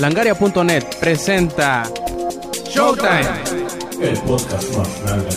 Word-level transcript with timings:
Langaria.net 0.00 0.96
presenta 0.98 1.82
Showtime, 2.70 3.20
el 4.00 4.18
podcast 4.20 4.74
más 4.74 5.02
grande. 5.02 5.28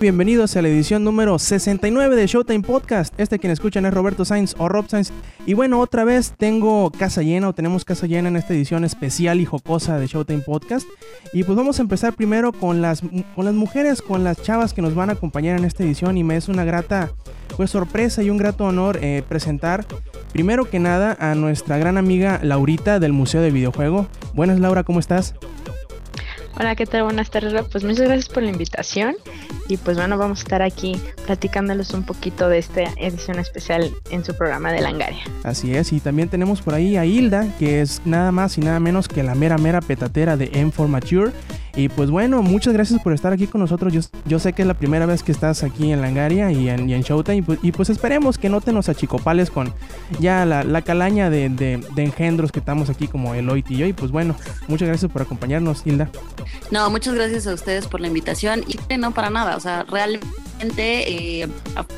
Bienvenidos 0.00 0.56
a 0.56 0.62
la 0.62 0.68
edición 0.68 1.04
número 1.04 1.38
69 1.38 2.16
de 2.16 2.26
Showtime 2.26 2.64
Podcast. 2.64 3.14
Este 3.16 3.38
quien 3.38 3.52
escuchan 3.52 3.86
es 3.86 3.94
Roberto 3.94 4.24
Sainz 4.24 4.56
o 4.58 4.68
Rob 4.68 4.88
Sainz. 4.88 5.12
Y 5.46 5.54
bueno, 5.54 5.78
otra 5.78 6.02
vez 6.02 6.34
tengo 6.36 6.90
casa 6.90 7.22
llena 7.22 7.48
o 7.48 7.52
tenemos 7.52 7.84
casa 7.84 8.08
llena 8.08 8.28
en 8.28 8.36
esta 8.36 8.52
edición 8.52 8.84
especial 8.84 9.40
y 9.40 9.44
jocosa 9.44 10.00
de 10.00 10.08
Showtime 10.08 10.42
Podcast. 10.42 10.88
Y 11.32 11.44
pues 11.44 11.56
vamos 11.56 11.78
a 11.78 11.82
empezar 11.82 12.14
primero 12.14 12.52
con 12.52 12.82
las, 12.82 13.02
con 13.36 13.44
las 13.44 13.54
mujeres, 13.54 14.02
con 14.02 14.24
las 14.24 14.42
chavas 14.42 14.74
que 14.74 14.82
nos 14.82 14.96
van 14.96 15.10
a 15.10 15.12
acompañar 15.12 15.56
en 15.58 15.64
esta 15.64 15.84
edición. 15.84 16.16
Y 16.16 16.24
me 16.24 16.36
es 16.36 16.48
una 16.48 16.64
grata 16.64 17.12
pues 17.56 17.70
sorpresa 17.70 18.22
y 18.22 18.30
un 18.30 18.36
grato 18.36 18.64
honor 18.64 18.98
eh, 19.02 19.22
presentar 19.28 19.84
primero 20.32 20.68
que 20.68 20.78
nada 20.78 21.16
a 21.18 21.34
nuestra 21.34 21.78
gran 21.78 21.98
amiga 21.98 22.40
Laurita 22.42 22.98
del 22.98 23.12
Museo 23.12 23.40
de 23.40 23.50
Videojuego. 23.50 24.06
Buenas 24.34 24.60
Laura, 24.60 24.84
¿cómo 24.84 25.00
estás? 25.00 25.34
Hola, 26.60 26.74
¿qué 26.74 26.86
tal? 26.86 27.04
Buenas 27.04 27.30
tardes. 27.30 27.54
Pues 27.70 27.84
muchas 27.84 28.06
gracias 28.06 28.28
por 28.28 28.42
la 28.42 28.50
invitación 28.50 29.14
y 29.68 29.76
pues 29.76 29.96
bueno, 29.96 30.18
vamos 30.18 30.40
a 30.40 30.42
estar 30.42 30.62
aquí 30.62 31.00
platicándoles 31.24 31.92
un 31.94 32.02
poquito 32.02 32.48
de 32.48 32.58
esta 32.58 32.82
edición 32.96 33.38
especial 33.38 33.92
en 34.10 34.24
su 34.24 34.34
programa 34.34 34.72
de 34.72 34.80
Langaria. 34.80 35.22
Así 35.44 35.76
es, 35.76 35.92
y 35.92 36.00
también 36.00 36.28
tenemos 36.28 36.60
por 36.62 36.74
ahí 36.74 36.96
a 36.96 37.04
Hilda, 37.04 37.46
que 37.60 37.80
es 37.80 38.02
nada 38.04 38.32
más 38.32 38.58
y 38.58 38.62
nada 38.62 38.80
menos 38.80 39.06
que 39.06 39.22
la 39.22 39.36
mera 39.36 39.56
mera 39.56 39.80
petatera 39.80 40.36
de 40.36 40.50
M4 40.50 40.88
Mature 40.88 41.32
y 41.78 41.88
pues 41.88 42.10
bueno, 42.10 42.42
muchas 42.42 42.74
gracias 42.74 43.00
por 43.00 43.12
estar 43.12 43.32
aquí 43.32 43.46
con 43.46 43.60
nosotros. 43.60 43.92
Yo, 43.92 44.00
yo 44.26 44.40
sé 44.40 44.52
que 44.52 44.62
es 44.62 44.68
la 44.68 44.74
primera 44.74 45.06
vez 45.06 45.22
que 45.22 45.30
estás 45.30 45.62
aquí 45.62 45.92
en 45.92 46.00
Langaria 46.00 46.50
y 46.50 46.68
en, 46.68 46.90
y 46.90 46.94
en 46.94 47.02
Showtime. 47.02 47.44
Y 47.62 47.70
pues, 47.70 47.88
esperemos 47.88 48.36
que 48.36 48.48
no 48.48 48.60
te 48.60 48.72
nos 48.72 48.88
achicopales 48.88 49.48
con 49.48 49.72
ya 50.18 50.44
la, 50.44 50.82
calaña 50.82 51.30
de, 51.30 51.48
de, 51.48 52.02
engendros 52.02 52.50
que 52.50 52.58
estamos 52.58 52.90
aquí 52.90 53.06
como 53.06 53.32
Eloy 53.32 53.64
y 53.68 53.76
yo. 53.76 53.86
Y 53.86 53.92
pues 53.92 54.10
bueno, 54.10 54.34
muchas 54.66 54.88
gracias 54.88 55.08
por 55.12 55.22
acompañarnos, 55.22 55.86
Hilda. 55.86 56.10
No, 56.72 56.90
muchas 56.90 57.14
gracias 57.14 57.46
a 57.46 57.54
ustedes 57.54 57.86
por 57.86 58.00
la 58.00 58.08
invitación. 58.08 58.64
Y 58.66 58.96
no 58.96 59.12
para 59.12 59.30
nada, 59.30 59.56
o 59.56 59.60
sea, 59.60 59.84
realmente 59.84 61.40
eh, 61.40 61.48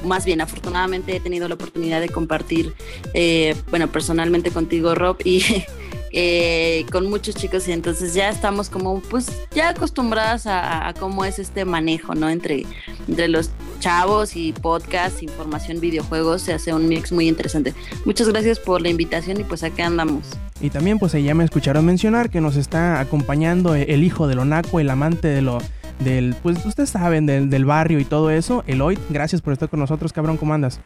más 0.04 0.26
bien 0.26 0.42
afortunadamente 0.42 1.16
he 1.16 1.20
tenido 1.20 1.48
la 1.48 1.54
oportunidad 1.54 2.02
de 2.02 2.10
compartir, 2.10 2.74
eh, 3.14 3.56
bueno, 3.70 3.88
personalmente 3.88 4.50
contigo, 4.50 4.94
Rob, 4.94 5.16
y 5.24 5.42
eh, 6.12 6.84
con 6.90 7.08
muchos 7.08 7.34
chicos 7.34 7.68
y 7.68 7.72
entonces 7.72 8.14
ya 8.14 8.28
estamos 8.28 8.68
como 8.68 9.00
pues 9.00 9.30
ya 9.54 9.70
acostumbradas 9.70 10.46
a, 10.46 10.92
cómo 10.98 11.24
es 11.24 11.38
este 11.38 11.64
manejo, 11.64 12.14
¿no? 12.14 12.28
Entre, 12.28 12.66
entre 13.08 13.28
los 13.28 13.50
chavos 13.78 14.36
y 14.36 14.52
podcast, 14.52 15.22
información, 15.22 15.80
videojuegos, 15.80 16.42
se 16.42 16.52
hace 16.52 16.74
un 16.74 16.88
mix 16.88 17.12
muy 17.12 17.28
interesante. 17.28 17.74
Muchas 18.04 18.28
gracias 18.28 18.58
por 18.58 18.82
la 18.82 18.88
invitación 18.88 19.40
y 19.40 19.44
pues 19.44 19.62
acá 19.62 19.86
andamos. 19.86 20.26
Y 20.60 20.70
también 20.70 20.98
pues 20.98 21.12
ya 21.12 21.34
me 21.34 21.44
escucharon 21.44 21.84
mencionar 21.84 22.30
que 22.30 22.40
nos 22.40 22.56
está 22.56 23.00
acompañando 23.00 23.74
el 23.74 24.04
hijo 24.04 24.26
de 24.26 24.36
Onaco, 24.36 24.80
el 24.80 24.90
amante 24.90 25.28
de 25.28 25.42
lo 25.42 25.58
del, 26.00 26.34
pues 26.42 26.64
ustedes 26.64 26.90
saben, 26.90 27.26
del, 27.26 27.50
del 27.50 27.64
barrio 27.64 28.00
y 28.00 28.04
todo 28.04 28.30
eso, 28.30 28.64
Eloy, 28.66 28.98
gracias 29.10 29.42
por 29.42 29.52
estar 29.52 29.68
con 29.68 29.80
nosotros, 29.80 30.12
cabrón, 30.12 30.36
¿cómo 30.36 30.54
andas? 30.54 30.80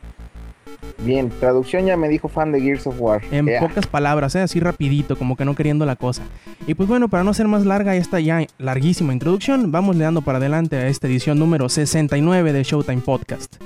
Bien, 1.04 1.30
traducción 1.38 1.84
ya 1.84 1.96
me 1.98 2.08
dijo 2.08 2.28
fan 2.28 2.50
de 2.50 2.60
Gears 2.60 2.86
of 2.86 2.98
War. 2.98 3.20
En 3.30 3.46
pocas 3.60 3.86
palabras, 3.86 4.34
¿eh? 4.36 4.40
así 4.40 4.58
rapidito, 4.58 5.16
como 5.16 5.36
que 5.36 5.44
no 5.44 5.54
queriendo 5.54 5.84
la 5.84 5.96
cosa. 5.96 6.22
Y 6.66 6.74
pues 6.74 6.88
bueno, 6.88 7.08
para 7.08 7.24
no 7.24 7.34
ser 7.34 7.46
más 7.46 7.66
larga 7.66 7.94
esta 7.94 8.20
ya 8.20 8.46
larguísima 8.58 9.12
introducción, 9.12 9.70
vamos 9.70 9.96
le 9.96 10.04
dando 10.04 10.22
para 10.22 10.38
adelante 10.38 10.76
a 10.76 10.88
esta 10.88 11.06
edición 11.06 11.38
número 11.38 11.68
69 11.68 12.52
de 12.54 12.62
Showtime 12.62 13.02
Podcast. 13.02 13.56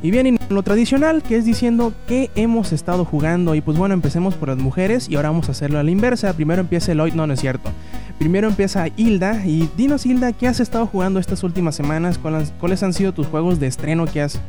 Y 0.00 0.12
bien, 0.12 0.38
lo 0.48 0.62
tradicional, 0.62 1.22
que 1.22 1.36
es 1.36 1.44
diciendo 1.44 1.92
qué 2.06 2.30
hemos 2.36 2.72
estado 2.72 3.04
jugando. 3.04 3.56
Y 3.56 3.60
pues 3.60 3.76
bueno, 3.76 3.94
empecemos 3.94 4.36
por 4.36 4.48
las 4.48 4.58
mujeres 4.58 5.08
y 5.08 5.16
ahora 5.16 5.30
vamos 5.30 5.48
a 5.48 5.52
hacerlo 5.52 5.80
a 5.80 5.82
la 5.82 5.90
inversa. 5.90 6.32
Primero 6.34 6.60
empieza 6.60 6.92
Eloy, 6.92 7.10
no, 7.12 7.26
no 7.26 7.34
es 7.34 7.40
cierto. 7.40 7.70
Primero 8.18 8.48
empieza 8.48 8.88
Hilda. 8.96 9.44
Y 9.46 9.68
dinos, 9.76 10.06
Hilda, 10.06 10.32
¿qué 10.32 10.48
has 10.48 10.60
estado 10.60 10.86
jugando 10.86 11.20
estas 11.20 11.42
últimas 11.42 11.74
semanas? 11.74 12.18
¿Cuáles 12.18 12.82
han 12.82 12.92
sido 12.92 13.12
tus 13.12 13.26
juegos 13.26 13.60
de 13.60 13.66
estreno 13.66 14.06
que 14.06 14.20
has, 14.20 14.40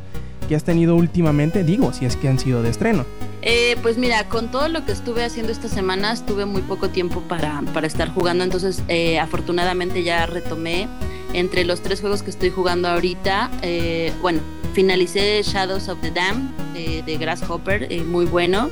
que 0.48 0.56
has 0.56 0.64
tenido 0.64 0.96
últimamente? 0.96 1.64
Digo, 1.64 1.92
si 1.92 2.04
es 2.04 2.16
que 2.16 2.28
han 2.28 2.38
sido 2.38 2.62
de 2.62 2.70
estreno. 2.70 3.04
Eh, 3.42 3.76
pues 3.82 3.96
mira, 3.96 4.28
con 4.28 4.50
todo 4.50 4.68
lo 4.68 4.84
que 4.84 4.92
estuve 4.92 5.24
haciendo 5.24 5.52
estas 5.52 5.70
semanas, 5.70 6.26
tuve 6.26 6.44
muy 6.44 6.62
poco 6.62 6.90
tiempo 6.90 7.20
para, 7.22 7.62
para 7.72 7.86
estar 7.86 8.08
jugando. 8.12 8.44
Entonces, 8.44 8.82
eh, 8.88 9.18
afortunadamente 9.18 10.02
ya 10.02 10.26
retomé 10.26 10.88
entre 11.32 11.64
los 11.64 11.80
tres 11.80 12.00
juegos 12.00 12.22
que 12.22 12.30
estoy 12.30 12.50
jugando 12.50 12.88
ahorita. 12.88 13.50
Eh, 13.62 14.12
bueno, 14.20 14.40
Finalicé 14.72 15.42
Shadows 15.42 15.88
of 15.88 16.00
the 16.00 16.10
Dam 16.10 16.52
de, 16.74 17.16
Grasshopper, 17.18 17.86
eh, 17.90 18.02
muy 18.02 18.24
bueno. 18.26 18.70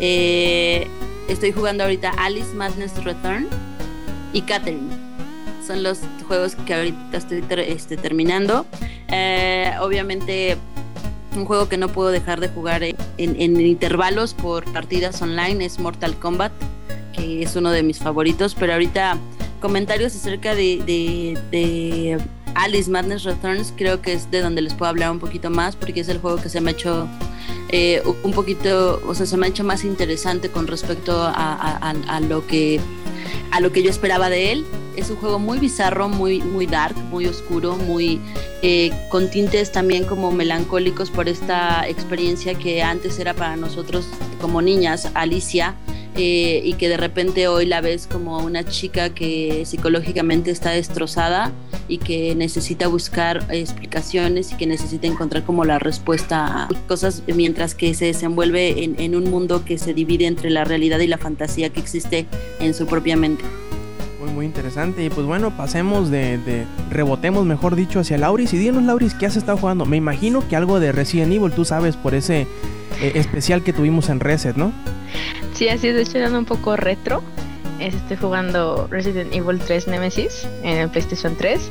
Eh, 0.00 0.86
estoy 1.28 1.52
jugando 1.52 1.84
ahorita 1.84 2.10
Alice 2.18 2.54
Madness 2.54 3.02
Return 3.04 3.46
y 4.32 4.42
Catherine. 4.42 4.90
Son 5.66 5.82
los 5.82 6.00
juegos 6.26 6.56
que 6.66 6.74
ahorita 6.74 7.16
estoy 7.16 7.44
este, 7.66 7.96
terminando. 7.96 8.66
Eh, 9.08 9.72
obviamente 9.80 10.56
un 11.36 11.44
juego 11.44 11.68
que 11.68 11.76
no 11.76 11.88
puedo 11.88 12.10
dejar 12.10 12.40
de 12.40 12.48
jugar 12.48 12.82
en, 12.82 12.96
intervalos 13.18 14.34
por 14.34 14.64
partidas 14.72 15.22
online 15.22 15.64
es 15.64 15.78
Mortal 15.78 16.16
Kombat, 16.18 16.50
que 17.12 17.42
es 17.42 17.54
uno 17.54 17.70
de 17.70 17.84
mis 17.84 17.98
favoritos, 17.98 18.56
pero 18.58 18.72
ahorita 18.72 19.16
comentarios 19.60 20.16
acerca 20.16 20.56
de 20.56 21.36
Alice 22.54 22.90
Madness 22.90 23.24
Returns 23.24 23.72
creo 23.76 24.02
que 24.02 24.12
es 24.12 24.30
de 24.30 24.40
donde 24.40 24.62
les 24.62 24.74
puedo 24.74 24.90
hablar 24.90 25.10
un 25.10 25.18
poquito 25.18 25.50
más 25.50 25.76
porque 25.76 26.00
es 26.00 26.08
el 26.08 26.18
juego 26.18 26.40
que 26.40 26.48
se 26.48 26.60
me 26.60 26.70
ha 26.70 26.72
hecho 26.72 27.08
eh, 27.72 28.02
un 28.24 28.32
poquito, 28.32 29.00
o 29.06 29.14
sea, 29.14 29.26
se 29.26 29.36
me 29.36 29.46
ha 29.46 29.48
hecho 29.48 29.62
más 29.62 29.84
interesante 29.84 30.50
con 30.50 30.66
respecto 30.66 31.22
a, 31.22 31.94
lo 32.28 32.46
que 32.46 32.80
a 33.50 33.60
lo 33.60 33.72
que 33.72 33.82
yo 33.82 33.90
esperaba 33.90 34.30
de 34.30 34.52
él. 34.52 34.66
Es 34.96 35.10
un 35.10 35.16
juego 35.16 35.38
muy 35.38 35.58
bizarro, 35.58 36.08
muy, 36.08 36.40
muy 36.40 36.66
dark, 36.66 36.96
muy 37.10 37.26
oscuro, 37.26 37.76
muy 37.76 38.20
eh, 38.62 38.90
con 39.08 39.30
tintes 39.30 39.72
también 39.72 40.04
como 40.04 40.30
melancólicos 40.32 41.10
por 41.10 41.28
esta 41.28 41.86
experiencia 41.88 42.54
que 42.54 42.82
antes 42.82 43.18
era 43.18 43.34
para 43.34 43.56
nosotros 43.56 44.08
como 44.40 44.62
niñas, 44.62 45.10
Alicia, 45.14 45.74
eh, 46.22 46.60
y 46.62 46.74
que 46.74 46.90
de 46.90 46.98
repente 46.98 47.48
hoy 47.48 47.64
la 47.64 47.80
ves 47.80 48.06
como 48.06 48.40
una 48.40 48.62
chica 48.62 49.08
que 49.08 49.64
psicológicamente 49.64 50.50
está 50.50 50.70
destrozada 50.72 51.50
y 51.88 51.96
que 51.96 52.34
necesita 52.34 52.88
buscar 52.88 53.46
explicaciones 53.48 54.52
y 54.52 54.56
que 54.56 54.66
necesita 54.66 55.06
encontrar 55.06 55.44
como 55.44 55.64
la 55.64 55.78
respuesta 55.78 56.64
a 56.64 56.68
cosas 56.86 57.22
mientras 57.34 57.74
que 57.74 57.94
se 57.94 58.04
desenvuelve 58.04 58.84
en, 58.84 59.16
un 59.16 59.30
mundo 59.30 59.64
que 59.64 59.78
se 59.78 59.94
divide 59.94 60.26
entre 60.26 60.50
la 60.50 60.64
realidad 60.64 60.98
y 60.98 61.06
la 61.06 61.16
fantasía 61.16 61.70
que 61.70 61.80
existe 61.80 62.26
en 62.60 62.74
su 62.74 62.86
propia 62.86 63.16
mente. 63.16 63.44
Muy, 64.20 64.30
muy 64.30 64.46
interesante. 64.46 65.02
Y 65.02 65.08
pues 65.08 65.26
bueno, 65.26 65.56
pasemos 65.56 66.10
de, 66.10 66.66
rebotemos, 66.90 67.46
mejor 67.46 67.74
dicho, 67.74 68.00
hacia 68.00 68.18
Lauris. 68.18 68.52
Y 68.52 68.58
dinos, 68.58 68.82
Lauris, 68.82 69.14
¿qué 69.14 69.26
has 69.26 69.36
estado 69.36 69.56
jugando? 69.56 69.86
Me 69.86 69.96
imagino 69.96 70.46
que 70.46 70.56
algo 70.56 70.78
de 70.78 70.92
Resident 70.92 71.32
Evil, 71.32 71.52
tú 71.52 71.64
sabes, 71.64 71.96
por 71.96 72.14
ese 72.14 72.46
eh, 73.00 73.12
especial 73.14 73.62
que 73.62 73.72
tuvimos 73.72 74.10
en 74.10 74.20
Reset, 74.20 74.56
¿no? 74.56 74.72
Sí, 75.54 75.68
así 75.68 75.88
es, 75.88 75.94
de 75.94 76.02
hecho, 76.02 76.38
un 76.38 76.44
poco 76.44 76.76
retro. 76.76 77.22
Estoy 77.78 78.18
jugando 78.18 78.88
Resident 78.90 79.34
Evil 79.34 79.58
3 79.58 79.88
Nemesis 79.88 80.46
en 80.62 80.76
el 80.76 80.90
PlayStation 80.90 81.34
3. 81.34 81.70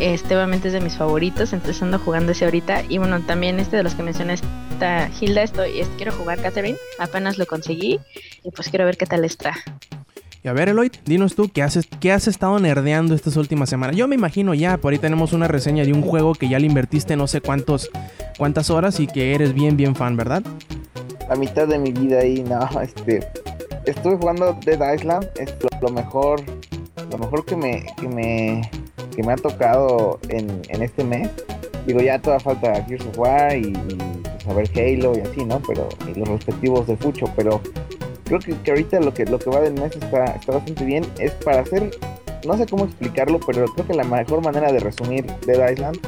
Este 0.00 0.34
obviamente 0.34 0.68
es 0.68 0.74
de 0.74 0.80
mis 0.80 0.96
favoritos, 0.96 1.52
entonces 1.52 1.80
ando 1.80 2.00
jugando 2.00 2.32
ese 2.32 2.44
ahorita. 2.44 2.82
Y 2.88 2.98
bueno, 2.98 3.20
también 3.22 3.60
este 3.60 3.76
de 3.76 3.84
los 3.84 3.94
que 3.94 4.02
mencioné, 4.02 4.34
esta 4.34 5.10
Hilda, 5.20 5.42
estoy, 5.42 5.84
quiero 5.96 6.12
jugar 6.12 6.40
Catherine, 6.40 6.78
apenas 6.98 7.38
lo 7.38 7.46
conseguí 7.46 8.00
y 8.42 8.50
pues 8.50 8.68
quiero 8.68 8.84
ver 8.84 8.96
qué 8.96 9.06
tal 9.06 9.24
está. 9.24 9.54
Y 10.42 10.48
a 10.48 10.52
ver, 10.52 10.68
Eloy, 10.68 10.90
dinos 11.04 11.34
tú, 11.34 11.50
¿qué 11.52 11.62
has, 11.62 11.78
¿qué 12.00 12.12
has 12.12 12.28
estado 12.28 12.58
nerdeando 12.58 13.14
estas 13.14 13.36
últimas 13.36 13.68
semanas? 13.68 13.96
Yo 13.96 14.06
me 14.06 14.14
imagino 14.14 14.54
ya, 14.54 14.76
por 14.76 14.92
ahí 14.92 14.98
tenemos 14.98 15.32
una 15.32 15.48
reseña 15.48 15.84
de 15.84 15.92
un 15.92 16.02
juego 16.02 16.34
que 16.34 16.48
ya 16.48 16.58
le 16.58 16.66
invertiste 16.66 17.16
no 17.16 17.26
sé 17.26 17.40
cuántos, 17.40 17.90
cuántas 18.38 18.70
horas 18.70 19.00
y 19.00 19.06
que 19.06 19.34
eres 19.34 19.52
bien, 19.52 19.76
bien 19.76 19.96
fan, 19.96 20.16
¿verdad? 20.16 20.42
la 21.28 21.36
mitad 21.36 21.68
de 21.68 21.78
mi 21.78 21.92
vida 21.92 22.20
ahí, 22.20 22.42
no, 22.42 22.66
este, 22.80 23.20
estuve 23.84 24.16
jugando 24.16 24.58
Dead 24.64 24.94
Island, 24.94 25.28
es 25.38 25.54
lo, 25.80 25.88
mejor, 25.90 26.40
lo 27.10 27.18
mejor 27.18 27.44
que 27.44 27.54
me, 27.54 27.86
que 28.00 28.08
me, 28.08 28.70
que 29.14 29.22
me 29.22 29.32
ha 29.32 29.36
tocado 29.36 30.18
en, 30.30 30.62
en 30.68 30.82
este 30.82 31.04
mes. 31.04 31.28
Digo, 31.86 32.00
ya 32.00 32.18
toda 32.20 32.40
falta 32.40 32.84
Gears 32.84 33.06
of 33.06 33.18
War 33.18 33.56
y, 33.56 33.74
saber 34.44 34.70
pues, 34.72 34.76
Halo 34.76 35.12
y 35.16 35.20
así, 35.20 35.44
¿no? 35.44 35.60
Pero, 35.66 35.88
y 36.06 36.18
los 36.18 36.28
respectivos 36.28 36.86
de 36.86 36.96
Fucho, 36.96 37.26
pero 37.36 37.60
creo 38.28 38.40
que, 38.40 38.70
ahorita 38.70 39.00
lo 39.00 39.12
que, 39.12 39.24
lo 39.24 39.38
que 39.38 39.50
va 39.50 39.60
del 39.60 39.74
mes 39.74 39.96
está, 39.96 40.24
está 40.26 40.52
bastante 40.52 40.84
bien. 40.84 41.04
Es 41.18 41.32
para 41.32 41.60
hacer, 41.60 41.90
no 42.46 42.56
sé 42.56 42.66
cómo 42.66 42.84
explicarlo, 42.84 43.40
pero 43.44 43.66
creo 43.66 43.86
que 43.86 43.94
la 43.94 44.04
mejor 44.04 44.42
manera 44.42 44.70
de 44.70 44.80
resumir 44.80 45.26
Dead 45.46 45.70
Island 45.70 45.98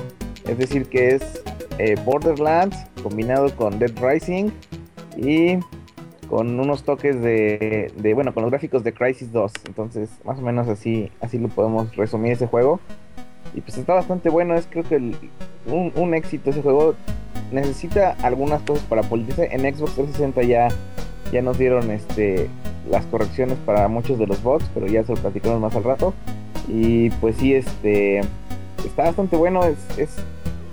es 0.46 0.58
decir 0.58 0.86
que 0.86 1.14
es 1.14 1.42
eh, 1.78 1.96
Borderlands 2.04 2.76
combinado 3.02 3.54
con 3.54 3.78
Dead 3.78 3.92
Rising 4.00 4.50
y 5.16 5.58
con 6.28 6.60
unos 6.60 6.84
toques 6.84 7.20
de, 7.20 7.92
bueno, 8.14 8.32
con 8.34 8.42
los 8.42 8.50
gráficos 8.50 8.84
de 8.84 8.92
Crisis 8.92 9.32
2. 9.32 9.52
Entonces, 9.66 10.10
más 10.24 10.38
o 10.38 10.42
menos 10.42 10.68
así, 10.68 11.10
así 11.20 11.38
lo 11.38 11.48
podemos 11.48 11.94
resumir 11.96 12.32
ese 12.32 12.46
juego. 12.46 12.80
Y 13.54 13.60
pues 13.62 13.78
está 13.78 13.94
bastante 13.94 14.28
bueno, 14.28 14.54
es 14.54 14.66
creo 14.66 14.84
que 14.84 14.96
un, 14.96 15.92
un 15.94 16.14
éxito 16.14 16.50
ese 16.50 16.62
juego. 16.62 16.94
Necesita 17.50 18.16
algunas 18.22 18.62
cosas 18.62 18.84
para 18.84 19.02
pulirse. 19.02 19.48
En 19.50 19.62
Xbox 19.62 19.94
360 19.94 20.42
ya, 20.44 20.68
ya 21.32 21.42
nos 21.42 21.58
dieron 21.58 21.90
este 21.90 22.48
las 22.88 23.04
correcciones 23.06 23.56
para 23.64 23.88
muchos 23.88 24.18
de 24.18 24.26
los 24.26 24.42
bots, 24.42 24.64
pero 24.74 24.86
ya 24.86 25.04
se 25.04 25.14
lo 25.14 25.20
platicamos 25.20 25.60
más 25.60 25.74
al 25.76 25.84
rato. 25.84 26.14
Y 26.68 27.10
pues 27.10 27.36
sí, 27.36 27.54
este 27.54 28.20
está 28.84 29.04
bastante 29.04 29.36
bueno, 29.36 29.64
es, 29.64 29.78
es, 29.98 30.16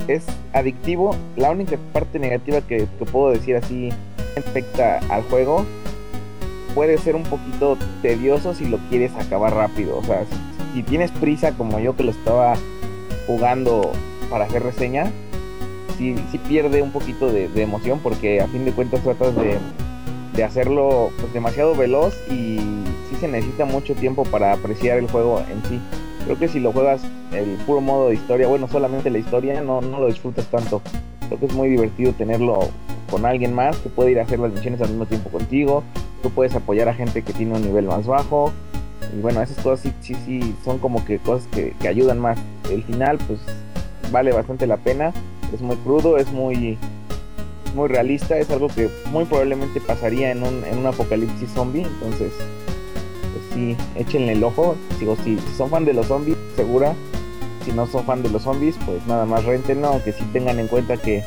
es 0.07 0.25
adictivo. 0.53 1.15
La 1.35 1.51
única 1.51 1.77
parte 1.93 2.19
negativa 2.19 2.61
que, 2.61 2.87
que 2.97 3.05
puedo 3.05 3.31
decir 3.31 3.55
así 3.55 3.89
respecta 4.35 4.99
al 5.09 5.23
juego 5.23 5.65
puede 6.75 6.97
ser 6.99 7.15
un 7.15 7.23
poquito 7.23 7.77
tedioso 8.01 8.53
si 8.53 8.65
lo 8.65 8.77
quieres 8.89 9.11
acabar 9.15 9.53
rápido. 9.53 9.97
O 9.97 10.03
sea, 10.03 10.25
si, 10.73 10.83
tienes 10.83 11.09
prisa 11.09 11.53
como 11.53 11.79
yo 11.79 11.95
que 11.95 12.03
lo 12.03 12.11
estaba 12.11 12.53
jugando 13.25 13.91
para 14.29 14.45
hacer 14.45 14.61
reseña, 14.61 15.11
sí, 15.97 16.15
sí 16.31 16.37
pierde 16.37 16.83
un 16.83 16.91
poquito 16.91 17.31
de, 17.31 17.47
de 17.47 17.63
emoción 17.63 17.99
porque 17.99 18.41
a 18.41 18.47
fin 18.47 18.63
de 18.63 18.73
cuentas 18.73 19.01
tratas 19.01 19.35
de, 19.35 19.57
de 20.37 20.43
hacerlo 20.43 21.09
pues, 21.19 21.33
demasiado 21.33 21.75
veloz 21.75 22.15
y 22.29 22.59
sí 23.09 23.15
se 23.19 23.27
necesita 23.27 23.65
mucho 23.65 23.95
tiempo 23.95 24.23
para 24.23 24.53
apreciar 24.53 24.99
el 24.99 25.09
juego 25.09 25.41
en 25.51 25.67
sí. 25.67 25.81
Creo 26.23 26.37
que 26.37 26.47
si 26.47 26.59
lo 26.59 26.71
juegas 26.71 27.01
el 27.33 27.57
puro 27.65 27.81
modo 27.81 28.09
de 28.09 28.15
historia, 28.15 28.47
bueno, 28.47 28.67
solamente 28.67 29.09
la 29.09 29.17
historia, 29.17 29.61
no, 29.61 29.81
no 29.81 29.99
lo 29.99 30.07
disfrutas 30.07 30.45
tanto. 30.45 30.81
Creo 31.27 31.39
que 31.39 31.47
es 31.47 31.53
muy 31.53 31.69
divertido 31.69 32.13
tenerlo 32.13 32.69
con 33.09 33.25
alguien 33.25 33.53
más 33.53 33.77
que 33.77 33.89
puede 33.89 34.11
ir 34.11 34.19
a 34.19 34.23
hacer 34.23 34.39
las 34.39 34.53
misiones 34.53 34.79
al 34.81 34.89
mismo 34.89 35.07
tiempo 35.07 35.29
contigo. 35.29 35.83
Tú 36.21 36.29
puedes 36.29 36.53
apoyar 36.53 36.87
a 36.87 36.93
gente 36.93 37.23
que 37.23 37.33
tiene 37.33 37.55
un 37.55 37.63
nivel 37.63 37.85
más 37.85 38.05
bajo. 38.05 38.53
Y 39.17 39.21
bueno, 39.21 39.41
esas 39.41 39.57
cosas 39.63 39.79
sí, 39.79 39.93
sí, 40.01 40.15
sí 40.25 40.55
son 40.63 40.77
como 40.77 41.03
que 41.03 41.17
cosas 41.17 41.47
que, 41.47 41.73
que 41.81 41.87
ayudan 41.87 42.19
más. 42.19 42.37
El 42.69 42.83
final, 42.83 43.17
pues, 43.25 43.39
vale 44.11 44.31
bastante 44.33 44.67
la 44.67 44.77
pena. 44.77 45.13
Es 45.53 45.61
muy 45.61 45.77
crudo, 45.77 46.17
es 46.17 46.31
muy, 46.31 46.77
muy 47.77 47.87
realista. 47.87 48.37
Es 48.37 48.49
algo 48.49 48.67
que 48.67 48.89
muy 49.11 49.23
probablemente 49.25 49.79
pasaría 49.79 50.31
en 50.31 50.43
un, 50.43 50.63
en 50.65 50.79
un 50.79 50.85
apocalipsis 50.87 51.49
zombie. 51.51 51.83
Entonces, 51.83 52.33
pues 53.31 53.45
sí, 53.53 53.77
échenle 53.95 54.33
el 54.33 54.43
ojo. 54.43 54.75
Digo, 54.99 55.15
si, 55.23 55.37
son 55.55 55.69
fan 55.69 55.85
de 55.85 55.93
los 55.93 56.07
zombies, 56.07 56.35
segura. 56.57 56.93
Si 57.63 57.71
no 57.71 57.85
son 57.87 58.03
fan 58.05 58.23
de 58.23 58.29
los 58.29 58.43
zombies, 58.43 58.75
pues 58.85 59.05
nada 59.07 59.25
más 59.25 59.45
rentenlo. 59.45 59.87
Aunque 59.87 60.11
sí 60.11 60.23
tengan 60.33 60.59
en 60.59 60.67
cuenta 60.67 60.97
que 60.97 61.23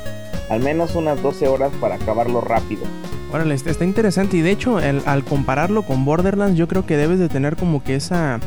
al 0.49 0.59
menos 0.59 0.95
unas 0.95 1.21
12 1.23 1.47
horas 1.47 1.71
para 1.79 1.95
acabarlo 1.95 2.41
rápido. 2.41 2.83
Órale, 3.31 3.55
está, 3.55 3.71
está 3.71 3.85
interesante. 3.85 4.35
Y 4.37 4.41
de 4.41 4.51
hecho, 4.51 4.79
el- 4.79 5.01
al 5.05 5.23
compararlo 5.23 5.83
con 5.83 6.03
Borderlands, 6.03 6.57
yo 6.57 6.67
creo 6.67 6.85
que 6.85 6.97
debes 6.97 7.17
de 7.19 7.29
tener 7.29 7.55
como 7.55 7.81
que 7.83 7.95
esa. 7.95 8.39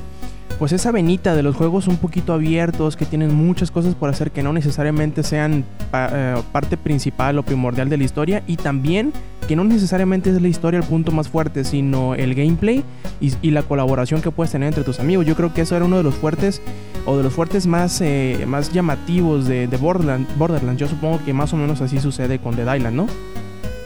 Pues 0.58 0.72
esa 0.72 0.92
venita 0.92 1.34
de 1.34 1.42
los 1.42 1.56
juegos 1.56 1.88
un 1.88 1.96
poquito 1.96 2.32
abiertos, 2.32 2.96
que 2.96 3.04
tienen 3.06 3.34
muchas 3.34 3.70
cosas 3.72 3.94
por 3.94 4.08
hacer 4.08 4.30
que 4.30 4.42
no 4.42 4.52
necesariamente 4.52 5.24
sean 5.24 5.64
eh, 5.92 6.36
parte 6.52 6.76
principal 6.76 7.38
o 7.38 7.42
primordial 7.42 7.88
de 7.88 7.96
la 7.96 8.04
historia. 8.04 8.42
Y 8.46 8.56
también 8.56 9.12
que 9.48 9.56
no 9.56 9.64
necesariamente 9.64 10.30
es 10.30 10.40
la 10.40 10.48
historia 10.48 10.78
el 10.78 10.86
punto 10.86 11.10
más 11.12 11.28
fuerte, 11.28 11.64
sino 11.64 12.14
el 12.14 12.34
gameplay 12.34 12.84
y, 13.20 13.50
la 13.50 13.62
colaboración 13.62 14.22
que 14.22 14.30
puedes 14.30 14.52
tener 14.52 14.68
entre 14.68 14.84
tus 14.84 15.00
amigos. 15.00 15.26
Yo 15.26 15.34
creo 15.34 15.52
que 15.52 15.62
eso 15.62 15.76
era 15.76 15.84
uno 15.84 15.96
de 15.96 16.02
los 16.02 16.14
fuertes 16.14 16.62
o 17.04 17.16
de 17.16 17.24
los 17.24 17.32
fuertes 17.32 17.66
más, 17.66 18.00
eh, 18.00 18.44
más 18.46 18.72
llamativos 18.72 19.46
de, 19.46 19.66
de 19.66 19.78
Borderland- 19.78 20.26
Borderlands. 20.36 20.80
Yo 20.80 20.86
supongo 20.88 21.20
que 21.24 21.32
más 21.34 21.52
o 21.52 21.56
menos 21.56 21.80
así 21.80 21.98
sucede 22.00 22.38
con 22.38 22.56
Dead 22.56 22.74
Island, 22.74 22.96
¿no? 22.96 23.06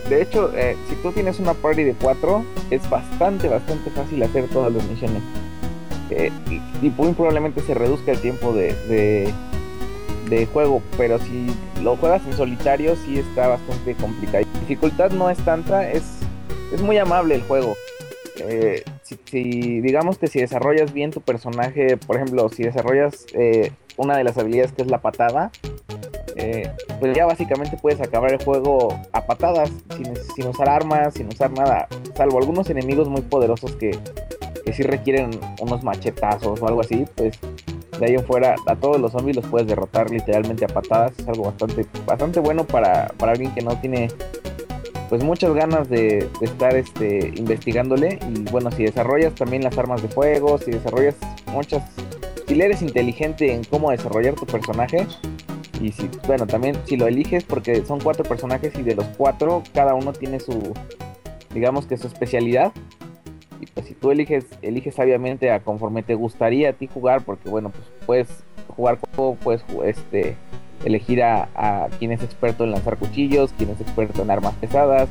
De 0.08 0.22
hecho, 0.22 0.52
eh, 0.54 0.76
si 0.88 0.94
tú 0.96 1.12
tienes 1.12 1.38
una 1.38 1.54
party 1.54 1.82
de 1.82 1.94
4, 1.94 2.44
es 2.70 2.88
bastante, 2.88 3.48
bastante 3.48 3.90
fácil 3.90 4.22
hacer 4.22 4.46
todas 4.48 4.72
las 4.72 4.84
misiones. 4.84 5.22
Eh, 6.10 6.30
y, 6.82 6.88
muy 6.90 7.12
probablemente 7.12 7.60
se 7.62 7.74
reduzca 7.74 8.12
el 8.12 8.20
tiempo 8.20 8.52
de, 8.52 9.32
de, 10.28 10.46
juego, 10.46 10.82
pero 10.96 11.18
si 11.18 11.46
lo 11.82 11.96
juegas 11.96 12.22
en 12.26 12.32
solitario, 12.34 12.96
sí 12.96 13.18
está 13.18 13.48
bastante 13.48 13.94
complicado. 13.94 14.44
La 14.54 14.60
dificultad 14.60 15.10
no 15.10 15.30
es 15.30 15.38
tanta, 15.38 15.90
es, 15.90 16.04
es 16.72 16.80
muy 16.80 16.98
amable 16.98 17.34
el 17.34 17.42
juego. 17.42 17.76
Eh, 18.40 18.84
si, 19.02 19.18
si- 19.24 19.80
digamos 19.80 20.18
que 20.18 20.28
si 20.28 20.40
desarrollas 20.40 20.92
bien 20.92 21.10
tu 21.10 21.20
personaje, 21.20 21.96
por 21.96 22.16
ejemplo, 22.16 22.48
si 22.50 22.62
desarrollas 22.62 23.26
eh, 23.32 23.72
una 23.96 24.16
de 24.16 24.24
las 24.24 24.38
habilidades 24.38 24.72
que 24.72 24.82
es 24.82 24.88
la 24.88 24.98
patada, 25.00 25.50
eh, 26.36 26.70
pues 27.00 27.16
ya 27.16 27.26
básicamente 27.26 27.76
puedes 27.80 28.00
acabar 28.00 28.32
el 28.32 28.42
juego 28.42 28.96
a 29.12 29.26
patadas, 29.26 29.70
sin, 29.96 30.14
sin 30.36 30.46
usar 30.46 30.68
armas, 30.68 31.14
sin 31.14 31.26
usar 31.26 31.50
nada, 31.50 31.88
salvo 32.14 32.38
algunos 32.38 32.70
enemigos 32.70 33.08
muy 33.08 33.22
poderosos 33.22 33.72
que, 33.72 33.98
que 34.68 34.74
sí 34.74 34.82
requieren 34.82 35.30
unos 35.62 35.82
machetazos 35.82 36.60
o 36.60 36.68
algo 36.68 36.82
así, 36.82 37.06
pues 37.16 37.38
de 37.98 38.04
ahí 38.04 38.14
en 38.16 38.22
fuera 38.26 38.54
a 38.66 38.76
todos 38.76 39.00
los 39.00 39.12
zombies 39.12 39.36
los 39.36 39.46
puedes 39.46 39.66
derrotar 39.66 40.10
literalmente 40.10 40.66
a 40.66 40.68
patadas, 40.68 41.12
es 41.18 41.26
algo 41.26 41.44
bastante, 41.44 41.86
bastante 42.04 42.38
bueno 42.38 42.66
para, 42.66 43.08
para 43.16 43.32
alguien 43.32 43.54
que 43.54 43.62
no 43.62 43.80
tiene 43.80 44.08
pues 45.08 45.24
muchas 45.24 45.54
ganas 45.54 45.88
de, 45.88 46.28
de 46.38 46.44
estar 46.46 46.76
este, 46.76 47.32
investigándole 47.34 48.18
y 48.28 48.42
bueno, 48.50 48.70
si 48.70 48.84
desarrollas 48.84 49.34
también 49.34 49.64
las 49.64 49.78
armas 49.78 50.02
de 50.02 50.08
fuego, 50.08 50.58
si 50.58 50.70
desarrollas 50.70 51.14
muchas, 51.46 51.82
si 52.46 52.60
eres 52.60 52.82
inteligente 52.82 53.54
en 53.54 53.64
cómo 53.64 53.90
desarrollar 53.90 54.34
tu 54.34 54.44
personaje, 54.44 55.06
y 55.80 55.92
si, 55.92 56.10
bueno, 56.26 56.46
también 56.46 56.76
si 56.84 56.98
lo 56.98 57.06
eliges, 57.06 57.44
porque 57.44 57.86
son 57.86 58.00
cuatro 58.00 58.22
personajes 58.24 58.74
y 58.78 58.82
de 58.82 58.96
los 58.96 59.06
cuatro, 59.16 59.62
cada 59.72 59.94
uno 59.94 60.12
tiene 60.12 60.40
su, 60.40 60.74
digamos 61.54 61.86
que 61.86 61.96
su 61.96 62.06
especialidad. 62.06 62.72
Pues 63.74 63.86
si 63.86 63.94
tú 63.94 64.10
eliges, 64.10 64.46
eliges 64.62 64.94
sabiamente 64.94 65.50
a 65.50 65.60
conforme 65.60 66.02
te 66.02 66.14
gustaría 66.14 66.70
a 66.70 66.72
ti 66.72 66.88
jugar, 66.92 67.22
porque 67.22 67.48
bueno, 67.48 67.70
pues 67.70 67.84
puedes 68.06 68.28
jugar 68.68 68.98
como 69.14 69.36
puedes 69.36 69.64
este, 69.84 70.36
elegir 70.84 71.22
a, 71.22 71.48
a 71.54 71.88
quien 71.98 72.12
es 72.12 72.22
experto 72.22 72.64
en 72.64 72.72
lanzar 72.72 72.96
cuchillos, 72.96 73.52
quien 73.56 73.70
es 73.70 73.80
experto 73.80 74.22
en 74.22 74.30
armas 74.30 74.54
pesadas 74.54 75.08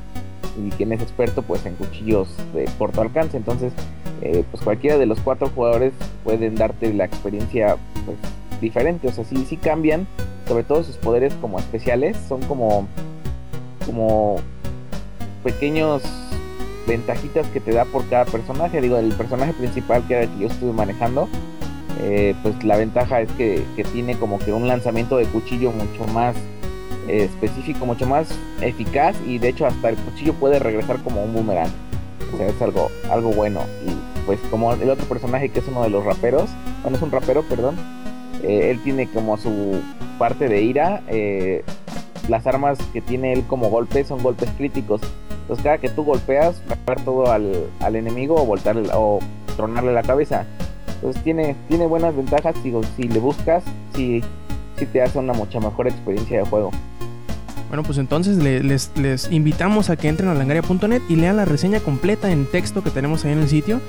y 0.57 0.69
quien 0.71 0.91
es 0.91 1.01
experto 1.01 1.41
pues 1.43 1.65
en 1.65 1.75
cuchillos 1.75 2.29
de 2.53 2.65
corto 2.77 3.01
alcance. 3.01 3.37
Entonces, 3.37 3.73
eh, 4.21 4.43
pues 4.49 4.63
cualquiera 4.63 4.97
de 4.97 5.05
los 5.05 5.19
cuatro 5.19 5.49
jugadores 5.49 5.93
pueden 6.23 6.55
darte 6.55 6.93
la 6.93 7.05
experiencia 7.05 7.77
pues 8.05 8.17
diferente, 8.59 9.07
o 9.07 9.11
sea, 9.11 9.23
sí, 9.23 9.45
sí 9.47 9.57
cambian 9.57 10.07
sobre 10.47 10.63
todo 10.63 10.83
sus 10.83 10.97
poderes 10.97 11.33
como 11.35 11.59
especiales 11.59 12.17
son 12.27 12.41
como 12.43 12.87
como 13.85 14.37
pequeños 15.43 16.01
ventajitas 16.87 17.47
que 17.47 17.59
te 17.59 17.71
da 17.71 17.85
por 17.85 18.07
cada 18.09 18.25
personaje 18.25 18.81
digo 18.81 18.97
el 18.97 19.13
personaje 19.13 19.53
principal 19.53 20.03
que 20.07 20.13
era 20.13 20.23
el 20.23 20.29
que 20.29 20.39
yo 20.39 20.47
estuve 20.47 20.73
manejando 20.73 21.27
eh, 21.99 22.35
pues 22.43 22.63
la 22.63 22.77
ventaja 22.77 23.21
es 23.21 23.31
que, 23.33 23.65
tiene 23.91 24.17
como 24.17 24.39
que 24.39 24.53
un 24.53 24.67
lanzamiento 24.67 25.17
de 25.17 25.25
cuchillo 25.25 25.71
mucho 25.71 26.05
más 26.13 26.35
eh, 27.07 27.25
específico 27.25 27.85
mucho 27.85 28.07
más 28.07 28.29
eficaz 28.61 29.15
y 29.25 29.37
de 29.37 29.49
hecho 29.49 29.65
hasta 29.65 29.89
el 29.89 29.95
cuchillo 29.97 30.33
puede 30.33 30.59
regresar 30.59 30.97
como 31.03 31.23
un 31.23 31.33
boomerang 31.33 31.71
o 32.33 32.37
sea 32.37 32.47
es 32.47 32.61
algo 32.61 32.89
algo 33.09 33.31
bueno 33.31 33.61
y 33.85 33.91
pues 34.25 34.39
como 34.49 34.73
el 34.73 34.89
otro 34.89 35.05
personaje 35.05 35.49
que 35.49 35.59
es 35.59 35.67
uno 35.67 35.83
de 35.83 35.89
los 35.89 36.03
raperos 36.03 36.49
bueno 36.81 36.97
es 36.97 37.03
un 37.03 37.11
rapero 37.11 37.43
perdón 37.43 37.75
eh, 38.43 38.69
él 38.71 38.79
tiene 38.83 39.07
como 39.07 39.37
su 39.37 39.81
parte 40.17 40.47
de 40.47 40.61
ira. 40.61 41.01
Las 42.27 42.45
armas 42.47 42.77
que 42.93 43.01
tiene 43.01 43.33
él 43.33 43.43
como 43.47 43.69
golpes 43.69 44.07
son 44.07 44.21
golpes 44.21 44.49
críticos. 44.57 45.01
Entonces 45.41 45.63
cada 45.63 45.77
que 45.77 45.89
tú 45.89 46.03
golpeas, 46.03 46.61
va 46.69 46.93
a 46.93 46.95
todo 46.95 47.31
al, 47.31 47.69
al 47.79 47.95
enemigo 47.95 48.35
o 48.35 48.45
voltarle 48.45 48.89
o 48.93 49.19
tronarle 49.55 49.93
la 49.93 50.03
cabeza. 50.03 50.45
Entonces 50.95 51.23
tiene, 51.23 51.55
tiene 51.67 51.85
buenas 51.85 52.15
ventajas. 52.15 52.61
Digo, 52.63 52.81
si 52.95 53.03
le 53.03 53.19
buscas, 53.19 53.63
sí, 53.95 54.21
sí 54.77 54.85
te 54.85 55.01
hace 55.01 55.19
una 55.19 55.33
mucha 55.33 55.59
mejor 55.59 55.87
experiencia 55.87 56.39
de 56.39 56.45
juego. 56.49 56.71
Bueno, 57.69 57.83
pues 57.83 57.97
entonces 57.97 58.37
le- 58.37 58.63
les, 58.63 58.91
les 58.95 59.29
invitamos 59.31 59.89
a 59.89 59.97
que 59.97 60.07
entren 60.07 60.29
a 60.29 60.33
langaria.net 60.33 61.01
y 61.09 61.15
lean 61.17 61.35
la 61.37 61.45
reseña 61.45 61.79
completa 61.81 62.31
en 62.31 62.45
texto 62.45 62.81
que 62.83 62.89
tenemos 62.91 63.25
ahí 63.25 63.33
en 63.33 63.39
el 63.39 63.49
sitio. 63.49 63.81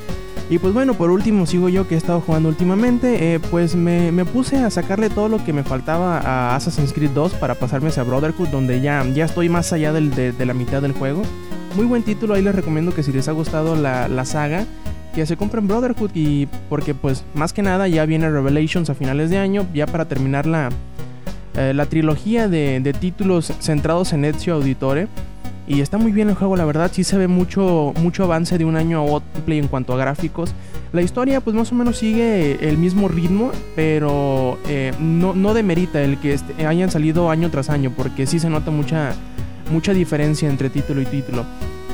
Y 0.50 0.58
pues 0.58 0.72
bueno, 0.72 0.94
por 0.94 1.10
último 1.10 1.44
sigo 1.46 1.68
yo 1.68 1.86
que 1.86 1.94
he 1.94 1.98
estado 1.98 2.20
jugando 2.22 2.48
últimamente, 2.48 3.34
eh, 3.34 3.40
pues 3.50 3.76
me, 3.76 4.10
me 4.12 4.24
puse 4.24 4.56
a 4.56 4.70
sacarle 4.70 5.10
todo 5.10 5.28
lo 5.28 5.44
que 5.44 5.52
me 5.52 5.62
faltaba 5.62 6.18
a 6.20 6.56
Assassin's 6.56 6.92
Creed 6.94 7.10
2 7.10 7.34
para 7.34 7.54
pasarme 7.54 7.88
hacia 7.90 8.02
Brotherhood, 8.02 8.48
donde 8.48 8.80
ya, 8.80 9.04
ya 9.14 9.26
estoy 9.26 9.48
más 9.50 9.72
allá 9.74 9.92
del- 9.92 10.10
de, 10.14 10.32
de 10.32 10.46
la 10.46 10.54
mitad 10.54 10.80
del 10.80 10.92
juego. 10.92 11.22
Muy 11.76 11.84
buen 11.84 12.02
título, 12.02 12.32
ahí 12.34 12.42
les 12.42 12.54
recomiendo 12.54 12.94
que 12.94 13.02
si 13.02 13.12
les 13.12 13.28
ha 13.28 13.32
gustado 13.32 13.76
la, 13.76 14.08
la 14.08 14.24
saga, 14.24 14.64
que 15.14 15.26
se 15.26 15.36
compren 15.36 15.68
Brotherhood 15.68 16.12
y 16.14 16.46
porque 16.70 16.94
pues 16.94 17.24
más 17.34 17.52
que 17.52 17.60
nada 17.62 17.86
ya 17.86 18.06
viene 18.06 18.30
Revelations 18.30 18.88
a 18.88 18.94
finales 18.94 19.28
de 19.28 19.36
año, 19.38 19.66
ya 19.74 19.86
para 19.86 20.06
terminar 20.06 20.46
la, 20.46 20.70
eh, 21.58 21.72
la 21.74 21.86
trilogía 21.86 22.48
de, 22.48 22.80
de 22.80 22.92
títulos 22.92 23.52
centrados 23.60 24.12
en 24.12 24.24
Ezio 24.24 24.54
Auditore. 24.54 25.08
Y 25.66 25.82
está 25.82 25.98
muy 25.98 26.12
bien 26.12 26.30
el 26.30 26.34
juego, 26.34 26.56
la 26.56 26.64
verdad, 26.64 26.90
sí 26.94 27.04
se 27.04 27.18
ve 27.18 27.28
mucho, 27.28 27.92
mucho 28.00 28.24
avance 28.24 28.56
de 28.56 28.64
un 28.64 28.76
año 28.76 29.00
a 29.00 29.02
otro 29.02 29.28
en 29.48 29.68
cuanto 29.68 29.92
a 29.92 29.98
gráficos. 29.98 30.54
La 30.94 31.02
historia 31.02 31.42
pues 31.42 31.54
más 31.54 31.70
o 31.72 31.74
menos 31.74 31.98
sigue 31.98 32.66
el 32.66 32.78
mismo 32.78 33.06
ritmo, 33.06 33.52
pero 33.76 34.58
eh, 34.66 34.94
no, 34.98 35.34
no 35.34 35.52
demerita 35.52 36.00
el 36.02 36.16
que 36.16 36.32
este- 36.32 36.66
hayan 36.66 36.90
salido 36.90 37.28
año 37.30 37.50
tras 37.50 37.68
año, 37.68 37.92
porque 37.94 38.26
sí 38.26 38.38
se 38.38 38.48
nota 38.48 38.70
mucha, 38.70 39.12
mucha 39.70 39.92
diferencia 39.92 40.48
entre 40.48 40.70
título 40.70 41.02
y 41.02 41.04
título. 41.04 41.44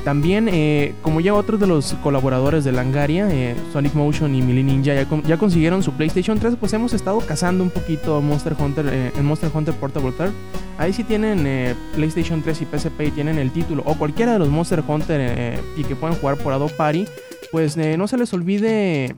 También, 0.04 0.48
eh, 0.52 0.94
como 1.00 1.20
ya 1.20 1.32
otros 1.32 1.58
de 1.58 1.66
los 1.66 1.94
colaboradores 2.02 2.62
de 2.62 2.72
Langaria, 2.72 3.26
eh, 3.30 3.56
Sonic 3.72 3.94
Motion 3.94 4.34
y 4.34 4.42
Mili 4.42 4.62
Ninja 4.62 4.94
ya, 4.94 5.08
con- 5.08 5.22
ya 5.22 5.38
consiguieron 5.38 5.82
su 5.82 5.92
PlayStation 5.92 6.38
3, 6.38 6.56
pues 6.60 6.74
hemos 6.74 6.92
estado 6.92 7.20
cazando 7.20 7.64
un 7.64 7.70
poquito 7.70 8.20
Monster 8.20 8.54
Hunter 8.58 8.86
eh, 8.92 9.12
en 9.16 9.24
Monster 9.24 9.50
Hunter 9.54 9.74
Portable 9.74 10.12
Third. 10.12 10.32
Ahí 10.76 10.92
sí 10.92 11.04
tienen 11.04 11.74
PlayStation 11.94 12.42
3 12.42 12.60
y 12.62 12.64
PSP 12.66 13.00
y 13.06 13.10
tienen 13.12 13.38
el 13.38 13.50
título, 13.50 13.82
o 13.86 13.94
cualquiera 13.94 14.32
de 14.34 14.40
los 14.40 14.48
Monster 14.50 14.82
Hunter 14.86 15.58
y 15.76 15.84
que 15.84 15.94
puedan 15.96 16.16
jugar 16.18 16.36
por 16.36 16.52
Adobe 16.52 16.74
Party, 16.74 17.06
pues 17.52 17.76
no 17.76 18.06
se 18.08 18.18
les 18.18 18.34
olvide 18.34 19.14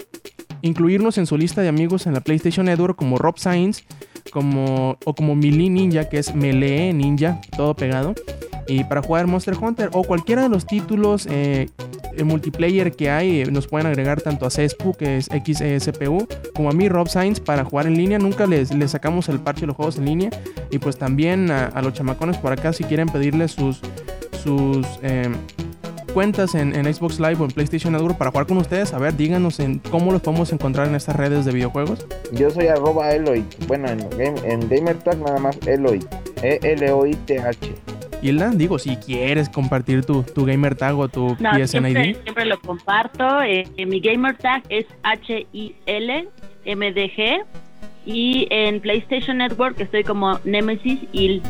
incluirnos 0.63 1.17
en 1.19 1.27
su 1.27 1.37
lista 1.39 1.63
de 1.63 1.69
amigos 1.69 2.07
en 2.07 2.13
la 2.15 2.21
PlayStation 2.21 2.67
Network 2.67 2.97
como 2.97 3.17
Rob 3.17 3.39
Sainz, 3.39 3.85
como, 4.37 4.99
o 5.07 5.15
como 5.15 5.35
Melee 5.35 5.71
Ninja, 5.71 6.11
que 6.11 6.19
es 6.19 6.35
Melee 6.35 6.93
Ninja, 6.93 7.41
todo 7.57 7.75
pegado. 7.75 8.15
Y 8.69 8.85
para 8.85 9.01
jugar 9.01 9.27
Monster 9.27 9.57
Hunter 9.59 9.89
o 9.95 10.05
cualquiera 10.05 10.43
de 10.43 10.51
los 10.51 10.67
títulos 10.67 11.27
eh, 11.31 11.71
eh, 12.15 12.23
multiplayer 12.23 12.93
que 12.93 13.09
hay, 13.09 13.41
eh, 13.41 13.47
nos 13.47 13.67
pueden 13.67 13.87
agregar 13.87 14.21
tanto 14.21 14.45
a 14.45 14.51
CSPU, 14.51 14.93
que 14.93 15.17
es 15.17 15.31
XSPU, 15.33 16.29
como 16.55 16.69
a 16.69 16.75
mí, 16.75 16.87
Rob 16.91 17.09
Sainz, 17.09 17.41
para 17.41 17.65
jugar 17.65 17.87
en 17.87 17.97
línea. 17.97 18.19
Nunca 18.19 18.47
les, 18.47 18.69
sacamos 18.91 19.31
el 19.31 19.41
parche 19.41 19.63
de 19.63 19.69
los 19.69 19.77
juegos 19.77 19.97
en 19.97 20.05
línea. 20.05 20.29
Y 20.71 20.81
pues 20.81 20.99
también 20.99 21.51
a, 21.51 21.69
a 21.69 21.81
los 21.81 21.95
chamacones 21.95 22.37
por 22.37 22.53
acá, 22.53 22.75
si 22.75 22.85
quieren 22.85 23.09
pedirles 23.09 23.53
sus, 23.53 23.81
sus 24.45 24.87
eh, 25.01 25.31
cuentas 26.17 26.55
en, 26.55 26.75
en 26.75 26.91
Xbox 26.95 27.21
Live 27.21 27.37
o 27.41 27.45
en 27.45 27.51
PlayStation 27.51 27.93
Network 27.93 28.17
para 28.17 28.31
jugar 28.31 28.47
con 28.47 28.57
ustedes, 28.57 28.95
a 28.95 28.99
ver, 28.99 29.15
díganos 29.19 29.61
en 29.61 29.81
cómo 29.81 30.13
los 30.13 30.23
podemos 30.23 30.51
encontrar 30.51 30.89
en 30.89 30.95
estas 30.95 31.15
redes 31.15 31.45
de 31.45 31.53
videojuegos. 31.53 32.07
Yo 32.33 32.49
soy 32.49 32.69
arroba 32.69 33.11
Eloy. 33.13 33.45
Bueno, 33.69 33.87
en, 33.91 33.99
game, 34.09 34.35
en 34.51 34.67
GamerTag 34.67 35.19
nada 35.19 35.39
más 35.39 35.59
Eloy. 35.67 36.03
E 36.43 36.59
E-L-O-I-T-H. 36.63 37.75
Hilda, 38.23 38.49
digo, 38.49 38.79
si 38.79 38.97
quieres 38.97 39.51
compartir 39.51 40.07
tu, 40.07 40.23
tu 40.23 40.47
gamer 40.47 40.75
tag 40.75 40.99
o 40.99 41.07
tu 41.07 41.37
No, 41.39 41.51
PSN 41.51 41.67
siempre, 41.67 42.09
ID. 42.09 42.17
siempre 42.23 42.47
lo 42.47 42.59
comparto. 42.63 43.43
eh, 43.43 43.67
mi 43.87 44.01
gamer 44.01 44.39
tag 44.39 44.63
es 44.71 44.87
H-I-L-M-D-G. 45.03 46.31
Y 48.07 48.47
en 48.51 48.81
PlayStation 48.81 49.37
Network 49.37 49.79
estoy 49.81 50.03
como 50.03 50.39
Nemesis 50.45 51.01
Il. 51.13 51.43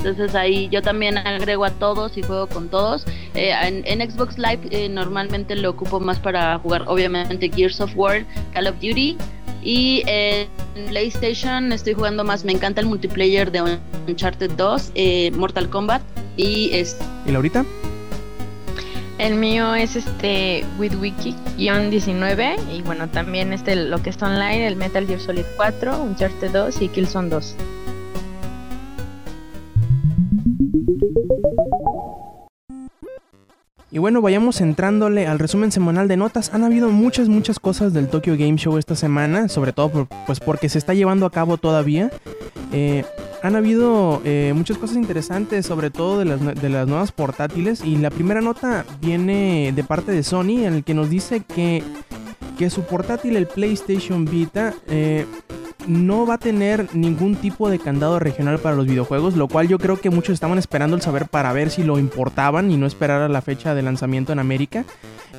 Entonces 0.00 0.34
ahí 0.34 0.68
yo 0.70 0.80
también 0.80 1.18
agrego 1.18 1.66
a 1.66 1.70
todos 1.70 2.16
y 2.16 2.22
juego 2.22 2.46
con 2.46 2.70
todos. 2.70 3.06
Eh, 3.34 3.52
en, 3.62 3.82
en 3.84 4.10
Xbox 4.10 4.38
Live 4.38 4.60
eh, 4.70 4.88
normalmente 4.88 5.54
lo 5.56 5.70
ocupo 5.70 6.00
más 6.00 6.18
para 6.18 6.58
jugar, 6.58 6.84
obviamente, 6.86 7.50
Gears 7.54 7.82
of 7.82 7.92
War, 7.94 8.24
Call 8.54 8.66
of 8.66 8.76
Duty. 8.76 9.18
Y 9.62 10.02
eh, 10.06 10.48
en 10.74 10.86
PlayStation 10.86 11.70
estoy 11.72 11.92
jugando 11.94 12.24
más, 12.24 12.44
me 12.44 12.52
encanta 12.52 12.80
el 12.80 12.86
multiplayer 12.86 13.52
de 13.52 13.78
Uncharted 14.08 14.52
2, 14.52 14.92
eh, 14.94 15.30
Mortal 15.32 15.68
Kombat. 15.68 16.00
Y 16.36 16.70
es, 16.72 16.96
¿Y 17.26 17.32
Laurita? 17.32 17.66
El 19.18 19.34
mío 19.34 19.74
es 19.74 19.96
este 19.96 20.64
WithWiki-19 20.78 22.56
y 22.72 22.80
bueno, 22.80 23.06
también 23.10 23.52
este 23.52 23.76
lo 23.76 24.02
que 24.02 24.08
está 24.08 24.28
online, 24.28 24.66
el 24.66 24.76
Metal 24.76 25.06
Gear 25.06 25.20
Solid 25.20 25.44
4, 25.56 26.02
Uncharted 26.04 26.50
2 26.52 26.80
y 26.80 26.88
Killzone 26.88 27.28
2. 27.28 27.54
Y 33.92 33.98
bueno, 33.98 34.20
vayamos 34.20 34.60
entrándole 34.60 35.26
al 35.26 35.40
resumen 35.40 35.72
semanal 35.72 36.06
de 36.06 36.16
notas. 36.16 36.54
Han 36.54 36.62
habido 36.62 36.90
muchas, 36.90 37.28
muchas 37.28 37.58
cosas 37.58 37.92
del 37.92 38.08
Tokyo 38.08 38.36
Game 38.38 38.56
Show 38.56 38.78
esta 38.78 38.94
semana, 38.94 39.48
sobre 39.48 39.72
todo 39.72 40.06
pues 40.26 40.38
porque 40.38 40.68
se 40.68 40.78
está 40.78 40.94
llevando 40.94 41.26
a 41.26 41.30
cabo 41.30 41.56
todavía. 41.56 42.10
Eh, 42.72 43.04
han 43.42 43.56
habido 43.56 44.20
eh, 44.24 44.52
muchas 44.54 44.78
cosas 44.78 44.96
interesantes, 44.96 45.66
sobre 45.66 45.90
todo 45.90 46.20
de 46.20 46.24
las, 46.24 46.40
de 46.40 46.68
las 46.68 46.86
nuevas 46.86 47.10
portátiles. 47.10 47.84
Y 47.84 47.96
la 47.96 48.10
primera 48.10 48.40
nota 48.40 48.84
viene 49.00 49.72
de 49.74 49.82
parte 49.82 50.12
de 50.12 50.22
Sony, 50.22 50.64
en 50.64 50.74
el 50.74 50.84
que 50.84 50.94
nos 50.94 51.10
dice 51.10 51.40
que, 51.40 51.82
que 52.58 52.70
su 52.70 52.82
portátil, 52.82 53.36
el 53.36 53.46
PlayStation 53.46 54.24
Vita, 54.24 54.72
eh, 54.86 55.26
no 55.90 56.24
va 56.24 56.34
a 56.34 56.38
tener 56.38 56.94
ningún 56.94 57.34
tipo 57.34 57.68
de 57.68 57.80
candado 57.80 58.20
regional 58.20 58.60
para 58.60 58.76
los 58.76 58.86
videojuegos, 58.86 59.34
lo 59.34 59.48
cual 59.48 59.66
yo 59.66 59.78
creo 59.78 60.00
que 60.00 60.08
muchos 60.08 60.34
estaban 60.34 60.56
esperando 60.56 60.94
el 60.94 61.02
saber 61.02 61.26
para 61.26 61.52
ver 61.52 61.70
si 61.70 61.82
lo 61.82 61.98
importaban 61.98 62.70
y 62.70 62.76
no 62.76 62.86
esperar 62.86 63.22
a 63.22 63.28
la 63.28 63.42
fecha 63.42 63.74
de 63.74 63.82
lanzamiento 63.82 64.32
en 64.32 64.38
América. 64.38 64.84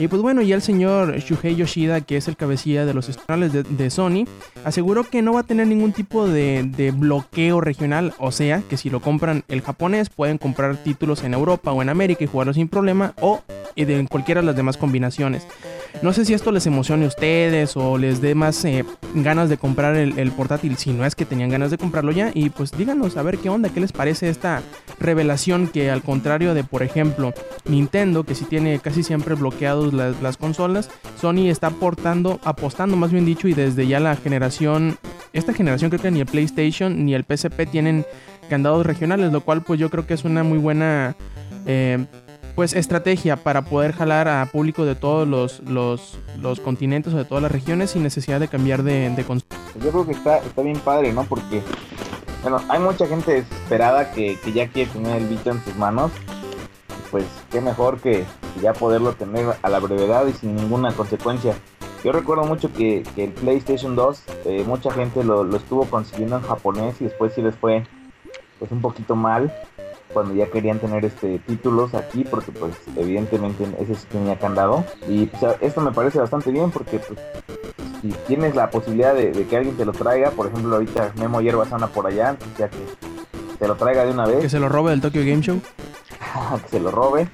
Y 0.01 0.07
pues 0.07 0.23
bueno, 0.23 0.41
ya 0.41 0.55
el 0.55 0.63
señor 0.63 1.15
Shuhei 1.19 1.55
Yoshida, 1.55 2.01
que 2.01 2.17
es 2.17 2.27
el 2.27 2.35
cabecilla 2.35 2.87
de 2.87 2.95
los 2.95 3.07
estatales 3.07 3.51
de, 3.53 3.89
Sony, 3.91 4.25
aseguró 4.65 5.03
que 5.03 5.21
no 5.21 5.33
va 5.33 5.41
a 5.41 5.43
tener 5.43 5.67
ningún 5.67 5.93
tipo 5.93 6.27
de, 6.27 6.63
de 6.63 6.89
bloqueo 6.89 7.61
regional, 7.61 8.11
o 8.17 8.31
sea, 8.31 8.63
que 8.67 8.77
si 8.77 8.89
lo 8.89 8.99
compran 8.99 9.43
el 9.47 9.61
japonés 9.61 10.09
pueden 10.09 10.39
comprar 10.39 10.77
títulos 10.77 11.23
en 11.23 11.35
Europa 11.35 11.71
o 11.71 11.83
en 11.83 11.89
América 11.89 12.23
y 12.23 12.27
jugarlos 12.27 12.55
sin 12.55 12.67
problema, 12.67 13.13
o 13.21 13.43
en 13.75 14.07
cualquiera 14.07 14.41
de 14.41 14.47
las 14.47 14.55
demás 14.55 14.77
combinaciones. 14.77 15.45
No 16.01 16.13
sé 16.13 16.25
si 16.25 16.33
esto 16.33 16.51
les 16.51 16.65
emocione 16.65 17.05
a 17.05 17.09
ustedes 17.09 17.75
o 17.75 17.97
les 17.97 18.21
dé 18.21 18.33
más 18.33 18.63
eh, 18.65 18.85
ganas 19.13 19.49
de 19.49 19.57
comprar 19.57 19.95
el, 19.95 20.31
portátil, 20.31 20.77
si 20.77 20.93
no 20.93 21.05
es 21.05 21.15
que 21.15 21.25
tenían 21.25 21.49
ganas 21.49 21.69
de 21.69 21.77
comprarlo 21.77 22.11
ya. 22.11 22.31
Y 22.33 22.49
pues 22.49 22.71
díganos 22.71 23.17
a 23.17 23.23
ver 23.23 23.37
qué 23.37 23.49
onda, 23.49 23.69
qué 23.69 23.79
les 23.79 23.91
parece 23.91 24.29
esta 24.29 24.63
revelación 24.99 25.67
que 25.67 25.91
al 25.91 26.01
contrario 26.01 26.53
de, 26.53 26.63
por 26.63 26.81
ejemplo, 26.81 27.33
Nintendo, 27.65 28.23
que 28.23 28.35
sí 28.35 28.45
tiene 28.45 28.79
casi 28.79 29.03
siempre 29.03 29.35
bloqueados 29.35 29.90
las, 29.91 30.21
las 30.21 30.37
consolas, 30.37 30.89
Sony 31.19 31.49
está 31.49 31.67
aportando, 31.67 32.39
apostando 32.43 32.95
más 32.97 33.11
bien 33.11 33.25
dicho, 33.25 33.47
y 33.47 33.53
desde 33.53 33.87
ya 33.87 33.99
la 33.99 34.15
generación, 34.15 34.97
esta 35.33 35.53
generación 35.53 35.89
creo 35.89 36.01
que 36.01 36.11
ni 36.11 36.19
el 36.19 36.25
PlayStation 36.25 37.05
ni 37.05 37.13
el 37.13 37.23
PSP 37.23 37.69
tienen 37.69 38.05
candados 38.49 38.85
regionales, 38.85 39.31
lo 39.31 39.41
cual 39.41 39.61
pues 39.61 39.79
yo 39.79 39.89
creo 39.89 40.05
que 40.05 40.13
es 40.13 40.23
una 40.23 40.43
muy 40.43 40.57
buena... 40.57 41.15
eh, 41.65 42.05
pues 42.55 42.73
estrategia 42.73 43.37
para 43.37 43.61
poder 43.61 43.93
jalar 43.93 44.27
a 44.27 44.45
público 44.45 44.83
de 44.83 44.93
todos 44.95 45.25
los, 45.27 45.61
los, 45.61 46.19
los 46.37 46.59
continentes 46.59 47.13
o 47.13 47.17
de 47.17 47.23
todas 47.23 47.41
las 47.41 47.51
regiones 47.51 47.91
sin 47.91 48.03
necesidad 48.03 48.41
de 48.41 48.49
cambiar 48.49 48.83
de, 48.83 49.09
de 49.09 49.23
yo 49.23 49.89
creo 49.89 50.05
que 50.05 50.11
está, 50.11 50.39
está 50.39 50.61
bien 50.61 50.77
padre, 50.79 51.13
¿no? 51.13 51.23
Porque, 51.23 51.61
bueno, 52.41 52.59
hay 52.67 52.79
mucha 52.79 53.07
gente 53.07 53.31
desesperada 53.31 54.11
que, 54.11 54.37
que 54.43 54.51
ya 54.51 54.67
quiere 54.67 54.91
tener 54.91 55.21
el 55.21 55.27
Vita 55.27 55.51
en 55.51 55.63
sus 55.63 55.75
manos. 55.77 56.11
Pues 57.09 57.25
qué 57.51 57.61
mejor 57.61 57.99
que 58.01 58.25
ya 58.61 58.73
poderlo 58.73 59.13
tener 59.13 59.55
a 59.61 59.69
la 59.69 59.79
brevedad 59.79 60.25
y 60.27 60.33
sin 60.33 60.55
ninguna 60.55 60.91
consecuencia. 60.93 61.55
Yo 62.03 62.11
recuerdo 62.11 62.43
mucho 62.43 62.73
que, 62.73 63.03
que 63.15 63.25
el 63.25 63.31
PlayStation 63.31 63.95
2, 63.95 64.23
eh, 64.45 64.63
mucha 64.65 64.91
gente 64.91 65.23
lo, 65.23 65.43
lo 65.43 65.57
estuvo 65.57 65.85
consiguiendo 65.85 66.37
en 66.37 66.41
japonés 66.41 66.99
y 66.99 67.05
después 67.05 67.33
sí 67.33 67.41
les 67.41 67.55
fue 67.55 67.85
pues 68.57 68.71
un 68.71 68.81
poquito 68.81 69.15
mal 69.15 69.53
cuando 70.13 70.33
ya 70.33 70.47
querían 70.47 70.79
tener 70.79 71.05
este 71.05 71.39
títulos 71.39 71.93
aquí 71.93 72.23
porque 72.23 72.51
pues 72.51 72.73
evidentemente 72.95 73.65
ese 73.79 73.95
sí 73.95 74.05
tenía 74.11 74.37
candado 74.37 74.83
y 75.07 75.27
pues, 75.27 75.55
esto 75.61 75.81
me 75.81 75.91
parece 75.91 76.19
bastante 76.19 76.51
bien 76.51 76.69
porque 76.69 76.99
pues 76.99 77.19
si 78.01 78.09
tienes 78.27 78.55
la 78.55 78.69
posibilidad 78.69 79.13
de, 79.13 79.31
de 79.31 79.47
que 79.47 79.57
alguien 79.57 79.77
te 79.77 79.85
lo 79.85 79.93
traiga, 79.93 80.31
por 80.31 80.47
ejemplo 80.47 80.75
ahorita 80.75 81.13
Memo 81.17 81.41
Hierbas 81.41 81.71
anda 81.71 81.87
por 81.87 82.07
allá, 82.07 82.31
entonces 82.31 82.57
ya 82.57 82.69
que 82.69 82.77
te 83.59 83.67
lo 83.67 83.75
traiga 83.75 84.05
de 84.05 84.11
una 84.11 84.25
Que 84.25 84.35
vez, 84.37 84.51
se 84.51 84.59
lo 84.59 84.69
robe 84.69 84.91
del 84.91 85.01
Tokyo 85.01 85.21
Game 85.21 85.41
Show. 85.41 85.61
que 86.63 86.69
se 86.69 86.79
lo 86.79 86.91
robe 86.91 87.27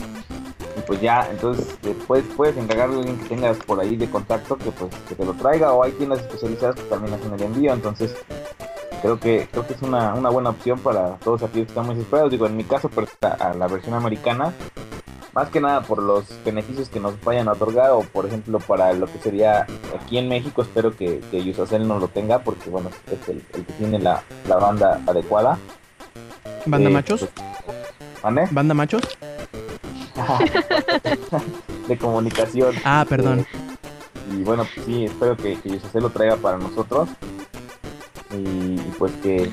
y 0.46 0.47
pues 0.88 1.02
ya, 1.02 1.28
entonces 1.30 1.78
después 1.82 2.24
puedes 2.36 2.56
encargarle 2.58 2.96
a 2.96 3.00
alguien 3.00 3.20
que 3.20 3.30
tengas 3.30 3.58
por 3.58 3.80
ahí 3.80 3.96
de 3.98 4.10
contacto 4.10 4.58
que 4.58 4.72
pues 4.72 4.90
que 5.08 5.16
te 5.16 5.26
lo 5.26 5.34
traiga 5.34 5.74
o 5.74 5.84
hay 5.84 5.92
tiendas 5.92 6.20
especializadas 6.22 6.76
que 6.78 6.84
también 6.84 7.14
hacen 7.14 7.34
el 7.34 7.44
envío, 7.44 7.74
entonces 7.74 8.16
creo 9.02 9.20
que 9.20 9.48
creo 9.52 9.68
que 9.68 9.74
es 9.74 9.82
una, 9.82 10.14
una 10.16 10.30
buena 10.30 10.50
opción 10.52 10.80
para 10.80 11.18
todos 11.18 11.44
aquellos 11.44 11.68
que 11.68 11.72
están 11.74 11.86
muy 11.86 11.96
desesperados, 11.96 12.32
digo 12.32 12.48
en 12.48 12.56
mi 12.58 12.64
caso 12.64 12.90
pero 12.90 13.06
a 13.22 13.54
la 13.54 13.68
versión 13.68 13.94
americana 13.96 14.54
más 15.34 15.50
que 15.50 15.60
nada 15.62 15.82
por 15.82 16.02
los 16.02 16.24
beneficios 16.44 16.90
que 16.90 17.00
nos 17.00 17.22
vayan 17.24 17.48
a 17.48 17.52
otorgar 17.52 17.92
o 17.92 18.00
por 18.02 18.26
ejemplo 18.26 18.58
para 18.60 18.94
lo 18.94 19.06
que 19.06 19.20
sería 19.20 19.68
aquí 20.02 20.18
en 20.18 20.30
México 20.30 20.64
espero 20.64 20.96
que, 20.96 21.20
que 21.30 21.44
Yusacel 21.44 21.88
no 21.88 22.00
lo 22.00 22.08
tenga 22.08 22.40
porque 22.40 22.70
bueno 22.72 22.90
es 23.12 23.30
el, 23.30 23.44
el 23.54 23.66
que 23.66 23.74
tiene 23.74 24.00
la, 24.00 24.24
la 24.48 24.56
banda 24.56 25.00
adecuada 25.06 25.60
Banda 26.66 26.90
Eh, 26.90 26.94
machos. 26.94 27.28
pues. 28.24 28.52
Banda 28.52 28.74
machos. 28.74 29.02
de 31.88 31.98
comunicación 31.98 32.74
Ah, 32.84 33.06
perdón. 33.08 33.46
y 34.32 34.44
bueno 34.44 34.66
pues 34.74 34.86
sí 34.86 35.06
espero 35.06 35.38
que, 35.38 35.60
que 35.60 35.70
Yusacel 35.70 36.04
lo 36.04 36.10
traiga 36.10 36.36
para 36.38 36.58
nosotros 36.58 37.10
y, 38.32 38.36
y, 38.76 38.94
pues 38.98 39.14
que 39.24 39.50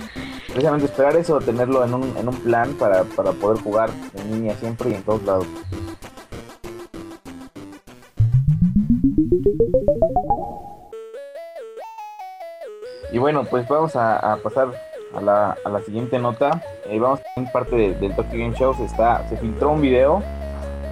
precisamente 0.48 0.86
esperar 0.86 1.16
eso 1.16 1.38
tenerlo 1.38 1.84
en 1.84 1.94
un, 1.94 2.16
en 2.16 2.28
un 2.28 2.34
plan 2.36 2.72
para, 2.74 3.04
para 3.04 3.32
poder 3.32 3.62
jugar 3.62 3.90
en 4.14 4.30
línea 4.32 4.56
siempre 4.56 4.90
y 4.90 4.94
en 4.94 5.02
todos 5.02 5.22
lados 5.22 5.46
Y 13.12 13.18
bueno, 13.18 13.44
pues 13.44 13.66
vamos 13.68 13.94
a, 13.96 14.32
a 14.32 14.36
pasar 14.38 14.68
a 15.14 15.20
la, 15.20 15.56
a 15.64 15.68
la 15.68 15.80
siguiente 15.82 16.18
nota. 16.18 16.62
Eh, 16.86 16.98
vamos 16.98 17.20
en 17.36 17.50
parte 17.52 17.76
de- 17.76 17.94
del 17.94 18.14
Tokyo 18.16 18.38
Game 18.38 18.54
Show. 18.56 18.74
Se, 18.74 18.84
está, 18.84 19.26
se 19.28 19.36
filtró 19.36 19.70
un 19.70 19.80
video 19.80 20.22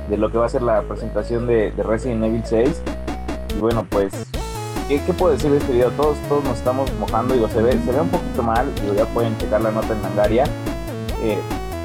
de 0.09 0.17
lo 0.17 0.31
que 0.31 0.39
va 0.39 0.47
a 0.47 0.49
ser 0.49 0.63
la 0.63 0.83
presentación 0.83 1.47
de, 1.47 1.71
de 1.73 1.83
Resident 1.83 2.25
Evil 2.25 2.43
6. 2.45 2.83
Y 3.57 3.61
bueno, 3.61 3.87
pues, 3.89 4.13
¿qué, 4.89 5.01
qué 5.05 5.13
puedo 5.13 5.33
decir 5.33 5.51
de 5.51 5.59
este 5.59 5.73
video? 5.73 5.91
Todos, 5.91 6.17
todos 6.29 6.45
nos 6.45 6.59
estamos 6.59 6.93
mojando. 6.99 7.35
Digo, 7.35 7.49
se 7.49 7.63
ve, 7.63 7.73
se 7.73 7.93
ve 7.93 8.01
un 8.01 8.09
poquito 8.09 8.43
mal. 8.43 8.73
Digo, 8.83 8.95
ya 8.95 9.07
pueden 9.07 9.37
checar 9.39 9.61
la 9.61 9.71
nota 9.71 9.93
en 9.93 10.03
Langaria. 10.03 10.45
Eh, 11.23 11.39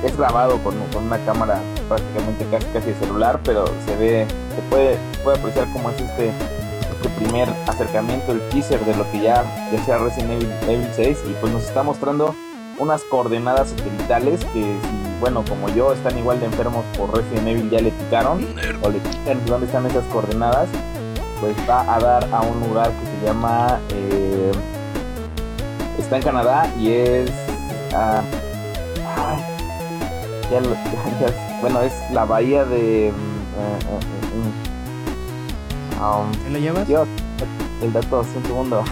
es 0.03 0.17
grabado 0.17 0.57
con, 0.63 0.75
con 0.93 1.05
una 1.05 1.17
cámara 1.25 1.59
prácticamente 1.87 2.45
casi 2.51 2.67
casi 2.67 2.93
celular, 2.93 3.39
pero 3.43 3.65
se 3.85 3.95
ve, 3.95 4.27
se 4.55 4.61
puede, 4.69 4.97
puede 5.23 5.39
apreciar 5.39 5.67
cómo 5.73 5.89
es 5.89 6.01
este, 6.01 6.29
este 6.29 7.09
primer 7.19 7.49
acercamiento, 7.67 8.31
el 8.31 8.41
teaser 8.49 8.79
de 8.85 8.95
lo 8.95 9.09
que 9.11 9.21
ya, 9.21 9.43
ya 9.71 9.83
sea 9.85 9.97
Resident 9.97 10.31
Evil, 10.31 10.51
Evil 10.67 10.89
6 10.93 11.23
y 11.29 11.33
pues 11.41 11.51
nos 11.51 11.63
está 11.63 11.83
mostrando 11.83 12.35
unas 12.77 13.03
coordenadas 13.05 13.69
satelitales 13.69 14.43
que 14.53 14.61
si, 14.61 15.19
bueno, 15.19 15.43
como 15.47 15.67
yo, 15.69 15.93
están 15.93 16.17
igual 16.17 16.39
de 16.39 16.45
enfermos 16.45 16.83
por 16.97 17.15
Resident 17.15 17.47
Evil, 17.47 17.69
ya 17.69 17.79
le 17.81 17.91
picaron 17.91 18.45
o 18.83 18.89
le 18.89 18.99
pican 18.99 19.43
dónde 19.45 19.65
están 19.65 19.85
esas 19.87 20.03
coordenadas, 20.05 20.67
pues 21.41 21.55
va 21.69 21.81
a 21.95 21.99
dar 21.99 22.27
a 22.31 22.41
un 22.41 22.59
lugar 22.67 22.91
que 22.91 23.19
se 23.19 23.25
llama, 23.25 23.79
eh, 23.93 24.51
está 25.99 26.17
en 26.17 26.23
Canadá 26.23 26.71
y 26.79 26.91
es, 26.91 27.31
ah, 27.95 28.21
ay, 29.17 29.43
ya 30.51 30.59
lo- 30.61 30.73
ya- 30.75 31.19
ya- 31.27 31.57
bueno, 31.61 31.81
es 31.81 31.93
la 32.11 32.25
bahía 32.25 32.63
de, 32.65 33.11
mm, 33.11 33.59
eh, 33.59 33.79
eh, 33.89 33.99
eh, 35.97 35.99
um, 36.03 36.31
¿Qué 36.43 36.49
le 36.51 36.61
llevas? 36.61 36.87
Dios, 36.87 37.07
el 37.81 37.91
dato, 37.91 38.19
un 38.35 38.43
segundo. 38.45 38.83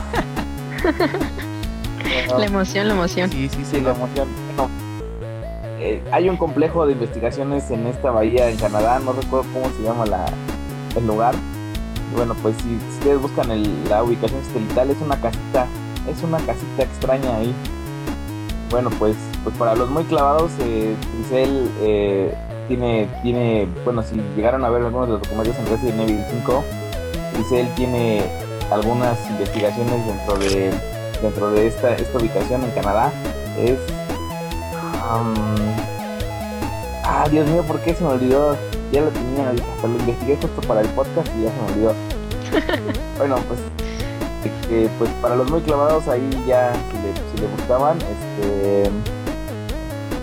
La 2.38 2.45
emoción, 2.45 2.88
la 2.88 2.93
emoción. 2.93 3.31
Sí, 3.31 3.50
sí, 3.50 3.65
Sí, 3.65 3.81
la 3.81 3.91
emoción. 3.91 4.27
Bueno, 4.55 4.69
eh, 5.79 6.01
hay 6.12 6.29
un 6.29 6.38
complejo 6.38 6.85
de 6.85 6.93
investigaciones 6.93 7.69
en 7.71 7.88
esta 7.88 8.12
bahía 8.12 8.50
en 8.50 8.57
Canadá, 8.57 9.00
no 9.00 9.13
recuerdo 9.13 9.45
cómo 9.53 9.69
se 9.75 9.83
llama 9.83 10.05
la, 10.05 10.25
el 10.95 11.05
lugar. 11.07 11.35
Bueno, 12.15 12.35
pues 12.41 12.55
si, 12.57 12.63
si 12.69 12.97
ustedes 13.00 13.21
buscan 13.21 13.51
el- 13.51 13.89
la 13.89 14.03
ubicación 14.03 14.43
satelital, 14.45 14.89
es 14.91 14.97
una 15.01 15.17
casita, 15.19 15.67
es 16.09 16.24
una 16.24 16.38
casita 16.38 16.83
extraña 16.83 17.35
ahí. 17.38 17.53
Bueno, 18.69 18.89
pues, 18.97 19.15
pues 19.43 19.55
para 19.57 19.75
los 19.75 19.89
muy 19.89 20.03
clavados, 20.05 20.51
eh, 20.59 20.95
Tricel 21.13 21.69
eh, 21.81 22.33
tiene, 22.67 23.07
tiene, 23.24 23.67
bueno, 23.83 24.01
si 24.03 24.15
llegaron 24.35 24.63
a 24.65 24.69
ver 24.69 24.83
algunos 24.83 25.07
de 25.07 25.13
los 25.13 25.21
documentales 25.24 25.59
en 25.59 25.65
Resident 25.67 26.09
Evil 26.09 26.24
5, 26.31 26.63
Tricel 27.33 27.67
tiene 27.75 28.24
algunas 28.71 29.19
investigaciones 29.29 30.05
dentro 30.07 30.38
de 30.38 30.71
dentro 31.22 31.51
de 31.51 31.67
esta, 31.67 31.95
esta 31.95 32.17
ubicación 32.17 32.63
en 32.63 32.72
Canadá 32.72 33.12
es 33.57 33.77
am, 35.10 35.34
ah 37.03 37.25
Dios 37.29 37.48
mío 37.50 37.63
¿por 37.63 37.79
qué 37.81 37.93
se 37.93 38.03
me 38.03 38.10
olvidó? 38.12 38.55
ya 38.91 39.01
lo 39.01 39.10
tenía 39.10 39.50
hasta 39.50 39.88
lo 39.88 39.95
investigué 40.00 40.38
justo 40.38 40.62
para 40.67 40.81
el 40.81 40.88
podcast 40.89 41.27
y 41.39 41.43
ya 41.43 41.50
se 41.50 41.62
me 41.62 41.74
olvidó 41.74 41.93
bueno 43.17 43.36
pues 43.48 43.60
que, 44.69 44.89
pues 45.00 45.10
para 45.22 45.36
los 45.36 45.50
muy 45.50 45.62
clavados 45.62 46.07
ahí 46.07 46.29
ya 46.48 46.72
si 46.74 46.98
le, 46.98 47.13
si 47.36 47.41
le 47.41 47.48
buscaban 47.55 47.98
este 47.98 48.91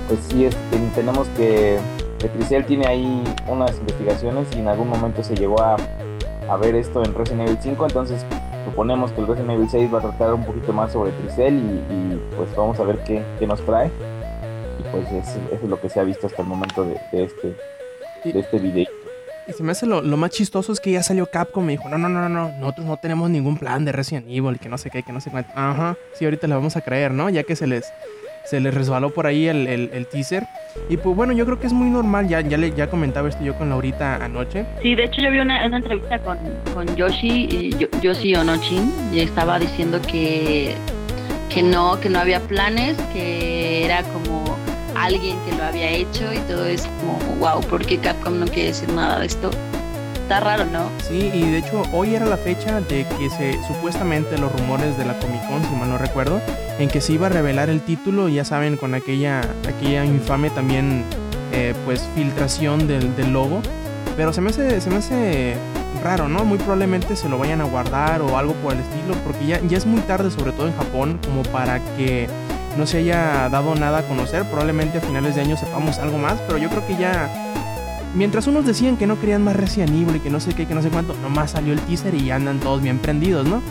pues 0.08 0.20
sí 0.28 0.44
este, 0.44 0.58
ten- 0.70 0.90
tenemos 0.94 1.26
que 1.36 1.78
que 2.18 2.28
Tricel 2.28 2.64
tiene 2.66 2.86
ahí 2.86 3.24
unas 3.48 3.76
investigaciones 3.78 4.46
y 4.54 4.60
en 4.60 4.68
algún 4.68 4.88
momento 4.88 5.24
se 5.24 5.34
llegó 5.34 5.60
a, 5.60 5.76
a 6.48 6.56
ver 6.56 6.76
esto 6.76 7.02
en 7.04 7.12
Resident 7.14 7.48
Evil 7.48 7.58
5 7.60 7.84
entonces 7.86 8.24
suponemos 8.64 9.12
que 9.12 9.20
el 9.20 9.26
Resident 9.26 9.50
Evil 9.50 9.68
6 9.70 9.92
va 9.94 9.98
a 9.98 10.02
tratar 10.02 10.34
un 10.34 10.44
poquito 10.44 10.72
más 10.72 10.92
sobre 10.92 11.10
Tricel 11.12 11.54
y, 11.54 11.92
y, 11.94 12.20
pues 12.36 12.54
vamos 12.56 12.78
a 12.80 12.84
ver 12.84 12.98
qué, 13.04 13.22
qué 13.38 13.46
nos 13.46 13.64
trae 13.64 13.90
y 14.78 14.82
pues 14.90 15.10
es- 15.12 15.28
eso 15.36 15.54
es 15.62 15.68
lo 15.68 15.80
que 15.80 15.88
se 15.88 16.00
ha 16.00 16.04
visto 16.04 16.26
hasta 16.26 16.42
el 16.42 16.48
momento 16.48 16.84
de, 16.84 16.96
de 17.12 17.24
este 17.24 17.56
de 18.24 18.38
este 18.38 18.58
video 18.58 18.86
Y 19.48 19.52
se 19.52 19.62
me 19.64 19.72
hace 19.72 19.84
lo, 19.86 20.00
lo 20.00 20.16
más 20.16 20.30
chistoso 20.30 20.72
es 20.72 20.78
que 20.78 20.92
ya 20.92 21.02
salió 21.02 21.26
Capcom 21.26 21.64
y 21.64 21.66
me 21.66 21.72
dijo, 21.72 21.88
no, 21.88 21.98
no, 21.98 22.08
no, 22.08 22.20
no, 22.20 22.28
no, 22.28 22.58
nosotros 22.60 22.86
no 22.86 22.96
tenemos 22.98 23.28
ningún 23.30 23.58
plan 23.58 23.84
de 23.84 23.90
Resident 23.90 24.26
Evil, 24.28 24.60
que 24.60 24.68
no 24.68 24.78
sé 24.78 24.90
qué, 24.90 25.02
que 25.02 25.12
no 25.12 25.20
sé 25.20 25.30
cuánto. 25.30 25.50
Ajá, 25.56 25.96
sí, 26.14 26.24
ahorita 26.24 26.46
le 26.46 26.54
vamos 26.54 26.76
a 26.76 26.80
creer, 26.82 27.10
¿no? 27.10 27.28
Ya 27.30 27.42
que 27.42 27.56
se 27.56 27.66
les, 27.66 27.92
se 28.44 28.60
les 28.60 28.72
resbaló 28.74 29.10
por 29.10 29.26
ahí 29.26 29.46
el, 29.48 29.66
el- 29.66 30.06
teaser. 30.06 30.46
Y 30.88 30.96
pues 30.96 31.14
bueno, 31.14 31.32
yo 31.32 31.44
creo 31.44 31.58
que 31.60 31.66
es 31.66 31.72
muy 31.72 31.88
normal, 31.90 32.28
ya, 32.28 32.40
ya, 32.40 32.56
le, 32.56 32.72
ya 32.72 32.88
comentaba 32.88 33.28
esto 33.28 33.44
yo 33.44 33.54
con 33.56 33.68
Laurita 33.68 34.16
anoche. 34.16 34.64
Sí, 34.82 34.94
de 34.94 35.04
hecho 35.04 35.20
yo 35.20 35.30
vi 35.30 35.38
una, 35.38 35.66
una 35.66 35.76
entrevista 35.78 36.18
con, 36.20 36.38
con 36.74 36.96
Yoshi, 36.96 37.46
y 37.50 37.70
Yo- 37.78 37.88
Yoshi 38.00 38.34
Onochin, 38.34 38.92
y 39.12 39.20
estaba 39.20 39.58
diciendo 39.58 40.00
que, 40.02 40.74
que 41.52 41.62
no, 41.62 42.00
que 42.00 42.08
no 42.08 42.18
había 42.18 42.40
planes, 42.40 42.96
que 43.12 43.84
era 43.84 44.02
como 44.02 44.44
alguien 44.96 45.36
que 45.48 45.56
lo 45.56 45.64
había 45.64 45.90
hecho 45.90 46.32
y 46.32 46.38
todo 46.50 46.66
es 46.66 46.86
como, 47.00 47.18
wow, 47.38 47.60
¿por 47.68 47.84
qué 47.84 47.98
Capcom 47.98 48.38
no 48.38 48.46
quiere 48.46 48.68
decir 48.68 48.88
nada 48.90 49.18
de 49.20 49.26
esto? 49.26 49.50
Está 50.32 50.44
raro, 50.44 50.64
¿no? 50.64 50.88
Sí, 51.06 51.30
y 51.34 51.50
de 51.50 51.58
hecho 51.58 51.82
hoy 51.92 52.14
era 52.14 52.24
la 52.24 52.38
fecha 52.38 52.80
de 52.80 53.04
que 53.18 53.28
se 53.28 53.62
supuestamente 53.64 54.38
los 54.38 54.50
rumores 54.50 54.96
de 54.96 55.04
la 55.04 55.18
Comic 55.18 55.46
Con, 55.46 55.62
si 55.62 55.76
mal 55.76 55.90
no 55.90 55.98
recuerdo, 55.98 56.40
en 56.78 56.88
que 56.88 57.02
se 57.02 57.12
iba 57.12 57.26
a 57.26 57.28
revelar 57.28 57.68
el 57.68 57.82
título, 57.82 58.30
ya 58.30 58.42
saben, 58.42 58.78
con 58.78 58.94
aquella, 58.94 59.42
aquella 59.68 60.06
infame 60.06 60.48
también 60.48 61.04
eh, 61.52 61.74
pues 61.84 62.08
filtración 62.14 62.86
del, 62.86 63.14
del 63.14 63.30
logo. 63.30 63.60
Pero 64.16 64.32
se 64.32 64.40
me 64.40 64.48
hace, 64.48 64.80
se 64.80 64.88
me 64.88 64.96
hace 64.96 65.54
raro, 66.02 66.30
¿no? 66.30 66.46
Muy 66.46 66.56
probablemente 66.56 67.14
se 67.14 67.28
lo 67.28 67.36
vayan 67.36 67.60
a 67.60 67.64
guardar 67.64 68.22
o 68.22 68.38
algo 68.38 68.54
por 68.54 68.72
el 68.72 68.80
estilo, 68.80 69.14
porque 69.26 69.44
ya, 69.44 69.60
ya 69.60 69.76
es 69.76 69.84
muy 69.84 70.00
tarde, 70.00 70.30
sobre 70.30 70.52
todo 70.52 70.66
en 70.66 70.74
Japón, 70.78 71.20
como 71.26 71.42
para 71.42 71.78
que 71.98 72.26
no 72.78 72.86
se 72.86 72.96
haya 72.96 73.50
dado 73.50 73.74
nada 73.74 73.98
a 73.98 74.02
conocer. 74.04 74.44
Probablemente 74.44 74.96
a 74.96 75.02
finales 75.02 75.34
de 75.34 75.42
año 75.42 75.58
sepamos 75.58 75.98
algo 75.98 76.16
más, 76.16 76.40
pero 76.46 76.56
yo 76.56 76.70
creo 76.70 76.86
que 76.86 76.96
ya 76.96 77.51
Mientras 78.14 78.46
unos 78.46 78.66
decían 78.66 78.96
que 78.96 79.06
no 79.06 79.18
querían 79.18 79.42
más 79.42 79.56
Resident 79.56 79.90
Evil 79.90 80.16
y 80.16 80.20
que 80.20 80.30
no 80.30 80.38
sé 80.38 80.54
qué, 80.54 80.66
que 80.66 80.74
no 80.74 80.82
sé 80.82 80.90
cuánto, 80.90 81.14
nomás 81.22 81.52
salió 81.52 81.72
el 81.72 81.80
teaser 81.80 82.14
y 82.14 82.30
andan 82.30 82.60
todos 82.60 82.82
bien 82.82 82.98
prendidos, 82.98 83.46
¿no? 83.46 83.62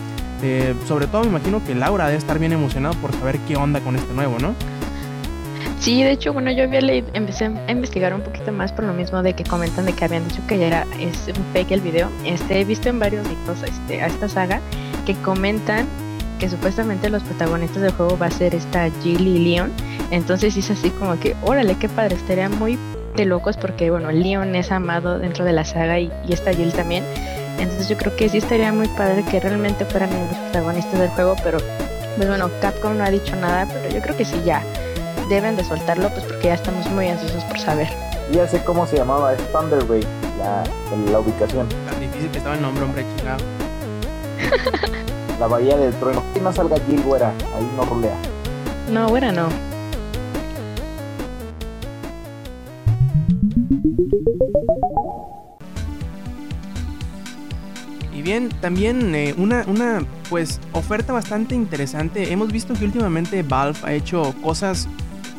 Eh, 0.42 0.74
sobre 0.86 1.06
todo 1.06 1.22
me 1.22 1.28
imagino 1.28 1.64
que 1.64 1.74
Laura 1.74 2.06
debe 2.06 2.18
estar 2.18 2.38
bien 2.40 2.52
emocionado 2.52 2.94
por 2.94 3.12
saber 3.12 3.38
qué 3.46 3.56
onda 3.56 3.80
con 3.80 3.94
este 3.94 4.12
nuevo, 4.12 4.38
¿no? 4.40 4.54
Sí, 5.78 6.02
de 6.02 6.12
hecho, 6.12 6.32
bueno, 6.32 6.50
yo 6.52 6.64
había 6.64 6.80
leído, 6.80 7.08
empecé 7.12 7.46
a 7.46 7.70
investigar 7.72 8.14
un 8.14 8.20
poquito 8.20 8.52
más 8.52 8.72
por 8.72 8.84
lo 8.84 8.92
mismo 8.92 9.22
de 9.22 9.34
que 9.34 9.44
comentan 9.44 9.84
de 9.84 9.92
que 9.92 10.04
habían 10.04 10.26
dicho 10.28 10.40
que 10.46 10.58
ya 10.58 10.66
era 10.66 10.86
es 10.98 11.28
un 11.36 11.44
fake 11.52 11.72
el 11.72 11.80
video. 11.80 12.08
Este, 12.24 12.60
he 12.60 12.64
visto 12.64 12.88
en 12.88 12.98
varios 12.98 13.28
mitos 13.28 13.62
este, 13.64 14.00
a 14.00 14.06
esta 14.06 14.28
saga 14.28 14.60
que 15.06 15.14
comentan 15.14 15.86
que 16.38 16.48
supuestamente 16.48 17.08
los 17.10 17.22
protagonistas 17.22 17.82
del 17.82 17.92
juego 17.92 18.18
va 18.18 18.26
a 18.26 18.30
ser 18.30 18.54
esta 18.54 18.90
Jill 19.02 19.26
y 19.26 19.38
Leon. 19.38 19.72
Entonces 20.10 20.56
es 20.56 20.70
así 20.70 20.90
como 20.90 21.18
que, 21.18 21.34
órale, 21.42 21.76
qué 21.76 21.88
padre, 21.88 22.16
estaría 22.16 22.48
muy 22.48 22.78
de 23.16 23.24
locos 23.24 23.56
porque, 23.56 23.90
bueno, 23.90 24.10
Leon 24.10 24.54
es 24.54 24.72
amado 24.72 25.18
dentro 25.18 25.44
de 25.44 25.52
la 25.52 25.64
saga 25.64 25.98
y, 25.98 26.10
y 26.26 26.32
esta 26.32 26.52
Jill 26.52 26.72
también. 26.72 27.04
Entonces 27.58 27.88
yo 27.88 27.96
creo 27.96 28.16
que 28.16 28.28
sí 28.28 28.38
estaría 28.38 28.72
muy 28.72 28.88
padre 28.88 29.24
que 29.30 29.38
realmente 29.38 29.84
fueran 29.84 30.10
los 30.10 30.36
protagonistas 30.36 30.98
del 30.98 31.10
juego, 31.10 31.36
pero 31.44 31.58
pues 32.16 32.28
bueno, 32.28 32.50
Capcom 32.60 32.96
no 32.96 33.04
ha 33.04 33.10
dicho 33.10 33.36
nada, 33.36 33.66
pero 33.70 33.94
yo 33.94 34.00
creo 34.02 34.16
que 34.16 34.24
sí 34.24 34.40
ya 34.44 34.62
deben 35.28 35.56
de 35.56 35.64
soltarlo, 35.64 36.08
pues 36.10 36.24
porque 36.24 36.48
ya 36.48 36.54
estamos 36.54 36.90
muy 36.90 37.08
ansiosos 37.08 37.44
por 37.44 37.58
saber. 37.58 37.88
ya 38.32 38.46
sé 38.48 38.62
cómo 38.64 38.86
se 38.86 38.96
llamaba 38.96 39.32
es 39.34 39.52
Thunder 39.52 39.84
Bay 39.84 40.02
la, 40.38 40.62
la 41.10 41.18
ubicación 41.20 41.68
Tan 41.88 42.00
difícil 42.00 42.30
que 42.30 42.38
estaba 42.38 42.56
el 42.56 42.62
nombre, 42.62 42.84
hombre, 42.84 43.04
chingado. 43.16 43.42
la 45.38 45.46
bahía 45.46 45.76
del 45.76 45.92
trueno 45.94 46.22
que 46.34 46.40
no 46.40 46.52
salga 46.52 46.76
Jill 46.88 47.02
güera 47.02 47.28
ahí 47.56 47.70
no 47.76 47.84
rulea 47.84 48.14
No, 48.90 49.08
bueno, 49.08 49.30
no. 49.32 49.48
Bien, 58.22 58.50
también 58.60 59.14
eh, 59.16 59.34
una, 59.36 59.64
una 59.66 60.04
pues 60.30 60.60
oferta 60.72 61.12
bastante 61.12 61.56
interesante. 61.56 62.32
Hemos 62.32 62.52
visto 62.52 62.74
que 62.74 62.84
últimamente 62.84 63.42
Valve 63.42 63.78
ha 63.82 63.92
hecho 63.94 64.34
cosas, 64.42 64.88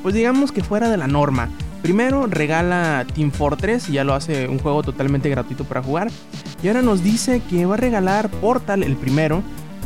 pues 0.01 0.13
digamos 0.13 0.51
que 0.51 0.63
fuera 0.63 0.89
de 0.89 0.97
la 0.97 1.07
norma. 1.07 1.49
Primero 1.81 2.27
regala 2.27 3.05
Team 3.13 3.31
Fortress, 3.31 3.87
ya 3.87 4.03
lo 4.03 4.13
hace 4.13 4.47
un 4.47 4.59
juego 4.59 4.83
totalmente 4.83 5.29
gratuito 5.29 5.63
para 5.63 5.81
jugar. 5.81 6.09
Y 6.61 6.67
ahora 6.67 6.81
nos 6.81 7.03
dice 7.03 7.41
que 7.49 7.65
va 7.65 7.75
a 7.75 7.77
regalar 7.77 8.29
Portal, 8.29 8.83
el 8.83 8.97
primero, 8.97 9.43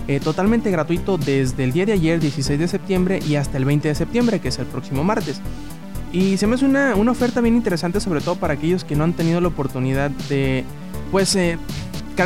eh, 0.07 0.19
totalmente 0.19 0.71
gratuito 0.71 1.17
desde 1.17 1.63
el 1.63 1.73
día 1.73 1.85
de 1.85 1.93
ayer, 1.93 2.19
16 2.19 2.59
de 2.59 2.67
septiembre, 2.67 3.19
y 3.27 3.35
hasta 3.35 3.57
el 3.57 3.65
20 3.65 3.89
de 3.89 3.95
septiembre, 3.95 4.39
que 4.39 4.47
es 4.47 4.57
el 4.57 4.65
próximo 4.65 5.03
martes. 5.03 5.39
Y 6.11 6.37
se 6.37 6.47
me 6.47 6.55
hace 6.55 6.65
una, 6.65 6.95
una 6.95 7.11
oferta 7.11 7.41
bien 7.41 7.55
interesante, 7.55 7.99
sobre 7.99 8.21
todo 8.21 8.35
para 8.35 8.53
aquellos 8.53 8.83
que 8.83 8.95
no 8.95 9.03
han 9.03 9.13
tenido 9.13 9.41
la 9.41 9.49
oportunidad 9.49 10.09
de, 10.29 10.63
pues, 11.11 11.35
eh, 11.35 11.57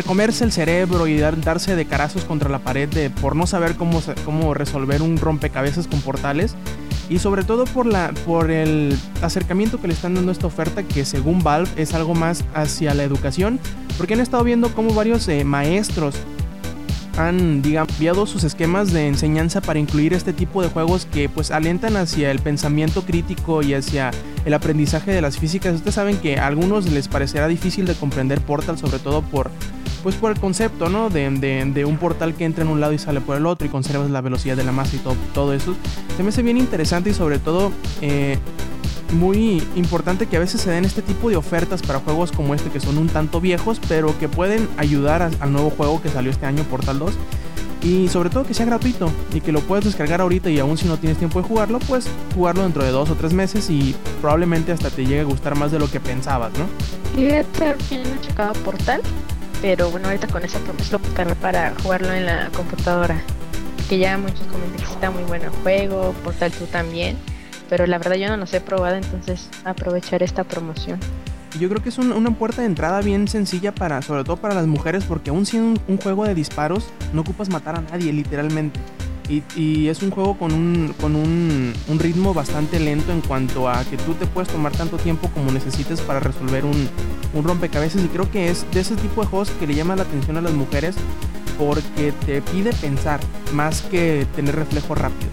comerse 0.04 0.44
el 0.44 0.52
cerebro 0.52 1.08
y 1.08 1.18
dar- 1.20 1.40
darse 1.42 1.76
de 1.76 1.86
carazos 1.86 2.24
contra 2.24 2.50
la 2.50 2.60
pared 2.60 2.88
de, 2.90 3.10
por 3.10 3.36
no 3.36 3.46
saber 3.46 3.76
cómo, 3.76 4.02
cómo 4.26 4.54
resolver 4.54 5.02
un 5.02 5.18
rompecabezas 5.18 5.88
con 5.88 6.02
portales. 6.02 6.56
Y 7.10 7.20
sobre 7.20 7.44
todo 7.44 7.66
por, 7.66 7.86
la, 7.86 8.14
por 8.26 8.52
el 8.52 8.98
acercamiento 9.22 9.82
que 9.82 9.88
le 9.90 9.94
están 9.94 10.14
dando 10.16 10.32
esta 10.32 10.48
oferta, 10.48 10.84
que 10.84 11.04
según 11.04 11.44
Valve 11.44 11.70
es 11.76 11.94
algo 11.94 12.16
más 12.16 12.46
hacia 12.54 12.94
la 12.94 13.04
educación, 13.04 13.60
porque 13.98 14.14
han 14.14 14.22
estado 14.22 14.46
viendo 14.46 14.74
cómo 14.74 14.94
varios 14.94 15.28
eh, 15.28 15.44
maestros 15.44 16.16
han 17.18 17.62
digamos, 17.62 17.90
cambiado 17.92 18.26
sus 18.26 18.46
esquemas 18.46 18.94
de 18.94 19.10
enseñanza 19.10 19.60
para 19.60 19.78
incluir 19.80 20.14
este 20.14 20.32
tipo 20.32 20.62
de 20.64 20.70
juegos 20.70 21.06
que 21.12 21.28
pues 21.28 21.52
alentan 21.52 21.98
hacia 21.98 22.32
el 22.32 22.40
pensamiento 22.40 23.02
crítico 23.04 23.62
y 23.62 23.74
hacia 23.74 24.12
el 24.46 24.54
aprendizaje 24.54 25.12
de 25.12 25.22
las 25.22 25.38
físicas. 25.38 25.76
Ustedes 25.76 25.96
saben 25.96 26.16
que 26.18 26.40
a 26.40 26.48
algunos 26.48 26.90
les 26.90 27.10
parecerá 27.10 27.50
difícil 27.50 27.86
de 27.86 27.96
comprender 27.96 28.40
Portal, 28.40 28.78
sobre 28.78 29.00
todo 29.00 29.22
por 29.22 29.52
pues 30.04 30.16
por 30.16 30.32
el 30.32 30.40
concepto, 30.40 30.90
¿no? 30.90 31.10
De, 31.10 31.30
de- 31.30 31.66
de 31.66 31.86
un 31.86 31.98
portal 31.98 32.34
que 32.34 32.46
entra 32.46 32.64
en 32.64 32.70
un 32.70 32.80
lado 32.80 32.94
y 32.94 32.98
sale 32.98 33.22
por 33.22 33.38
el 33.38 33.46
otro 33.46 33.68
y 33.68 33.70
conservas 33.70 34.10
la 34.10 34.22
velocidad 34.22 34.58
de 34.58 34.64
la 34.64 34.72
masa 34.72 34.96
y 34.96 35.00
todo, 35.00 35.16
todo 35.34 35.54
eso. 35.54 35.76
Se 36.18 36.24
me 36.24 36.30
hace 36.30 36.42
bien 36.44 36.58
interesante 36.58 37.12
y 37.12 37.14
sobre 37.14 37.40
todo 37.40 37.72
eh, 38.02 38.38
muy 39.14 39.62
importante 39.76 40.26
que 40.28 40.38
a 40.38 40.40
veces 40.40 40.62
se 40.62 40.72
den 40.72 40.86
este 40.86 41.02
tipo 41.02 41.30
de 41.30 41.36
ofertas 41.36 41.82
para 41.82 42.00
juegos 42.00 42.32
como 42.32 42.56
este 42.56 42.70
que 42.70 42.80
son 42.80 42.98
un 42.98 43.08
tanto 43.08 43.42
viejos, 43.42 43.80
pero 43.88 44.18
que 44.18 44.30
pueden 44.30 44.68
ayudar 44.78 45.30
al 45.40 45.52
nuevo 45.52 45.70
juego 45.70 46.02
que 46.02 46.10
salió 46.10 46.32
este 46.32 46.46
año, 46.46 46.64
Portal 46.64 47.00
2. 47.00 47.12
Y 47.84 48.10
sobre 48.10 48.30
todo 48.30 48.44
que 48.46 48.54
sea 48.54 48.68
gratuito 48.68 49.12
y 49.34 49.42
que 49.42 49.52
lo 49.52 49.60
puedes 49.62 49.84
descargar 49.86 50.22
ahorita 50.22 50.52
y 50.52 50.60
aún 50.60 50.78
si 50.78 50.88
no 50.88 50.98
tienes 50.98 51.18
tiempo 51.18 51.42
de 51.42 51.48
jugarlo, 51.48 51.80
pues 51.80 52.08
jugarlo 52.36 52.62
dentro 52.62 52.84
de 52.84 52.92
dos 52.92 53.10
o 53.10 53.16
tres 53.16 53.34
meses 53.34 53.72
y 53.72 53.96
probablemente 54.22 54.72
hasta 54.72 54.92
te 54.92 55.04
llegue 55.04 55.22
a 55.22 55.24
gustar 55.24 55.56
más 55.58 55.72
de 55.72 55.80
lo 55.80 55.90
que 55.90 56.00
pensabas, 56.00 56.52
¿no? 56.60 56.66
Que 57.90 57.98
no 57.98 58.04
he 58.04 58.22
checado 58.22 58.54
Portal, 58.64 59.02
pero 59.62 59.90
bueno, 59.90 60.08
ahorita 60.08 60.28
con 60.28 60.44
esa 60.44 60.60
promesa 60.60 61.00
lo 61.24 61.36
para 61.36 61.74
jugarlo 61.82 62.12
en 62.12 62.26
la 62.26 62.50
computadora. 62.56 63.22
Que 63.88 63.98
ya 63.98 64.18
muchos 64.18 64.48
comentan 64.48 64.78
que 64.78 64.94
está 64.94 65.12
muy 65.12 65.24
bueno 65.24 65.46
el 65.46 65.52
juego, 65.62 66.14
Portal 66.24 66.52
2 66.58 66.70
también 66.70 67.18
pero 67.72 67.88
la 67.88 67.98
verdad 68.00 68.16
yo 68.18 68.28
no 68.28 68.36
los 68.36 68.54
he 68.54 68.60
probado, 68.60 68.98
entonces 68.98 69.50
aprovechar 69.64 70.22
esta 70.22 70.44
promoción. 70.44 71.00
Yo 71.58 71.70
creo 71.70 71.82
que 71.82 71.88
es 71.88 71.98
una 71.98 72.32
puerta 72.32 72.64
de 72.64 72.68
entrada 72.68 73.00
bien 73.00 73.30
sencilla 73.30 73.74
para, 73.74 74.02
sobre 74.02 74.26
todo 74.26 74.36
para 74.36 74.54
las 74.54 74.68
mujeres, 74.68 75.06
porque 75.06 75.30
aún 75.30 75.46
siendo 75.46 75.80
un, 75.88 75.98
juego 75.98 76.26
de 76.26 76.36
disparos, 76.36 76.90
no 77.14 77.22
ocupas 77.22 77.50
matar 77.50 77.78
a 77.78 77.82
nadie, 77.82 78.12
literalmente. 78.12 78.78
Y, 79.56 79.88
es 79.88 80.02
un 80.02 80.12
juego 80.12 80.38
con, 80.38 80.52
un, 80.54 80.94
con 81.00 81.16
un, 81.16 81.74
ritmo 82.00 82.34
bastante 82.34 82.80
lento 82.80 83.14
en 83.14 83.22
cuanto 83.22 83.70
a 83.70 83.84
que 83.86 83.96
tú 83.96 84.14
te 84.14 84.26
puedes 84.26 84.50
tomar 84.50 84.74
tanto 84.74 84.98
tiempo 84.98 85.30
como 85.34 85.52
necesites 85.52 86.02
para 86.02 86.20
resolver 86.20 86.66
un, 86.66 86.90
un 87.34 87.44
rompecabezas. 87.44 88.04
Y 88.04 88.08
creo 88.08 88.30
que 88.30 88.50
es 88.50 88.66
de 88.72 88.82
ese 88.82 88.96
tipo 88.96 89.22
de 89.22 89.28
juegos 89.28 89.50
que 89.52 89.68
le 89.68 89.76
llama 89.76 89.96
la 89.96 90.04
atención 90.04 90.36
a 90.38 90.42
las 90.42 90.54
mujeres 90.54 90.96
porque 91.58 92.12
te 92.26 92.42
pide 92.42 92.74
pensar 92.74 93.20
más 93.54 93.82
que 93.84 94.26
tener 94.36 94.56
reflejos 94.56 94.98
rápidos. 94.98 95.32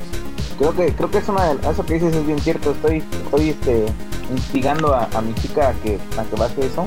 Creo 0.59 0.75
que 0.75 0.93
creo 0.93 1.11
que 1.11 1.19
es 1.19 1.29
una 1.29 1.55
de 1.55 1.71
eso 1.71 1.87
que 1.87 1.95
dices 1.95 2.15
es 2.15 2.27
bien 2.27 2.39
cierto. 2.39 2.73
Estoy 2.73 3.03
estoy 3.25 3.51
este 3.51 3.87
instigando 4.31 4.95
a, 4.95 5.09
mi 5.23 5.35
chica 5.35 5.71
a 5.71 5.73
que 5.75 5.99
a 6.17 6.25
que 6.25 6.37
base 6.37 6.67
eso. 6.67 6.85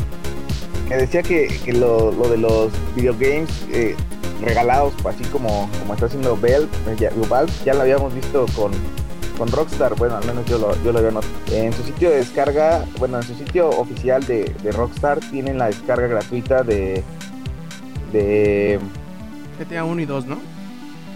Me 0.88 0.98
decía 0.98 1.24
que, 1.24 1.48
que 1.64 1.74
lo, 1.74 2.12
lo, 2.12 2.30
de 2.30 2.38
los 2.38 2.72
videogames 2.96 3.50
eh, 3.72 3.96
regalados 4.42 4.94
así 5.06 5.24
como 5.26 5.70
como 5.80 5.94
está 5.94 6.08
haciendo 6.08 6.36
Bell 6.36 6.68
eh, 6.88 6.96
ya, 6.98 7.12
ya 7.66 7.74
lo 7.74 7.82
habíamos 7.82 8.14
visto 8.14 8.46
con 8.56 8.72
con 9.42 9.52
Rockstar, 9.52 9.96
bueno, 9.96 10.18
al 10.18 10.26
menos 10.26 10.46
yo 10.46 10.60
lo, 10.60 10.76
yo 10.84 10.92
lo 10.92 11.00
había 11.00 11.10
notado. 11.10 11.34
En 11.52 11.74
su 11.74 11.82
sitio 11.82 12.12
de 12.12 12.18
descarga, 12.18 12.86
bueno, 13.00 13.18
en 13.18 13.24
su 13.24 13.34
sitio 13.34 13.70
oficial 13.70 14.24
de, 14.28 14.54
de 14.62 14.72
Rockstar 14.72 15.20
tienen 15.20 15.58
la 15.58 15.66
descarga 15.66 16.06
gratuita 16.06 16.62
de, 16.62 17.04
de 18.12 18.80
GTA 19.58 19.84
1 19.84 20.00
y 20.00 20.06
2, 20.06 20.28
¿no? 20.28 20.38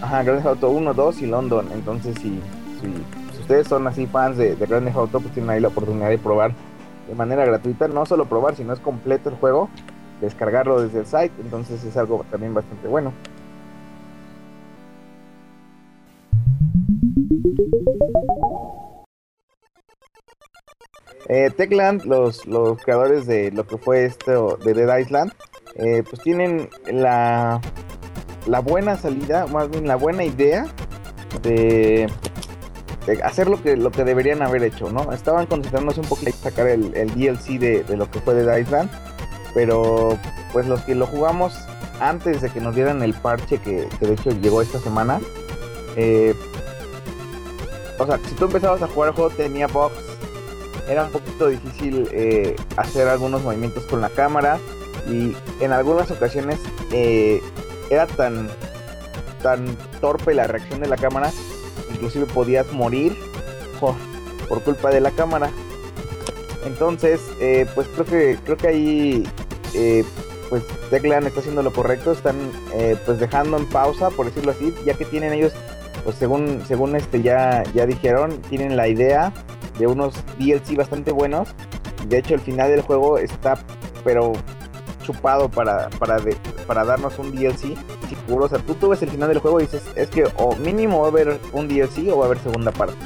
Ajá, 0.02 0.24
Grand 0.24 0.38
Theft 0.38 0.48
Auto 0.48 0.70
1, 0.70 0.94
2 0.94 1.22
y 1.22 1.26
London. 1.26 1.68
Entonces, 1.72 2.16
si, 2.20 2.40
si, 2.80 3.40
ustedes 3.40 3.68
son 3.68 3.86
así 3.86 4.06
fans 4.06 4.36
de, 4.36 4.56
de 4.56 4.66
Grand 4.66 4.84
Theft 4.84 4.96
Auto, 4.96 5.20
pues 5.20 5.32
tienen 5.32 5.50
ahí 5.50 5.60
la 5.60 5.68
oportunidad 5.68 6.08
de 6.08 6.18
probar 6.18 6.52
de 7.06 7.14
manera 7.14 7.44
gratuita. 7.44 7.86
No 7.86 8.06
solo 8.06 8.24
probar, 8.24 8.56
sino 8.56 8.72
es 8.72 8.80
completo 8.80 9.28
el 9.28 9.36
juego, 9.36 9.68
descargarlo 10.20 10.80
desde 10.80 11.00
el 11.00 11.06
site. 11.06 11.32
Entonces, 11.40 11.82
es 11.84 11.96
algo 11.96 12.24
también 12.30 12.54
bastante 12.54 12.88
bueno. 12.88 13.12
Eh, 21.28 21.50
Techland, 21.56 22.04
los, 22.04 22.46
los 22.46 22.80
creadores 22.82 23.26
de 23.26 23.50
lo 23.50 23.66
que 23.66 23.78
fue 23.78 24.04
esto 24.04 24.58
de 24.64 24.74
Dead 24.74 24.98
Island, 24.98 25.32
eh, 25.74 26.04
pues 26.08 26.22
tienen 26.22 26.68
la 26.86 27.60
la 28.46 28.60
buena 28.60 28.96
salida, 28.96 29.46
más 29.46 29.68
bien 29.70 29.86
la 29.86 29.96
buena 29.96 30.24
idea 30.24 30.66
de, 31.42 32.08
hacer 33.22 33.48
lo 33.48 33.62
que, 33.62 33.76
lo 33.76 33.90
que 33.90 34.04
deberían 34.04 34.42
haber 34.42 34.62
hecho, 34.62 34.90
¿no? 34.90 35.12
Estaban 35.12 35.46
concentrándose 35.46 36.00
un 36.00 36.06
poquito 36.06 36.30
en 36.30 36.36
sacar 36.36 36.68
el, 36.68 36.92
DLC 36.92 37.58
de, 37.58 37.96
lo 37.96 38.10
que 38.10 38.20
fue 38.20 38.34
de 38.34 38.60
Island, 38.60 38.90
pero 39.56 40.18
pues 40.52 40.66
los 40.66 40.82
que 40.82 40.94
lo 40.94 41.06
jugamos 41.06 41.58
antes 41.98 42.42
de 42.42 42.50
que 42.50 42.60
nos 42.60 42.74
dieran 42.74 43.02
el 43.02 43.14
parche 43.14 43.56
que, 43.56 43.88
de 44.00 44.12
hecho 44.12 44.30
llegó 44.42 44.60
esta 44.60 44.78
semana, 44.78 45.18
eh, 45.96 46.34
o 47.98 48.04
sea, 48.04 48.20
si 48.28 48.34
tú 48.34 48.44
empezabas 48.44 48.82
a 48.82 48.86
jugar 48.86 49.08
el 49.08 49.14
juego 49.14 49.30
tenía 49.30 49.66
bugs, 49.66 49.94
era 50.90 51.04
un 51.04 51.10
poquito 51.10 51.48
difícil 51.48 52.06
eh, 52.12 52.54
hacer 52.76 53.08
algunos 53.08 53.42
movimientos 53.42 53.86
con 53.86 54.02
la 54.02 54.10
cámara 54.10 54.58
y 55.10 55.34
en 55.60 55.72
algunas 55.72 56.10
ocasiones 56.10 56.60
eh, 56.92 57.42
era 57.88 58.06
tan, 58.06 58.50
tan 59.42 59.74
torpe 60.02 60.34
la 60.34 60.46
reacción 60.46 60.80
de 60.80 60.88
la 60.88 60.98
cámara, 60.98 61.32
inclusive 61.94 62.26
podías 62.26 62.70
morir 62.74 63.16
por, 63.80 63.94
culpa 64.64 64.90
de 64.90 65.00
la 65.00 65.12
cámara. 65.12 65.50
Entonces, 66.66 67.20
pues 67.74 67.88
creo 67.94 68.04
que 68.04 68.38
creo 68.44 68.56
que 68.56 68.68
ahí 68.68 69.24
eh, 69.74 70.04
pues 70.48 70.62
Teclan 70.90 71.26
está 71.26 71.40
haciendo 71.40 71.62
lo 71.62 71.72
correcto, 71.72 72.12
están 72.12 72.36
eh, 72.74 72.96
pues 73.04 73.18
dejando 73.18 73.56
en 73.56 73.66
pausa, 73.66 74.10
por 74.10 74.26
decirlo 74.26 74.52
así, 74.52 74.74
ya 74.84 74.94
que 74.94 75.04
tienen 75.04 75.32
ellos, 75.32 75.52
pues 76.04 76.16
según 76.16 76.62
según 76.66 76.94
este 76.96 77.22
ya 77.22 77.62
ya 77.74 77.86
dijeron, 77.86 78.40
tienen 78.42 78.76
la 78.76 78.88
idea 78.88 79.32
de 79.78 79.86
unos 79.86 80.14
DLC 80.38 80.76
bastante 80.76 81.12
buenos. 81.12 81.48
De 82.08 82.18
hecho, 82.18 82.34
el 82.34 82.40
final 82.40 82.70
del 82.70 82.82
juego 82.82 83.18
está 83.18 83.58
pero 84.04 84.32
chupado 85.02 85.48
para, 85.48 85.88
para, 85.90 86.18
para 86.66 86.84
darnos 86.84 87.18
un 87.18 87.34
DLC 87.34 87.76
seguro. 88.08 88.46
O 88.46 88.48
tú, 88.48 88.74
tú 88.74 88.88
ves 88.88 89.02
el 89.02 89.10
final 89.10 89.28
del 89.28 89.38
juego 89.38 89.60
y 89.60 89.64
dices, 89.64 89.82
es 89.94 90.08
que 90.08 90.24
o 90.36 90.54
mínimo 90.56 91.00
va 91.00 91.06
a 91.06 91.10
haber 91.10 91.40
un 91.52 91.68
DLC 91.68 92.10
o 92.12 92.18
va 92.18 92.24
a 92.24 92.26
haber 92.26 92.38
segunda 92.38 92.72
parte. 92.72 92.96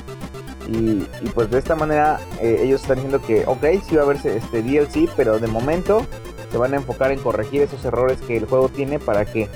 Y, 0.69 1.07
pues 1.35 1.51
de 1.51 1.59
esta 1.59 1.75
manera 1.75 2.21
eh, 2.41 2.61
ellos 2.63 2.83
están 2.83 2.97
diciendo 2.97 3.21
que, 3.27 3.45
ok, 3.47 3.83
sí 3.87 3.97
va 3.97 4.03
a 4.03 4.05
haber 4.05 4.19
este 4.25 4.63
DLC, 4.63 5.11
pero 5.17 5.39
de 5.39 5.47
momento 5.49 6.07
se 6.51 6.59
van 6.59 6.75
a 6.75 6.77
enfocar 6.77 7.13
en 7.13 7.21
corregir 7.21 7.63
esos 7.63 7.85
errores 7.85 8.21
que 8.21 8.37
el 8.37 8.47
juego 8.47 8.69
tiene 8.69 8.99
para 8.99 9.25
que 9.25 9.49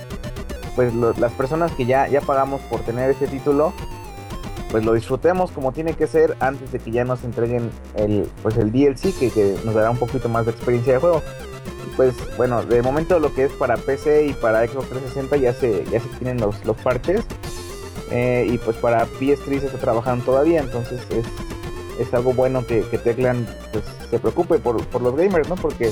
pues 0.77 0.93
las 0.95 1.33
personas 1.33 1.73
que 1.73 1.87
ya, 1.87 2.09
ya 2.09 2.21
pagamos 2.21 2.61
por 2.63 2.81
tener 2.81 3.11
ese 3.11 3.27
título 3.27 3.73
pues 4.71 4.85
lo 4.85 4.93
disfrutemos 4.93 5.53
como 5.53 5.73
tiene 5.73 5.95
que 5.95 6.07
ser 6.07 6.37
antes 6.41 6.73
de 6.73 6.81
que 6.81 6.91
ya 6.91 7.05
nos 7.05 7.23
entreguen 7.23 7.71
el 7.95 8.29
pues 8.43 8.57
el 8.57 8.73
DLC 8.73 9.17
que, 9.19 9.31
que 9.31 9.57
nos 9.65 9.75
dará 9.75 9.91
un 9.91 9.99
poquito 9.99 10.29
más 10.29 10.47
de 10.47 10.53
experiencia 10.53 10.95
de 10.95 10.99
juego 10.99 11.23
pues 11.97 12.15
bueno, 12.37 12.65
de 12.65 12.83
momento 12.83 13.19
lo 13.19 13.33
que 13.35 13.45
es 13.45 13.53
para 13.53 13.77
PC 13.77 14.27
y 14.27 14.33
para 14.33 14.67
Xbox 14.67 14.89
360 14.89 15.37
ya 15.37 15.55
se, 15.55 15.85
ya 15.91 16.01
se 16.01 16.09
tienen 16.19 16.41
los, 16.41 16.65
los 16.65 16.77
parches. 16.79 17.25
Eh, 18.11 18.47
y 18.51 18.59
pues 18.59 18.77
para 18.77 19.07
PS3 19.07 19.61
se 19.61 19.67
está 19.67 19.79
trabajando 19.79 20.25
todavía, 20.25 20.61
entonces 20.61 21.01
es, 21.11 21.25
es 21.99 22.13
algo 22.15 22.33
bueno 22.35 22.65
que, 22.67 22.83
que 22.83 22.99
Teclan 22.99 23.47
pues, 23.73 23.85
se 24.11 24.19
preocupe 24.19 24.59
por, 24.59 24.85
por, 24.87 25.03
los 25.03 25.17
gamers, 25.17 25.49
¿no? 25.49 25.57
Porque 25.57 25.91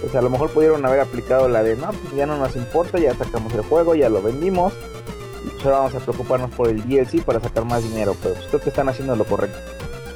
pues 0.00 0.14
a 0.14 0.22
lo 0.22 0.30
mejor 0.30 0.50
pudieron 0.50 0.84
haber 0.84 1.00
aplicado 1.00 1.48
la 1.48 1.62
de, 1.62 1.76
no, 1.76 1.90
pues 1.90 2.14
ya 2.14 2.26
no 2.26 2.36
nos 2.38 2.56
importa, 2.56 2.98
ya 2.98 3.14
sacamos 3.14 3.52
el 3.54 3.62
juego, 3.62 3.94
ya 3.94 4.08
lo 4.08 4.22
vendimos, 4.22 4.72
y 5.44 5.64
ahora 5.64 5.78
vamos 5.78 5.94
a 5.94 5.98
preocuparnos 6.00 6.50
por 6.50 6.68
el 6.68 6.82
DLC 6.82 7.22
para 7.22 7.40
sacar 7.40 7.64
más 7.64 7.82
dinero, 7.82 8.16
pero 8.22 8.34
pues 8.34 8.46
creo 8.48 8.60
que 8.60 8.68
están 8.70 8.88
haciendo 8.88 9.16
lo 9.16 9.24
correcto 9.24 9.58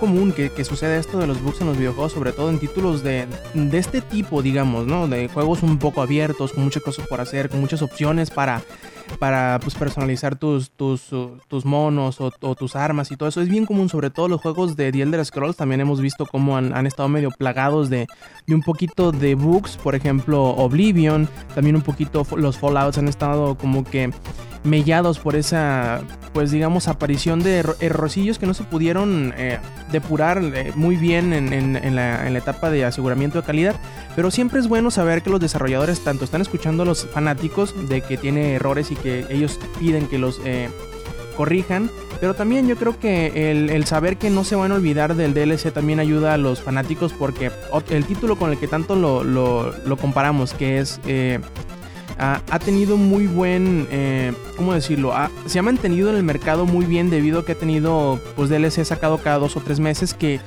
común 0.05 0.33
que, 0.33 0.51
que, 0.51 0.65
sucede 0.65 0.99
esto 0.99 1.19
de 1.19 1.27
los 1.27 1.43
bugs 1.43 1.61
en 1.63 1.69
los 1.69 1.79
videojuegos, 1.79 2.13
sobre 2.13 2.33
todo 2.33 2.51
en 2.51 2.59
títulos 2.59 3.03
de, 3.03 3.27
de, 3.55 3.79
este 3.79 4.03
tipo, 4.03 4.43
digamos, 4.43 4.87
¿no? 4.87 5.09
De 5.09 5.29
juegos 5.29 5.63
un 5.63 5.79
poco 5.79 6.03
abiertos, 6.03 6.53
con 6.53 6.65
muchas 6.65 6.83
cosas 6.83 7.07
por 7.07 7.21
hacer, 7.21 7.49
con 7.49 7.61
muchas 7.61 7.81
opciones 7.81 8.31
para, 8.31 8.63
para 9.19 9.59
pues, 9.63 9.75
personalizar 9.75 10.37
tus, 10.37 10.71
tus, 10.71 11.11
tus 11.49 11.65
monos 11.65 12.21
o, 12.21 12.31
tus 12.55 12.77
armas 12.77 13.11
y 13.11 13.17
todo 13.17 13.29
eso. 13.29 13.41
Es 13.41 13.49
bien 13.49 13.67
común, 13.67 13.89
sobre 13.89 14.11
todo 14.11 14.29
los 14.29 14.41
juegos 14.41 14.77
de 14.77 14.93
The 14.93 15.03
Elder 15.03 15.25
Scrolls. 15.25 15.57
También 15.57 15.81
hemos 15.81 16.01
visto 16.01 16.27
cómo 16.27 16.57
han, 16.57 16.75
han 16.75 16.87
estado 16.87 17.09
medio 17.09 17.31
plagados 17.31 17.91
de, 17.91 18.07
de, 18.47 18.55
un 18.55 18.63
poquito 18.63 19.13
de 19.13 19.35
bugs. 19.35 19.77
Por 19.77 19.95
ejemplo, 19.95 20.43
Oblivion, 20.43 21.29
también 21.55 21.77
un 21.77 21.83
poquito 21.83 22.27
los 22.37 22.59
Fallouts 22.59 22.99
han 22.99 23.09
estado 23.09 23.57
como 23.57 23.85
que 23.85 24.13
mellados 24.65 25.19
por 25.19 25.37
esa, 25.37 26.01
pues 26.33 26.51
digamos, 26.51 26.89
aparición 26.89 27.43
de 27.43 27.65
errorcillos 27.81 28.39
que 28.39 28.47
no 28.47 28.55
se 28.55 28.65
pudieron 28.65 29.35
eh, 29.37 29.59
depurar 29.93 30.43
eh, 30.43 30.73
muy 30.75 30.97
bien 30.97 31.33
en, 31.33 31.95
la, 31.95 32.29
etapa 32.29 32.71
de 32.71 32.85
aseguramiento 32.85 33.41
de 33.41 33.47
calidad. 33.47 33.77
Pero 34.17 34.31
siempre 34.31 34.59
es 34.61 34.67
bueno 34.67 34.91
saber 34.91 35.23
que 35.23 35.31
los 35.31 35.41
desarrolladores 35.41 36.03
tanto 36.03 36.25
están 36.25 36.41
escuchando 36.41 36.83
a 36.83 36.87
los 36.87 37.07
fanáticos 37.07 37.89
de 37.89 38.01
que 38.01 38.17
tiene 38.17 38.55
errores 38.55 38.91
y 38.91 38.94
que 38.97 39.27
ellos 39.31 39.59
piden 39.79 40.07
que 40.07 40.19
los 40.19 40.41
eh, 40.45 40.69
corrijan. 41.37 41.91
Pero 42.21 42.35
también 42.35 42.69
yo 42.69 42.77
creo 42.77 42.99
que 42.99 43.51
el, 43.51 43.85
saber 43.85 44.17
que 44.17 44.31
no 44.31 44.45
se 44.45 44.57
van 44.57 44.73
a 44.73 44.77
olvidar 44.77 45.15
del 45.15 45.35
DLC 45.35 45.73
también 45.73 46.01
ayuda 46.01 46.33
a 46.33 46.39
los 46.39 46.63
fanáticos 46.63 47.13
porque 47.13 47.51
el 47.91 48.07
título 48.07 48.37
con 48.37 48.51
el 48.51 48.59
que 48.59 48.69
tanto 48.69 48.95
lo, 48.95 49.25
lo 49.25 49.97
comparamos, 49.97 50.55
que 50.55 50.79
es 50.79 51.01
ha, 52.19 52.59
tenido 52.59 52.97
muy 52.97 53.27
buen, 53.27 53.87
eh, 53.91 54.33
¿cómo 54.57 54.75
decirlo? 54.75 55.13
se 55.47 55.59
ha 55.59 55.63
mantenido 55.63 56.11
en 56.11 56.17
el 56.17 56.23
mercado 56.23 56.67
muy 56.67 56.85
bien 56.87 57.11
debido 57.11 57.41
a 57.41 57.45
que 57.45 57.53
ha 57.53 57.57
tenido 57.57 58.21
pues 58.37 58.51
DLC 58.51 58.85
sacado 58.85 59.19
cada 59.19 59.39
dos 59.39 59.57
o 59.57 59.61
tres 59.61 59.81
meses 59.81 60.15
que 60.15 60.41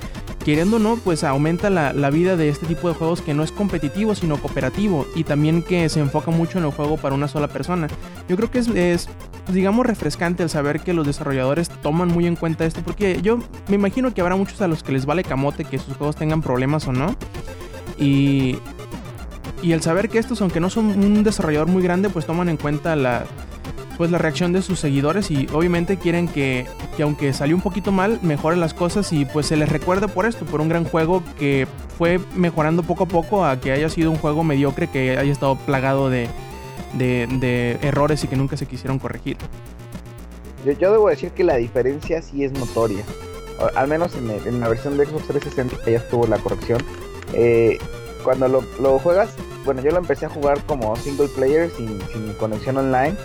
queriendo 0.48 0.78
o 0.78 0.80
no, 0.80 0.96
pues 0.96 1.26
aumenta 1.26 1.70
la, 1.70 2.10
vida 2.10 2.38
de 2.38 2.48
este 2.48 2.66
tipo 2.66 2.88
de 2.88 2.94
juegos 2.94 3.22
que 3.22 3.34
no 3.34 3.44
es 3.44 3.52
competitivo, 3.52 4.16
sino 4.16 4.38
cooperativo. 4.38 5.06
Y 5.14 5.26
también 5.26 5.62
que 5.62 5.90
se 5.90 6.00
enfoca 6.00 6.32
mucho 6.32 6.58
en 6.58 6.64
el 6.64 6.72
juego 6.72 6.96
para 6.96 7.14
una 7.14 7.28
sola 7.28 7.50
persona. 7.50 7.90
Yo 8.30 8.38
creo 8.38 8.50
que 8.50 8.60
es, 8.60 9.10
digamos, 9.52 9.86
refrescante 9.86 10.44
el 10.44 10.50
saber 10.50 10.80
que 10.80 10.94
los 10.94 11.06
desarrolladores 11.06 11.68
toman 11.68 12.08
muy 12.08 12.28
en 12.28 12.38
cuenta 12.38 12.64
esto, 12.64 12.80
porque 12.82 13.22
yo 13.22 13.40
me 13.68 13.76
imagino 13.76 14.14
que 14.14 14.22
habrá 14.22 14.38
muchos 14.38 14.62
a 14.62 14.70
los 14.70 14.84
que 14.84 14.94
les 14.94 15.06
vale 15.06 15.26
camote 15.26 15.66
que 15.66 15.80
sus 15.80 15.98
juegos 15.98 16.16
tengan 16.16 16.42
problemas 16.42 16.88
o 16.88 16.94
no. 16.94 17.14
Y, 18.00 18.56
y 19.62 19.74
el 19.74 19.82
saber 19.82 20.08
que 20.08 20.18
estos, 20.18 20.40
aunque 20.40 20.62
no 20.62 20.70
son 20.70 20.86
un 20.86 21.24
desarrollador 21.26 21.68
muy 21.68 21.84
grande, 21.84 22.08
pues 22.10 22.26
toman 22.26 22.48
en 22.48 22.56
cuenta 22.56 22.96
la, 22.96 23.26
pues 23.98 24.12
la 24.12 24.18
reacción 24.18 24.54
de 24.54 24.62
sus 24.62 24.80
seguidores 24.80 25.30
y 25.30 25.48
obviamente 25.52 25.98
quieren 25.98 26.30
que, 26.30 26.66
que 26.98 27.04
aunque 27.04 27.32
salió 27.32 27.56
un 27.56 27.62
poquito 27.62 27.92
mal, 27.92 28.20
mejoren 28.24 28.60
las 28.60 28.74
cosas 28.74 29.14
y 29.14 29.24
pues 29.26 29.46
se 29.46 29.56
les 29.56 29.70
recuerde 29.70 30.08
por 30.08 30.26
esto, 30.26 30.46
por 30.46 30.62
un 30.62 30.68
gran 30.68 30.84
juego 30.84 31.24
que 31.38 31.68
fue 31.96 32.20
mejorando 32.36 32.82
poco 32.82 33.04
a 33.04 33.08
poco 33.08 33.46
a 33.46 33.62
que 33.62 33.72
haya 33.72 33.88
sido 33.88 34.10
un 34.10 34.18
juego 34.18 34.44
mediocre 34.44 34.88
que 34.88 35.16
haya 35.16 35.32
estado 35.32 35.56
plagado 35.58 36.10
de, 36.10 36.28
de, 36.98 37.78
errores 37.84 38.24
y 38.24 38.28
que 38.28 38.36
nunca 38.36 38.58
se 38.58 38.66
quisieron 38.66 38.98
corregir. 38.98 39.38
Yo, 40.66 40.92
debo 40.92 41.08
decir 41.08 41.30
que 41.32 41.44
la 41.44 41.56
diferencia 41.58 42.20
sí 42.24 42.44
es 42.44 42.52
notoria. 42.52 43.06
Al 43.76 43.88
menos 43.88 44.16
en, 44.16 44.60
la 44.60 44.68
versión 44.68 44.98
de 44.98 45.06
Xbox 45.06 45.28
360 45.28 45.86
que 45.86 45.92
ya 45.92 45.98
estuvo 46.00 46.26
la 46.26 46.40
corrección. 46.40 46.82
Eh, 47.34 47.78
cuando 48.24 48.48
lo, 48.48 49.00
juegas, 49.00 49.30
bueno, 49.66 49.84
yo 49.84 49.92
lo 49.92 50.00
empecé 50.00 50.26
a 50.26 50.30
jugar 50.30 50.64
como 50.66 50.96
single 50.96 51.28
player 51.28 51.70
sin 51.78 52.00
conexión 52.40 52.78
online. 52.78 53.16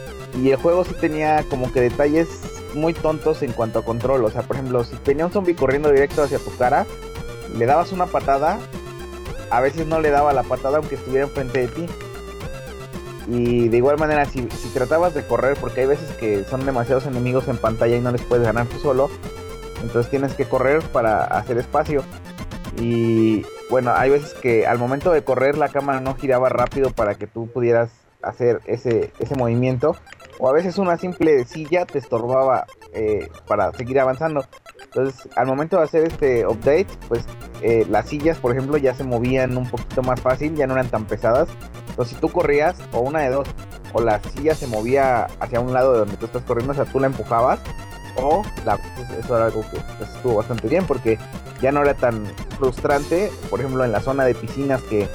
Y 0.43 0.51
el 0.51 0.57
juego 0.57 0.85
sí 0.85 0.93
tenía 1.01 1.45
como 1.49 1.73
que 1.73 1.81
detalles 1.81 2.29
muy 2.75 2.95
tontos 2.95 3.43
en 3.43 3.53
cuanto 3.53 3.81
a 3.81 3.85
control. 3.85 4.25
O 4.25 4.31
sea, 4.31 4.43
por 4.43 4.57
ejemplo, 4.57 4.85
si 4.85 4.97
tenía 4.97 5.27
un 5.27 5.33
zombie 5.33 5.55
corriendo 5.55 5.91
directo 5.91 6.23
hacia 6.23 6.39
tu 6.39 6.55
cara, 6.57 6.87
le 7.57 7.67
dabas 7.67 7.93
una 7.93 8.07
patada, 8.07 8.59
a 9.51 9.61
veces 9.61 9.87
no 9.87 10.01
le 10.01 10.11
daba 10.11 10.33
la 10.33 10.43
patada 10.43 10.79
aunque 10.79 10.95
estuviera 10.95 11.27
enfrente 11.27 11.61
de 11.61 11.69
ti. 11.69 11.87
Y 13.29 13.69
de 13.69 13.77
igual 13.77 13.99
manera, 13.99 14.25
si, 14.25 14.49
si 14.51 14.69
tratabas 14.71 15.15
de 15.15 15.25
correr, 15.25 15.57
porque 15.61 15.83
hay 15.83 15.87
veces 15.87 16.11
que 16.17 16.45
son 16.45 16.67
demasiados 16.67 17.07
enemigos 17.07 17.47
en 17.49 17.57
pantalla 17.57 17.97
y 17.97 18.01
no 18.01 18.11
les 18.11 18.23
puedes 18.23 18.45
ganar 18.45 18.67
tú 18.67 18.79
solo, 18.79 19.11
entonces 19.83 20.11
tienes 20.11 20.35
que 20.35 20.45
correr 20.45 20.83
para 20.83 21.25
hacer 21.25 21.59
espacio. 21.59 22.03
Y 22.79 23.45
bueno, 23.71 23.93
hay 23.95 24.11
veces 24.11 24.35
que 24.35 24.67
al 24.67 24.79
momento 24.79 25.13
de 25.13 25.23
correr 25.23 25.57
la 25.57 25.69
cámara 25.69 26.01
no 26.01 26.15
giraba 26.15 26.49
rápido 26.49 26.91
para 26.91 27.15
que 27.15 27.27
tú 27.27 27.47
pudieras 27.49 27.91
hacer 28.23 28.61
ese, 28.67 29.13
ese 29.19 29.35
movimiento. 29.35 29.97
O 30.45 30.49
a 30.49 30.53
veces 30.53 30.77
una 30.77 30.99
simple 30.99 31.45
silla 31.45 31.87
te 31.87 32.01
estorbaba 32.01 32.67
eh, 32.93 33.29
para 33.47 33.71
seguir 33.75 34.01
avanzando. 34.01 34.45
Entonces, 34.83 35.29
al 35.37 35.47
momento 35.47 35.77
de 35.77 35.85
hacer 35.85 36.03
este 36.03 36.45
update, 36.45 36.89
pues 37.07 37.25
eh, 37.63 37.87
las 37.89 38.09
sillas, 38.09 38.39
por 38.39 38.51
ejemplo, 38.51 38.77
ya 38.77 38.93
se 38.93 39.05
movían 39.05 39.57
un 39.57 39.71
poquito 39.71 40.03
más 40.03 40.21
fácil, 40.21 40.57
ya 40.57 40.67
no 40.67 40.73
eran 40.73 40.89
tan 40.89 41.05
pesadas. 41.05 41.49
Entonces, 41.91 42.17
si 42.17 42.21
tú 42.21 42.29
corrías, 42.29 42.77
o 42.91 43.03
una 43.03 43.21
de 43.21 43.31
dos, 43.31 43.47
o 43.93 44.03
la 44.03 44.21
silla 44.21 44.57
se 44.57 44.67
movía 44.67 45.27
hacia 45.39 45.61
un 45.61 45.73
lado 45.73 45.93
de 45.93 45.99
donde 46.01 46.17
tú 46.17 46.27
estás 46.27 46.43
corriendo, 46.43 46.73
o 46.73 46.75
sea, 46.75 46.87
tú 46.87 46.99
la 46.99 47.07
empujabas, 47.07 47.61
o 48.17 48.43
la, 48.65 48.81
eso 49.21 49.37
era 49.37 49.47
algo 49.47 49.61
que 49.71 49.79
pues, 49.97 50.11
estuvo 50.11 50.35
bastante 50.35 50.67
bien, 50.67 50.85
porque 50.89 51.21
ya 51.61 51.71
no 51.71 51.83
era 51.83 51.95
tan 51.95 52.27
frustrante, 52.59 53.31
por 53.49 53.61
ejemplo, 53.61 53.85
en 53.85 53.93
la 53.93 54.01
zona 54.01 54.25
de 54.25 54.35
piscinas 54.35 54.83
que, 54.83 55.07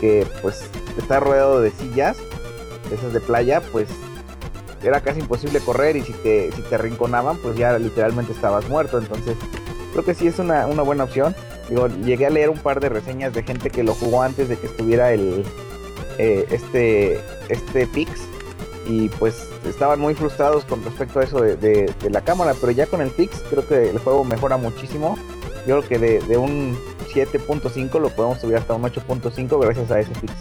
que 0.00 0.26
pues 0.42 0.68
está 0.96 1.20
rodeado 1.20 1.60
de 1.60 1.70
sillas, 1.70 2.16
esas 2.90 3.12
de 3.12 3.20
playa, 3.20 3.62
pues 3.70 3.88
era 4.82 5.00
casi 5.00 5.20
imposible 5.20 5.60
correr 5.60 5.96
y 5.96 6.02
si 6.02 6.12
te, 6.12 6.50
si 6.52 6.62
te 6.62 6.74
arrinconaban, 6.74 7.36
pues 7.38 7.56
ya 7.56 7.78
literalmente 7.78 8.32
estabas 8.32 8.68
muerto. 8.68 8.98
Entonces, 8.98 9.36
creo 9.92 10.04
que 10.04 10.14
sí 10.14 10.26
es 10.26 10.38
una, 10.38 10.66
una 10.66 10.82
buena 10.82 11.04
opción. 11.04 11.34
Digo, 11.68 11.86
llegué 11.88 12.26
a 12.26 12.30
leer 12.30 12.48
un 12.50 12.58
par 12.58 12.80
de 12.80 12.88
reseñas 12.88 13.34
de 13.34 13.42
gente 13.42 13.70
que 13.70 13.82
lo 13.82 13.94
jugó 13.94 14.22
antes 14.22 14.48
de 14.48 14.56
que 14.56 14.66
estuviera 14.66 15.12
el 15.12 15.44
eh, 16.18 16.46
este 16.50 17.20
este 17.48 17.86
Pix 17.86 18.10
y 18.86 19.08
pues 19.10 19.46
estaban 19.66 20.00
muy 20.00 20.14
frustrados 20.14 20.64
con 20.64 20.82
respecto 20.82 21.20
a 21.20 21.24
eso 21.24 21.40
de, 21.42 21.56
de- 21.56 21.92
de 22.02 22.10
la 22.10 22.22
cámara, 22.22 22.54
pero 22.58 22.72
ya 22.72 22.86
con 22.86 23.02
el 23.02 23.10
Pix 23.10 23.42
creo 23.50 23.66
que 23.68 23.90
el 23.90 23.98
juego 23.98 24.24
mejora 24.24 24.56
muchísimo. 24.56 25.16
Yo 25.66 25.78
creo 25.80 25.88
que 25.88 25.98
de, 25.98 26.20
de 26.26 26.36
un 26.38 26.78
7.5 27.12 28.00
lo 28.00 28.08
podemos 28.10 28.40
subir 28.40 28.56
hasta 28.56 28.74
un 28.74 28.82
8.5 28.82 29.60
gracias 29.60 29.90
a 29.90 30.00
ese 30.00 30.12
Pix. 30.12 30.32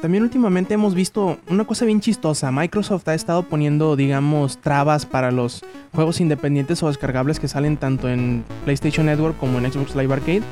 También 0.00 0.22
últimamente 0.22 0.72
hemos 0.74 0.94
visto 0.94 1.36
una 1.50 1.64
cosa 1.64 1.84
bien 1.84 2.00
chistosa. 2.00 2.50
Microsoft 2.50 3.06
ha 3.08 3.14
estado 3.14 3.42
poniendo, 3.42 3.96
digamos, 3.96 4.56
trabas 4.58 5.04
para 5.04 5.30
los 5.30 5.62
juegos 5.92 6.22
independientes 6.22 6.82
o 6.82 6.88
descargables 6.88 7.38
que 7.38 7.48
salen 7.48 7.76
tanto 7.76 8.08
en 8.08 8.42
PlayStation 8.64 9.06
Network 9.06 9.36
como 9.36 9.58
en 9.58 9.70
Xbox 9.70 9.94
Live 9.94 10.12
Arcade. 10.12 10.42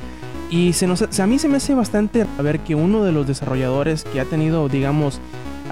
Y 0.51 0.73
se 0.73 0.85
nos, 0.85 1.19
a 1.19 1.27
mí 1.27 1.39
se 1.39 1.47
me 1.47 1.57
hace 1.57 1.73
bastante 1.73 2.27
ver 2.41 2.59
que 2.59 2.75
uno 2.75 3.03
de 3.03 3.11
los 3.11 3.25
desarrolladores 3.27 4.03
que 4.03 4.19
ha 4.19 4.25
tenido, 4.25 4.69
digamos, 4.69 5.19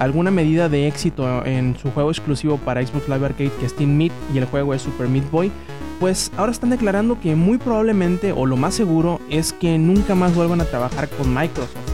alguna 0.00 0.32
medida 0.32 0.68
de 0.68 0.88
éxito 0.88 1.44
en 1.44 1.76
su 1.76 1.92
juego 1.92 2.10
exclusivo 2.10 2.58
para 2.58 2.84
Xbox 2.84 3.08
Live 3.08 3.26
Arcade, 3.26 3.52
que 3.60 3.66
es 3.66 3.76
Team 3.76 3.96
Meat, 3.96 4.12
y 4.34 4.38
el 4.38 4.46
juego 4.46 4.74
es 4.74 4.82
Super 4.82 5.08
Meat 5.08 5.30
Boy, 5.30 5.52
pues 6.00 6.32
ahora 6.36 6.52
están 6.52 6.70
declarando 6.70 7.20
que 7.20 7.34
muy 7.36 7.58
probablemente, 7.58 8.32
o 8.32 8.46
lo 8.46 8.56
más 8.56 8.74
seguro, 8.74 9.20
es 9.30 9.52
que 9.52 9.78
nunca 9.78 10.14
más 10.14 10.34
vuelvan 10.34 10.60
a 10.60 10.64
trabajar 10.64 11.08
con 11.08 11.32
Microsoft. 11.32 11.87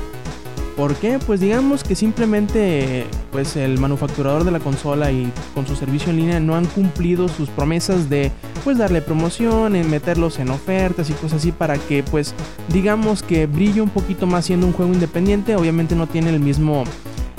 ¿Por 0.77 0.97
qué? 0.97 1.21
Pues 1.25 1.39
digamos 1.41 1.85
que 1.85 1.95
simplemente 1.95 3.07
pues 3.31 3.55
el 3.57 3.79
manufacturador 3.79 4.43
de 4.43 4.51
la 4.51 4.59
consola 4.59 5.13
y 5.13 5.33
con 5.55 5.67
su 5.69 5.77
servicio 5.77 6.11
en 6.11 6.17
línea 6.17 6.41
no 6.41 6.57
han 6.57 6.67
cumplido 6.67 7.29
sus 7.29 7.49
promesas 7.49 8.11
de 8.11 8.33
pues 8.65 8.79
darle 8.79 9.01
promoción, 9.01 9.73
meterlos 9.89 10.41
en 10.41 10.51
ofertas 10.51 11.11
y 11.11 11.13
cosas 11.13 11.35
así 11.35 11.53
para 11.53 11.79
que 11.79 12.03
pues 12.03 12.35
digamos 12.73 13.23
que 13.23 13.47
brille 13.47 13.83
un 13.83 13.91
poquito 13.91 14.27
más 14.27 14.47
siendo 14.47 14.67
un 14.67 14.73
juego 14.73 14.93
independiente. 14.93 15.55
Obviamente 15.55 15.95
no 15.95 16.09
tiene 16.09 16.31
el 16.31 16.41
mismo 16.41 16.83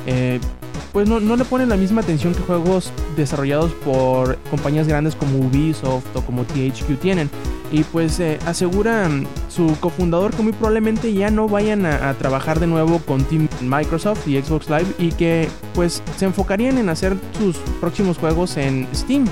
eh, 0.07 0.39
pues 0.93 1.09
no, 1.09 1.19
no 1.19 1.35
le 1.35 1.43
ponen 1.43 1.67
la 1.67 1.75
misma 1.75 1.99
atención 1.99 2.33
que 2.33 2.39
juegos 2.39 2.93
desarrollados 3.17 3.73
por 3.83 4.37
compañías 4.49 4.87
grandes 4.87 5.13
como 5.13 5.39
Ubisoft 5.39 6.05
o 6.15 6.21
como 6.21 6.45
THQ 6.45 6.97
tienen. 7.01 7.29
Y 7.75 7.83
pues 7.83 8.21
eh, 8.21 8.39
asegura 8.45 9.09
su 9.49 9.75
cofundador 9.81 10.33
que 10.33 10.41
muy 10.41 10.53
probablemente 10.53 11.11
ya 11.11 11.29
no 11.29 11.49
vayan 11.49 11.85
a, 11.85 12.13
trabajar 12.13 12.61
de 12.61 12.67
nuevo 12.67 12.99
con 12.99 13.25
Team 13.25 13.49
Microsoft 13.59 14.25
y 14.29 14.41
Xbox 14.41 14.69
Live 14.69 14.85
y 14.97 15.11
que 15.11 15.49
pues 15.73 16.01
se 16.15 16.23
enfocarían 16.23 16.77
en 16.77 16.87
hacer 16.87 17.17
sus 17.37 17.57
próximos 17.81 18.17
juegos 18.17 18.55
en 18.55 18.87
Steam. 18.95 19.25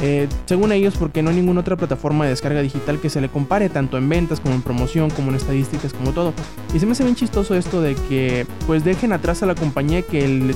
Eh, 0.00 0.28
según 0.46 0.72
ellos, 0.72 0.94
porque 0.98 1.22
no 1.22 1.28
hay 1.28 1.36
ninguna 1.36 1.60
otra 1.60 1.76
plataforma 1.76 2.24
de 2.24 2.30
descarga 2.30 2.62
digital 2.62 2.98
que 3.00 3.10
se 3.10 3.20
le 3.20 3.28
compare 3.28 3.68
tanto 3.68 3.98
en 3.98 4.08
ventas 4.08 4.40
como 4.40 4.54
en 4.54 4.62
promoción, 4.62 5.10
como 5.10 5.28
en 5.28 5.36
estadísticas, 5.36 5.92
como 5.92 6.12
todo. 6.12 6.32
Y 6.72 6.78
se 6.78 6.86
me 6.86 6.92
hace 6.92 7.04
bien 7.04 7.16
chistoso 7.16 7.54
esto 7.54 7.82
de 7.82 7.96
que 8.08 8.46
pues 8.66 8.82
dejen 8.82 9.12
atrás 9.12 9.42
a 9.42 9.46
la 9.46 9.54
compañía 9.54 10.00
que 10.00 10.54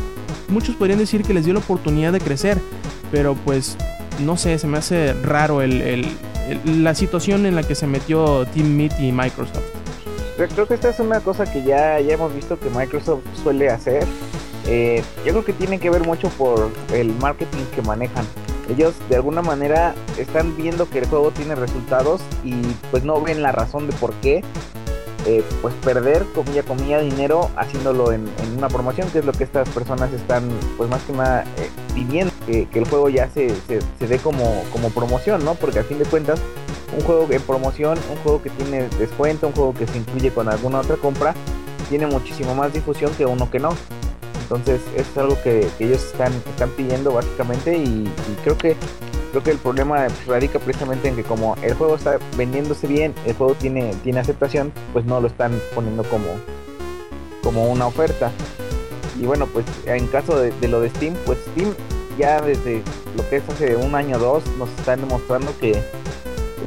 muchos 0.48 0.76
podrían 0.76 0.98
decir 0.98 1.24
que 1.24 1.34
les 1.34 1.44
dio 1.44 1.52
la 1.52 1.60
oportunidad 1.60 2.10
de 2.10 2.20
crecer, 2.20 2.58
pero 3.12 3.34
pues 3.34 3.76
no 4.24 4.38
sé, 4.38 4.58
se 4.58 4.66
me 4.66 4.78
hace 4.78 5.12
raro 5.12 5.60
el- 5.60 6.06
la 6.64 6.94
situación 6.94 7.46
en 7.46 7.54
la 7.54 7.62
que 7.62 7.74
se 7.74 7.86
metió 7.86 8.46
Team 8.46 8.76
Meat 8.76 9.00
y 9.00 9.12
Microsoft. 9.12 9.64
Creo, 10.36 10.68
que 10.68 10.74
esta 10.74 10.90
es 10.90 11.00
una 11.00 11.20
cosa 11.20 11.50
que 11.50 11.64
ya, 11.64 11.98
ya 12.00 12.14
hemos 12.14 12.32
visto 12.32 12.60
que 12.60 12.70
Microsoft 12.70 13.22
suele 13.42 13.70
hacer. 13.70 14.04
Eh, 14.66 15.02
yo 15.24 15.32
creo 15.32 15.44
que 15.44 15.52
tiene 15.52 15.80
que 15.80 15.90
ver 15.90 16.06
mucho 16.06 16.28
por 16.30 16.70
el 16.92 17.12
marketing 17.16 17.64
que 17.74 17.82
manejan. 17.82 18.24
Ellos 18.68 18.94
de 19.08 19.16
alguna 19.16 19.42
manera 19.42 19.94
están 20.16 20.56
viendo 20.56 20.88
que 20.88 21.00
el 21.00 21.06
juego 21.06 21.30
tiene 21.32 21.54
resultados 21.54 22.20
y 22.44 22.54
pues 22.90 23.02
no 23.02 23.20
ven 23.20 23.42
la 23.42 23.50
razón 23.50 23.88
de 23.88 23.94
por 23.94 24.12
qué 24.14 24.44
eh, 25.26 25.42
pues 25.60 25.74
perder 25.74 26.24
comilla 26.34 26.62
comilla 26.62 27.00
dinero 27.00 27.50
haciéndolo 27.56 28.12
en, 28.12 28.28
una 28.56 28.68
promoción 28.68 29.10
que 29.10 29.18
es 29.18 29.24
lo 29.24 29.32
que 29.32 29.44
estas 29.44 29.68
personas 29.70 30.12
están 30.12 30.48
pues 30.76 30.88
más 30.88 31.02
que 31.02 31.12
nada 31.12 31.44
eh, 31.56 31.70
pidiendo 31.94 32.32
que, 32.48 32.66
el 32.72 32.88
juego 32.88 33.08
ya 33.08 33.28
se, 33.28 33.50
se, 33.66 33.80
se 33.98 34.06
dé 34.06 34.18
como, 34.18 34.62
como 34.72 34.90
promoción 34.90 35.44
no 35.44 35.54
porque 35.54 35.80
a 35.80 35.84
fin 35.84 35.98
de 35.98 36.04
cuentas 36.04 36.40
un 36.96 37.04
juego 37.04 37.26
en 37.30 37.42
promoción, 37.42 37.98
un 38.10 38.16
juego 38.18 38.42
que 38.42 38.50
tiene 38.50 38.88
descuento, 38.98 39.48
un 39.48 39.52
juego 39.52 39.74
que 39.74 39.86
se 39.86 39.98
incluye 39.98 40.30
con 40.30 40.48
alguna 40.48 40.80
otra 40.80 40.96
compra, 40.96 41.34
tiene 41.88 42.06
muchísimo 42.06 42.54
más 42.54 42.72
difusión 42.72 43.12
que 43.14 43.26
uno 43.26 43.50
que 43.50 43.58
no. 43.58 43.70
Entonces 44.42 44.80
es 44.96 45.16
algo 45.18 45.36
que, 45.42 45.68
ellos 45.78 46.02
están, 46.04 46.32
están 46.32 46.70
pidiendo 46.70 47.12
básicamente 47.12 47.76
y, 47.76 48.10
creo 48.42 48.56
que 48.56 48.76
creo 49.30 49.42
que 49.42 49.50
el 49.50 49.58
problema 49.58 50.06
radica 50.26 50.58
precisamente 50.58 51.08
en 51.08 51.16
que 51.16 51.22
como 51.22 51.54
el 51.60 51.74
juego 51.74 51.96
está 51.96 52.18
vendiéndose 52.38 52.86
bien, 52.86 53.12
el 53.26 53.34
juego 53.34 53.54
tiene, 53.54 53.94
tiene 54.02 54.20
aceptación, 54.20 54.72
pues 54.94 55.04
no 55.04 55.20
lo 55.20 55.26
están 55.26 55.60
poniendo 55.74 56.02
como, 56.04 56.28
como 57.42 57.70
una 57.70 57.86
oferta. 57.86 58.32
Y 59.20 59.26
bueno, 59.26 59.46
pues 59.46 59.66
en 59.84 60.06
caso 60.06 60.38
de 60.38 60.68
lo 60.68 60.80
de 60.80 60.88
Steam, 60.88 61.14
pues 61.26 61.38
Steam 61.52 61.74
ya 62.18 62.40
desde 62.40 62.82
lo 63.16 63.28
que 63.30 63.36
es 63.36 63.48
hace 63.48 63.76
un 63.76 63.94
año 63.94 64.16
o 64.16 64.18
dos 64.18 64.44
nos 64.58 64.68
están 64.70 65.00
demostrando 65.00 65.56
que, 65.58 65.80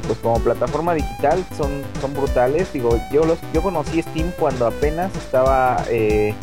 pues 0.06 0.18
como 0.18 0.38
plataforma 0.40 0.94
digital 0.94 1.44
son, 1.56 1.70
son 2.00 2.14
brutales. 2.14 2.72
Digo, 2.72 2.98
yo 3.12 3.24
los, 3.24 3.38
yo 3.52 3.62
conocí 3.62 4.02
Steam 4.02 4.32
cuando 4.38 4.66
apenas 4.66 5.14
estaba 5.14 5.84
eh, 5.88 6.34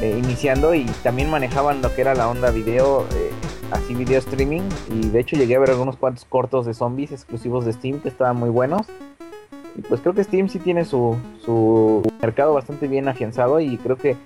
eh, 0.00 0.20
iniciando 0.22 0.74
y 0.74 0.84
también 1.02 1.30
manejaban 1.30 1.82
lo 1.82 1.94
que 1.94 2.00
era 2.00 2.14
la 2.14 2.28
onda 2.28 2.50
video, 2.50 3.02
eh, 3.14 3.30
así 3.72 3.94
video 3.94 4.18
streaming. 4.18 4.62
Y 4.90 5.08
de 5.08 5.20
hecho 5.20 5.36
llegué 5.36 5.56
a 5.56 5.58
ver 5.58 5.70
algunos 5.70 5.96
cuantos 5.96 6.24
cortos 6.24 6.64
de 6.64 6.74
zombies 6.74 7.12
exclusivos 7.12 7.66
de 7.66 7.72
Steam 7.72 8.00
que 8.00 8.08
estaban 8.08 8.36
muy 8.36 8.50
buenos. 8.50 8.86
Y 9.76 9.82
pues 9.82 10.00
creo 10.00 10.14
que 10.14 10.24
Steam 10.24 10.48
sí 10.48 10.58
tiene 10.58 10.86
su, 10.86 11.16
su 11.44 12.02
mercado 12.22 12.54
bastante 12.54 12.88
bien 12.88 13.08
afianzado 13.08 13.60
y 13.60 13.76
creo 13.76 13.96
que 13.96 14.16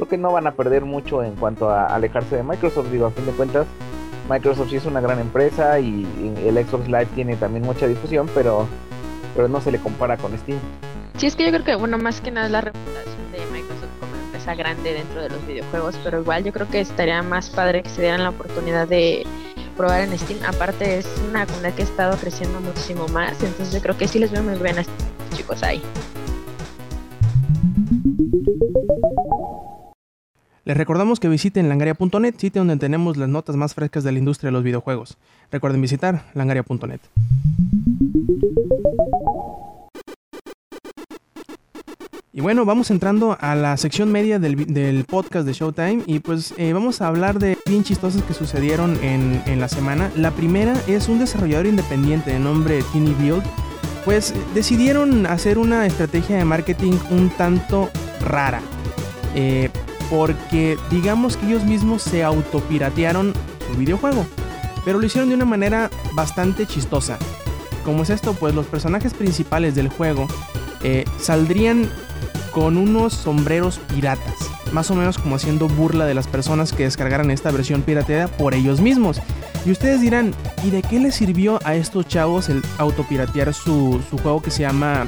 creo 0.00 0.08
que 0.08 0.16
no 0.16 0.32
van 0.32 0.46
a 0.46 0.52
perder 0.52 0.86
mucho 0.86 1.22
en 1.22 1.34
cuanto 1.34 1.68
a 1.68 1.86
alejarse 1.86 2.36
de 2.36 2.42
Microsoft. 2.42 2.88
Digo, 2.90 3.06
a 3.06 3.10
fin 3.10 3.26
de 3.26 3.32
cuentas, 3.32 3.66
Microsoft 4.30 4.70
sí 4.70 4.76
es 4.76 4.86
una 4.86 5.00
gran 5.00 5.18
empresa 5.18 5.78
y, 5.78 6.06
y 6.18 6.48
el 6.48 6.56
Xbox 6.66 6.86
Live 6.86 7.08
tiene 7.14 7.36
también 7.36 7.64
mucha 7.64 7.86
difusión, 7.86 8.26
pero, 8.34 8.66
pero 9.36 9.48
no 9.48 9.60
se 9.60 9.70
le 9.70 9.78
compara 9.78 10.16
con 10.16 10.36
Steam. 10.38 10.58
Sí, 11.18 11.26
es 11.26 11.36
que 11.36 11.44
yo 11.44 11.50
creo 11.50 11.64
que, 11.64 11.74
bueno, 11.74 11.98
más 11.98 12.22
que 12.22 12.30
nada 12.30 12.48
la 12.48 12.62
reputación 12.62 13.30
de 13.30 13.40
Microsoft 13.52 13.90
como 14.00 14.16
empresa 14.16 14.54
grande 14.54 14.94
dentro 14.94 15.20
de 15.20 15.28
los 15.28 15.46
videojuegos, 15.46 15.98
pero 16.02 16.20
igual 16.20 16.44
yo 16.44 16.52
creo 16.52 16.66
que 16.66 16.80
estaría 16.80 17.22
más 17.22 17.50
padre 17.50 17.82
que 17.82 17.90
se 17.90 18.00
dieran 18.00 18.22
la 18.22 18.30
oportunidad 18.30 18.88
de 18.88 19.26
probar 19.76 20.00
en 20.00 20.18
Steam. 20.18 20.40
Aparte 20.46 20.96
es 20.98 21.06
una 21.28 21.44
comunidad 21.44 21.74
que 21.74 21.82
ha 21.82 21.84
estado 21.84 22.16
creciendo 22.16 22.58
muchísimo 22.60 23.06
más, 23.08 23.32
entonces 23.42 23.74
yo 23.74 23.82
creo 23.82 23.98
que 23.98 24.08
sí 24.08 24.18
les 24.18 24.32
veo 24.32 24.42
muy 24.42 24.54
bien 24.54 24.78
a 24.78 24.80
estos 24.80 24.96
chicos 25.34 25.62
ahí. 25.62 25.82
Les 30.70 30.76
recordamos 30.76 31.18
que 31.18 31.28
visiten 31.28 31.68
langaria.net, 31.68 32.36
sitio 32.36 32.60
donde 32.60 32.76
tenemos 32.76 33.16
las 33.16 33.28
notas 33.28 33.56
más 33.56 33.74
frescas 33.74 34.04
de 34.04 34.12
la 34.12 34.20
industria 34.20 34.50
de 34.50 34.52
los 34.52 34.62
videojuegos. 34.62 35.18
Recuerden 35.50 35.82
visitar 35.82 36.26
langaria.net. 36.32 37.00
Y 42.32 42.40
bueno, 42.40 42.64
vamos 42.64 42.92
entrando 42.92 43.36
a 43.40 43.56
la 43.56 43.76
sección 43.78 44.12
media 44.12 44.38
del, 44.38 45.04
podcast 45.08 45.44
de 45.44 45.54
Showtime 45.54 46.04
y 46.06 46.20
pues 46.20 46.54
eh, 46.56 46.72
vamos 46.72 47.00
a 47.00 47.08
hablar 47.08 47.40
de 47.40 47.58
bien 47.66 47.82
chistosas 47.82 48.22
que 48.22 48.32
sucedieron 48.32 48.96
en, 49.02 49.42
en 49.46 49.58
la 49.58 49.66
semana. 49.66 50.12
La 50.14 50.30
primera 50.30 50.80
es 50.86 51.08
un 51.08 51.18
desarrollador 51.18 51.66
independiente 51.66 52.30
de 52.30 52.38
nombre 52.38 52.84
Tiny 52.92 53.14
Build. 53.14 53.42
Pues 54.04 54.32
decidieron 54.54 55.26
hacer 55.26 55.58
una 55.58 55.84
estrategia 55.84 56.36
de 56.36 56.44
marketing 56.44 56.92
un 57.10 57.28
tanto 57.30 57.90
rara. 58.20 58.60
Eh, 59.34 59.68
porque 60.10 60.76
digamos 60.90 61.36
que 61.36 61.46
ellos 61.46 61.64
mismos 61.64 62.02
se 62.02 62.24
autopiratearon 62.24 63.32
su 63.70 63.78
videojuego. 63.78 64.26
Pero 64.84 64.98
lo 64.98 65.06
hicieron 65.06 65.28
de 65.28 65.36
una 65.36 65.44
manera 65.44 65.90
bastante 66.14 66.66
chistosa. 66.66 67.18
¿Cómo 67.84 68.02
es 68.02 68.10
esto? 68.10 68.34
Pues 68.34 68.54
los 68.54 68.66
personajes 68.66 69.14
principales 69.14 69.74
del 69.74 69.88
juego 69.88 70.26
eh, 70.82 71.04
saldrían 71.18 71.88
con 72.52 72.76
unos 72.76 73.14
sombreros 73.14 73.78
piratas. 73.78 74.34
Más 74.72 74.90
o 74.90 74.94
menos 74.94 75.18
como 75.18 75.36
haciendo 75.36 75.68
burla 75.68 76.06
de 76.06 76.14
las 76.14 76.26
personas 76.26 76.72
que 76.72 76.84
descargaran 76.84 77.30
esta 77.30 77.50
versión 77.50 77.82
pirateada 77.82 78.28
por 78.28 78.54
ellos 78.54 78.80
mismos. 78.80 79.20
Y 79.64 79.70
ustedes 79.70 80.00
dirán, 80.00 80.34
¿y 80.64 80.70
de 80.70 80.82
qué 80.82 80.98
les 80.98 81.14
sirvió 81.14 81.60
a 81.64 81.74
estos 81.74 82.08
chavos 82.08 82.48
el 82.48 82.62
autopiratear 82.78 83.52
su, 83.52 84.00
su 84.08 84.18
juego 84.18 84.42
que 84.42 84.50
se 84.50 84.62
llama 84.62 85.06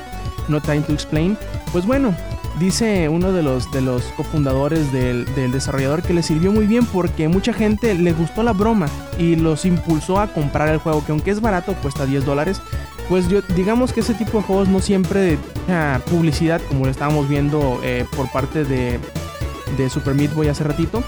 No 0.48 0.60
Time 0.60 0.82
to 0.82 0.92
Explain? 0.92 1.38
Pues 1.72 1.86
bueno, 1.86 2.14
dice 2.58 3.08
uno 3.08 3.32
de 3.32 3.42
los, 3.42 3.70
de 3.72 3.80
los 3.80 4.02
cofundadores 4.16 4.92
del, 4.92 5.24
del 5.34 5.52
desarrollador 5.52 6.02
que 6.02 6.12
le 6.12 6.22
sirvió 6.22 6.52
muy 6.52 6.66
bien 6.66 6.86
porque 6.86 7.28
mucha 7.28 7.52
gente 7.52 7.94
le 7.94 8.12
gustó 8.12 8.42
la 8.42 8.52
broma 8.52 8.88
y 9.18 9.36
los 9.36 9.64
impulsó 9.64 10.20
a 10.20 10.28
comprar 10.28 10.68
el 10.68 10.78
juego 10.78 11.04
que 11.04 11.12
aunque 11.12 11.30
es 11.30 11.40
barato 11.40 11.74
cuesta 11.74 12.06
10 12.06 12.24
dólares. 12.24 12.60
Pues 13.08 13.28
yo 13.28 13.42
digamos 13.56 13.92
que 13.92 14.00
ese 14.00 14.14
tipo 14.14 14.38
de 14.38 14.44
juegos 14.44 14.68
no 14.68 14.80
siempre 14.80 15.38
deja 15.66 16.00
publicidad 16.08 16.60
como 16.68 16.84
lo 16.84 16.90
estábamos 16.90 17.28
viendo 17.28 17.80
eh, 17.82 18.06
por 18.16 18.30
parte 18.30 18.64
de, 18.64 18.98
de 19.76 19.90
Super 19.90 20.14
Meat 20.14 20.32
Boy 20.34 20.48
hace 20.48 20.64
ratito 20.64 21.02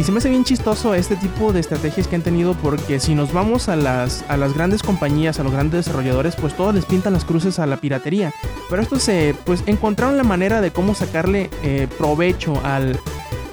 y 0.00 0.02
se 0.02 0.12
me 0.12 0.18
hace 0.18 0.30
bien 0.30 0.44
chistoso 0.44 0.94
este 0.94 1.14
tipo 1.14 1.52
de 1.52 1.60
estrategias 1.60 2.08
que 2.08 2.16
han 2.16 2.22
tenido 2.22 2.54
porque 2.54 2.98
si 3.00 3.14
nos 3.14 3.34
vamos 3.34 3.68
a 3.68 3.76
las, 3.76 4.24
a 4.28 4.38
las 4.38 4.54
grandes 4.54 4.82
compañías, 4.82 5.38
a 5.38 5.42
los 5.42 5.52
grandes 5.52 5.84
desarrolladores, 5.84 6.36
pues 6.36 6.56
todos 6.56 6.74
les 6.74 6.86
pintan 6.86 7.12
las 7.12 7.26
cruces 7.26 7.58
a 7.58 7.66
la 7.66 7.76
piratería. 7.76 8.32
Pero 8.70 8.80
estos 8.80 9.02
se, 9.02 9.34
pues 9.44 9.62
encontraron 9.66 10.16
la 10.16 10.22
manera 10.22 10.62
de 10.62 10.70
cómo 10.70 10.94
sacarle 10.94 11.50
eh, 11.62 11.86
provecho 11.98 12.58
al, 12.64 12.98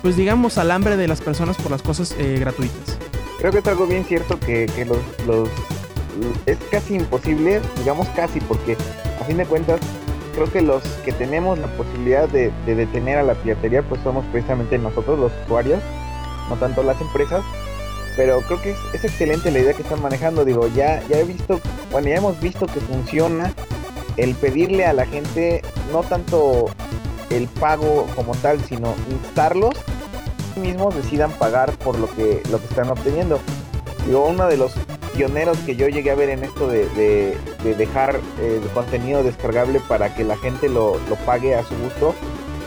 pues 0.02 0.16
digamos, 0.16 0.58
al 0.58 0.72
hambre 0.72 0.96
de 0.96 1.10
las 1.10 1.20
personas 1.20 1.58
por 1.58 1.70
las 1.70 1.82
cosas 1.82 2.16
eh, 2.18 2.38
gratuitas. 2.40 2.98
Creo 3.40 3.52
que 3.52 3.58
es 3.58 3.68
algo 3.68 3.86
bien 3.86 4.06
cierto 4.06 4.40
que, 4.40 4.68
que 4.74 4.86
los, 4.86 5.00
los 5.28 5.50
es 6.46 6.58
casi 6.72 6.96
imposible, 6.96 7.60
digamos 7.80 8.08
casi, 8.16 8.40
porque 8.40 8.78
a 9.20 9.26
fin 9.26 9.36
de 9.36 9.46
cuentas 9.46 9.82
creo 10.34 10.50
que 10.50 10.62
los 10.62 10.82
que 11.04 11.12
tenemos 11.12 11.60
la 11.60 11.68
posibilidad 11.76 12.30
de, 12.30 12.54
de 12.66 12.76
detener 12.76 13.18
a 13.18 13.24
la 13.24 13.34
piratería 13.34 13.82
pues 13.82 14.00
somos 14.02 14.24
precisamente 14.32 14.78
nosotros 14.78 15.20
los 15.20 15.34
usuarios, 15.44 15.82
no 16.50 16.56
tanto 16.58 16.84
las 16.84 17.00
empresas. 17.02 17.44
Pero 18.16 18.42
creo 18.42 18.62
que 18.62 18.72
es, 18.94 19.04
excelente 19.04 19.52
la 19.52 19.60
idea 19.60 19.74
que 19.74 19.84
están 19.84 20.02
manejando. 20.02 20.44
Digo, 20.44 20.68
ya, 20.70 21.04
ya 21.08 21.20
he 21.20 21.24
visto, 21.24 21.60
bueno, 21.92 22.08
ya 22.10 22.16
hemos 22.16 22.40
visto 22.40 22.66
que 22.66 22.80
funciona 22.80 23.54
el 24.18 24.34
pedirle 24.34 24.86
a 24.86 24.94
la 24.94 25.06
gente 25.06 25.62
no 25.92 26.02
tanto 26.02 26.66
el 27.30 27.48
pago 27.48 28.08
como 28.16 28.34
tal, 28.36 28.64
sino 28.66 28.96
instarlos 29.12 29.76
mismos 30.56 30.96
decidan 30.96 31.32
pagar 31.34 31.72
por 31.74 32.00
lo 32.00 32.10
que 32.16 32.42
lo 32.50 32.58
que 32.60 32.66
están 32.66 32.90
obteniendo. 32.90 33.40
Digo, 34.08 34.26
uno 34.26 34.48
de 34.48 34.58
los 34.58 34.74
pioneros 35.16 35.58
que 35.60 35.76
yo 35.76 35.88
llegué 35.88 36.10
a 36.12 36.16
ver 36.16 36.30
en 36.30 36.44
esto 36.44 36.68
de, 36.68 36.88
de- 36.90 37.38
de 37.64 37.76
dejar 37.76 38.20
eh, 38.40 38.60
contenido 38.74 39.22
descargable 39.24 39.80
para 39.88 40.16
que 40.16 40.24
la 40.24 40.38
gente 40.38 40.68
lo, 40.70 40.98
lo 41.10 41.16
pague 41.26 41.54
a 41.56 41.64
su 41.64 41.76
gusto, 41.78 42.16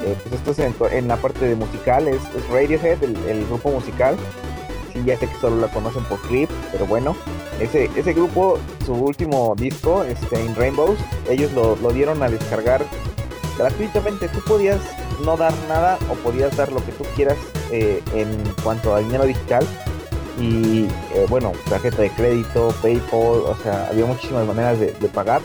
eh, 0.04 0.16
pues 0.22 0.34
esto 0.34 0.50
es 0.50 0.92
en, 0.92 1.08
la 1.08 1.16
parte 1.16 1.46
de 1.46 1.54
musical, 1.54 2.08
es, 2.08 2.20
Radiohead, 2.50 3.02
el, 3.02 3.16
el 3.28 3.46
grupo 3.46 3.70
musical. 3.70 4.16
Sí, 4.92 5.02
ya 5.04 5.16
sé 5.16 5.28
que 5.28 5.36
solo 5.36 5.60
la 5.60 5.68
conocen 5.68 6.02
por 6.04 6.20
Creep, 6.22 6.50
pero 6.72 6.86
bueno, 6.86 7.14
ese, 7.60 7.90
ese 7.94 8.12
grupo, 8.12 8.58
su 8.84 8.94
último 8.94 9.54
disco, 9.56 10.02
este, 10.02 10.42
In 10.42 10.56
Rainbows, 10.56 10.98
ellos 11.28 11.52
lo, 11.52 11.76
lo 11.76 11.92
dieron 11.92 12.22
a 12.22 12.28
descargar 12.28 12.84
gratuitamente. 13.58 14.28
Tú 14.28 14.40
podías 14.40 14.80
no 15.24 15.36
dar 15.36 15.52
nada 15.68 15.98
o 16.10 16.14
podías 16.14 16.56
dar 16.56 16.72
lo 16.72 16.84
que 16.84 16.92
tú 16.92 17.04
quieras 17.14 17.36
eh, 17.70 18.02
en 18.14 18.28
cuanto 18.62 18.94
a 18.94 19.00
dinero 19.00 19.26
digital. 19.26 19.66
Y 20.38 20.86
eh, 21.14 21.26
bueno, 21.28 21.52
tarjeta 21.68 22.00
de 22.00 22.10
crédito, 22.10 22.74
PayPal, 22.80 23.20
o 23.20 23.56
sea, 23.62 23.88
había 23.90 24.06
muchísimas 24.06 24.46
maneras 24.46 24.80
de, 24.80 24.92
de 24.92 25.08
pagar. 25.08 25.42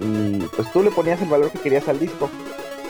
Y 0.00 0.38
pues 0.56 0.70
tú 0.72 0.82
le 0.82 0.90
ponías 0.90 1.20
el 1.22 1.28
valor 1.28 1.50
que 1.50 1.58
querías 1.58 1.88
al 1.88 1.98
disco. 1.98 2.28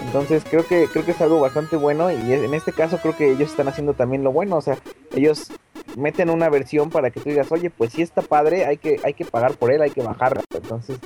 Entonces 0.05 0.43
creo 0.49 0.67
que 0.67 0.89
creo 0.93 1.05
que 1.05 1.13
es 1.13 1.21
algo 1.21 1.41
bastante 1.41 1.77
bueno 1.77 2.11
y 2.11 2.33
en 2.33 2.55
este 2.55 2.73
caso 2.73 2.99
creo 2.99 3.17
que 3.17 3.33
ellos 3.33 3.51
están 3.51 3.69
haciendo 3.69 3.95
también 3.95 4.25
lo 4.25 4.33
bueno, 4.33 4.57
o 4.57 4.61
sea, 4.61 4.79
ellos 5.15 5.51
meten 5.97 6.31
una 6.31 6.49
versión 6.49 6.91
para 6.91 7.11
que 7.11 7.21
tú 7.21 7.31
digas, 7.31 7.51
oye, 7.51 7.71
pues 7.71 7.93
si 7.93 8.03
está 8.03 8.23
padre, 8.23 8.65
hay 8.67 8.79
que 8.79 9.01
hay 9.05 9.15
que 9.15 9.25
pagar 9.25 9.55
por 9.55 9.73
él, 9.73 9.83
hay 9.83 9.91
que 9.91 10.03
bajarla. 10.03 10.43
Entonces 10.55 10.99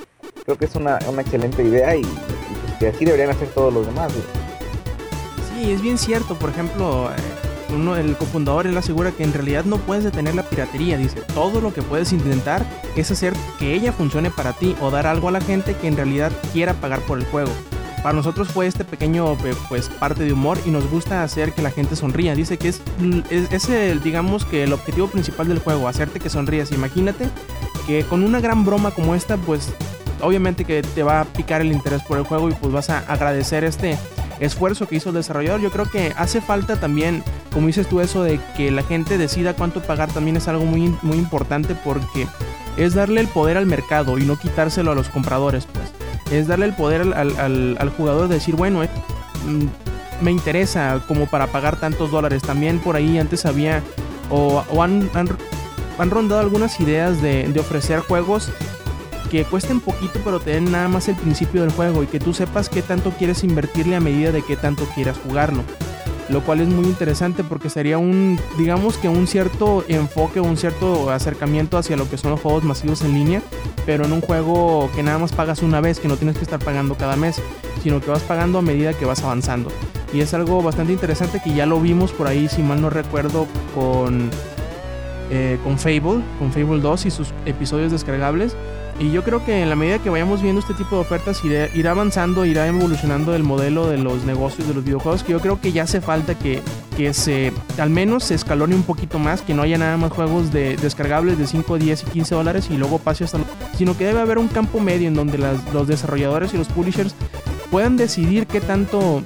creo 0.45 0.57
que 0.57 0.65
es 0.65 0.75
una, 0.75 0.99
una 1.09 1.21
excelente 1.21 1.63
idea 1.63 1.95
y, 1.95 2.03
que 2.79 2.87
así 2.87 3.05
deberían 3.05 3.29
hacer 3.29 3.47
todos 3.49 3.73
los 3.73 3.85
demás. 3.85 4.13
Sí, 5.53 5.71
es 5.71 5.81
bien 5.81 5.97
cierto. 5.97 6.35
Por 6.35 6.51
ejemplo, 6.51 7.09
eh, 7.09 7.73
uno, 7.73 7.97
el 7.97 8.15
cofundador 8.15 8.67
él 8.67 8.77
asegura 8.77 9.11
que 9.11 9.23
en 9.23 9.33
realidad 9.33 9.65
no 9.65 9.77
puedes 9.77 10.03
detener 10.03 10.35
la 10.35 10.43
piratería. 10.43 10.97
Dice, 10.97 11.21
todo 11.33 11.59
lo 11.59 11.73
que 11.73 11.81
puedes 11.81 12.13
intentar 12.13 12.65
es 12.95 13.09
hacer 13.09 13.33
que 13.59 13.73
ella 13.73 13.91
funcione 13.91 14.29
para 14.29 14.53
ti 14.53 14.75
o 14.81 14.91
dar 14.91 15.07
algo 15.07 15.29
a 15.29 15.31
la 15.31 15.41
gente 15.41 15.75
que 15.75 15.87
en 15.87 15.97
realidad 15.97 16.31
quiera 16.53 16.73
pagar 16.75 17.01
por 17.01 17.17
el 17.17 17.25
juego. 17.25 17.51
Para 18.03 18.13
nosotros 18.13 18.49
fue 18.49 18.67
este 18.67 18.85
pequeño 18.85 19.33
eh, 19.45 19.55
pues 19.69 19.89
parte 19.89 20.23
de 20.23 20.31
humor 20.31 20.59
y 20.65 20.69
nos 20.69 20.89
gusta 20.89 21.23
hacer 21.23 21.53
que 21.53 21.61
la 21.61 21.71
gente 21.71 21.95
sonría. 21.95 22.35
Dice 22.35 22.57
que 22.57 22.69
es, 22.69 22.81
es, 23.29 23.69
el, 23.69 24.01
digamos 24.01 24.45
que 24.45 24.63
el 24.63 24.73
objetivo 24.73 25.07
principal 25.07 25.47
del 25.47 25.59
juego, 25.59 25.87
hacerte 25.87 26.19
que 26.19 26.29
sonrías. 26.29 26.71
Imagínate 26.71 27.27
que 27.85 28.03
con 28.03 28.23
una 28.23 28.39
gran 28.39 28.65
broma 28.65 28.91
como 28.91 29.15
esta, 29.15 29.37
pues 29.37 29.73
obviamente 30.21 30.65
que 30.65 30.81
te 30.83 31.03
va 31.03 31.21
a 31.21 31.25
picar 31.25 31.61
el 31.61 31.71
interés 31.71 32.03
por 32.03 32.17
el 32.17 32.23
juego 32.23 32.49
y 32.49 32.53
pues 32.53 32.71
vas 32.71 32.89
a 32.89 32.99
agradecer 32.99 33.63
este 33.63 33.97
esfuerzo 34.39 34.87
que 34.87 34.97
hizo 34.97 35.09
el 35.09 35.15
desarrollador. 35.15 35.61
Yo 35.61 35.71
creo 35.71 35.85
que 35.85 36.13
hace 36.17 36.41
falta 36.41 36.79
también, 36.79 37.23
como 37.51 37.67
dices 37.67 37.87
tú, 37.87 38.01
eso 38.01 38.23
de 38.23 38.39
que 38.55 38.71
la 38.71 38.83
gente 38.83 39.17
decida 39.17 39.55
cuánto 39.55 39.81
pagar 39.81 40.11
también 40.11 40.37
es 40.37 40.47
algo 40.47 40.65
muy, 40.65 40.95
muy 41.01 41.17
importante 41.17 41.75
porque 41.75 42.27
es 42.77 42.93
darle 42.93 43.21
el 43.21 43.27
poder 43.27 43.57
al 43.57 43.65
mercado 43.65 44.17
y 44.17 44.23
no 44.23 44.37
quitárselo 44.37 44.91
a 44.91 44.95
los 44.95 45.09
compradores, 45.09 45.65
pues. 45.65 45.91
Es 46.31 46.47
darle 46.47 46.65
el 46.65 46.73
poder 46.73 47.01
al, 47.01 47.13
al, 47.13 47.77
al, 47.79 47.89
jugador 47.89 48.27
de 48.27 48.35
decir, 48.35 48.55
bueno, 48.55 48.83
eh, 48.83 48.89
mm, 49.45 50.23
me 50.23 50.31
interesa 50.31 51.01
como 51.07 51.27
para 51.27 51.47
pagar 51.47 51.79
tantos 51.79 52.11
dólares. 52.11 52.41
También 52.41 52.79
por 52.79 52.95
ahí 52.95 53.17
antes 53.17 53.45
había 53.45 53.81
o, 54.29 54.63
o 54.69 54.83
han, 54.83 55.09
han, 55.13 55.29
han, 55.97 56.09
rondado 56.09 56.41
algunas 56.41 56.79
ideas 56.79 57.21
de, 57.21 57.47
de 57.47 57.59
ofrecer 57.59 57.99
juegos 57.99 58.49
que 59.31 59.43
cuesten 59.43 59.81
poquito 59.81 60.19
pero 60.23 60.39
te 60.39 60.51
den 60.51 60.71
nada 60.71 60.87
más 60.87 61.07
el 61.09 61.15
principio 61.15 61.61
del 61.61 61.71
juego 61.71 62.03
y 62.03 62.07
que 62.07 62.19
tú 62.19 62.33
sepas 62.33 62.69
qué 62.69 62.81
tanto 62.81 63.11
quieres 63.11 63.43
invertirle 63.43 63.95
a 63.95 63.99
medida 63.99 64.31
de 64.31 64.41
qué 64.41 64.55
tanto 64.55 64.85
quieras 64.95 65.17
jugarlo. 65.17 65.63
Lo 66.29 66.43
cual 66.43 66.59
es 66.59 66.67
muy 66.67 66.85
interesante 66.85 67.43
porque 67.43 67.69
sería 67.69 67.97
un, 67.97 68.39
digamos 68.57 68.97
que 68.97 69.07
un 69.07 69.27
cierto 69.27 69.85
enfoque, 69.87 70.41
un 70.41 70.57
cierto 70.57 71.09
acercamiento 71.09 71.77
hacia 71.77 71.95
lo 71.95 72.09
que 72.09 72.17
son 72.17 72.31
los 72.31 72.41
juegos 72.41 72.63
masivos 72.63 73.01
en 73.03 73.13
línea, 73.13 73.41
pero 73.85 74.05
en 74.05 74.11
un 74.11 74.21
juego 74.21 74.89
que 74.93 75.03
nada 75.03 75.19
más 75.19 75.31
pagas 75.31 75.61
una 75.61 75.79
vez, 75.79 75.99
que 75.99 76.09
no 76.09 76.17
tienes 76.17 76.37
que 76.37 76.43
estar 76.43 76.59
pagando 76.59 76.95
cada 76.95 77.15
mes, 77.15 77.41
sino 77.81 78.01
que 78.01 78.11
vas 78.11 78.23
pagando 78.23 78.59
a 78.59 78.61
medida 78.61 78.93
que 78.93 79.05
vas 79.05 79.23
avanzando. 79.23 79.69
Y 80.13 80.19
es 80.19 80.33
algo 80.33 80.61
bastante 80.61 80.93
interesante 80.93 81.41
que 81.41 81.53
ya 81.53 81.65
lo 81.65 81.79
vimos 81.79 82.11
por 82.11 82.27
ahí, 82.27 82.49
si 82.49 82.61
mal 82.61 82.81
no 82.81 82.89
recuerdo, 82.89 83.47
con 83.73 84.29
eh, 85.29 85.59
con 85.63 85.77
Fable, 85.77 86.23
con 86.39 86.51
Fable 86.51 86.79
2 86.79 87.05
y 87.05 87.11
sus 87.11 87.29
episodios 87.45 87.91
descargables. 87.91 88.55
Y 88.99 89.11
yo 89.11 89.23
creo 89.23 89.45
que 89.45 89.61
en 89.61 89.69
la 89.69 89.75
medida 89.75 89.99
que 89.99 90.09
vayamos 90.09 90.41
viendo 90.41 90.59
este 90.59 90.73
tipo 90.73 90.95
de 90.95 91.01
ofertas, 91.01 91.43
irá, 91.45 91.91
avanzando, 91.91 92.45
irá 92.45 92.65
evolucionando 92.65 93.35
el 93.35 93.43
modelo 93.43 93.87
de 93.87 93.99
los 93.99 94.23
negocios 94.23 94.67
de 94.67 94.73
los 94.73 94.83
videojuegos, 94.83 95.23
que 95.23 95.33
yo 95.33 95.39
creo 95.39 95.61
que 95.61 95.71
ya 95.71 95.83
hace 95.83 96.01
falta 96.01 96.33
que, 96.33 96.63
que 96.95 97.13
se, 97.13 97.53
al 97.77 97.91
menos 97.91 98.23
se 98.23 98.33
escalone 98.33 98.73
un 98.73 98.81
poquito 98.81 99.19
más, 99.19 99.43
que 99.43 99.53
no 99.53 99.61
haya 99.61 99.77
nada 99.77 99.97
más 99.97 100.11
juegos 100.11 100.51
de, 100.51 100.77
descargables 100.77 101.37
de 101.37 101.45
5, 101.45 101.77
10 101.77 102.03
y 102.03 102.05
15 102.07 102.35
dólares 102.35 102.67
y 102.71 102.77
luego 102.77 102.97
pase 102.97 103.23
hasta... 103.23 103.37
Sino 103.77 103.95
que 103.95 104.05
debe 104.05 104.19
haber 104.19 104.39
un 104.39 104.47
campo 104.47 104.79
medio 104.79 105.07
en 105.07 105.13
donde 105.13 105.37
los 105.37 105.87
desarrolladores 105.87 106.55
y 106.55 106.57
los 106.57 106.67
publishers 106.67 107.13
puedan 107.69 107.97
decidir 107.97 108.47
qué 108.47 108.61
tanto 108.61 109.21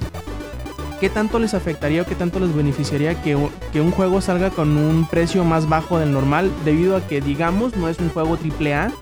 qué 1.02 1.10
tanto 1.10 1.40
les 1.40 1.52
afectaría 1.52 2.02
o 2.02 2.06
qué 2.06 2.14
tanto 2.14 2.38
les 2.38 2.54
beneficiaría 2.54 3.20
que, 3.20 3.36
que 3.72 3.80
un 3.80 3.90
juego 3.90 4.20
salga 4.20 4.50
con 4.50 4.76
un 4.76 5.04
precio 5.08 5.42
más 5.42 5.68
bajo 5.68 5.98
del 5.98 6.12
normal 6.12 6.48
debido 6.64 6.96
a 6.96 7.00
que 7.00 7.20
digamos 7.20 7.76
no 7.76 7.88
es 7.88 7.98
un 7.98 8.08
juego 8.10 8.38
AAA 8.38 8.92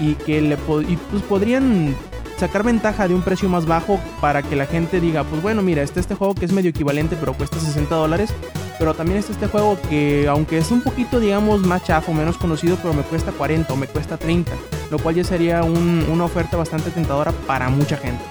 y 0.00 0.14
que 0.16 0.40
le 0.40 0.54
y, 0.88 0.96
pues, 0.96 1.22
podrían 1.28 1.94
sacar 2.36 2.64
ventaja 2.64 3.06
de 3.06 3.14
un 3.14 3.22
precio 3.22 3.48
más 3.48 3.64
bajo 3.64 4.00
para 4.20 4.42
que 4.42 4.56
la 4.56 4.66
gente 4.66 4.98
diga 5.00 5.22
pues 5.22 5.40
bueno 5.40 5.62
mira 5.62 5.82
está 5.82 6.00
este 6.00 6.16
juego 6.16 6.34
que 6.34 6.46
es 6.46 6.52
medio 6.52 6.70
equivalente 6.70 7.16
pero 7.20 7.32
cuesta 7.34 7.60
60 7.60 7.94
dólares 7.94 8.34
pero 8.80 8.94
también 8.94 9.18
está 9.18 9.30
este 9.32 9.46
juego 9.46 9.78
que 9.88 10.26
aunque 10.26 10.58
es 10.58 10.72
un 10.72 10.80
poquito 10.80 11.20
digamos 11.20 11.60
más 11.64 11.84
chafo 11.84 12.12
menos 12.12 12.38
conocido 12.38 12.76
pero 12.82 12.92
me 12.92 13.02
cuesta 13.02 13.30
40 13.30 13.72
o 13.72 13.76
me 13.76 13.86
cuesta 13.86 14.16
30 14.16 14.50
lo 14.90 14.98
cual 14.98 15.14
ya 15.14 15.22
sería 15.22 15.62
un- 15.62 16.04
una 16.10 16.24
oferta 16.24 16.56
bastante 16.56 16.90
tentadora 16.90 17.30
para 17.46 17.68
mucha 17.68 17.96
gente 17.96 18.24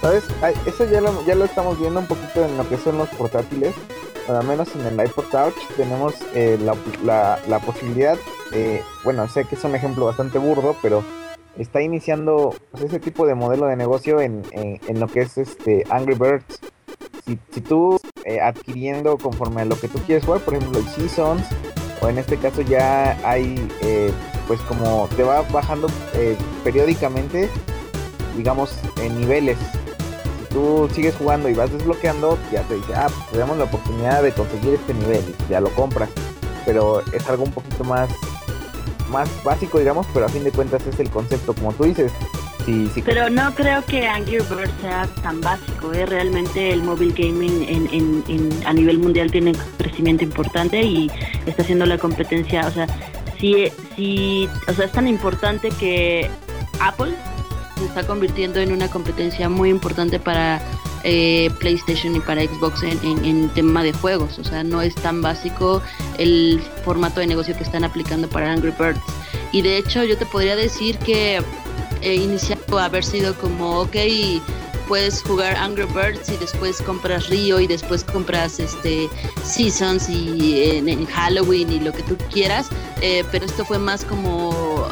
¿Sabes? 0.00 0.24
Eso 0.66 0.84
ya 0.84 1.00
lo, 1.00 1.24
ya 1.26 1.34
lo 1.34 1.44
estamos 1.44 1.78
viendo 1.78 2.00
un 2.00 2.06
poquito 2.06 2.44
en 2.44 2.56
lo 2.56 2.66
que 2.68 2.78
son 2.78 2.96
los 2.98 3.08
portátiles. 3.10 3.74
Al 4.28 4.46
menos 4.46 4.68
en 4.76 4.86
el 4.86 5.06
iPod 5.06 5.24
Touch 5.24 5.54
tenemos 5.76 6.14
eh, 6.34 6.58
la, 6.62 6.74
la- 7.04 7.38
la 7.48 7.58
posibilidad, 7.58 8.16
eh, 8.52 8.80
bueno, 9.02 9.28
sé 9.28 9.44
que 9.44 9.56
es 9.56 9.64
un 9.64 9.74
ejemplo 9.74 10.04
bastante 10.06 10.38
burdo, 10.38 10.76
pero 10.82 11.02
está 11.58 11.82
iniciando 11.82 12.54
pues, 12.70 12.84
ese 12.84 13.00
tipo 13.00 13.26
de 13.26 13.34
modelo 13.34 13.66
de 13.66 13.76
negocio 13.76 14.20
en, 14.20 14.42
en- 14.52 15.00
lo 15.00 15.08
que 15.08 15.22
es 15.22 15.36
este 15.36 15.84
Angry 15.90 16.14
Birds. 16.14 16.60
Si, 17.26 17.38
si 17.52 17.60
tú 17.60 17.98
eh, 18.24 18.40
adquiriendo 18.40 19.18
conforme 19.18 19.62
a 19.62 19.64
lo 19.64 19.78
que 19.78 19.88
tú 19.88 19.98
quieres 20.06 20.24
jugar, 20.24 20.40
por 20.42 20.54
ejemplo 20.54 20.78
el 20.78 20.86
Seasons, 20.88 21.42
o 22.00 22.08
en 22.08 22.18
este 22.18 22.36
caso 22.38 22.62
ya 22.62 23.18
hay, 23.28 23.68
eh, 23.82 24.12
pues 24.46 24.60
como 24.62 25.08
te 25.16 25.22
va 25.24 25.42
bajando 25.52 25.88
eh, 26.14 26.36
periódicamente, 26.64 27.50
digamos, 28.36 28.72
en 29.02 29.18
niveles 29.20 29.58
tú 30.50 30.88
sigues 30.94 31.14
jugando 31.16 31.48
y 31.48 31.54
vas 31.54 31.72
desbloqueando, 31.72 32.38
ya 32.52 32.62
te 32.62 32.74
dice, 32.74 32.94
ah, 32.94 33.06
pues 33.08 33.30
tenemos 33.32 33.56
la 33.56 33.64
oportunidad 33.64 34.22
de 34.22 34.32
conseguir 34.32 34.74
este 34.74 34.94
nivel 34.94 35.22
ya 35.48 35.60
lo 35.60 35.70
compras. 35.74 36.08
Pero 36.66 37.00
es 37.12 37.26
algo 37.28 37.44
un 37.44 37.52
poquito 37.52 37.84
más, 37.84 38.10
más 39.08 39.28
básico, 39.42 39.78
digamos, 39.78 40.06
pero 40.12 40.26
a 40.26 40.28
fin 40.28 40.44
de 40.44 40.52
cuentas 40.52 40.86
es 40.86 40.98
el 41.00 41.08
concepto, 41.10 41.54
como 41.54 41.72
tú 41.72 41.84
dices. 41.84 42.12
Si, 42.66 42.88
si 42.88 43.00
Pero 43.00 43.30
no 43.30 43.54
creo 43.54 43.82
que 43.86 44.06
Angry 44.06 44.36
Birds 44.38 44.70
sea 44.82 45.08
tan 45.22 45.40
básico. 45.40 45.92
¿eh? 45.94 46.04
Realmente 46.04 46.70
el 46.70 46.82
mobile 46.82 47.14
gaming 47.16 47.64
en, 47.66 48.22
en- 48.28 48.66
a 48.66 48.72
nivel 48.74 48.98
mundial 48.98 49.30
tiene 49.30 49.52
crecimiento 49.78 50.24
importante 50.24 50.82
y 50.82 51.10
está 51.46 51.62
haciendo 51.62 51.86
la 51.86 51.96
competencia. 51.96 52.66
O 52.66 52.70
sea, 52.70 52.86
si, 53.40 53.72
si, 53.96 54.46
o 54.68 54.74
sea, 54.74 54.84
es 54.84 54.92
tan 54.92 55.08
importante 55.08 55.70
que 55.70 56.30
Apple 56.80 57.14
se 57.80 57.86
está 57.86 58.06
convirtiendo 58.06 58.60
en 58.60 58.72
una 58.72 58.88
competencia 58.88 59.48
muy 59.48 59.70
importante 59.70 60.20
para 60.20 60.62
eh, 61.02 61.50
PlayStation 61.58 62.14
y 62.14 62.20
para 62.20 62.42
Xbox 62.42 62.82
en, 62.82 63.48
tema 63.50 63.82
de 63.82 63.92
juegos. 63.92 64.38
O 64.38 64.44
sea, 64.44 64.62
no 64.62 64.82
es 64.82 64.94
tan 64.94 65.22
básico 65.22 65.82
el 66.18 66.62
formato 66.84 67.20
de 67.20 67.26
negocio 67.26 67.56
que 67.56 67.64
están 67.64 67.84
aplicando 67.84 68.28
para 68.28 68.52
Angry 68.52 68.72
Birds. 68.78 69.00
Y 69.52 69.62
de 69.62 69.78
hecho, 69.78 70.04
yo 70.04 70.16
te 70.16 70.26
podría 70.26 70.56
decir 70.56 70.98
que 70.98 71.42
eh, 72.02 72.14
iniciado 72.14 72.78
a 72.78 72.84
haber 72.84 73.04
sido 73.04 73.34
como, 73.34 73.80
ok, 73.80 73.96
puedes 74.90 75.22
jugar 75.22 75.56
Angry 75.56 75.86
Birds 75.86 76.28
y 76.30 76.36
después 76.36 76.82
compras 76.82 77.28
Rio 77.28 77.60
y 77.60 77.66
después 77.66 78.02
compras 78.02 78.58
este 78.58 79.08
Seasons 79.44 80.08
y 80.08 80.64
en, 80.64 80.88
en 80.88 81.06
Halloween 81.06 81.72
y 81.72 81.78
lo 81.78 81.92
que 81.92 82.02
tú 82.02 82.16
quieras, 82.32 82.68
eh, 83.00 83.24
pero 83.30 83.46
esto 83.46 83.64
fue 83.64 83.78
más 83.78 84.04
como 84.04 84.88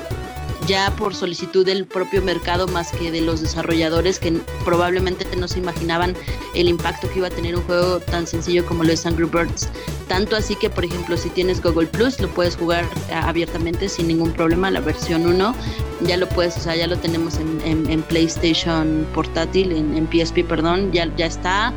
ya 0.69 0.95
por 0.97 1.15
solicitud 1.15 1.65
del 1.65 1.87
propio 1.87 2.21
mercado 2.21 2.69
más 2.69 2.93
que 2.93 3.11
de 3.11 3.23
los 3.23 3.41
desarrolladores 3.41 4.19
que 4.19 4.33
probablemente 4.65 5.27
no 5.37 5.49
se 5.49 5.59
imaginaban 5.59 6.15
el 6.55 6.69
impacto 6.69 7.11
que 7.11 7.21
iba 7.21 7.29
a 7.29 7.31
tener 7.31 7.57
un 7.57 7.63
juego 7.63 8.01
tan 8.01 8.27
sencillo 8.27 8.65
como 8.67 8.85
lo 8.85 8.93
es 8.93 9.07
Angry 9.07 9.25
Birds. 9.25 9.71
Tanto 10.09 10.37
así 10.37 10.55
que, 10.55 10.69
por 10.69 10.85
ejemplo, 10.85 11.17
si 11.17 11.31
tienes 11.31 11.63
Google 11.63 11.87
Plus, 11.87 12.21
lo 12.21 12.29
puedes 12.29 12.57
jugar 12.57 12.85
eh, 12.85 13.15
abiertamente 13.15 13.89
sin 13.89 14.09
ningún 14.09 14.33
problema, 14.33 14.71
la 14.71 14.81
versión 14.81 15.27
1. 15.27 15.55
Ya 16.03 16.17
lo 16.19 16.29
puedes, 16.29 16.57
o 16.59 16.61
sea, 16.61 16.77
ya 16.77 16.87
lo 16.87 16.99
tenemos 16.99 17.39
en, 17.39 18.03
PlayStation 18.03 19.07
portátil, 19.15 19.73
en, 19.73 19.97
en 19.97 20.07
PSP, 20.07 20.47
perdón, 20.47 20.93
ya, 20.93 21.11
ya 21.17 21.27
está. 21.27 21.73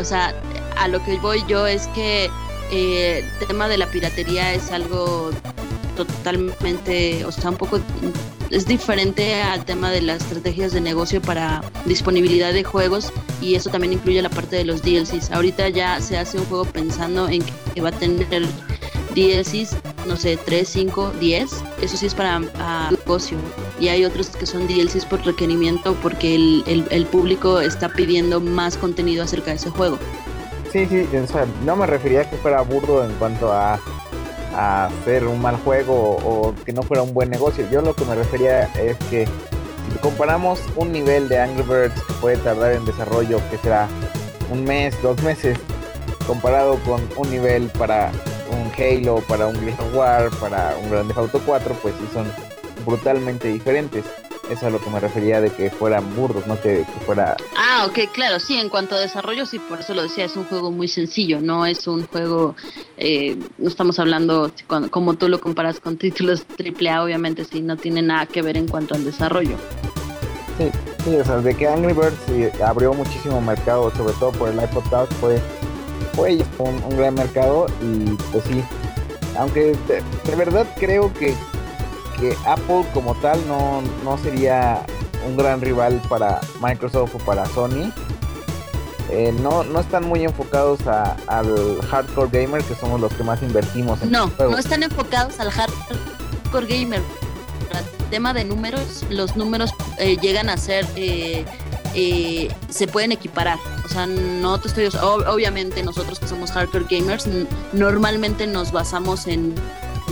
O 0.00 0.04
sea, 0.04 0.32
a 0.78 0.86
lo 0.88 1.02
que 1.04 1.18
voy 1.18 1.42
yo 1.48 1.66
es 1.66 1.88
que 1.88 2.30
eh, 2.70 3.24
el 3.40 3.46
tema 3.46 3.68
de 3.68 3.78
la 3.78 3.86
piratería 3.86 4.52
es 4.52 4.70
algo 4.70 5.30
totalmente, 6.04 7.24
o 7.24 7.32
sea, 7.32 7.50
un 7.50 7.56
poco 7.56 7.80
es 8.50 8.66
diferente 8.66 9.42
al 9.42 9.64
tema 9.64 9.90
de 9.90 10.00
las 10.02 10.22
estrategias 10.22 10.72
de 10.72 10.80
negocio 10.80 11.20
para 11.20 11.62
disponibilidad 11.84 12.52
de 12.52 12.64
juegos 12.64 13.12
y 13.42 13.54
eso 13.54 13.70
también 13.70 13.92
incluye 13.92 14.22
la 14.22 14.30
parte 14.30 14.56
de 14.56 14.64
los 14.64 14.82
DLCs. 14.82 15.30
Ahorita 15.32 15.68
ya 15.68 16.00
se 16.00 16.16
hace 16.18 16.38
un 16.38 16.44
juego 16.46 16.64
pensando 16.64 17.28
en 17.28 17.42
que 17.74 17.80
va 17.80 17.90
a 17.90 17.92
tener 17.92 18.26
DLCs, 19.14 19.76
no 20.06 20.16
sé, 20.16 20.36
3, 20.36 20.68
5, 20.68 21.12
10. 21.20 21.50
Eso 21.82 21.96
sí 21.96 22.06
es 22.06 22.14
para 22.14 22.40
negocio. 22.90 23.36
Y 23.80 23.88
hay 23.88 24.04
otros 24.04 24.28
que 24.30 24.46
son 24.46 24.66
DLCs 24.66 25.04
por 25.06 25.24
requerimiento 25.24 25.94
porque 26.02 26.34
el, 26.34 26.64
el- 26.66 26.86
el 26.90 27.06
público 27.06 27.60
está 27.60 27.88
pidiendo 27.88 28.40
más 28.40 28.76
contenido 28.76 29.24
acerca 29.24 29.50
de 29.50 29.56
ese 29.56 29.70
juego. 29.70 29.98
Sí, 30.72 30.86
sí, 30.86 31.06
o 31.16 31.26
sea, 31.26 31.46
no 31.64 31.76
me 31.76 31.86
refería 31.86 32.20
a 32.22 32.30
que 32.30 32.36
fuera 32.36 32.60
burdo 32.60 33.02
en 33.04 33.12
cuanto 33.14 33.50
a, 33.52 33.80
a 34.58 34.86
hacer 34.86 35.24
un 35.24 35.40
mal 35.40 35.56
juego 35.58 36.16
o, 36.16 36.52
que 36.64 36.72
no 36.72 36.82
fuera 36.82 37.04
un 37.04 37.14
buen 37.14 37.30
negocio. 37.30 37.64
Yo 37.70 37.80
lo 37.80 37.94
que 37.94 38.04
me 38.04 38.16
refería 38.16 38.64
es 38.74 38.96
que 39.08 39.24
si 39.24 39.98
comparamos 40.00 40.60
un 40.74 40.90
nivel 40.90 41.28
de 41.28 41.38
Angry 41.38 41.62
Birds 41.62 42.02
que 42.02 42.12
puede 42.14 42.36
tardar 42.38 42.72
en 42.72 42.84
desarrollo, 42.84 43.40
que 43.50 43.58
será 43.58 43.86
un 44.50 44.64
mes, 44.64 45.00
dos 45.00 45.22
meses, 45.22 45.56
comparado 46.26 46.76
con 46.80 47.00
un 47.16 47.30
nivel 47.30 47.68
para 47.78 48.10
un 48.50 48.72
Halo, 48.76 49.22
para 49.28 49.46
un 49.46 49.54
Gears 49.60 49.78
of 49.78 49.94
War, 49.94 50.30
para 50.40 50.76
un 50.82 50.90
Grand 50.90 51.06
Theft 51.06 51.18
Auto 51.18 51.40
4, 51.46 51.76
pues 51.80 51.94
sí 52.00 52.08
son 52.12 52.26
brutalmente 52.84 53.46
diferentes. 53.48 54.04
Eso 54.48 54.54
es 54.54 54.62
a 54.62 54.70
lo 54.70 54.80
que 54.80 54.88
me 54.90 54.98
refería 54.98 55.40
de 55.42 55.50
que 55.50 55.70
fueran 55.70 56.14
burdos, 56.16 56.46
no 56.46 56.58
que, 56.60 56.78
que 56.78 57.00
fuera 57.04 57.36
Ah, 57.56 57.86
ok, 57.86 58.10
claro, 58.12 58.40
sí, 58.40 58.56
en 58.56 58.68
cuanto 58.70 58.94
a 58.94 58.98
desarrollo, 58.98 59.44
sí, 59.44 59.58
por 59.58 59.80
eso 59.80 59.92
lo 59.94 60.02
decía, 60.02 60.24
es 60.24 60.36
un 60.36 60.44
juego 60.44 60.70
muy 60.70 60.88
sencillo, 60.88 61.40
no 61.40 61.66
es 61.66 61.86
un 61.86 62.06
juego, 62.06 62.56
eh, 62.96 63.36
no 63.58 63.68
estamos 63.68 63.98
hablando, 63.98 64.50
cuando- 64.66 64.90
como 64.90 65.14
tú 65.14 65.28
lo 65.28 65.40
comparas 65.40 65.80
con 65.80 65.98
títulos 65.98 66.44
AAA, 66.56 67.02
obviamente 67.04 67.44
sí, 67.44 67.60
no 67.60 67.76
tiene 67.76 68.00
nada 68.00 68.24
que 68.26 68.40
ver 68.42 68.56
en 68.56 68.68
cuanto 68.68 68.94
al 68.94 69.04
desarrollo. 69.04 69.56
Sí, 70.56 70.70
sí, 71.04 71.16
o 71.16 71.24
sea, 71.24 71.36
de 71.38 71.54
que 71.54 71.68
Angry 71.68 71.92
Birds 71.92 72.16
sí, 72.26 72.48
abrió 72.62 72.94
muchísimo 72.94 73.40
mercado, 73.42 73.90
sobre 73.96 74.14
todo 74.14 74.32
por 74.32 74.48
el 74.48 74.56
iPod 74.56 74.84
Touch, 74.90 75.10
fue, 75.20 75.38
fue 76.14 76.40
un, 76.58 76.82
un 76.84 76.96
gran 76.96 77.14
mercado 77.14 77.66
y 77.82 78.10
pues 78.32 78.44
sí, 78.44 78.62
aunque 79.38 79.76
de, 79.86 80.02
de 80.24 80.36
verdad 80.36 80.66
creo 80.80 81.12
que, 81.12 81.34
que 82.20 82.36
Apple 82.46 82.84
como 82.94 83.14
tal 83.16 83.38
no, 83.46 83.82
no 84.04 84.18
sería 84.18 84.84
un 85.26 85.36
gran 85.36 85.60
rival 85.60 86.00
para 86.08 86.40
Microsoft 86.60 87.14
o 87.14 87.18
para 87.18 87.46
Sony. 87.46 87.92
Eh, 89.10 89.32
no, 89.40 89.64
no 89.64 89.80
están 89.80 90.06
muy 90.06 90.22
enfocados 90.24 90.86
a- 90.86 91.16
al 91.28 91.80
hardcore 91.90 92.28
gamer, 92.42 92.62
que 92.62 92.74
somos 92.74 93.00
los 93.00 93.12
que 93.14 93.22
más 93.24 93.42
invertimos 93.42 94.02
en 94.02 94.10
No, 94.10 94.28
juegos. 94.36 94.52
no 94.52 94.58
están 94.58 94.82
enfocados 94.82 95.40
al 95.40 95.50
hardcore 95.50 96.66
gamer. 96.66 97.00
El 97.70 98.10
tema 98.10 98.32
de 98.34 98.44
números, 98.44 99.04
los 99.10 99.36
números 99.36 99.70
eh, 99.98 100.16
llegan 100.20 100.48
a 100.50 100.56
ser, 100.56 100.86
eh, 100.96 101.44
eh, 101.94 102.48
se 102.68 102.86
pueden 102.86 103.12
equiparar. 103.12 103.58
O 103.84 103.88
sea, 103.88 104.06
no 104.06 104.58
te 104.60 104.68
estoy, 104.68 104.86
ob- 104.86 105.26
obviamente 105.26 105.82
nosotros 105.82 106.18
que 106.18 106.26
somos 106.28 106.50
hardcore 106.52 106.84
gamers, 106.90 107.26
normalmente 107.72 108.46
nos 108.46 108.72
basamos 108.72 109.26
en 109.26 109.54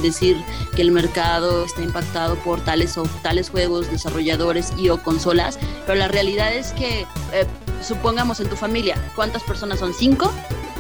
decir 0.03 0.36
que 0.74 0.82
el 0.82 0.90
mercado 0.90 1.64
está 1.64 1.82
impactado 1.82 2.36
por 2.36 2.61
tales 2.61 2.97
o 2.99 3.05
tales 3.22 3.51
juegos, 3.51 3.90
desarrolladores 3.90 4.72
y 4.76 4.88
o 4.88 5.03
consolas, 5.03 5.59
pero 5.86 5.99
la 5.99 6.09
realidad 6.09 6.53
es 6.53 6.72
que 6.72 7.07
eh, 7.32 7.47
supongamos 7.82 8.40
en 8.40 8.49
tu 8.49 8.57
familia, 8.57 8.97
¿cuántas 9.14 9.42
personas 9.42 9.78
son? 9.78 9.94
¿Cinco? 9.94 10.32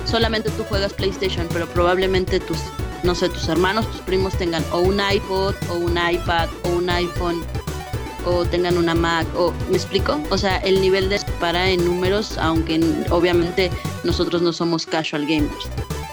Solamente 0.04 0.50
tú 0.50 0.64
juegas 0.64 0.92
PlayStation, 0.92 1.48
pero 1.52 1.66
probablemente 1.66 2.38
tus, 2.40 2.58
no 3.02 3.14
sé, 3.14 3.28
tus 3.28 3.48
hermanos, 3.48 3.90
tus 3.90 4.00
primos 4.02 4.34
tengan 4.34 4.64
o 4.72 4.78
un 4.78 5.00
iPod, 5.00 5.54
o 5.70 5.74
un 5.74 5.92
iPad, 5.92 6.48
o 6.64 6.68
un 6.70 6.88
iPhone, 6.88 7.42
o 8.26 8.44
tengan 8.44 8.76
una 8.76 8.94
Mac, 8.94 9.26
o 9.36 9.52
¿me 9.70 9.76
explico? 9.76 10.20
O 10.30 10.38
sea, 10.38 10.58
el 10.58 10.80
nivel 10.80 11.08
de 11.08 11.20
para 11.40 11.70
en 11.70 11.84
números, 11.84 12.36
aunque 12.38 12.80
obviamente 13.10 13.70
nosotros 14.04 14.42
no 14.42 14.52
somos 14.52 14.84
casual 14.86 15.26
gamers. 15.26 15.68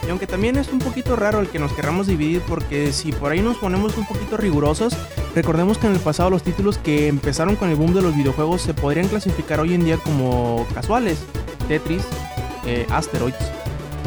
Y 0.06 0.10
aunque 0.10 0.28
también 0.28 0.58
es 0.58 0.68
un 0.70 0.80
poquito 0.80 1.16
raro 1.16 1.40
el 1.40 1.48
que 1.48 1.60
nos 1.60 1.72
querramos 1.74 2.08
dividir 2.08 2.42
porque 2.48 2.92
si 2.92 3.12
por 3.12 3.32
ahí 3.32 3.42
nos 3.42 3.58
ponemos 3.58 3.98
un 3.98 4.06
poquito 4.06 4.36
rigurosos, 4.38 4.94
recordemos 5.34 5.78
que 5.78 5.88
en 5.88 5.94
el 5.94 6.00
pasado 6.00 6.30
los 6.30 6.44
títulos 6.44 6.78
que 6.78 7.08
empezaron 7.08 7.56
con 7.56 7.70
el 7.70 7.76
boom 7.76 7.94
de 7.94 8.02
los 8.02 8.16
videojuegos 8.16 8.62
se 8.62 8.74
podrían 8.74 9.08
clasificar 9.08 9.60
hoy 9.60 9.74
en 9.74 9.86
día 9.86 9.98
como 9.98 10.68
casuales. 10.74 11.24
Tetris, 11.68 12.04
eh, 12.66 12.86
Asteroids, 12.90 13.38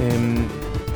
eh, 0.01 0.45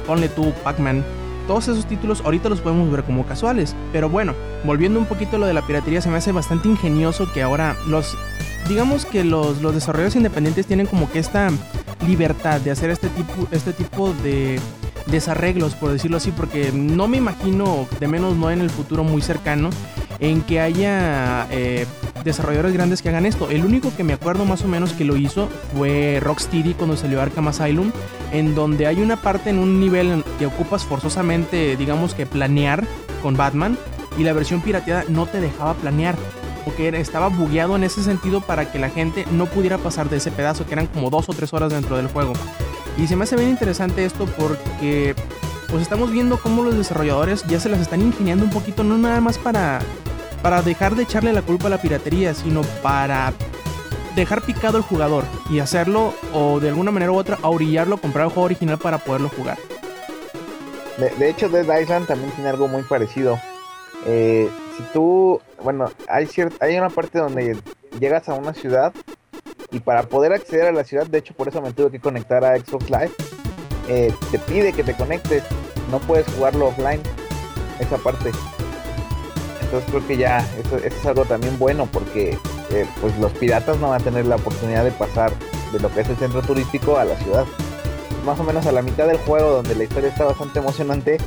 ponle 0.06 0.28
tú 0.28 0.52
Pac-Man. 0.62 1.02
Todos 1.46 1.68
esos 1.68 1.86
títulos 1.86 2.20
ahorita 2.24 2.48
los 2.48 2.60
podemos 2.60 2.90
ver 2.90 3.02
como 3.02 3.24
casuales. 3.24 3.74
Pero 3.92 4.08
bueno, 4.08 4.34
volviendo 4.64 4.98
un 4.98 5.06
poquito 5.06 5.36
a 5.36 5.38
lo 5.38 5.46
de 5.46 5.54
la 5.54 5.66
piratería, 5.66 6.00
se 6.00 6.10
me 6.10 6.18
hace 6.18 6.32
bastante 6.32 6.68
ingenioso 6.68 7.30
que 7.32 7.42
ahora 7.42 7.76
los... 7.86 8.16
Digamos 8.68 9.06
que 9.06 9.24
los, 9.24 9.62
los 9.62 9.74
desarrolladores 9.74 10.16
independientes 10.16 10.66
tienen 10.66 10.86
como 10.86 11.10
que 11.10 11.18
esta 11.18 11.48
libertad 12.06 12.60
de 12.60 12.70
hacer 12.70 12.90
este 12.90 13.08
tipo, 13.08 13.48
este 13.50 13.72
tipo 13.72 14.12
de 14.22 14.60
desarreglos, 15.06 15.74
por 15.74 15.90
decirlo 15.92 16.16
así, 16.16 16.30
porque 16.30 16.72
no 16.72 17.08
me 17.08 17.16
imagino, 17.16 17.86
de 17.98 18.08
menos 18.08 18.36
no 18.36 18.50
en 18.50 18.60
el 18.60 18.70
futuro 18.70 19.04
muy 19.04 19.22
cercano, 19.22 19.70
en 20.18 20.42
que 20.42 20.60
haya 20.60 21.46
eh, 21.50 21.86
desarrolladores 22.24 22.74
grandes 22.74 23.02
que 23.02 23.08
hagan 23.08 23.26
esto. 23.26 23.50
El 23.50 23.64
único 23.64 23.94
que 23.96 24.04
me 24.04 24.12
acuerdo 24.12 24.44
más 24.44 24.62
o 24.62 24.68
menos 24.68 24.92
que 24.92 25.04
lo 25.04 25.16
hizo 25.16 25.48
fue 25.74 26.20
Rocksteady 26.22 26.74
cuando 26.74 26.96
salió 26.96 27.20
Arkham 27.20 27.48
Asylum, 27.48 27.90
en 28.32 28.54
donde 28.54 28.86
hay 28.86 29.00
una 29.00 29.16
parte 29.16 29.50
en 29.50 29.58
un 29.58 29.80
nivel 29.80 30.24
que 30.38 30.46
ocupas 30.46 30.84
forzosamente, 30.84 31.76
digamos 31.76 32.14
que 32.14 32.26
planear 32.26 32.84
con 33.22 33.36
Batman, 33.36 33.78
y 34.18 34.24
la 34.24 34.32
versión 34.32 34.60
pirateada 34.60 35.04
no 35.08 35.26
te 35.26 35.40
dejaba 35.40 35.74
planear. 35.74 36.16
Porque 36.64 36.88
estaba 37.00 37.28
bugueado 37.28 37.74
en 37.74 37.84
ese 37.84 38.02
sentido 38.02 38.42
para 38.42 38.70
que 38.70 38.78
la 38.78 38.90
gente 38.90 39.24
no 39.32 39.46
pudiera 39.46 39.78
pasar 39.78 40.10
de 40.10 40.18
ese 40.18 40.30
pedazo, 40.30 40.66
que 40.66 40.74
eran 40.74 40.86
como 40.88 41.08
dos 41.08 41.28
o 41.30 41.32
tres 41.32 41.54
horas 41.54 41.72
dentro 41.72 41.96
del 41.96 42.08
juego. 42.08 42.34
Y 42.96 43.06
se 43.06 43.16
me 43.16 43.24
hace 43.24 43.36
bien 43.36 43.50
interesante 43.50 44.04
esto 44.04 44.26
porque 44.38 45.14
pues 45.68 45.82
estamos 45.82 46.10
viendo 46.10 46.38
cómo 46.38 46.62
los 46.62 46.76
desarrolladores 46.76 47.44
ya 47.46 47.60
se 47.60 47.68
las 47.68 47.80
están 47.80 48.02
ingeniando 48.02 48.44
un 48.44 48.50
poquito, 48.50 48.82
no 48.82 48.98
nada 48.98 49.20
más 49.20 49.38
para, 49.38 49.80
para 50.42 50.62
dejar 50.62 50.96
de 50.96 51.04
echarle 51.04 51.32
la 51.32 51.42
culpa 51.42 51.68
a 51.68 51.70
la 51.70 51.80
piratería, 51.80 52.34
sino 52.34 52.62
para 52.82 53.32
dejar 54.14 54.42
picado 54.42 54.76
al 54.76 54.82
jugador 54.82 55.24
y 55.48 55.60
hacerlo 55.60 56.14
o 56.32 56.60
de 56.60 56.68
alguna 56.68 56.90
manera 56.90 57.12
u 57.12 57.16
otra 57.16 57.38
a 57.42 57.48
orillarlo 57.48 57.98
comprar 57.98 58.26
el 58.26 58.32
juego 58.32 58.46
original 58.46 58.78
para 58.78 58.98
poderlo 58.98 59.28
jugar. 59.28 59.58
De, 61.18 61.30
hecho, 61.30 61.48
Dead 61.48 61.80
Island 61.80 62.06
también 62.06 62.30
tiene 62.32 62.50
algo 62.50 62.68
muy 62.68 62.82
parecido. 62.82 63.40
Eh, 64.06 64.50
si 64.76 64.82
tú, 64.92 65.40
bueno, 65.62 65.90
hay, 66.08 66.26
cierta, 66.26 66.62
hay 66.64 66.76
una 66.76 66.90
parte 66.90 67.18
donde 67.18 67.56
llegas 67.98 68.28
a 68.28 68.34
una 68.34 68.52
ciudad 68.52 68.92
y 69.72 69.80
para 69.80 70.02
poder 70.04 70.32
acceder 70.32 70.66
a 70.66 70.72
la 70.72 70.84
ciudad, 70.84 71.06
de 71.06 71.18
hecho 71.18 71.34
por 71.34 71.48
eso 71.48 71.62
me 71.62 71.72
tuve 71.72 71.90
que 71.90 72.00
conectar 72.00 72.44
a 72.44 72.56
Xbox 72.58 72.90
Live, 72.90 73.12
eh, 73.88 74.12
te 74.30 74.38
pide 74.38 74.72
que 74.72 74.84
te 74.84 74.94
conectes, 74.94 75.44
no 75.90 75.98
puedes 76.00 76.26
jugarlo 76.34 76.68
offline, 76.68 77.00
esa 77.78 77.96
parte. 77.98 78.30
Entonces 79.62 79.90
creo 79.90 80.06
que 80.06 80.16
ya 80.16 80.38
eso, 80.58 80.76
es 80.78 81.06
algo 81.06 81.24
también 81.24 81.58
bueno 81.58 81.86
porque 81.92 82.36
eh, 82.70 82.86
pues 83.00 83.16
los 83.18 83.32
piratas 83.32 83.78
no 83.78 83.90
van 83.90 84.00
a 84.00 84.04
tener 84.04 84.26
la 84.26 84.36
oportunidad 84.36 84.84
de 84.84 84.90
pasar 84.90 85.32
de 85.72 85.78
lo 85.78 85.92
que 85.92 86.00
es 86.00 86.08
el 86.08 86.16
centro 86.16 86.42
turístico 86.42 86.98
a 86.98 87.04
la 87.04 87.16
ciudad. 87.16 87.44
Más 88.24 88.38
o 88.38 88.44
menos 88.44 88.66
a 88.66 88.72
la 88.72 88.82
mitad 88.82 89.06
del 89.06 89.18
juego 89.18 89.50
donde 89.50 89.74
la 89.74 89.84
historia 89.84 90.10
está 90.10 90.24
bastante 90.24 90.58
emocionante, 90.58 91.18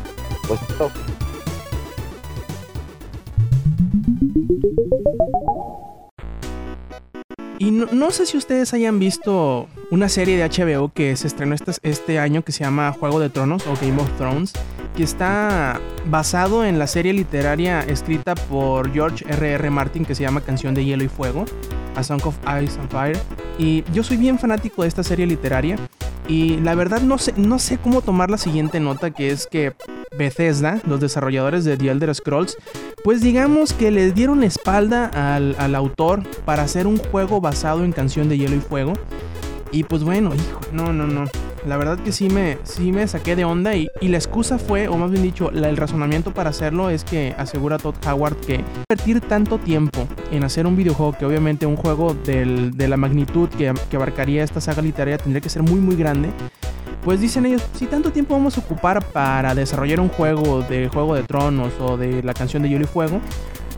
pues 0.48 0.62
esto 0.62 0.92
Y 7.60 7.72
no, 7.72 8.12
sé 8.12 8.26
si 8.26 8.38
ustedes 8.38 8.74
hayan 8.74 9.00
visto 9.00 9.68
una 9.92 10.10
serie 10.10 10.38
de 10.38 10.50
HBO 10.50 10.92
que 10.92 11.16
se 11.16 11.28
estrenó 11.28 11.56
este, 11.56 11.72
este, 11.84 12.20
año 12.20 12.44
que 12.44 12.52
se 12.52 12.64
llama 12.64 12.92
Juego 12.92 13.20
de 13.20 13.30
Tronos 13.30 13.66
o 13.68 13.76
Game 13.76 14.02
of 14.02 14.10
Thrones, 14.18 14.54
que 14.96 15.04
está 15.04 15.80
basado 16.08 16.66
en 16.66 16.80
la 16.80 16.88
serie 16.88 17.14
literaria 17.14 17.82
escrita 17.82 18.36
por 18.36 18.92
George 18.92 19.24
R.R. 19.28 19.54
R. 19.54 19.70
Martin 19.70 20.06
que 20.06 20.16
se 20.16 20.24
llama 20.24 20.42
Canción 20.42 20.74
de 20.74 20.84
Hielo 20.84 21.04
y 21.04 21.08
Fuego, 21.08 21.46
A 21.96 22.04
Song 22.04 22.26
of 22.26 22.36
Ice 22.62 22.80
and 22.80 22.90
Fire. 22.90 23.20
Y 23.58 23.84
yo 23.94 24.04
soy 24.04 24.18
bien 24.18 24.40
fanático 24.40 24.82
de 24.82 24.88
esta 24.88 25.04
serie 25.04 25.28
literaria. 25.28 25.78
Y 26.28 26.58
la 26.58 26.74
verdad 26.74 27.02
no 27.02 27.18
sé, 27.18 27.34
no 27.38 27.60
sé 27.60 27.78
cómo 27.78 28.02
tomar 28.02 28.32
la 28.32 28.38
siguiente 28.38 28.80
nota, 28.80 29.12
que 29.12 29.30
es 29.30 29.46
que 29.46 29.74
Bethesda, 30.18 30.82
los 30.88 31.00
desarrolladores 31.00 31.64
de 31.66 31.78
The 31.78 31.90
Elder 31.90 32.14
Scrolls, 32.14 32.58
pues 33.04 33.22
digamos 33.22 33.74
que 33.74 33.92
le 33.92 34.12
dieron 34.12 34.40
la 34.40 34.46
espalda 34.46 35.08
al, 35.14 35.56
al, 35.60 35.76
autor 35.76 36.24
para 36.46 36.64
hacer 36.64 36.88
un 36.88 36.98
juego 36.98 37.42
basado 37.42 37.84
en 37.84 37.92
Canción 37.92 38.30
de 38.30 38.38
Hielo 38.38 38.56
y 38.56 38.60
Fuego. 38.60 38.94
Y 39.72 39.84
pues 39.84 40.04
bueno, 40.04 40.34
hijo, 40.36 40.60
no, 40.72 40.94
no, 40.94 41.08
no. 41.08 41.26
La 41.66 41.78
verdad 41.78 41.98
que 41.98 42.12
sí 42.12 42.30
me, 42.30 42.60
sí 42.64 42.92
me 42.92 43.08
saqué 43.08 43.36
de 43.36 43.44
onda 43.44 43.76
y, 43.76 43.88
y 44.02 44.10
la 44.10 44.18
excusa 44.18 44.60
fue, 44.60 44.88
o 44.88 44.98
más 44.98 45.10
bien 45.10 45.24
dicho, 45.24 45.50
la, 45.52 45.70
el 45.70 45.78
razonamiento 45.78 46.34
para 46.34 46.52
hacerlo 46.52 46.90
es 46.90 47.04
que 47.04 47.34
asegura 47.38 47.80
Todd 47.80 47.96
Howard 48.06 48.36
que 48.36 48.64
invertir 48.90 49.22
tanto 49.22 49.58
tiempo 49.58 50.08
en 50.32 50.44
hacer 50.44 50.68
un 50.68 50.76
videojuego, 50.76 51.18
que 51.18 51.26
obviamente 51.26 51.66
un 51.66 51.78
juego 51.78 52.14
de 52.14 52.88
la 52.88 52.98
magnitud 52.98 53.50
que, 53.50 53.74
que 53.90 53.96
abarcaría 53.96 54.44
esta 54.44 54.62
saga 54.62 54.82
literaria 54.82 55.18
tendría 55.18 55.42
que 55.42 55.50
ser 55.50 55.64
muy 55.64 55.80
muy 55.80 55.96
grande, 55.96 56.30
pues 57.04 57.20
dicen 57.20 57.46
ellos, 57.46 57.62
si 57.74 57.86
tanto 57.86 58.12
tiempo 58.12 58.34
vamos 58.34 58.58
a 58.58 58.62
ocupar 58.62 59.04
para 59.04 59.54
desarrollar 59.54 60.00
un 60.00 60.10
juego 60.10 60.62
de 60.62 60.88
Juego 60.88 61.16
de 61.16 61.24
Tronos 61.24 61.74
o 61.80 61.98
de 61.98 62.24
la 62.24 62.34
canción 62.34 62.64
de 62.64 62.70
Hielo 62.70 62.86
y 62.86 62.88
Fuego, 62.88 63.20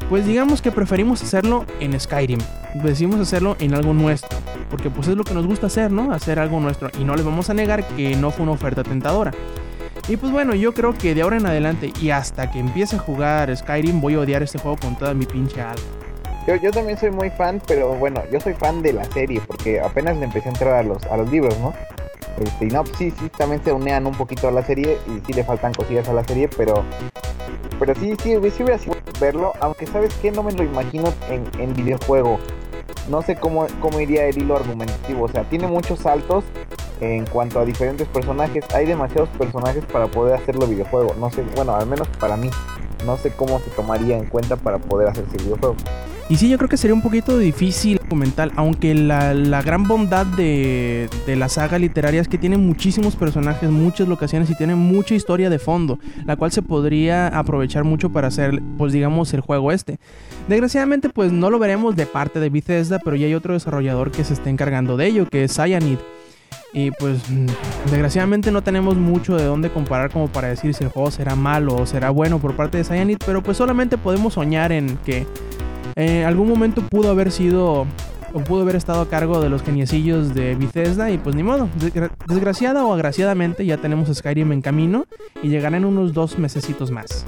pues 0.09 0.26
digamos 0.26 0.61
que 0.61 0.71
preferimos 0.71 1.23
hacerlo 1.23 1.65
en 1.80 1.99
Skyrim. 1.99 2.39
Decidimos 2.76 3.19
hacerlo 3.19 3.55
en 3.59 3.73
algo 3.73 3.93
nuestro. 3.93 4.38
Porque 4.69 4.89
pues 4.89 5.07
es 5.07 5.15
lo 5.15 5.23
que 5.23 5.34
nos 5.34 5.47
gusta 5.47 5.67
hacer, 5.67 5.91
¿no? 5.91 6.11
Hacer 6.13 6.38
algo 6.38 6.59
nuestro. 6.59 6.89
Y 6.99 7.03
no 7.03 7.15
les 7.15 7.26
vamos 7.26 7.49
a 7.49 7.55
negar 7.55 7.84
que 7.95 8.15
no 8.15 8.30
fue 8.30 8.43
una 8.43 8.51
oferta 8.51 8.84
tentadora. 8.84 9.32
Y 10.07 10.17
pues 10.17 10.32
bueno, 10.32 10.53
yo 10.53 10.73
creo 10.73 10.93
que 10.93 11.15
de 11.15 11.23
ahora 11.23 11.38
en 11.38 11.47
adelante 11.47 11.91
y 11.99 12.11
hasta 12.11 12.51
que 12.51 12.59
empiece 12.59 12.97
a 12.97 12.99
jugar 12.99 13.55
Skyrim 13.55 13.99
voy 14.01 14.13
a 14.13 14.19
odiar 14.19 14.43
este 14.43 14.59
juego 14.59 14.78
con 14.78 14.95
toda 14.95 15.15
mi 15.15 15.26
pinche 15.26 15.61
alma. 15.61 15.82
Yo, 16.47 16.55
yo 16.57 16.69
también 16.69 16.99
soy 16.99 17.09
muy 17.09 17.32
fan, 17.32 17.59
pero 17.65 17.95
bueno, 17.95 18.21
yo 18.32 18.39
soy 18.39 18.53
fan 18.53 18.84
de 18.84 18.93
la 18.93 19.03
serie 19.05 19.41
porque 19.47 19.80
apenas 19.80 20.15
le 20.17 20.26
empecé 20.26 20.49
a 20.49 20.51
entrar 20.51 20.73
a 20.76 20.84
los, 20.84 21.03
a 21.05 21.17
los 21.17 21.32
libros, 21.32 21.57
¿no? 21.57 21.73
Este, 22.40 22.66
y 22.66 22.68
no, 22.68 22.86
sí, 22.98 23.12
sí, 23.12 23.30
también 23.38 23.64
se 23.64 23.72
unean 23.72 24.06
un 24.06 24.14
poquito 24.14 24.48
a 24.48 24.52
la 24.52 24.64
serie 24.64 24.98
y 25.08 25.26
sí 25.26 25.34
le 25.34 25.44
faltan 25.44 25.74
cosillas 25.74 26.08
a 26.10 26.14
la 26.14 26.24
serie, 26.24 26.50
pero 26.50 26.84
pero 27.80 27.94
sí, 27.96 28.16
sí, 28.22 28.36
sí 28.52 28.64
hubiera 28.64 28.78
sido 28.78 28.96
verlo, 29.20 29.54
aunque 29.60 29.86
sabes 29.86 30.14
que 30.16 30.32
no 30.32 30.44
me 30.44 30.54
lo 30.54 30.64
imagino 30.64 31.14
en, 31.30 31.46
en 31.60 31.74
videojuego. 31.74 32.40
No 33.10 33.22
sé 33.22 33.36
cómo, 33.36 33.68
cómo 33.82 34.00
iría 34.00 34.26
el 34.26 34.38
hilo 34.38 34.56
argumentativo, 34.56 35.26
o 35.26 35.28
sea, 35.28 35.44
tiene 35.44 35.68
muchos 35.68 36.00
saltos 36.00 36.44
en 37.02 37.26
cuanto 37.26 37.60
a 37.60 37.66
diferentes 37.66 38.08
personajes, 38.08 38.64
hay 38.74 38.86
demasiados 38.86 39.30
personajes 39.38 39.84
para 39.86 40.08
poder 40.08 40.36
hacerlo 40.36 40.66
videojuego, 40.66 41.14
no 41.20 41.30
sé, 41.30 41.44
bueno, 41.56 41.76
al 41.76 41.86
menos 41.88 42.08
para 42.20 42.38
mí, 42.38 42.50
no 43.06 43.18
sé 43.18 43.32
cómo 43.32 43.60
se 43.60 43.70
tomaría 43.72 44.18
en 44.18 44.26
cuenta 44.26 44.56
para 44.56 44.78
poder 44.80 45.08
hacerse 45.10 45.38
videojuego. 45.38 45.76
Y 46.28 46.38
sí, 46.38 46.49
yo 46.49 46.58
creo 46.58 46.68
que 46.68 46.78
sería 46.78 46.95
un 46.95 47.03
poquito 47.03 47.38
difícil 47.38 47.99
comentar, 48.10 48.51
aunque 48.56 48.95
la, 48.95 49.36
la 49.36 49.62
gran 49.62 49.88
bondad 49.88 50.26
de, 50.26 51.08
de, 51.28 51.36
la 51.36 51.49
saga 51.49 51.78
literaria 51.78 52.20
es 52.20 52.28
que 52.28 52.39
tiene 52.39 52.58
muchísimos 52.58 53.16
personajes, 53.16 53.70
muchas 53.70 54.08
locaciones 54.08 54.49
y 54.49 54.56
tiene 54.56 54.74
mucha 54.74 55.14
historia 55.14 55.51
de 55.51 55.60
fondo, 55.60 55.99
la 56.26 56.36
cual 56.36 56.51
se 56.51 56.64
podría 56.64 57.28
aprovechar 57.28 57.84
mucho 57.84 58.10
para 58.10 58.30
hacer, 58.30 58.60
pues 58.80 58.91
digamos, 58.91 59.36
el 59.36 59.41
juego 59.41 59.72
este. 59.72 59.99
Desgraciadamente, 60.47 61.10
pues 61.10 61.32
no 61.32 61.51
lo 61.51 61.60
veremos 61.60 61.95
de 61.95 62.08
parte 62.08 62.39
de 62.39 62.49
Bethesda, 62.49 62.97
pero 63.03 63.16
ya 63.16 63.28
hay 63.28 63.36
otro 63.36 63.53
desarrollador 63.53 64.10
que 64.10 64.24
se 64.24 64.34
está 64.34 64.49
encargando 64.49 64.97
de 64.97 65.06
ello, 65.06 65.28
que 65.28 65.43
es 65.43 65.53
Cyanide. 65.53 66.14
Y 66.74 66.91
pues 66.91 67.20
desgraciadamente 67.89 68.51
no 68.51 68.62
tenemos 68.62 68.97
mucho 68.97 69.38
de 69.38 69.45
dónde 69.45 69.70
comparar 69.70 70.12
como 70.12 70.28
para 70.28 70.49
decir 70.49 70.74
si 70.74 70.84
el 70.84 70.89
juego 70.89 71.12
será 71.12 71.36
malo 71.36 71.76
o 71.76 71.86
será 71.86 72.10
bueno 72.10 72.39
por 72.39 72.56
parte 72.56 72.78
de 72.78 72.84
Cyanide, 72.84 73.20
pero 73.26 73.41
pues 73.41 73.58
solamente 73.58 73.97
podemos 73.97 74.34
soñar 74.34 74.72
en 74.72 74.97
que 75.06 75.26
en 75.95 76.10
eh, 76.10 76.26
algún 76.26 76.49
momento 76.49 76.82
pudo 76.82 77.12
haber 77.12 77.32
sido 77.32 77.88
o 78.34 78.39
pudo 78.41 78.64
haber 78.64 78.76
estado 78.76 78.99
a 78.99 79.08
cargo 79.08 79.39
de 79.39 79.49
los 79.49 79.64
geniecillos 79.64 80.34
de 80.34 80.56
Bethesda 80.56 81.10
y 81.10 81.18
pues 81.18 81.38
ni 81.38 81.43
modo, 81.43 81.70
desgraciada 82.28 82.86
o 82.86 82.93
agraciadamente 82.93 83.66
ya 83.66 83.78
tenemos 83.78 84.14
Skyrim 84.14 84.51
en 84.51 84.62
camino 84.62 85.06
y 85.41 85.47
llegará 85.47 85.78
en 85.78 85.86
unos 85.86 86.12
dos 86.12 86.38
mesecitos 86.38 86.91
más. 86.91 87.26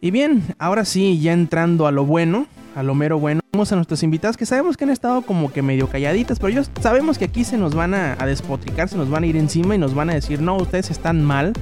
Y 0.00 0.10
bien, 0.10 0.42
ahora 0.58 0.84
sí, 0.84 1.20
ya 1.20 1.32
entrando 1.32 1.86
a 1.86 1.92
lo 1.92 2.04
bueno, 2.04 2.48
a 2.74 2.82
lo 2.82 2.94
mero 2.94 3.18
bueno, 3.18 3.40
vamos 3.52 3.70
a 3.72 3.76
nuestros 3.76 4.02
invitados 4.02 4.36
que 4.36 4.46
sabemos 4.46 4.76
que 4.76 4.84
han 4.84 4.90
estado 4.90 5.22
como 5.22 5.52
que 5.52 5.62
medio 5.62 5.88
calladitas, 5.88 6.38
pero 6.38 6.50
ellos 6.50 6.70
sabemos 6.80 7.18
que 7.18 7.26
aquí 7.26 7.44
se 7.44 7.58
nos 7.58 7.74
van 7.74 7.94
a, 7.94 8.16
despotricar, 8.26 8.88
se 8.88 8.96
nos 8.96 9.10
van 9.10 9.24
a 9.24 9.26
ir 9.26 9.36
encima 9.36 9.74
y 9.74 9.78
nos 9.78 9.94
van 9.94 10.10
a 10.10 10.14
decir, 10.14 10.40
no, 10.40 10.56
ustedes 10.56 10.90
están 10.90 11.22
mal. 11.22 11.52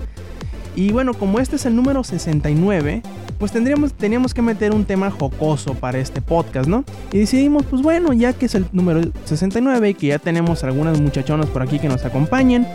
Y 0.76 0.92
bueno, 0.92 1.14
como 1.14 1.40
este 1.40 1.56
es 1.56 1.66
el 1.66 1.74
número 1.74 2.04
69, 2.04 3.02
pues 3.38 3.50
tendríamos, 3.50 3.92
teníamos 3.92 4.34
que 4.34 4.40
meter 4.40 4.72
un 4.72 4.84
tema 4.84 5.10
jocoso 5.10 5.74
para 5.74 5.98
este 5.98 6.22
podcast, 6.22 6.68
¿no? 6.68 6.84
Y 7.12 7.18
decidimos, 7.18 7.66
pues 7.66 7.82
bueno, 7.82 8.12
ya 8.12 8.32
que 8.32 8.46
es 8.46 8.54
el 8.54 8.66
número 8.72 9.00
69 9.24 9.90
y 9.90 9.94
que 9.94 10.06
ya 10.08 10.20
tenemos 10.20 10.62
algunas 10.62 11.00
muchachonas 11.00 11.46
por 11.46 11.62
aquí 11.62 11.80
que 11.80 11.88
nos 11.88 12.04
acompañen, 12.04 12.68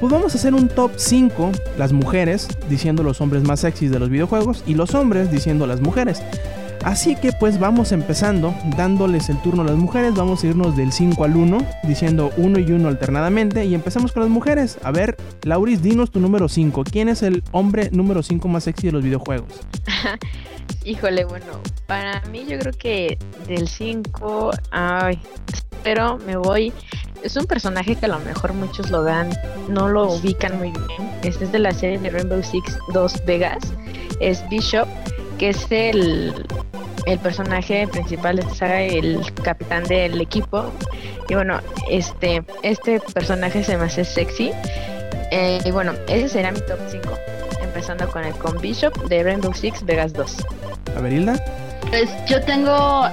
pues 0.00 0.12
vamos 0.12 0.34
a 0.34 0.38
hacer 0.38 0.54
un 0.54 0.68
top 0.68 0.90
5, 0.96 1.52
las 1.78 1.92
mujeres 1.92 2.48
diciendo 2.68 3.04
los 3.04 3.20
hombres 3.20 3.44
más 3.44 3.60
sexys 3.60 3.92
de 3.92 4.00
los 4.00 4.10
videojuegos 4.10 4.64
y 4.66 4.74
los 4.74 4.94
hombres 4.94 5.30
diciendo 5.30 5.68
las 5.68 5.80
mujeres. 5.80 6.22
Así 6.86 7.16
que 7.16 7.32
pues 7.32 7.58
vamos 7.58 7.90
empezando, 7.90 8.54
dándoles 8.76 9.28
el 9.28 9.42
turno 9.42 9.62
a 9.62 9.64
las 9.64 9.74
mujeres, 9.74 10.14
vamos 10.14 10.44
a 10.44 10.46
irnos 10.46 10.76
del 10.76 10.92
5 10.92 11.24
al 11.24 11.34
1, 11.34 11.58
diciendo 11.82 12.30
1 12.36 12.60
y 12.60 12.70
1 12.70 12.86
alternadamente, 12.86 13.64
y 13.64 13.74
empezamos 13.74 14.12
con 14.12 14.22
las 14.22 14.30
mujeres. 14.30 14.78
A 14.84 14.92
ver, 14.92 15.16
Lauris, 15.42 15.82
dinos 15.82 16.12
tu 16.12 16.20
número 16.20 16.48
5. 16.48 16.84
¿Quién 16.84 17.08
es 17.08 17.24
el 17.24 17.42
hombre 17.50 17.90
número 17.90 18.22
5 18.22 18.46
más 18.46 18.62
sexy 18.62 18.86
de 18.86 18.92
los 18.92 19.02
videojuegos? 19.02 19.48
Híjole, 20.84 21.24
bueno, 21.24 21.60
para 21.88 22.20
mí 22.30 22.46
yo 22.48 22.56
creo 22.56 22.72
que 22.72 23.18
del 23.48 23.66
5, 23.66 24.52
ay, 24.70 25.18
pero 25.82 26.18
me 26.18 26.36
voy. 26.36 26.72
Es 27.24 27.34
un 27.34 27.46
personaje 27.46 27.96
que 27.96 28.06
a 28.06 28.10
lo 28.10 28.20
mejor 28.20 28.52
muchos 28.52 28.92
lo 28.92 29.02
dan, 29.02 29.30
no 29.68 29.88
lo 29.88 30.12
ubican 30.12 30.56
muy 30.58 30.70
bien. 30.70 31.10
Este 31.24 31.46
es 31.46 31.50
de 31.50 31.58
la 31.58 31.72
serie 31.72 31.98
de 31.98 32.10
Rainbow 32.10 32.44
Six 32.44 32.78
2 32.92 33.24
Vegas. 33.26 33.74
Es 34.20 34.48
Bishop, 34.48 34.86
que 35.36 35.48
es 35.48 35.66
el, 35.70 36.32
el 37.06 37.18
personaje 37.20 37.86
principal 37.88 38.36
de 38.36 38.42
esta 38.42 38.54
saga, 38.54 38.82
el 38.82 39.20
capitán 39.42 39.84
del 39.84 40.20
equipo. 40.20 40.72
Y 41.28 41.34
bueno, 41.34 41.60
este, 41.88 42.44
este 42.62 43.00
personaje 43.00 43.64
se 43.64 43.76
me 43.76 43.84
hace 43.84 44.04
sexy. 44.04 44.50
Eh, 45.30 45.60
y 45.64 45.70
bueno, 45.70 45.92
ese 46.08 46.28
será 46.28 46.52
mi 46.52 46.60
top 46.60 46.78
5. 46.88 47.08
Empezando 47.62 48.08
con 48.10 48.24
el 48.24 48.34
con 48.34 48.60
Bishop 48.60 48.94
de 49.08 49.22
Rainbow 49.22 49.54
Six 49.54 49.84
Vegas 49.84 50.12
2. 50.12 50.36
A 50.96 51.00
ver, 51.00 51.12
Hilda. 51.12 51.42
Pues 51.90 52.10
yo 52.26 52.40
tengo 52.42 53.06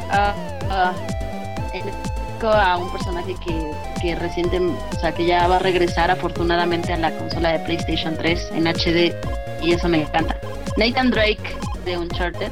en 1.73 1.87
específico 1.87 2.47
a 2.47 2.77
un 2.77 2.91
personaje 2.91 3.35
que, 3.45 3.71
que 4.01 4.15
reciente, 4.15 4.59
o 4.59 4.99
sea, 4.99 5.11
que 5.13 5.25
ya 5.25 5.47
va 5.47 5.57
a 5.57 5.59
regresar 5.59 6.09
afortunadamente 6.09 6.91
a 6.93 6.97
la 6.97 7.11
consola 7.11 7.51
de 7.51 7.59
PlayStation 7.59 8.17
3 8.17 8.51
en 8.53 8.67
HD 8.67 9.13
y 9.61 9.73
eso 9.73 9.87
me 9.87 10.01
encanta. 10.01 10.35
Nathan 10.77 11.11
Drake 11.11 11.55
de 11.85 11.97
Uncharted 11.97 12.51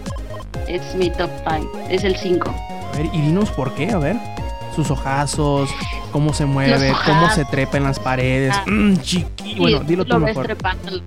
es 0.67 0.95
mi 0.95 1.09
top 1.09 1.29
5, 1.49 1.79
es 1.89 2.03
el 2.03 2.15
5. 2.15 2.49
A 2.93 2.97
ver, 2.97 3.05
y 3.13 3.21
dinos 3.21 3.49
por 3.51 3.73
qué, 3.75 3.89
a 3.91 3.97
ver. 3.97 4.17
Sus 4.75 4.89
ojazos, 4.89 5.69
cómo 6.13 6.33
se 6.33 6.45
mueve, 6.45 6.93
cómo 7.05 7.29
se 7.31 7.43
trepa 7.45 7.75
en 7.77 7.83
las 7.83 7.99
paredes. 7.99 8.53
Ah. 8.55 8.63
Mm, 8.67 8.97
chiqui. 8.97 9.55
Bueno, 9.59 9.79
Sí, 9.79 9.85
dilo 9.87 10.05
tú 10.05 10.13
lo 10.13 10.19
ves 10.21 10.27
mejor. 10.29 10.45
trepando 10.45 11.01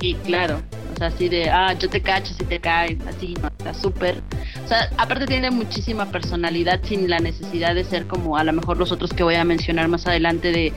y 0.00 0.14
claro, 0.16 0.60
o 0.94 0.98
sea, 0.98 1.06
así 1.06 1.30
de, 1.30 1.48
ah, 1.48 1.72
yo 1.72 1.88
te 1.88 2.02
cacho 2.02 2.34
si 2.34 2.44
te 2.44 2.58
caes, 2.60 2.98
así, 3.08 3.34
no, 3.40 3.48
está 3.48 3.72
súper. 3.72 4.20
O 4.62 4.68
sea, 4.68 4.90
aparte 4.98 5.26
tiene 5.26 5.50
muchísima 5.50 6.04
personalidad 6.06 6.80
sin 6.82 7.08
la 7.08 7.18
necesidad 7.18 7.74
de 7.74 7.84
ser 7.84 8.06
como 8.06 8.36
a 8.36 8.44
lo 8.44 8.52
mejor 8.52 8.76
los 8.76 8.92
otros 8.92 9.14
que 9.14 9.22
voy 9.22 9.36
a 9.36 9.44
mencionar 9.44 9.88
más 9.88 10.06
adelante 10.06 10.52
de 10.52 10.74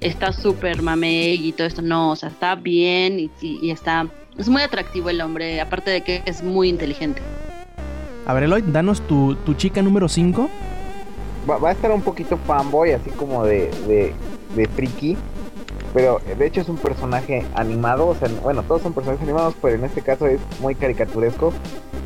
está 0.00 0.32
súper 0.32 0.80
mamey 0.80 1.46
y 1.46 1.52
todo 1.52 1.66
esto, 1.66 1.82
no, 1.82 2.12
o 2.12 2.16
sea, 2.16 2.30
está 2.30 2.54
bien 2.54 3.20
y, 3.20 3.30
y- 3.42 3.58
y 3.62 3.70
está, 3.70 4.06
es 4.38 4.48
muy 4.48 4.62
atractivo 4.62 5.10
el 5.10 5.20
hombre, 5.20 5.60
aparte 5.60 5.90
de 5.90 6.00
que 6.00 6.22
es 6.24 6.42
muy 6.42 6.70
inteligente. 6.70 7.20
A 8.26 8.34
ver, 8.34 8.44
Eloy, 8.44 8.62
danos 8.62 9.00
tu, 9.02 9.34
tu 9.36 9.54
chica 9.54 9.82
número 9.82 10.08
5. 10.08 10.48
Va, 11.48 11.58
va 11.58 11.70
a 11.70 11.72
estar 11.72 11.90
un 11.90 12.02
poquito 12.02 12.36
fanboy, 12.46 12.92
así 12.92 13.10
como 13.10 13.44
de, 13.44 13.70
de, 13.88 14.14
de 14.54 14.68
friki. 14.68 15.16
Pero 15.92 16.20
de 16.38 16.46
hecho 16.46 16.60
es 16.60 16.68
un 16.68 16.76
personaje 16.76 17.44
animado. 17.54 18.08
O 18.08 18.14
sea, 18.14 18.28
bueno, 18.42 18.62
todos 18.62 18.82
son 18.82 18.92
personajes 18.92 19.22
animados, 19.24 19.54
pero 19.60 19.74
en 19.74 19.84
este 19.84 20.02
caso 20.02 20.26
es 20.26 20.40
muy 20.60 20.74
caricaturesco. 20.74 21.52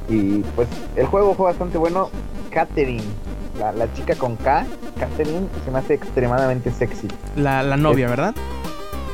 Y 0.08 0.40
pues 0.54 0.68
el 0.96 1.06
juego 1.06 1.34
fue 1.34 1.46
bastante 1.46 1.78
bueno. 1.78 2.08
Catherine, 2.50 3.04
la, 3.58 3.72
la 3.72 3.92
chica 3.92 4.14
con 4.14 4.36
K, 4.36 4.64
Catherine, 4.98 5.46
se 5.64 5.70
me 5.70 5.78
hace 5.78 5.92
extremadamente 5.94 6.70
sexy. 6.70 7.08
La, 7.36 7.62
la 7.62 7.76
novia, 7.76 8.08
¿verdad? 8.08 8.34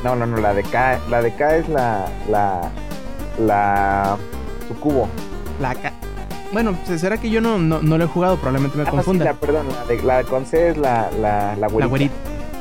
No, 0.01 0.15
no, 0.15 0.25
no, 0.25 0.37
la 0.37 0.53
de 0.53 0.63
K, 0.63 0.99
la 1.09 1.21
de 1.21 1.35
K 1.35 1.57
es 1.57 1.67
la, 1.67 2.05
la, 2.29 2.71
la, 3.37 4.17
su 4.69 4.75
cubo. 4.75 5.09
La 5.59 5.75
Bueno, 6.53 6.77
pues, 6.85 7.01
será 7.01 7.17
que 7.17 7.29
yo 7.29 7.41
no, 7.41 7.57
no, 7.57 7.81
no 7.81 7.97
lo 7.97 8.03
he 8.03 8.07
jugado, 8.07 8.35
probablemente 8.37 8.77
me 8.77 8.83
Ah, 8.83 8.85
no, 8.85 8.91
sí, 8.91 8.95
confunda. 8.97 9.25
la, 9.25 9.33
perdón, 9.33 9.65
la, 9.69 9.85
de, 9.85 10.03
la 10.03 10.23
con 10.23 10.45
C 10.45 10.69
es 10.69 10.77
la, 10.77 11.09
la, 11.19 11.55
la 11.55 11.67
güerita. 11.67 11.87
güerita. 11.89 12.13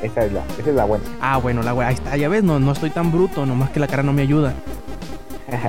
Esa 0.02 0.24
es 0.24 0.32
la, 0.32 0.42
esa 0.58 0.70
es 0.70 0.74
la 0.74 0.84
buena. 0.84 1.04
Ah, 1.20 1.36
bueno, 1.36 1.62
la 1.62 1.72
güey, 1.72 1.86
ahí 1.86 1.94
está, 1.94 2.16
ya 2.16 2.28
ves, 2.28 2.42
no, 2.42 2.58
no 2.58 2.72
estoy 2.72 2.90
tan 2.90 3.12
bruto, 3.12 3.46
nomás 3.46 3.70
que 3.70 3.78
la 3.80 3.86
cara 3.86 4.02
no 4.02 4.12
me 4.12 4.22
ayuda. 4.22 4.54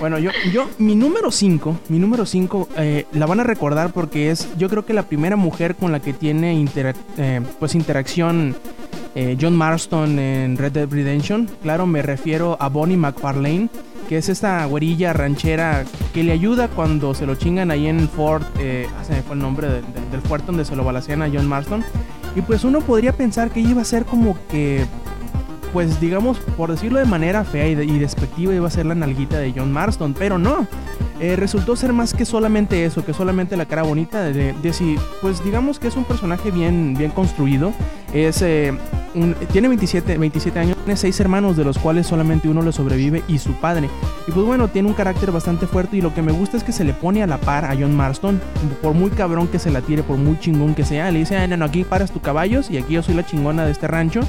Bueno, 0.00 0.18
yo, 0.18 0.32
yo, 0.52 0.68
mi 0.78 0.96
número 0.96 1.30
5, 1.30 1.78
mi 1.88 1.98
número 1.98 2.26
5, 2.26 2.68
la 3.12 3.26
van 3.26 3.40
a 3.40 3.44
recordar 3.44 3.92
porque 3.92 4.30
es, 4.30 4.48
yo 4.58 4.68
creo 4.68 4.84
que 4.84 4.92
la 4.92 5.04
primera 5.04 5.36
mujer 5.36 5.76
con 5.76 5.92
la 5.92 6.00
que 6.00 6.12
tiene 6.12 6.54
interac- 6.56 6.96
eh, 7.16 7.40
pues 7.58 7.74
interacción 7.74 8.54
eh, 9.14 9.38
John 9.40 9.56
Marston 9.56 10.18
en 10.18 10.58
Red 10.58 10.72
Dead 10.72 10.88
Redemption. 10.90 11.48
Claro, 11.62 11.86
me 11.86 12.02
refiero 12.02 12.56
a 12.60 12.68
Bonnie 12.68 12.96
McFarlane, 12.98 13.68
que 14.08 14.18
es 14.18 14.28
esta 14.28 14.64
güerilla 14.66 15.12
ranchera 15.12 15.84
que 16.12 16.22
le 16.22 16.32
ayuda 16.32 16.68
cuando 16.68 17.14
se 17.14 17.26
lo 17.26 17.34
chingan 17.34 17.70
ahí 17.70 17.86
en 17.86 18.08
Fort, 18.08 18.46
eh, 18.58 18.86
ah, 19.00 19.04
se 19.04 19.12
me 19.14 19.22
fue 19.22 19.34
el 19.36 19.42
nombre 19.42 19.68
de- 19.68 19.82
de- 19.82 20.10
del 20.10 20.20
fuerte 20.22 20.46
donde 20.46 20.64
se 20.64 20.76
lo 20.76 20.84
balacean 20.84 21.22
a 21.22 21.28
John 21.32 21.46
Marston. 21.46 21.84
Y 22.36 22.42
pues 22.42 22.64
uno 22.64 22.80
podría 22.80 23.12
pensar 23.12 23.50
que 23.50 23.60
iba 23.60 23.82
a 23.82 23.84
ser 23.84 24.04
como 24.04 24.36
que 24.50 24.84
pues 25.72 26.00
digamos, 26.00 26.38
por 26.56 26.70
decirlo 26.70 27.00
de 27.00 27.04
manera 27.04 27.42
fea 27.42 27.66
y 27.66 27.98
despectiva, 27.98 28.54
iba 28.54 28.68
a 28.68 28.70
ser 28.70 28.86
la 28.86 28.94
nalguita 28.94 29.38
de 29.38 29.52
John 29.56 29.72
Marston, 29.72 30.14
pero 30.16 30.38
no. 30.38 30.68
Eh, 31.18 31.34
resultó 31.34 31.74
ser 31.74 31.92
más 31.92 32.14
que 32.14 32.24
solamente 32.24 32.84
eso, 32.84 33.04
que 33.04 33.12
solamente 33.12 33.56
la 33.56 33.66
cara 33.66 33.82
bonita 33.82 34.22
de, 34.22 34.32
de, 34.32 34.52
de 34.52 34.72
si- 34.72 34.94
pues 35.20 35.42
digamos 35.44 35.80
que 35.80 35.88
es 35.88 35.96
un 35.96 36.04
personaje 36.04 36.52
bien, 36.52 36.94
bien 36.96 37.10
construido. 37.10 37.72
Es, 38.12 38.40
eh, 38.42 38.72
tiene 39.52 39.68
27, 39.68 40.18
27 40.18 40.58
años, 40.58 40.76
tiene 40.78 40.96
6 40.96 41.20
hermanos, 41.20 41.56
de 41.56 41.64
los 41.64 41.78
cuales 41.78 42.06
solamente 42.06 42.48
uno 42.48 42.62
le 42.62 42.72
sobrevive 42.72 43.22
y 43.28 43.38
su 43.38 43.52
padre. 43.54 43.88
Y 44.26 44.32
pues 44.32 44.44
bueno, 44.44 44.68
tiene 44.68 44.88
un 44.88 44.94
carácter 44.94 45.30
bastante 45.30 45.66
fuerte 45.66 45.96
y 45.96 46.00
lo 46.00 46.12
que 46.14 46.22
me 46.22 46.32
gusta 46.32 46.56
es 46.56 46.64
que 46.64 46.72
se 46.72 46.84
le 46.84 46.92
pone 46.92 47.22
a 47.22 47.26
la 47.26 47.38
par 47.38 47.64
a 47.64 47.74
John 47.78 47.94
Marston, 47.96 48.40
por 48.82 48.94
muy 48.94 49.10
cabrón 49.10 49.48
que 49.48 49.58
se 49.58 49.70
la 49.70 49.80
tire, 49.80 50.02
por 50.02 50.16
muy 50.16 50.38
chingón 50.38 50.74
que 50.74 50.84
sea, 50.84 51.10
le 51.10 51.20
dice, 51.20 51.36
"Ah, 51.36 51.46
no, 51.46 51.64
aquí 51.64 51.84
paras 51.84 52.10
tus 52.10 52.22
caballos 52.22 52.70
y 52.70 52.78
aquí 52.78 52.94
yo 52.94 53.02
soy 53.02 53.14
la 53.14 53.24
chingona 53.24 53.64
de 53.64 53.72
este 53.72 53.86
rancho. 53.86 54.20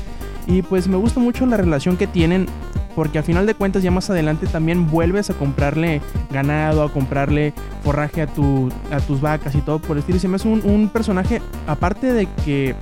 Y 0.47 0.61
pues 0.61 0.87
me 0.87 0.97
gusta 0.97 1.19
mucho 1.19 1.45
la 1.45 1.57
relación 1.57 1.97
que 1.97 2.07
tienen. 2.07 2.47
Porque 2.95 3.17
al 3.17 3.25
final 3.25 3.45
de 3.45 3.55
cuentas 3.55 3.83
ya 3.83 3.91
más 3.91 4.09
adelante 4.09 4.47
también 4.47 4.89
vuelves 4.89 5.29
a 5.29 5.33
comprarle 5.33 6.01
ganado, 6.31 6.81
a 6.81 6.89
comprarle 6.89 7.53
forraje 7.83 8.21
a, 8.21 8.27
tu, 8.27 8.69
a 8.89 9.01
tus 9.01 9.19
vacas 9.19 9.53
y 9.53 9.59
todo 9.59 9.79
por 9.79 9.97
el 9.97 9.99
estilo. 9.99 10.15
Y 10.15 10.21
se 10.21 10.29
me 10.29 10.37
hace 10.37 10.47
un, 10.47 10.61
un 10.63 10.87
personaje, 10.87 11.41
aparte 11.67 12.13
de 12.13 12.25
que 12.45 12.73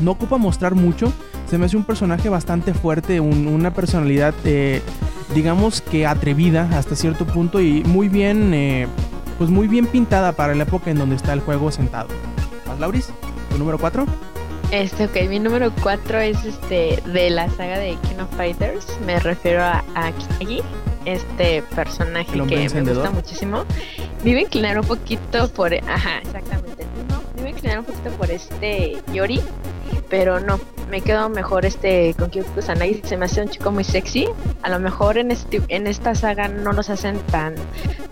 no 0.00 0.12
ocupa 0.12 0.36
mostrar 0.38 0.74
mucho, 0.74 1.12
se 1.48 1.58
me 1.58 1.66
hace 1.66 1.76
un 1.76 1.84
personaje 1.84 2.28
bastante 2.28 2.74
fuerte, 2.74 3.20
un- 3.20 3.46
una 3.46 3.72
personalidad, 3.72 4.34
eh, 4.44 4.82
digamos 5.34 5.80
que 5.80 6.06
atrevida 6.06 6.68
hasta 6.76 6.96
cierto 6.96 7.26
punto 7.26 7.60
y 7.60 7.82
muy 7.84 8.08
bien, 8.08 8.52
eh, 8.54 8.86
pues 9.38 9.50
muy 9.50 9.68
bien 9.68 9.86
pintada 9.86 10.32
para 10.32 10.54
la 10.54 10.62
época 10.64 10.90
en 10.90 10.98
donde 10.98 11.16
está 11.16 11.32
el 11.32 11.40
juego 11.40 11.70
sentado. 11.70 12.08
¿Más 12.66 12.78
Lauris? 12.80 13.08
¿Tu 13.50 13.58
número 13.58 13.78
4? 13.78 14.06
Este, 14.72 15.04
ok, 15.04 15.28
mi 15.28 15.38
número 15.38 15.70
4 15.82 16.18
es 16.20 16.44
este 16.44 17.00
de 17.06 17.30
la 17.30 17.48
saga 17.50 17.78
de 17.78 17.90
King 18.08 18.20
of 18.22 18.36
Fighters. 18.36 18.84
Me 19.06 19.18
refiero 19.20 19.62
a, 19.62 19.84
a 19.94 20.12
este 21.04 21.62
personaje 21.74 22.32
que 22.32 22.68
me 22.68 22.80
gusta 22.94 23.10
muchísimo. 23.12 23.64
Me 24.24 24.30
iba 24.30 24.40
a 24.40 24.42
inclinar 24.42 24.80
un 24.80 24.86
poquito 24.86 25.48
por. 25.52 25.72
Ajá, 25.72 26.18
exactamente. 26.18 26.84
Inclinar 27.56 27.78
un 27.78 27.84
poquito 27.86 28.10
por 28.10 28.30
este 28.30 28.96
Yori, 29.12 29.40
pero 30.10 30.40
no. 30.40 30.60
Me 30.90 31.00
quedo 31.00 31.28
mejor 31.28 31.64
este 31.64 32.14
con 32.14 32.30
Kyoko 32.30 32.50
Kusanagi. 32.52 33.00
Se 33.02 33.16
me 33.16 33.24
hace 33.24 33.42
un 33.42 33.48
chico 33.48 33.72
muy 33.72 33.82
sexy. 33.82 34.28
A 34.62 34.68
lo 34.70 34.78
mejor 34.78 35.18
en 35.18 35.30
este 35.32 35.60
en 35.68 35.86
esta 35.86 36.14
saga 36.14 36.48
no 36.48 36.72
los 36.72 36.90
hacen 36.90 37.18
tan 37.32 37.54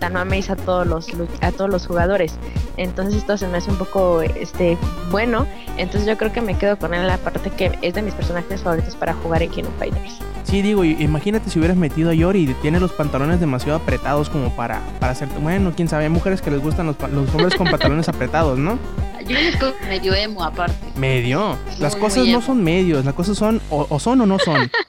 tan 0.01 0.15
mameis 0.15 0.51
a 0.51 0.57
todos 0.57 0.87
los 0.87 1.09
a 1.41 1.53
todos 1.53 1.71
los 1.71 1.87
jugadores. 1.87 2.35
Entonces 2.77 3.17
esto 3.17 3.37
se 3.37 3.47
me 3.47 3.59
hace 3.59 3.71
un 3.71 3.77
poco 3.77 4.23
este 4.23 4.77
bueno. 5.11 5.47
Entonces 5.77 6.09
yo 6.09 6.17
creo 6.17 6.33
que 6.33 6.41
me 6.41 6.57
quedo 6.57 6.79
con 6.79 6.95
él 6.95 7.09
aparte 7.09 7.51
que 7.51 7.79
es 7.83 7.95
de 7.95 8.03
mis 8.03 8.15
personajes 8.15 8.63
favoritos 8.63 8.97
para 8.97 9.15
jugar 9.15 9.43
en 9.43 9.51
King 9.51 9.65
of 9.65 9.79
Fighters. 9.79 10.19
Sí, 10.45 10.63
digo, 10.63 10.85
imagínate 10.85 11.51
si 11.51 11.59
hubieras 11.59 11.77
metido 11.77 12.11
a 12.11 12.15
Yori 12.15 12.51
y 12.51 12.55
tiene 12.55 12.79
los 12.79 12.93
pantalones 12.93 13.41
demasiado 13.41 13.79
apretados 13.79 14.31
como 14.31 14.55
para, 14.55 14.81
para 15.01 15.13
hacerte. 15.13 15.39
Bueno, 15.39 15.73
quién 15.75 15.89
sabe, 15.89 16.05
hay 16.05 16.11
mujeres 16.11 16.43
que 16.43 16.51
les 16.51 16.61
gustan 16.61 16.87
los, 16.87 16.97
los 17.11 17.35
hombres 17.35 17.55
con 17.57 17.67
pantalones 17.71 18.09
apretados, 18.09 18.59
¿no? 18.59 18.79
Yo 19.27 19.39
les 19.39 19.59
medio 19.89 20.15
emo 20.15 20.45
aparte. 20.45 20.77
Medio. 20.97 21.57
Las 21.79 21.93
Muy, 21.95 22.01
cosas 22.03 22.19
muy 22.25 22.33
no 22.33 22.43
son 22.43 22.63
medios, 22.63 23.05
las 23.05 23.15
cosas 23.15 23.39
son 23.39 23.61
o, 23.71 23.87
o 23.89 23.99
son 23.99 24.21
o 24.21 24.27
no 24.27 24.39
son. 24.39 24.71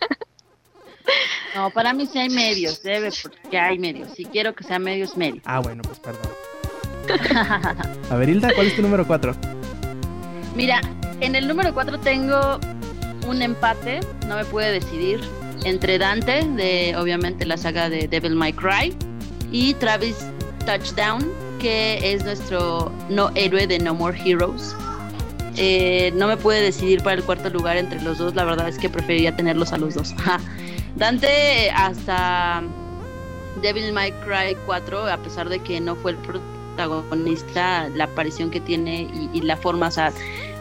No, 1.55 1.69
para 1.69 1.93
mí 1.93 2.05
sí 2.05 2.19
hay 2.19 2.29
medios, 2.29 2.83
debe, 2.83 3.09
porque 3.23 3.57
hay 3.57 3.79
medios. 3.79 4.09
Si 4.13 4.25
quiero 4.25 4.53
que 4.53 4.65
sea 4.65 4.77
medios, 4.77 5.15
medios. 5.15 5.41
Ah, 5.45 5.59
bueno, 5.59 5.83
pues 5.83 5.99
perdón. 5.99 6.29
A 8.09 8.15
ver, 8.17 8.27
Hilda, 8.27 8.51
¿cuál 8.53 8.67
es 8.67 8.75
tu 8.75 8.81
número 8.81 9.07
4? 9.07 9.33
Mira, 10.53 10.81
en 11.21 11.33
el 11.33 11.47
número 11.47 11.73
4 11.73 11.99
tengo 11.99 12.59
un 13.25 13.41
empate, 13.41 14.01
no 14.27 14.35
me 14.35 14.43
pude 14.43 14.69
decidir, 14.69 15.21
entre 15.63 15.97
Dante, 15.97 16.43
de 16.45 16.95
obviamente 16.97 17.45
la 17.45 17.55
saga 17.55 17.89
de 17.89 18.09
Devil 18.09 18.35
May 18.35 18.51
Cry, 18.51 18.93
y 19.49 19.75
Travis 19.75 20.17
Touchdown, 20.65 21.25
que 21.59 22.13
es 22.13 22.23
nuestro 22.23 22.91
no 23.09 23.31
héroe 23.35 23.67
de 23.67 23.79
No 23.79 23.93
More 23.93 24.17
Heroes. 24.23 24.75
Eh, 25.57 26.11
no 26.15 26.27
me 26.27 26.35
pude 26.37 26.61
decidir 26.61 27.01
para 27.01 27.15
el 27.15 27.23
cuarto 27.23 27.49
lugar 27.49 27.77
entre 27.77 28.01
los 28.01 28.17
dos, 28.17 28.35
la 28.35 28.43
verdad 28.43 28.67
es 28.67 28.77
que 28.77 28.89
preferiría 28.89 29.35
tenerlos 29.35 29.71
a 29.73 29.77
los 29.77 29.93
dos. 29.93 30.13
Dante 30.97 31.69
hasta 31.71 32.61
Devil 33.61 33.91
May 33.93 34.11
Cry 34.25 34.55
4, 34.65 35.07
a 35.07 35.17
pesar 35.17 35.47
de 35.49 35.59
que 35.59 35.79
no 35.79 35.95
fue 35.95 36.11
el 36.11 36.17
pro- 36.17 36.41
protagonista, 36.75 37.87
la 37.95 38.03
aparición 38.03 38.51
que 38.51 38.59
tiene 38.59 39.03
y, 39.03 39.29
y 39.37 39.41
la 39.41 39.55
forma, 39.55 39.87
o 39.87 39.91
sea, 39.91 40.11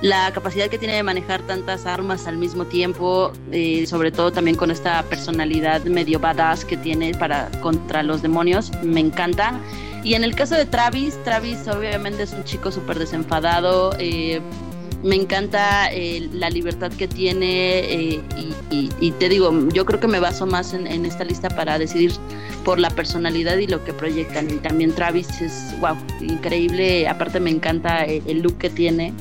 la 0.01 0.31
capacidad 0.33 0.69
que 0.69 0.79
tiene 0.79 0.95
de 0.95 1.03
manejar 1.03 1.43
tantas 1.43 1.87
armas 1.87 2.29
al 2.29 2.37
mismo 2.37 2.67
tiempo, 2.67 3.33
eh, 3.51 3.85
sobre 3.89 4.13
todo 4.13 4.31
también 4.31 4.57
con 4.57 4.71
esta 4.71 5.03
personalidad 5.05 5.83
medio 5.85 6.21
badass 6.21 6.65
que 6.65 6.77
tiene 6.77 7.15
para 7.15 7.51
contra 7.63 8.05
los 8.05 8.23
demonios, 8.23 8.71
me 8.85 9.01
encanta. 9.01 9.59
Y 10.05 10.15
en 10.15 10.23
el 10.23 10.37
caso 10.37 10.55
de 10.55 10.67
Travis, 10.67 11.19
Travis 11.25 11.67
obviamente 11.67 12.23
es 12.23 12.33
un 12.33 12.45
chico 12.45 12.71
súper 12.71 12.99
desenfadado, 12.99 13.97
eh, 13.99 14.41
me 15.05 15.17
encanta 15.17 15.93
eh, 15.93 16.29
la 16.33 16.49
libertad 16.49 16.91
que 16.91 17.07
tiene 17.07 17.81
eh, 17.81 18.21
y, 18.71 19.11
te 19.13 19.29
digo, 19.29 19.53
yo 19.69 19.85
creo 19.85 20.01
que 20.01 20.09
me 20.09 20.19
baso 20.19 20.47
más 20.47 20.73
en, 20.73 21.05
esta 21.05 21.25
lista 21.25 21.51
para 21.51 21.79
decidir 21.79 22.13
por 22.65 22.79
la 22.79 22.89
personalidad 22.89 23.59
y 23.59 23.67
lo 23.67 23.85
que 23.85 23.93
proyectan. 23.93 24.51
Y 24.51 24.55
también 24.55 24.93
Travis 24.93 25.43
es, 25.43 25.75
wow, 25.81 25.95
increíble. 26.21 27.07
Aparte 27.07 27.39
me 27.39 27.51
encanta 27.51 28.05
el, 28.05 28.23
el 28.27 28.41
look 28.41 28.57
que 28.57 28.71
tiene. 28.71 29.13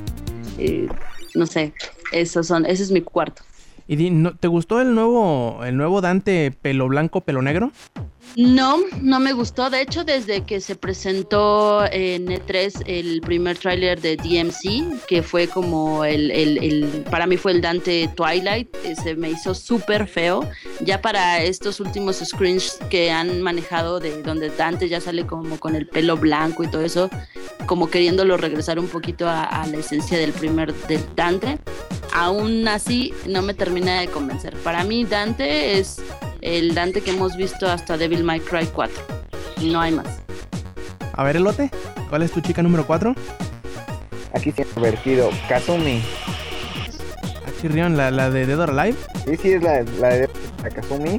Eh, 0.58 0.88
no 1.36 1.46
sé, 1.46 1.74
esos 2.14 2.48
son, 2.48 2.66
ese 2.66 2.84
es 2.84 2.92
mi 2.92 3.02
cuarto. 3.02 3.44
¿Y 3.86 4.10
te 4.40 4.48
gustó 4.48 4.80
el 4.80 4.96
nuevo, 4.96 5.66
el 5.66 5.76
nuevo 5.76 6.00
Dante 6.00 6.52
pelo 6.62 6.88
blanco, 6.88 7.22
pelo 7.22 7.42
negro? 7.42 7.74
No, 8.36 8.78
no 9.00 9.20
me 9.20 9.32
gustó. 9.34 9.70
De 9.70 9.82
hecho, 9.82 10.04
desde 10.04 10.42
que 10.42 10.60
se 10.60 10.76
presentó 10.76 11.86
en 11.92 12.26
E3 12.28 12.82
el 12.88 13.22
primer 13.22 13.60
tráiler 13.60 14.02
de 14.02 14.18
DMC, 14.18 15.06
que 15.08 15.22
fue 15.22 15.48
como 15.48 16.04
el, 16.04 16.32
el- 16.32 16.58
el- 16.58 16.86
para 17.12 17.28
mí 17.28 17.38
fue 17.38 17.52
el 17.52 17.62
Dante 17.62 18.10
Twilight, 18.16 18.76
eh, 18.84 18.96
se 18.96 19.16
me 19.16 19.30
hizo 19.30 19.54
súper 19.54 20.08
feo. 20.08 20.50
Ya 20.82 21.00
para 21.00 21.44
estos 21.44 21.80
últimos 21.80 22.18
screens 22.26 22.80
que 22.90 23.12
han 23.12 23.40
manejado 23.44 24.00
de 24.00 24.24
donde 24.24 24.50
Dante 24.50 24.90
ya 24.90 25.00
sale 25.00 25.28
como 25.28 25.60
con 25.60 25.76
el 25.76 25.86
pelo 25.88 26.18
blanco 26.18 26.64
y 26.64 26.68
todo 26.68 26.82
eso, 26.82 27.12
como 27.68 27.90
queriéndolo 27.92 28.36
regresar 28.38 28.80
un 28.80 28.88
poquito 28.88 29.30
a, 29.30 29.44
a 29.44 29.68
la 29.68 29.78
esencia 29.78 30.18
del 30.18 30.34
primer 30.34 30.74
del 30.88 31.02
Dante. 31.16 31.60
Aún 32.16 32.68
así, 32.68 33.14
no 33.28 33.44
me 33.44 33.54
termina 33.54 34.00
de 34.00 34.08
convencer. 34.08 34.56
Para 34.58 34.84
mí, 34.84 35.04
Dante 35.06 35.78
es 35.80 35.98
el 36.44 36.76
Dante 36.76 37.02
que 37.02 37.12
hemos 37.12 37.36
visto 37.38 37.68
hasta 37.68 37.98
Devil 37.98 38.24
May 38.24 38.42
Cry 38.42 38.68
4. 38.68 38.96
No 39.64 39.80
hay 39.80 39.94
más. 39.94 40.08
A 41.14 41.24
ver, 41.24 41.38
Elote, 41.38 41.72
¿cuál 42.10 42.24
es 42.24 42.32
tu 42.32 42.42
chica 42.42 42.62
número 42.62 42.86
4? 42.86 43.16
Aquí 44.34 44.52
se 44.52 44.64
ha 44.64 44.66
convertido 44.66 45.30
Kazumi. 45.48 46.02
Chirrión, 47.62 47.96
la, 47.96 48.12
la 48.12 48.30
de 48.30 48.46
Dead 48.46 48.60
or 48.60 48.78
Alive. 48.78 48.98
Sí, 49.26 49.38
sí, 49.38 49.54
es 49.54 49.64
la, 49.64 49.84
la 50.02 50.10
de 50.10 50.30
la 50.62 50.70
Kazumi. 50.70 51.18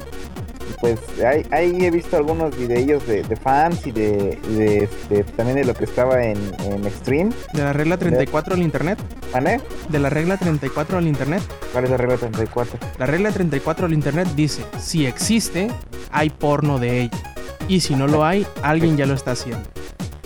Pues 0.81 0.99
ahí, 1.25 1.45
ahí 1.51 1.85
he 1.85 1.91
visto 1.91 2.17
algunos 2.17 2.57
videillos 2.57 3.05
de, 3.07 3.23
de 3.23 3.35
fans 3.35 3.85
y 3.87 3.91
de, 3.91 4.37
este, 4.81 5.23
también 5.23 5.57
de 5.57 5.65
lo 5.65 5.73
que 5.73 5.85
estaba 5.85 6.23
en, 6.23 6.37
en 6.65 6.85
Extreme. 6.85 7.31
De 7.53 7.61
la 7.61 7.73
regla 7.73 7.97
34 7.97 8.55
al 8.55 8.61
internet. 8.61 8.99
¿Vale? 9.33 9.61
De 9.89 9.99
la 9.99 10.09
regla 10.09 10.37
34 10.37 10.97
al 10.97 11.07
internet. 11.07 11.41
¿Cuál 11.71 11.85
es 11.85 11.89
la 11.89 11.97
regla 11.97 12.17
34? 12.17 12.79
La 12.97 13.05
regla 13.05 13.31
34 13.31 13.85
al 13.85 13.93
internet 13.93 14.27
dice, 14.35 14.65
si 14.79 15.05
existe, 15.05 15.69
hay 16.11 16.29
porno 16.29 16.79
de 16.79 17.01
ella. 17.01 17.35
Y 17.67 17.79
si 17.79 17.95
no 17.95 18.07
lo 18.07 18.23
hay, 18.23 18.45
alguien 18.61 18.97
ya 18.97 19.05
lo 19.05 19.13
está 19.13 19.31
haciendo. 19.31 19.67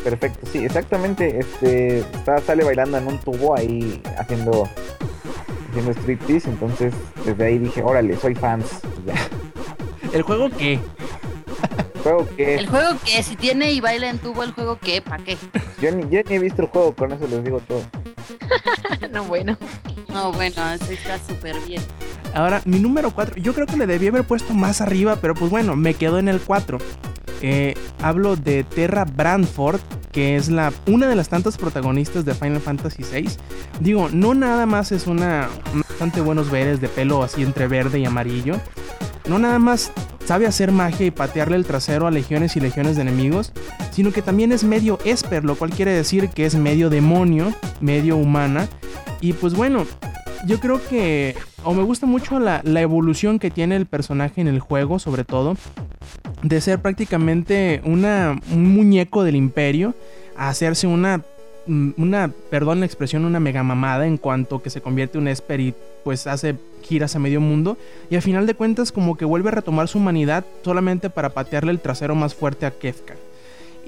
Perfecto, 0.04 0.47
sí, 0.52 0.66
exactamente. 0.66 1.39
Este 1.39 2.00
está, 2.00 2.39
sale 2.39 2.64
bailando 2.64 2.97
en 2.97 3.08
un 3.08 3.18
tubo 3.20 3.56
ahí 3.56 4.02
haciendo 4.18 4.68
haciendo 5.70 5.91
striptease, 5.91 6.50
entonces 6.50 6.93
desde 7.26 7.45
ahí 7.45 7.58
dije, 7.60 7.84
órale, 7.84 8.16
soy 8.18 8.36
fans. 8.36 8.66
Ya. 9.06 9.14
¿El 10.14 10.22
juego 10.24 10.49
qué? 10.49 10.80
Juego 12.03 12.28
que 12.36 12.55
El 12.55 12.68
juego 12.68 12.97
que 13.05 13.22
si 13.24 13.36
tiene 13.36 13.72
y 13.72 13.82
baila 13.82 14.10
en 14.10 14.20
tubo, 14.20 14.43
el 14.43 14.51
juego 14.51 14.80
que, 14.80 15.01
¿para 15.01 15.24
qué? 15.24 15.38
yo 15.82 15.91
ni, 15.91 16.03
yo 16.03 16.22
ni 16.28 16.36
he 16.36 16.39
visto 16.39 16.62
el 16.62 16.70
juego, 16.70 16.93
con 16.95 17.12
eso 17.12 17.28
les 17.28 17.43
digo 17.43 17.60
todo. 17.68 17.82
no, 19.12 19.24
bueno. 19.26 19.57
No, 20.07 20.32
bueno, 20.32 20.72
eso 20.74 20.91
está 20.91 21.20
súper 21.20 21.55
bien. 21.68 21.82
Ahora, 22.34 22.62
mi 22.66 22.80
número 22.80 23.12
4, 23.12 23.38
yo 23.38 23.53
creo 23.53 23.68
que 23.68 23.78
le 23.78 23.86
debí 23.86 24.07
haber 24.07 24.24
puesto 24.24 24.53
más 24.53 24.82
arriba, 24.82 25.18
pero 25.18 25.36
pues 25.36 25.51
bueno, 25.51 25.76
me 25.76 25.93
quedo 25.93 26.20
en 26.20 26.30
el 26.30 26.39
4. 26.39 26.78
Eh, 27.41 27.76
hablo 28.01 28.36
de 28.36 28.64
Terra 28.64 29.05
Brandford, 29.05 29.80
que 30.12 30.36
es 30.36 30.49
la, 30.49 30.74
una 30.88 31.07
de 31.07 31.16
las 31.16 31.30
tantas 31.30 31.57
protagonistas 31.57 32.26
de 32.26 32.34
Final 32.34 32.60
Fantasy 32.60 33.03
VI. 33.03 33.30
Digo, 33.80 34.10
no 34.12 34.34
nada 34.34 34.66
más 34.66 34.91
es 34.91 35.07
una, 35.07 35.49
una 35.74 35.84
bastante 35.88 36.22
buenos 36.22 36.49
veres 36.49 36.82
de 36.82 36.88
pelo 36.88 37.24
así 37.24 37.43
entre 37.43 37.68
verde 37.68 37.99
y 37.99 38.05
amarillo. 38.05 38.55
No 39.30 39.38
nada 39.38 39.60
más 39.60 39.92
sabe 40.26 40.48
hacer 40.48 40.72
magia 40.72 41.06
y 41.06 41.12
patearle 41.12 41.56
el 41.56 41.66
trasero 41.66 42.08
a 42.08 42.12
legiones 42.12 42.56
y 42.56 42.60
legiones 42.60 42.96
de 42.96 43.04
enemigos, 43.04 43.54
sino 43.92 44.12
que 44.12 44.24
también 44.24 44.52
es 44.52 44.64
medio 44.64 44.98
esper, 45.06 45.46
lo 45.46 45.56
cual 45.56 45.70
quiere 45.70 45.92
decir 45.92 46.30
que 46.30 46.48
es 46.48 46.56
medio 46.56 46.90
demonio, 46.90 47.54
medio 47.80 48.18
humana. 48.18 48.68
Y 49.22 49.34
pues 49.34 49.54
bueno, 49.54 49.86
yo 50.48 50.60
creo 50.60 50.82
que, 50.90 51.36
o 51.64 51.76
me 51.76 51.84
gusta 51.84 52.08
mucho 52.08 52.40
la, 52.40 52.62
evolución 52.64 53.38
que 53.38 53.52
tiene 53.52 53.76
el 53.76 53.86
personaje 53.86 54.42
en 54.42 54.48
el 54.48 54.60
juego, 54.60 54.98
sobre 54.98 55.26
todo, 55.26 55.56
de 56.42 56.60
ser 56.60 56.82
prácticamente 56.82 57.82
una, 57.86 58.40
un 58.52 58.74
muñeco 58.74 59.24
del 59.24 59.36
imperio 59.36 59.94
a 60.36 60.50
hacerse 60.50 60.88
una, 60.88 61.22
una, 61.70 62.32
perdón 62.49 62.80
la 62.80 62.86
expresión, 62.86 63.26
una 63.26 63.39
mega 63.39 63.63
mamada 63.63 64.07
en 64.07 64.17
cuanto 64.17 64.61
que 64.61 64.70
se 64.70 64.82
convierte 64.82 65.17
en 65.17 65.24
un 65.24 65.28
esper 65.28 65.59
y 65.59 65.74
pues 66.03 66.28
hace 66.28 66.55
giras 66.82 67.15
a 67.15 67.20
medio 67.20 67.39
mundo 67.39 67.78
y 68.09 68.15
al 68.15 68.22
final 68.22 68.47
de 68.47 68.55
cuentas 68.55 68.91
como 68.91 69.15
que 69.15 69.26
vuelve 69.26 69.49
a 69.49 69.53
retomar 69.53 69.88
su 69.88 69.99
humanidad 69.99 70.45
solamente 70.63 71.09
para 71.09 71.30
patearle 71.30 71.72
el 71.72 71.80
trasero 71.80 72.15
más 72.15 72.34
fuerte 72.34 72.65
a 72.65 72.72
Kefka. 72.72 73.15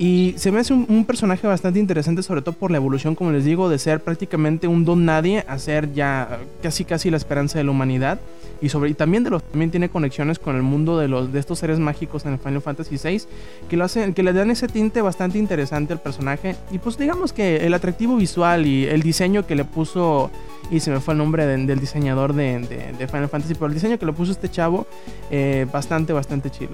Y 0.03 0.33
se 0.37 0.51
me 0.51 0.59
hace 0.59 0.73
un, 0.73 0.87
un 0.89 1.05
personaje 1.05 1.45
bastante 1.45 1.77
interesante, 1.77 2.23
sobre 2.23 2.41
todo 2.41 2.55
por 2.55 2.71
la 2.71 2.77
evolución, 2.77 3.13
como 3.13 3.29
les 3.31 3.45
digo, 3.45 3.69
de 3.69 3.77
ser 3.77 3.99
prácticamente 4.01 4.67
un 4.67 4.83
don 4.83 5.05
nadie 5.05 5.45
a 5.47 5.59
ser 5.59 5.93
ya 5.93 6.39
casi 6.63 6.85
casi 6.85 7.11
la 7.11 7.17
esperanza 7.17 7.59
de 7.59 7.65
la 7.65 7.69
humanidad. 7.69 8.19
Y, 8.63 8.69
sobre, 8.69 8.89
y 8.89 8.93
también, 8.95 9.23
de 9.23 9.29
los, 9.29 9.43
también 9.43 9.69
tiene 9.69 9.89
conexiones 9.89 10.39
con 10.39 10.55
el 10.55 10.63
mundo 10.63 10.97
de, 10.97 11.07
los, 11.07 11.31
de 11.31 11.39
estos 11.39 11.59
seres 11.59 11.77
mágicos 11.77 12.25
en 12.25 12.33
el 12.33 12.39
Final 12.39 12.61
Fantasy 12.63 12.97
VI, 12.97 13.21
que, 13.69 13.77
lo 13.77 13.83
hacen, 13.85 14.15
que 14.15 14.23
le 14.23 14.33
dan 14.33 14.49
ese 14.49 14.67
tinte 14.67 15.03
bastante 15.03 15.37
interesante 15.37 15.93
al 15.93 15.99
personaje. 16.01 16.55
Y 16.71 16.79
pues 16.79 16.97
digamos 16.97 17.31
que 17.31 17.57
el 17.57 17.73
atractivo 17.75 18.15
visual 18.17 18.65
y 18.65 18.85
el 18.87 19.03
diseño 19.03 19.45
que 19.45 19.55
le 19.55 19.65
puso, 19.65 20.31
y 20.71 20.79
se 20.79 20.89
me 20.89 20.99
fue 20.99 21.13
el 21.13 21.19
nombre 21.19 21.45
de- 21.45 21.63
del 21.63 21.79
diseñador 21.79 22.33
de, 22.33 22.57
de- 22.59 22.93
de 22.97 23.07
Final 23.07 23.29
Fantasy, 23.29 23.53
pero 23.53 23.67
el 23.67 23.75
diseño 23.75 23.99
que 23.99 24.05
le 24.07 24.13
puso 24.13 24.31
este 24.31 24.49
chavo, 24.49 24.87
eh, 25.29 25.67
bastante, 25.71 26.11
bastante 26.11 26.49
chido. 26.49 26.71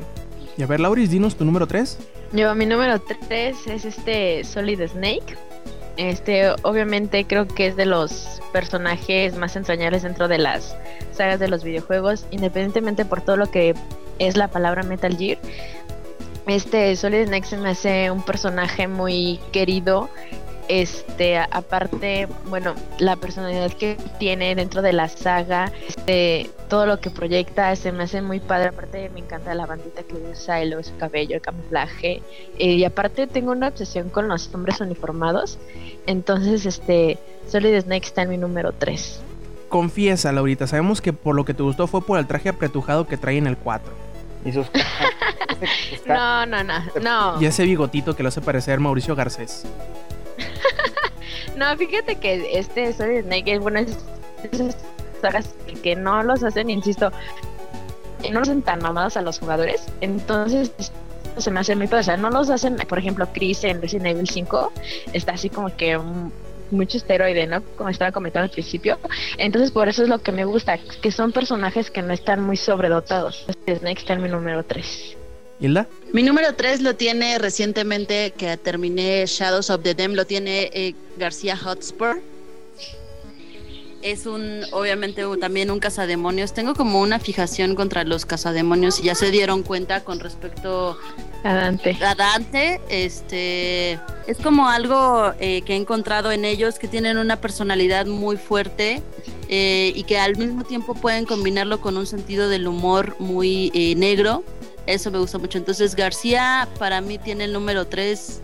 Y 0.57 0.63
a 0.63 0.65
ver, 0.67 0.79
Lauris, 0.79 1.11
dinos 1.11 1.35
tu 1.35 1.45
número 1.45 1.67
3. 1.67 1.97
Yo, 2.33 2.53
mi 2.55 2.65
número 2.65 2.99
3 2.99 3.67
es 3.67 3.85
este 3.85 4.43
Solid 4.43 4.81
Snake. 4.87 5.37
Este, 5.97 6.49
obviamente 6.63 7.25
creo 7.25 7.47
que 7.47 7.67
es 7.67 7.75
de 7.75 7.85
los 7.85 8.41
personajes 8.51 9.35
más 9.35 9.55
entrañables 9.55 10.03
dentro 10.03 10.27
de 10.27 10.37
las 10.37 10.75
sagas 11.11 11.39
de 11.39 11.47
los 11.47 11.63
videojuegos, 11.63 12.25
independientemente 12.31 13.05
por 13.05 13.21
todo 13.21 13.37
lo 13.37 13.49
que 13.49 13.73
es 14.19 14.35
la 14.35 14.47
palabra 14.47 14.83
Metal 14.83 15.15
Gear. 15.15 15.37
Este 16.47 16.95
Solid 16.95 17.27
Snake 17.27 17.45
se 17.45 17.57
me 17.57 17.69
hace 17.69 18.09
un 18.09 18.23
personaje 18.23 18.87
muy 18.87 19.39
querido. 19.51 20.09
Este, 20.67 21.37
aparte, 21.37 22.27
bueno, 22.49 22.75
la 22.99 23.15
personalidad 23.15 23.71
que 23.71 23.97
tiene 24.19 24.53
dentro 24.55 24.81
de 24.81 24.93
la 24.93 25.07
saga, 25.07 25.71
este, 25.87 26.49
todo 26.67 26.85
lo 26.85 26.99
que 26.99 27.09
proyecta 27.09 27.75
se 27.75 27.91
me 27.91 28.03
hace 28.03 28.21
muy 28.21 28.39
padre. 28.39 28.69
Aparte, 28.69 29.09
me 29.13 29.19
encanta 29.19 29.53
la 29.53 29.65
bandita 29.65 30.03
que 30.03 30.15
usa, 30.15 30.61
el 30.61 30.83
su 30.83 30.95
cabello, 30.97 31.35
el 31.35 31.41
camuflaje. 31.41 32.21
Eh, 32.59 32.73
y 32.73 32.83
aparte, 32.83 33.27
tengo 33.27 33.51
una 33.51 33.69
obsesión 33.69 34.09
con 34.09 34.27
los 34.27 34.53
hombres 34.53 34.81
uniformados. 34.81 35.57
Entonces, 36.05 36.65
este, 36.65 37.17
Solid 37.47 37.81
Snake 37.81 38.05
está 38.05 38.23
en 38.23 38.29
mi 38.29 38.37
número 38.37 38.73
3. 38.73 39.21
Confiesa, 39.69 40.31
Laurita, 40.31 40.67
sabemos 40.67 41.01
que 41.01 41.13
por 41.13 41.35
lo 41.35 41.45
que 41.45 41.53
te 41.53 41.63
gustó 41.63 41.87
fue 41.87 42.01
por 42.01 42.19
el 42.19 42.27
traje 42.27 42.49
apretujado 42.49 43.07
que 43.07 43.17
trae 43.17 43.37
en 43.37 43.47
el 43.47 43.57
4. 43.57 43.91
Y 44.45 44.51
sus 44.51 44.67
No, 46.07 46.45
no, 46.45 46.63
no, 46.63 46.73
no. 47.01 47.41
Y 47.41 47.45
ese 47.45 47.63
bigotito 47.63 48.15
que 48.15 48.23
lo 48.23 48.29
hace 48.29 48.41
parecer 48.41 48.79
Mauricio 48.79 49.15
Garcés. 49.15 49.65
No, 51.55 51.75
fíjate 51.75 52.17
que 52.17 52.59
este 52.59 52.93
Solid 52.93 53.23
Snake 53.23 53.53
es 53.53 53.59
bueno, 53.59 53.79
es, 53.79 53.97
que 55.81 55.95
no 55.95 56.21
los 56.21 56.43
hacen, 56.43 56.69
insisto, 56.69 57.11
no 58.31 58.39
los 58.39 58.47
hacen 58.47 58.61
tan 58.61 58.79
mamados 58.79 59.17
a 59.17 59.21
los 59.23 59.39
jugadores. 59.39 59.87
Entonces, 60.01 60.71
se 61.37 61.51
me 61.51 61.59
hace 61.59 61.75
muy 61.75 61.87
padre. 61.87 62.01
O 62.01 62.03
sea, 62.03 62.17
no 62.17 62.29
los 62.29 62.49
hacen, 62.49 62.77
por 62.87 62.99
ejemplo, 62.99 63.27
Chris 63.33 63.63
en 63.63 63.81
Resident 63.81 64.07
Evil 64.07 64.29
5 64.29 64.71
está 65.13 65.33
así 65.33 65.49
como 65.49 65.75
que 65.75 65.99
mucho 66.69 66.97
esteroide, 66.97 67.47
¿no? 67.47 67.63
Como 67.75 67.89
estaba 67.89 68.11
comentando 68.11 68.45
al 68.45 68.51
principio. 68.51 68.99
Entonces, 69.37 69.71
por 69.71 69.87
eso 69.87 70.03
es 70.03 70.09
lo 70.09 70.19
que 70.19 70.31
me 70.31 70.45
gusta, 70.45 70.77
que 70.77 71.11
son 71.11 71.31
personajes 71.31 71.89
que 71.89 72.01
no 72.01 72.13
están 72.13 72.43
muy 72.43 72.57
sobredotados. 72.57 73.45
Snake 73.65 73.99
está 73.99 74.13
en 74.13 74.21
mi 74.21 74.29
número 74.29 74.63
3. 74.63 75.17
¿Hilda? 75.59 75.87
Mi 76.13 76.21
número 76.23 76.53
3 76.55 76.81
lo 76.81 76.95
tiene 76.95 77.37
recientemente 77.39 78.31
que 78.37 78.57
terminé 78.57 79.25
Shadows 79.25 79.69
of 79.69 79.81
the 79.81 79.93
Dem, 79.95 80.13
lo 80.13 80.25
tiene 80.25 80.69
eh, 80.73 80.93
García 81.17 81.57
Hotspur. 81.57 82.21
es 84.03 84.25
un, 84.27 84.61
obviamente, 84.71 85.25
un- 85.25 85.39
también 85.39 85.71
un 85.71 85.79
cazademonios. 85.79 86.53
Tengo 86.53 86.75
como 86.75 87.01
una 87.01 87.19
fijación 87.19 87.73
contra 87.75 88.03
los 88.03 88.25
cazademonios 88.25 88.99
y 88.99 89.03
ya 89.03 89.15
se 89.15 89.31
dieron 89.31 89.63
cuenta 89.63 90.03
con 90.03 90.19
respecto 90.19 90.97
A 91.43 91.53
Dante. 91.53 91.97
a 92.05 92.13
Dante. 92.15 92.79
Este, 92.89 93.93
es 94.27 94.37
como 94.41 94.69
algo 94.69 95.33
eh, 95.39 95.63
que 95.63 95.73
he 95.73 95.75
encontrado 95.75 96.31
en 96.31 96.45
ellos 96.45 96.77
que 96.77 96.87
tienen 96.87 97.17
una 97.17 97.41
personalidad 97.41 98.05
muy 98.05 98.37
fuerte 98.37 99.01
eh, 99.49 99.91
y 99.95 100.03
que 100.03 100.19
al 100.19 100.37
mismo 100.37 100.63
tiempo 100.63 100.93
pueden 100.93 101.25
combinarlo 101.25 101.81
con 101.81 101.97
un 101.97 102.05
sentido 102.05 102.47
del 102.47 102.67
humor 102.67 103.15
muy 103.19 103.71
eh, 103.73 103.95
negro. 103.95 104.43
Eso 104.87 105.11
me 105.11 105.19
gusta 105.19 105.37
mucho. 105.37 105.57
Entonces, 105.57 105.95
García 105.95 106.67
para 106.79 107.01
mí 107.01 107.17
tiene 107.17 107.43
el 107.43 107.53
número 107.53 107.85
3 107.85 108.41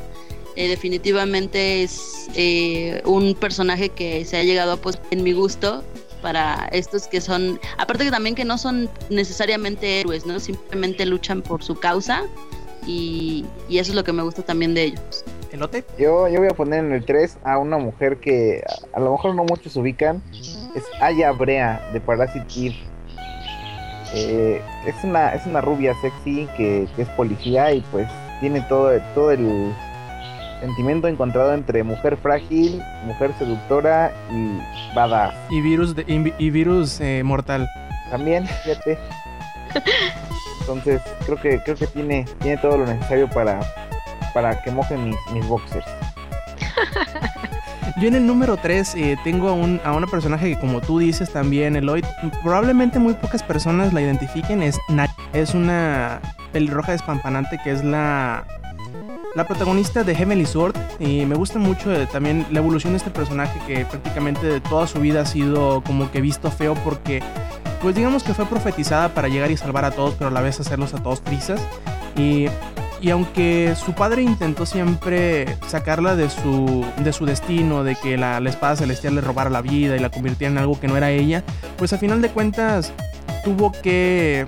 eh, 0.56 0.68
definitivamente 0.68 1.82
es 1.82 2.28
eh, 2.36 3.02
un 3.06 3.34
personaje 3.34 3.89
que 3.89 4.24
se 4.24 4.38
ha 4.38 4.44
llegado 4.44 4.74
a 4.74 4.78
pues 4.78 5.00
en 5.10 5.24
mi 5.24 5.32
gusto 5.32 5.84
para 6.22 6.70
estos 6.72 7.08
que 7.08 7.22
son, 7.22 7.60
aparte 7.78 8.06
que 8.06 8.12
también 8.12 8.36
que 8.36 8.46
no 8.46 8.58
son 8.58 8.89
necesariamente 9.10 10.00
héroes, 10.00 10.26
¿no? 10.28 10.39
Simplemente 10.39 11.06
luchan 11.08 11.41
por 11.41 11.64
su 11.64 11.80
causa 11.80 12.24
y, 12.86 13.46
y 13.68 13.80
eso 13.80 13.91
es 13.91 13.96
lo 13.96 14.04
que 14.04 14.14
me 14.14 14.22
gusta 14.22 14.44
también 14.44 14.76
de 14.76 14.84
ellos. 14.84 15.26
¿Elote? 15.52 15.84
Yo, 15.98 16.28
yo 16.28 16.39
voy 16.39 16.50
a 16.50 16.56
poner 16.56 16.86
en 16.86 16.94
el 16.94 17.04
3 17.04 17.38
a 17.44 17.58
una 17.58 17.78
mujer 17.80 18.18
que 18.18 18.64
a, 18.94 18.98
a 18.98 19.00
lo 19.00 19.12
mejor 19.12 19.36
no 19.36 19.44
muchos 19.44 19.76
ubican. 19.76 20.22
Es 20.76 20.84
Aya 21.02 21.32
Brea 21.32 21.89
de 21.94 22.00
Parasite 22.00 22.46
Eve. 22.56 22.93
Eh, 24.14 24.61
es, 24.86 25.03
una, 25.03 25.34
es 25.34 25.45
una 25.45 25.61
rubia 25.61 25.93
sexy 26.01 26.47
que, 26.55 26.88
que 26.95 27.01
es 27.01 27.09
policía 27.09 27.74
y 27.74 27.82
pues 27.91 28.07
tiene 28.39 28.61
todo, 28.61 28.91
todo 29.16 29.32
el 29.32 29.74
sentimiento 30.59 31.07
encontrado 31.07 31.53
entre 31.53 31.84
mujer 31.84 32.18
frágil, 32.18 32.82
mujer 33.05 33.34
seductora 33.39 34.11
y 34.32 34.95
badass. 34.95 35.34
Y 35.49 35.61
virus, 35.61 35.95
de, 35.95 36.03
y, 36.07 36.45
y 36.45 36.49
virus 36.51 36.99
eh, 37.01 37.22
mortal. 37.24 37.68
También, 38.11 38.47
fíjate. 38.47 38.97
Entonces 40.61 41.01
creo 41.26 41.41
que 41.41 41.61
creo 41.64 41.76
que 41.76 41.88
tiene, 41.88 42.26
tiene 42.39 42.57
todo 42.57 42.78
lo 42.78 42.86
necesario 42.86 43.30
para, 43.30 43.59
para 44.34 44.61
que 44.61 44.72
mojen 44.72 45.09
mis, 45.09 45.18
mis 45.34 45.47
boxers. 45.47 45.86
Yo 47.98 48.08
en 48.08 48.16
el 48.16 48.26
número 48.26 48.58
3 48.58 48.96
tengo 49.24 49.50
a, 49.50 49.54
un, 49.54 49.80
a 49.84 49.94
una 49.94 50.08
personaje 50.08 50.50
que 50.54 50.60
como 50.60 50.82
tú 50.82 50.98
dices 51.00 51.32
también, 51.32 51.76
Eloy, 51.76 52.04
probablemente 52.41 52.98
muy 52.98 53.14
pocas 53.14 53.44
personas 53.44 53.94
la 53.94 54.02
identifiquen, 54.02 54.64
es. 54.64 54.80
Es 55.34 55.54
una 55.54 56.20
pelirroja 56.52 56.91
despampanante 56.91 57.60
que 57.64 57.72
es 57.72 57.84
la, 57.84 58.46
la 59.36 59.48
protagonista 59.48 60.04
de 60.04 60.16
Heavenly 60.16 60.46
Sword 60.46 60.76
y 61.00 61.26
me 61.26 61.36
gusta 61.36 61.60
mucho 61.60 61.91
eh, 61.94 62.08
también 62.12 62.46
la 62.52 62.60
evolución 62.60 62.94
de 62.94 62.98
este 62.98 63.10
personaje 63.10 63.60
que 63.68 63.86
prácticamente 63.86 64.46
de 64.46 64.62
toda 64.62 64.86
su 64.86 65.00
vida 65.00 65.22
ha 65.22 65.26
sido 65.26 65.82
como 65.82 66.12
que 66.12 66.22
visto 66.22 66.52
feo 66.52 66.76
porque 66.76 67.22
pues 67.82 67.96
digamos 67.96 68.24
que 68.24 68.34
fue 68.34 68.46
profetizada 68.46 69.10
para 69.10 69.28
llegar 69.28 69.50
y 69.50 69.58
salvar 69.58 69.86
a 69.86 69.91
todos 69.91 70.14
pero 70.14 70.30
a 70.30 70.32
la 70.32 70.41
vez 70.41 70.60
hacerlos 70.60 70.94
a 70.94 71.02
todos 71.02 71.22
trizas 71.22 71.60
y 72.16 72.46
y 73.04 73.10
aunque 73.10 73.76
su 73.76 73.91
padre 73.91 74.24
intentó 74.24 74.66
siempre 74.66 75.58
sacarla 75.68 76.16
de 76.16 76.30
su, 76.30 76.86
de 77.04 77.12
su 77.12 77.26
destino, 77.26 77.84
de 77.84 77.97
que 77.97 78.16
la, 78.16 78.38
espada 78.38 78.78
celestial 78.78 79.16
le 79.16 79.22
robara 79.22 79.49
la 79.49 79.62
vida 79.62 79.97
y 79.97 79.99
la 79.99 80.10
convirtiera 80.10 80.54
en 80.54 80.58
algo 80.58 80.80
que 80.80 80.88
no 80.88 80.95
era 80.95 81.12
ella, 81.12 81.43
pues 81.78 81.91
a 81.91 81.97
final 81.97 82.22
de 82.22 82.30
cuentas 82.30 82.93
tuvo 83.43 83.74
que 83.74 84.45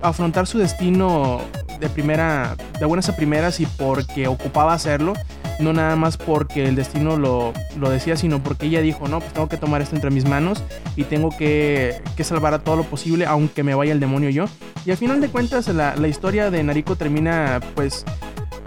afrontar 0.00 0.46
su 0.46 0.58
destino 0.58 1.40
de 1.80 1.88
primera, 1.88 2.54
de 2.78 2.86
buenas 2.86 3.08
a 3.08 3.16
primeras 3.16 3.58
y 3.58 3.66
porque 3.66 4.28
ocupaba 4.28 4.74
hacerlo, 4.74 5.14
no 5.58 5.72
nada 5.72 5.96
más 5.96 6.16
porque 6.16 6.66
el 6.66 6.74
destino 6.74 7.16
lo, 7.16 7.52
lo 7.78 7.90
decía, 7.90 8.16
sino 8.16 8.42
porque 8.42 8.66
ella 8.66 8.80
dijo, 8.80 9.08
no, 9.08 9.20
pues 9.20 9.32
tengo 9.32 9.48
que 9.48 9.56
tomar 9.56 9.82
esto 9.82 9.94
entre 9.96 10.10
mis 10.10 10.24
manos 10.24 10.62
y 10.96 11.04
tengo 11.04 11.30
que, 11.36 12.00
que 12.16 12.24
salvar 12.24 12.54
a 12.54 12.60
todo 12.60 12.76
lo 12.76 12.84
posible, 12.84 13.26
aunque 13.26 13.62
me 13.62 13.74
vaya 13.74 13.92
el 13.92 14.00
demonio 14.00 14.30
yo. 14.30 14.46
Y 14.86 14.90
al 14.90 14.96
final 14.96 15.20
de 15.20 15.28
cuentas 15.28 15.68
la, 15.68 15.96
la 15.96 16.08
historia 16.08 16.50
de 16.50 16.62
Nariko 16.62 16.96
termina 16.96 17.60
pues 17.74 18.04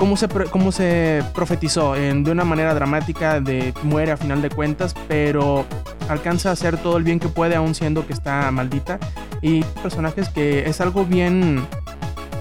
como 0.02 0.18
se, 0.18 0.28
como 0.28 0.72
se 0.72 1.24
profetizó, 1.36 1.96
en, 1.96 2.24
de 2.24 2.32
una 2.32 2.44
manera 2.44 2.74
dramática, 2.74 3.40
de 3.40 3.72
muere 3.84 4.12
a 4.12 4.18
final 4.18 4.42
de 4.42 4.50
cuentas, 4.50 4.96
pero 5.08 5.64
alcanza 6.10 6.50
a 6.50 6.54
hacer 6.54 6.78
todo 6.78 6.98
el 6.98 7.04
bien 7.04 7.20
que 7.20 7.28
puede 7.28 7.56
aún 7.56 7.76
siendo 7.76 8.08
que 8.08 8.14
está 8.14 8.50
maldita. 8.50 8.98
Y 9.44 9.62
personajes 9.84 10.30
que 10.30 10.68
es 10.68 10.82
algo 10.82 11.06
bien 11.06 11.68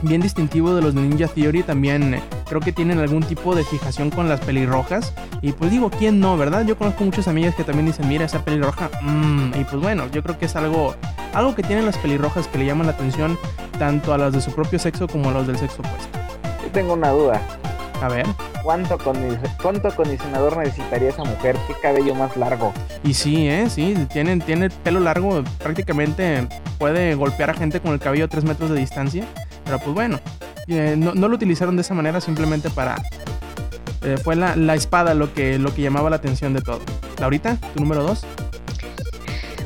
bien 0.02 0.20
distintivo 0.20 0.74
de 0.74 0.82
los 0.82 0.94
de 0.94 1.02
Ninja 1.02 1.28
Theory 1.28 1.62
también 1.62 2.14
eh, 2.14 2.22
creo 2.48 2.60
que 2.60 2.72
tienen 2.72 2.98
algún 2.98 3.22
tipo 3.22 3.54
de 3.54 3.64
fijación 3.64 4.10
con 4.10 4.28
las 4.28 4.40
pelirrojas 4.40 5.12
y 5.42 5.52
pues 5.52 5.70
digo 5.70 5.90
quién 5.90 6.20
no 6.20 6.36
verdad 6.36 6.64
yo 6.66 6.76
conozco 6.76 7.04
muchas 7.04 7.28
amigas 7.28 7.54
que 7.54 7.64
también 7.64 7.86
dicen 7.86 8.08
mira 8.08 8.24
esa 8.24 8.44
pelirroja 8.44 8.90
mmm, 9.02 9.52
y 9.58 9.64
pues 9.64 9.82
bueno 9.82 10.06
yo 10.12 10.22
creo 10.22 10.38
que 10.38 10.46
es 10.46 10.56
algo 10.56 10.94
algo 11.34 11.54
que 11.54 11.62
tienen 11.62 11.86
las 11.86 11.98
pelirrojas 11.98 12.48
que 12.48 12.58
le 12.58 12.66
llaman 12.66 12.86
la 12.86 12.92
atención 12.92 13.38
tanto 13.78 14.14
a 14.14 14.18
las 14.18 14.32
de 14.32 14.40
su 14.40 14.52
propio 14.52 14.78
sexo 14.78 15.06
como 15.06 15.30
a 15.30 15.32
los 15.32 15.46
del 15.46 15.58
sexo 15.58 15.82
opuesto 15.82 16.18
yo 16.62 16.70
tengo 16.72 16.94
una 16.94 17.10
duda 17.10 17.40
a 18.02 18.08
ver 18.08 18.26
¿Cuánto, 18.62 18.98
¿Cuánto 19.62 19.88
acondicionador 19.88 20.58
necesitaría 20.58 21.08
esa 21.08 21.24
mujer? 21.24 21.56
¿Qué 21.66 21.74
cabello 21.80 22.14
más 22.14 22.36
largo? 22.36 22.72
Y 23.02 23.14
sí, 23.14 23.48
¿eh? 23.48 23.70
Sí, 23.70 23.96
tiene, 24.12 24.36
tiene 24.38 24.68
pelo 24.68 25.00
largo, 25.00 25.42
prácticamente 25.58 26.46
puede 26.78 27.14
golpear 27.14 27.50
a 27.50 27.54
gente 27.54 27.80
con 27.80 27.92
el 27.92 28.00
cabello 28.00 28.26
a 28.26 28.28
3 28.28 28.44
metros 28.44 28.70
de 28.70 28.76
distancia. 28.76 29.24
Pero 29.64 29.78
pues 29.78 29.94
bueno, 29.94 30.20
eh, 30.68 30.94
no, 30.96 31.12
lo 31.14 31.34
utilizaron 31.34 31.76
de 31.76 31.82
esa 31.82 31.94
manera 31.94 32.20
simplemente 32.20 32.70
para... 32.70 32.96
Eh, 34.02 34.16
fue 34.22 34.34
la, 34.34 34.56
la, 34.56 34.74
espada 34.74 35.12
lo 35.12 35.34
que, 35.34 35.58
lo 35.58 35.74
que 35.74 35.82
llamaba 35.82 36.08
la 36.08 36.16
atención 36.16 36.54
de 36.54 36.62
todo. 36.62 36.80
Laurita, 37.18 37.56
tu 37.74 37.80
número 37.80 38.02
2. 38.02 38.24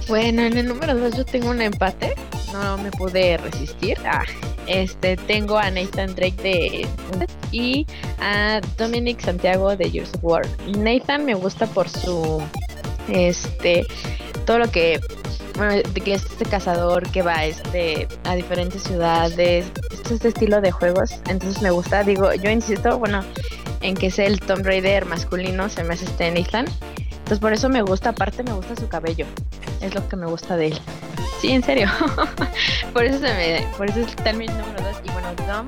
Bueno, 0.09 0.43
en 0.43 0.57
el 0.57 0.67
número 0.67 0.97
2 0.97 1.17
yo 1.17 1.25
tengo 1.25 1.51
un 1.51 1.63
empate. 1.63 2.15
No 2.53 2.77
me 2.79 2.91
pude 2.91 3.37
resistir. 3.37 3.97
Ah, 4.05 4.25
este, 4.67 5.17
tengo 5.17 5.59
a 5.59 5.71
Nathan 5.71 6.15
Drake 6.15 6.43
de 6.43 6.89
y 7.53 7.87
a 8.21 8.61
Dominic 8.77 9.21
Santiago 9.21 9.77
de 9.77 9.91
Years 9.91 10.13
of 10.15 10.21
War. 10.23 10.47
Nathan 10.79 11.25
me 11.25 11.35
gusta 11.35 11.67
por 11.67 11.89
su 11.89 12.43
este 13.09 13.87
todo 14.47 14.59
lo 14.59 14.71
que 14.71 15.01
bueno, 15.57 15.83
que 16.05 16.15
es 16.15 16.25
este 16.25 16.45
cazador 16.45 17.09
que 17.11 17.23
va 17.23 17.45
este 17.45 18.09
a 18.25 18.35
diferentes 18.35 18.83
ciudades, 18.83 19.67
este, 19.91 20.15
este 20.15 20.29
estilo 20.29 20.61
de 20.61 20.71
juegos, 20.71 21.13
entonces 21.29 21.63
me 21.63 21.71
gusta, 21.71 22.03
digo, 22.03 22.33
yo 22.35 22.51
insisto, 22.51 22.99
bueno, 22.99 23.23
en 23.81 23.95
que 23.95 24.09
es 24.09 24.19
el 24.19 24.41
Tomb 24.41 24.65
Raider 24.65 25.05
masculino, 25.07 25.69
se 25.69 25.85
me 25.85 25.95
hace 25.95 26.05
este 26.07 26.31
Nathan. 26.31 26.67
Entonces 27.11 27.39
por 27.39 27.53
eso 27.53 27.69
me 27.69 27.83
gusta, 27.83 28.11
aparte 28.11 28.43
me 28.43 28.53
gusta 28.53 28.77
su 28.77 28.89
cabello. 28.89 29.27
Es 29.81 29.95
lo 29.95 30.07
que 30.09 30.17
me 30.17 30.27
gusta 30.27 30.57
de 30.57 30.69
él. 30.69 30.81
Sí, 31.41 31.53
en 31.53 31.63
serio. 31.63 31.89
por 32.93 33.05
eso 33.05 33.19
se 33.19 33.33
me, 33.33 33.67
por 33.77 33.89
eso 33.89 34.01
está 34.01 34.31
en 34.31 34.39
mi 34.39 34.47
número 34.47 34.83
2 34.83 34.97
y 35.05 35.11
bueno, 35.11 35.35
Dom 35.47 35.67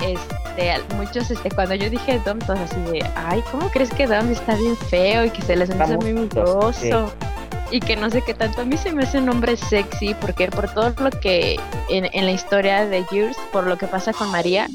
este, 0.00 0.94
muchos, 0.96 1.30
este, 1.30 1.50
cuando 1.50 1.74
yo 1.74 1.90
dije 1.90 2.20
Dom, 2.24 2.38
todos 2.38 2.60
así 2.60 2.80
de, 2.92 3.04
ay, 3.14 3.42
¿cómo 3.50 3.68
crees 3.70 3.90
que 3.90 4.06
Dom 4.06 4.30
está 4.30 4.54
bien 4.54 4.76
feo 4.76 5.24
y 5.24 5.30
que 5.30 5.42
se 5.42 5.56
les 5.56 5.70
hace 5.70 5.96
muy 5.96 6.12
mugroso? 6.12 6.72
Sí. 6.72 6.90
Y 7.70 7.80
que 7.80 7.96
no 7.96 8.10
sé 8.10 8.22
qué 8.22 8.34
tanto. 8.34 8.62
A 8.62 8.64
mí 8.64 8.76
se 8.76 8.92
me 8.92 9.02
hace 9.02 9.18
un 9.18 9.28
hombre 9.28 9.56
sexy 9.56 10.14
porque 10.14 10.48
por 10.48 10.72
todo 10.72 10.94
lo 11.02 11.10
que 11.10 11.58
en, 11.88 12.08
en 12.12 12.26
la 12.26 12.32
historia 12.32 12.86
de 12.86 13.04
Years, 13.10 13.36
por 13.52 13.66
lo 13.66 13.76
que 13.76 13.86
pasa 13.86 14.12
con 14.12 14.30
María, 14.30 14.68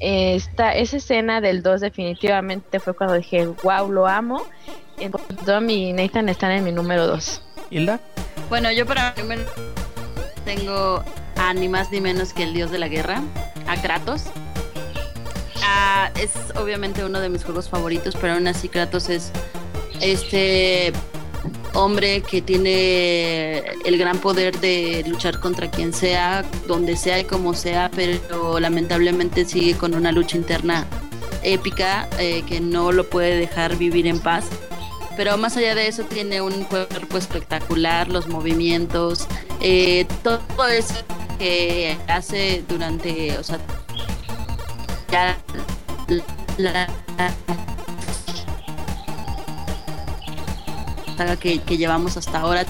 esta, 0.00 0.74
esa 0.74 0.96
escena 0.96 1.40
del 1.40 1.62
2 1.62 1.80
definitivamente 1.80 2.80
fue 2.80 2.94
cuando 2.94 3.16
dije, 3.16 3.46
wow, 3.62 3.90
lo 3.90 4.06
amo. 4.06 4.46
Entonces, 4.98 5.44
Dom 5.44 5.68
y 5.70 5.92
Nathan 5.92 6.28
están 6.28 6.52
en 6.52 6.64
mi 6.64 6.72
número 6.72 7.06
2. 7.06 7.42
¿Hilda? 7.70 8.00
Bueno, 8.48 8.72
yo 8.72 8.86
para 8.86 9.14
mí 9.16 9.34
tengo 10.44 11.02
a 11.36 11.54
ni 11.54 11.68
más 11.68 11.90
ni 11.90 12.00
menos 12.00 12.32
que 12.32 12.44
el 12.44 12.54
dios 12.54 12.70
de 12.70 12.78
la 12.78 12.88
guerra, 12.88 13.22
a 13.66 13.80
Kratos. 13.80 14.24
Ah, 15.62 16.10
es 16.20 16.32
obviamente 16.56 17.04
uno 17.04 17.20
de 17.20 17.28
mis 17.28 17.44
juegos 17.44 17.68
favoritos, 17.68 18.16
pero 18.20 18.34
aún 18.34 18.46
así 18.46 18.68
Kratos 18.68 19.08
es 19.08 19.32
este 20.00 20.92
hombre 21.74 22.22
que 22.22 22.42
tiene 22.42 23.58
el 23.84 23.98
gran 23.98 24.18
poder 24.18 24.58
de 24.60 25.04
luchar 25.06 25.40
contra 25.40 25.70
quien 25.70 25.92
sea, 25.92 26.44
donde 26.66 26.96
sea 26.96 27.20
y 27.20 27.24
como 27.24 27.54
sea, 27.54 27.90
pero 27.94 28.60
lamentablemente 28.60 29.44
sigue 29.44 29.76
con 29.76 29.94
una 29.94 30.12
lucha 30.12 30.36
interna 30.36 30.86
épica 31.42 32.08
eh, 32.18 32.42
que 32.46 32.60
no 32.60 32.92
lo 32.92 33.08
puede 33.08 33.36
dejar 33.36 33.76
vivir 33.76 34.06
en 34.06 34.20
paz. 34.20 34.46
Pero 35.16 35.36
más 35.36 35.56
allá 35.56 35.74
de 35.74 35.88
eso 35.88 36.04
tiene 36.04 36.40
un 36.40 36.64
cuerpo 36.64 37.18
espectacular, 37.18 38.08
los 38.08 38.28
movimientos, 38.28 39.26
eh, 39.60 40.06
todo 40.22 40.68
eso 40.68 40.94
que 41.38 41.96
hace 42.06 42.64
durante, 42.68 43.36
o 43.36 43.42
sea, 43.42 43.58
saga 51.18 51.36
que, 51.36 51.60
que, 51.60 51.76
llevamos 51.76 52.16
hasta 52.16 52.40
ahora 52.40 52.64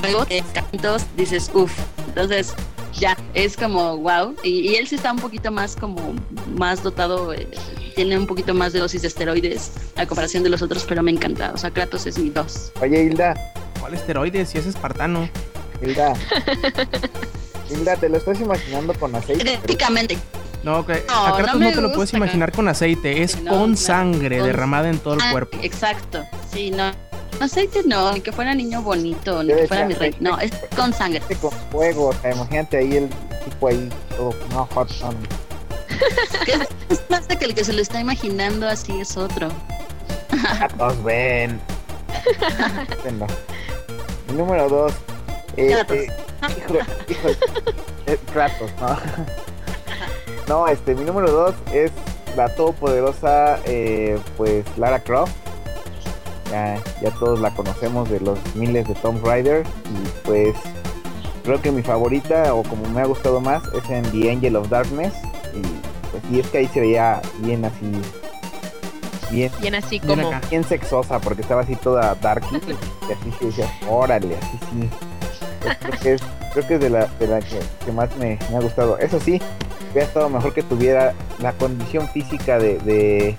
juegos 0.00 0.28
cantos 0.52 1.04
dices 1.16 1.50
uff 1.54 1.72
entonces 2.08 2.54
ya 2.98 3.16
es 3.34 3.56
como 3.56 3.96
wow 3.96 4.34
y, 4.42 4.70
y, 4.70 4.74
él 4.76 4.86
sí 4.86 4.96
está 4.96 5.12
un 5.12 5.18
poquito 5.18 5.50
más 5.50 5.76
como 5.76 6.14
más 6.56 6.82
dotado 6.82 7.32
eh, 7.32 7.48
tiene 7.94 8.18
un 8.18 8.26
poquito 8.26 8.52
más 8.52 8.72
de 8.72 8.80
dosis 8.80 9.02
de 9.02 9.08
esteroides 9.08 9.72
a 9.96 10.06
comparación 10.06 10.42
de 10.42 10.50
los 10.50 10.62
otros 10.62 10.84
pero 10.88 11.02
me 11.02 11.10
encanta 11.10 11.52
o 11.54 11.56
sea 11.56 11.70
Kratos 11.70 12.06
es 12.06 12.18
mi 12.18 12.30
dos 12.30 12.72
oye 12.80 13.04
Hilda 13.04 13.34
¿Cuál 13.80 13.94
esteroide? 13.94 14.44
Si 14.44 14.58
es 14.58 14.66
espartano. 14.66 15.28
Hilda. 15.82 16.12
Hilda, 17.70 17.96
te 17.96 18.08
lo 18.08 18.18
estás 18.18 18.40
imaginando 18.40 18.92
con 18.94 19.14
aceite. 19.14 19.44
Genéticamente. 19.44 20.18
No, 20.62 20.84
que 20.84 21.02
No, 21.08 21.26
a 21.26 21.36
Kratos 21.36 21.54
no 21.54 21.60
no, 21.60 21.66
me 21.70 21.74
te 21.74 21.80
lo 21.80 21.92
puedes 21.92 22.12
imaginar 22.12 22.52
con 22.52 22.68
aceite, 22.68 23.22
es 23.22 23.40
No, 23.40 23.50
con 23.50 23.70
no, 23.70 23.76
sangre 23.76 24.42
derramada 24.42 24.90
en 24.90 24.98
todo 24.98 25.14
el 25.14 25.30
cuerpo. 25.30 25.56
Exacto. 25.62 26.22
Sí, 26.52 26.70
no. 26.70 26.92
Aceite 27.40 27.82
no, 27.86 28.12
ni 28.12 28.20
que 28.20 28.32
fuera 28.32 28.54
niño 28.54 28.82
bonito, 28.82 29.42
ni 29.42 29.54
que 29.54 29.66
fuera 29.66 29.86
mi 29.86 29.94
rey. 29.94 30.14
No, 30.20 30.38
es 30.38 30.50
con 30.76 30.92
sangre. 30.92 31.20
Aceite 31.20 31.40
con 31.40 31.52
fuego, 31.70 32.08
o 32.08 32.12
sea, 32.12 32.32
imagínate 32.32 32.78
ahí 32.78 32.96
el 32.96 33.08
tipo 33.44 33.68
ahí, 33.68 33.88
todo, 34.16 34.34
no, 34.50 34.66
hot. 34.74 34.90
Que 36.44 36.52
es, 36.52 37.10
más 37.10 37.28
de 37.28 37.36
que 37.36 37.44
el 37.44 37.54
que 37.54 37.64
se 37.64 37.72
lo 37.72 37.82
está 37.82 38.00
imaginando 38.00 38.66
así 38.68 39.00
es 39.00 39.16
otro. 39.16 39.48
Kratos, 40.28 41.02
ven. 41.04 41.60
El 44.28 44.36
número 44.36 44.68
dos. 44.68 44.92
Eh, 45.56 45.72
Kratos. 45.72 45.96
eh, 45.96 46.08
híjole. 47.08 47.36
Eh, 48.06 48.18
Kratos, 48.32 48.70
¿no? 48.80 48.96
No, 50.48 50.66
este, 50.66 50.96
mi 50.96 51.04
número 51.04 51.30
dos 51.30 51.54
es 51.72 51.92
la 52.36 52.52
todopoderosa, 52.56 53.60
eh, 53.66 54.18
pues, 54.36 54.64
Lara 54.76 54.98
Croft. 54.98 55.32
Ya, 56.50 56.82
ya 57.00 57.10
todos 57.12 57.40
la 57.40 57.54
conocemos 57.54 58.10
de 58.10 58.20
los 58.20 58.38
miles 58.54 58.86
de 58.88 58.94
Tomb 58.94 59.24
Raider. 59.24 59.64
Y 59.86 60.26
pues, 60.26 60.54
creo 61.44 61.60
que 61.60 61.70
mi 61.70 61.82
favorita, 61.82 62.54
o 62.54 62.62
como 62.62 62.88
me 62.88 63.00
ha 63.00 63.06
gustado 63.06 63.40
más, 63.40 63.62
es 63.74 63.88
en 63.90 64.02
The 64.10 64.30
Angel 64.30 64.56
of 64.56 64.68
Darkness. 64.68 65.14
Y 65.54 65.62
pues, 66.10 66.22
y 66.30 66.40
es 66.40 66.46
que 66.48 66.58
ahí 66.58 66.68
se 66.68 66.80
veía 66.80 67.22
bien 67.38 67.64
así, 67.64 67.92
bien 69.30 69.52
Bien 69.60 69.74
así 69.74 70.00
como. 70.00 70.30
bien 70.48 70.64
sexosa 70.64 71.20
porque 71.20 71.42
estaba 71.42 71.62
así 71.62 71.76
toda 71.76 72.14
darky 72.16 72.56
y 73.08 73.12
así 73.12 73.32
se 73.38 73.46
decía, 73.46 73.70
órale, 73.88 74.36
así 74.36 74.58
sí. 74.72 74.90
Pues 75.60 75.76
Creo 75.78 76.00
que 76.00 76.14
es, 76.14 76.22
creo 76.52 76.66
que 76.66 76.74
es 76.74 76.80
de 76.80 76.90
la, 76.90 77.06
de 77.06 77.26
la 77.26 77.40
que, 77.40 77.60
que 77.84 77.92
más 77.92 78.14
me, 78.16 78.38
me 78.50 78.56
ha 78.56 78.60
gustado. 78.60 78.98
Eso 78.98 79.20
sí, 79.20 79.40
hubiera 79.92 80.06
estado 80.06 80.28
mejor 80.28 80.54
que 80.54 80.62
tuviera 80.62 81.14
la 81.38 81.52
condición 81.52 82.08
física 82.08 82.58
de, 82.58 82.78
de, 82.78 83.36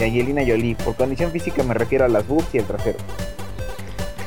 de 0.00 0.06
Angelina 0.06 0.42
Jolie. 0.46 0.74
Por 0.74 0.96
condición 0.96 1.30
física 1.30 1.62
me 1.62 1.74
refiero 1.74 2.04
a 2.04 2.08
las 2.08 2.26
boobs 2.26 2.52
y 2.54 2.58
el 2.58 2.64
trasero. 2.64 2.98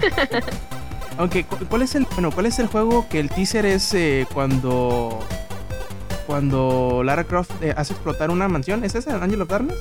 Aunque, 1.18 1.44
cu- 1.44 1.58
¿cuál 1.70 1.82
es 1.84 1.96
el 1.96 2.06
bueno, 2.14 2.32
cuál 2.32 2.46
es 2.48 2.58
el 2.60 2.68
juego 2.68 3.08
que 3.10 3.20
el 3.20 3.30
teaser 3.30 3.66
es 3.66 3.94
eh, 3.94 4.26
cuando 4.34 5.20
cuando 6.26 7.02
Lara 7.04 7.24
Croft 7.26 7.52
eh, 7.62 7.74
hace 7.76 7.94
explotar 7.94 8.32
una 8.32 8.48
mansión? 8.48 8.84
¿Es 8.84 8.96
ese 8.96 9.12
Angel 9.12 9.42
of 9.42 9.50
Darkness? 9.50 9.78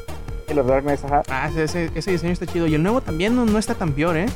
Y 0.51 0.55
los 0.55 0.67
Darkness, 0.67 1.05
ajá, 1.05 1.23
Ah, 1.29 1.49
ese, 1.49 1.65
ese, 1.65 1.91
ese 1.95 2.11
diseño 2.11 2.33
está 2.33 2.47
chido 2.47 2.67
y 2.67 2.75
el 2.75 2.83
nuevo 2.83 3.01
también 3.01 3.35
no, 3.35 3.47
no 3.47 3.59
está 3.59 3.75
tan 3.75 3.93
peor, 3.93 4.17
¿eh? 4.17 4.27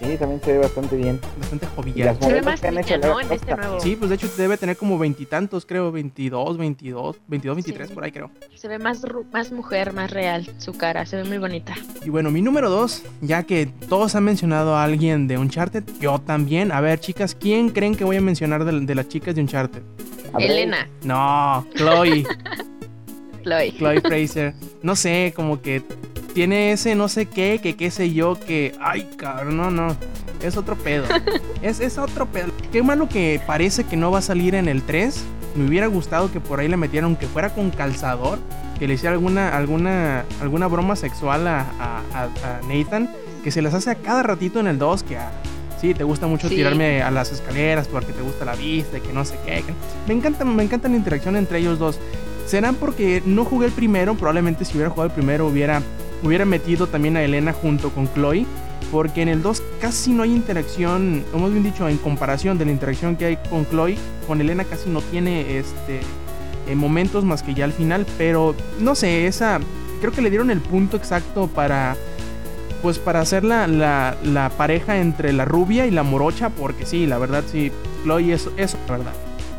Sí, 0.00 0.16
también 0.18 0.40
se 0.42 0.52
ve 0.52 0.58
bastante 0.58 0.96
bien. 0.96 1.20
Bastante 1.38 1.66
jovial. 1.66 2.16
Se 2.20 2.32
ve 2.32 2.42
más 2.42 2.60
que 2.60 2.68
han 2.68 2.78
hecho 2.78 2.96
niña, 2.96 3.08
¿no? 3.08 3.20
En 3.20 3.32
este 3.32 3.56
nuevo. 3.56 3.80
Sí, 3.80 3.96
pues 3.96 4.08
de 4.10 4.16
hecho 4.16 4.28
debe 4.36 4.56
tener 4.56 4.76
como 4.76 4.98
veintitantos, 4.98 5.66
creo, 5.66 5.90
22, 5.92 6.56
22, 6.58 7.16
22, 7.26 7.56
23 7.56 7.88
Sí. 7.88 7.94
por 7.94 8.04
ahí 8.04 8.12
creo. 8.12 8.30
Se 8.54 8.68
ve 8.68 8.78
más, 8.78 9.02
más 9.32 9.52
mujer, 9.52 9.92
más 9.92 10.10
real 10.10 10.48
su 10.58 10.72
cara. 10.76 11.06
Se 11.06 11.16
ve 11.16 11.24
muy 11.24 11.38
bonita. 11.38 11.74
Y 12.04 12.10
bueno, 12.10 12.30
mi 12.30 12.42
número 12.42 12.70
dos, 12.70 13.02
ya 13.20 13.42
que 13.42 13.66
todos 13.88 14.14
han 14.14 14.24
mencionado 14.24 14.74
a 14.76 14.84
alguien 14.84 15.28
de 15.28 15.38
Uncharted, 15.38 15.84
yo 16.00 16.18
también. 16.20 16.72
A 16.72 16.80
ver, 16.80 17.00
chicas, 17.00 17.34
¿quién 17.34 17.70
creen 17.70 17.94
que 17.96 18.04
voy 18.04 18.16
a 18.16 18.20
mencionar 18.20 18.64
de, 18.64 18.80
de 18.80 18.94
las 18.94 19.08
chicas 19.08 19.34
de 19.34 19.40
Uncharted? 19.42 19.82
Elena, 20.38 20.88
No, 21.04 21.66
Chloe, 21.74 22.24
Chloe. 23.42 23.72
Chloe 23.78 24.00
Fraser. 24.02 24.54
No 24.82 24.94
sé, 24.94 25.32
como 25.34 25.62
que 25.62 25.82
tiene 26.38 26.70
ese 26.70 26.94
no 26.94 27.08
sé 27.08 27.26
qué, 27.26 27.58
que 27.60 27.74
qué 27.74 27.90
sé 27.90 28.12
yo, 28.12 28.38
que... 28.38 28.72
Ay, 28.80 29.08
cabrón, 29.16 29.56
no, 29.56 29.72
no. 29.72 29.96
Es 30.40 30.56
otro 30.56 30.76
pedo. 30.76 31.02
Es, 31.62 31.80
es 31.80 31.98
otro 31.98 32.26
pedo. 32.26 32.52
Qué 32.70 32.80
malo 32.80 33.08
que 33.08 33.40
parece 33.44 33.82
que 33.82 33.96
no 33.96 34.12
va 34.12 34.20
a 34.20 34.22
salir 34.22 34.54
en 34.54 34.68
el 34.68 34.82
3. 34.84 35.20
Me 35.56 35.66
hubiera 35.66 35.88
gustado 35.88 36.30
que 36.30 36.38
por 36.38 36.60
ahí 36.60 36.68
le 36.68 36.76
metieran, 36.76 37.16
que 37.16 37.26
fuera 37.26 37.50
con 37.52 37.70
calzador, 37.70 38.38
que 38.78 38.86
le 38.86 38.94
hiciera 38.94 39.14
alguna, 39.14 39.48
alguna, 39.56 40.24
alguna 40.40 40.68
broma 40.68 40.94
sexual 40.94 41.48
a, 41.48 41.62
a- 41.80 42.02
a- 42.14 42.24
a 42.26 42.60
Nathan, 42.72 43.10
que 43.42 43.50
se 43.50 43.60
las 43.60 43.74
hace 43.74 43.90
a 43.90 43.96
cada 43.96 44.22
ratito 44.22 44.60
en 44.60 44.68
el 44.68 44.78
2, 44.78 45.02
que 45.02 45.16
a- 45.16 45.32
sí, 45.80 45.92
te 45.92 46.04
gusta 46.04 46.28
mucho 46.28 46.48
Sí. 46.48 46.54
tirarme 46.54 47.02
a 47.02 47.10
las 47.10 47.32
escaleras 47.32 47.88
porque 47.88 48.12
te 48.12 48.22
gusta 48.22 48.44
la 48.44 48.54
vista 48.54 48.98
y 48.98 49.00
que 49.00 49.12
no 49.12 49.24
sé 49.24 49.34
qué. 49.44 49.64
Me 50.06 50.14
encanta, 50.14 50.44
me 50.44 50.62
encanta 50.62 50.88
la 50.88 50.94
interacción 50.94 51.34
entre 51.34 51.58
ellos 51.58 51.80
dos. 51.80 51.98
Serán 52.46 52.76
porque 52.76 53.24
no 53.26 53.44
jugué 53.44 53.66
el 53.66 53.72
primero, 53.72 54.14
probablemente 54.14 54.64
si 54.64 54.74
hubiera 54.74 54.88
jugado 54.90 55.08
el 55.08 55.14
primero 55.14 55.48
hubiera, 55.48 55.82
hubiera 56.22 56.44
metido 56.44 56.86
también 56.86 57.16
a 57.16 57.22
Elena 57.22 57.52
junto 57.52 57.90
con 57.90 58.12
Chloe. 58.12 58.46
Porque 58.90 59.20
en 59.20 59.28
el 59.28 59.42
2 59.42 59.62
casi 59.80 60.12
no 60.12 60.22
hay 60.22 60.32
interacción, 60.32 61.22
más 61.34 61.50
bien 61.50 61.62
dicho, 61.62 61.88
en 61.88 61.98
comparación 61.98 62.56
de 62.56 62.64
la 62.64 62.70
interacción 62.70 63.16
que 63.16 63.26
hay 63.26 63.38
con 63.50 63.68
Chloe, 63.68 63.98
con 64.26 64.40
Elena 64.40 64.64
casi 64.64 64.88
no 64.88 65.02
tiene 65.02 65.58
este 65.58 66.00
eh, 66.68 66.74
momentos 66.74 67.24
más 67.24 67.42
que 67.42 67.52
ya 67.52 67.64
al 67.64 67.72
final. 67.72 68.06
Pero 68.16 68.54
no 68.80 68.94
sé, 68.94 69.26
esa. 69.26 69.60
Creo 70.00 70.12
que 70.12 70.22
le 70.22 70.30
dieron 70.30 70.50
el 70.50 70.60
punto 70.60 70.96
exacto 70.96 71.48
para. 71.48 71.96
Pues 72.80 72.98
para 73.00 73.20
hacer 73.20 73.42
la, 73.42 73.66
la, 73.66 74.16
la 74.22 74.50
pareja 74.50 74.98
entre 74.98 75.32
la 75.32 75.44
rubia 75.44 75.86
y 75.86 75.90
la 75.90 76.02
morocha. 76.02 76.48
Porque 76.50 76.86
sí, 76.86 77.06
la 77.06 77.18
verdad 77.18 77.44
sí, 77.50 77.72
Chloe 78.04 78.32
es 78.32 78.48
eso, 78.56 78.78
la 78.88 78.96
verdad. 78.96 79.12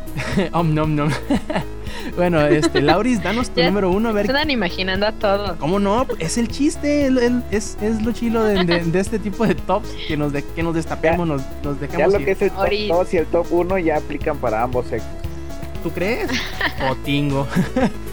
Om 0.52 0.74
nom 0.74 0.94
nom. 0.96 1.10
bueno, 2.16 2.40
este, 2.46 2.80
Lauris, 2.82 3.22
danos 3.22 3.50
tu 3.50 3.60
Ya 3.60 3.66
número 3.66 3.90
uno, 3.90 4.08
a 4.08 4.12
ver 4.12 4.26
Están 4.26 4.50
imaginando 4.50 5.06
a 5.06 5.12
todos. 5.12 5.56
¿Cómo 5.58 5.78
no? 5.78 6.06
Es 6.18 6.38
el 6.38 6.48
chiste, 6.48 7.06
el- 7.06 7.18
el- 7.18 7.42
es, 7.50 7.76
es 7.80 8.02
lo 8.02 8.12
chilo 8.12 8.42
de, 8.44 8.64
de- 8.64 8.84
de 8.84 9.00
este 9.00 9.18
tipo 9.18 9.46
de 9.46 9.54
tops, 9.54 9.88
que 10.08 10.16
nos, 10.16 10.32
de- 10.32 10.44
que 10.44 10.62
nos 10.62 10.74
destapemos, 10.74 11.26
nos, 11.26 11.42
nos 11.62 11.80
Ya 11.80 11.86
dejemos 11.86 12.12
lo 12.14 12.20
ir. 12.20 12.26
que 12.26 12.32
es 12.32 12.42
el 12.42 12.50
top 12.50 12.58
Ahorita. 12.60 12.94
2 12.94 13.14
y 13.14 13.16
el 13.18 13.26
top 13.26 13.46
1 13.50 13.78
ya 13.78 13.96
aplican 13.96 14.36
para 14.38 14.62
ambos 14.62 14.86
sexos. 14.86 15.08
¿Tú 15.82 15.90
crees? 15.90 16.30
O 16.90 16.94
tingo. 16.96 17.46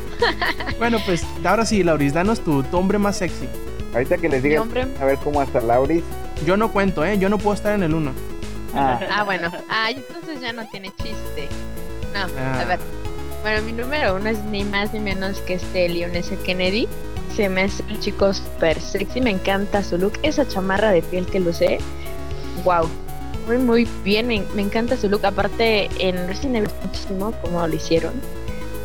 bueno, 0.79 0.97
pues 1.05 1.23
ahora 1.45 1.65
sí, 1.65 1.83
Lauris, 1.83 2.13
danos 2.13 2.39
tu, 2.41 2.63
tu 2.63 2.77
hombre 2.77 2.97
más 2.97 3.17
sexy. 3.17 3.47
Ahorita 3.93 4.17
que 4.17 4.29
les 4.29 4.43
diga 4.43 4.63
a 5.01 5.05
ver 5.05 5.17
cómo 5.23 5.41
hasta 5.41 5.61
Lauris. 5.61 6.03
Yo 6.45 6.57
no 6.57 6.71
cuento, 6.71 7.03
¿eh? 7.05 7.17
Yo 7.17 7.29
no 7.29 7.37
puedo 7.37 7.55
estar 7.55 7.73
en 7.73 7.83
el 7.83 7.93
uno. 7.93 8.11
Ah, 8.75 8.99
Ah, 9.11 9.23
bueno. 9.23 9.49
Ah, 9.69 9.89
entonces 9.89 10.39
ya 10.41 10.53
no 10.53 10.67
tiene 10.69 10.89
chiste. 10.97 11.47
No, 12.13 12.27
Ah. 12.39 12.61
a 12.61 12.65
ver. 12.65 12.79
Bueno, 13.47 13.61
mi 13.61 13.71
número 13.71 14.13
uno 14.13 14.27
es 14.27 14.43
ni 14.43 14.65
más 14.65 14.93
ni 14.93 14.99
menos 14.99 15.39
que 15.39 15.53
este 15.53 15.87
Leon 15.87 16.13
S. 16.17 16.37
Kennedy. 16.43 16.85
Se 17.33 17.47
me 17.47 17.61
hace 17.61 17.81
un 17.83 17.97
chico 18.01 18.33
súper 18.33 18.77
sexy, 18.81 19.21
me 19.21 19.29
encanta 19.29 19.81
su 19.85 19.97
look. 19.97 20.19
Esa 20.21 20.45
chamarra 20.45 20.91
de 20.91 21.01
piel 21.01 21.25
que 21.27 21.39
luce, 21.39 21.77
wow. 22.65 22.89
Muy, 23.47 23.57
muy 23.59 23.87
bien, 24.03 24.27
me, 24.27 24.43
me 24.53 24.63
encanta 24.63 24.97
su 24.97 25.07
look. 25.07 25.25
Aparte, 25.25 25.87
en 25.99 26.27
Resident 26.27 26.57
Evil 26.57 26.69
muchísimo 26.83 27.31
como 27.41 27.65
lo 27.65 27.73
hicieron. 27.73 28.15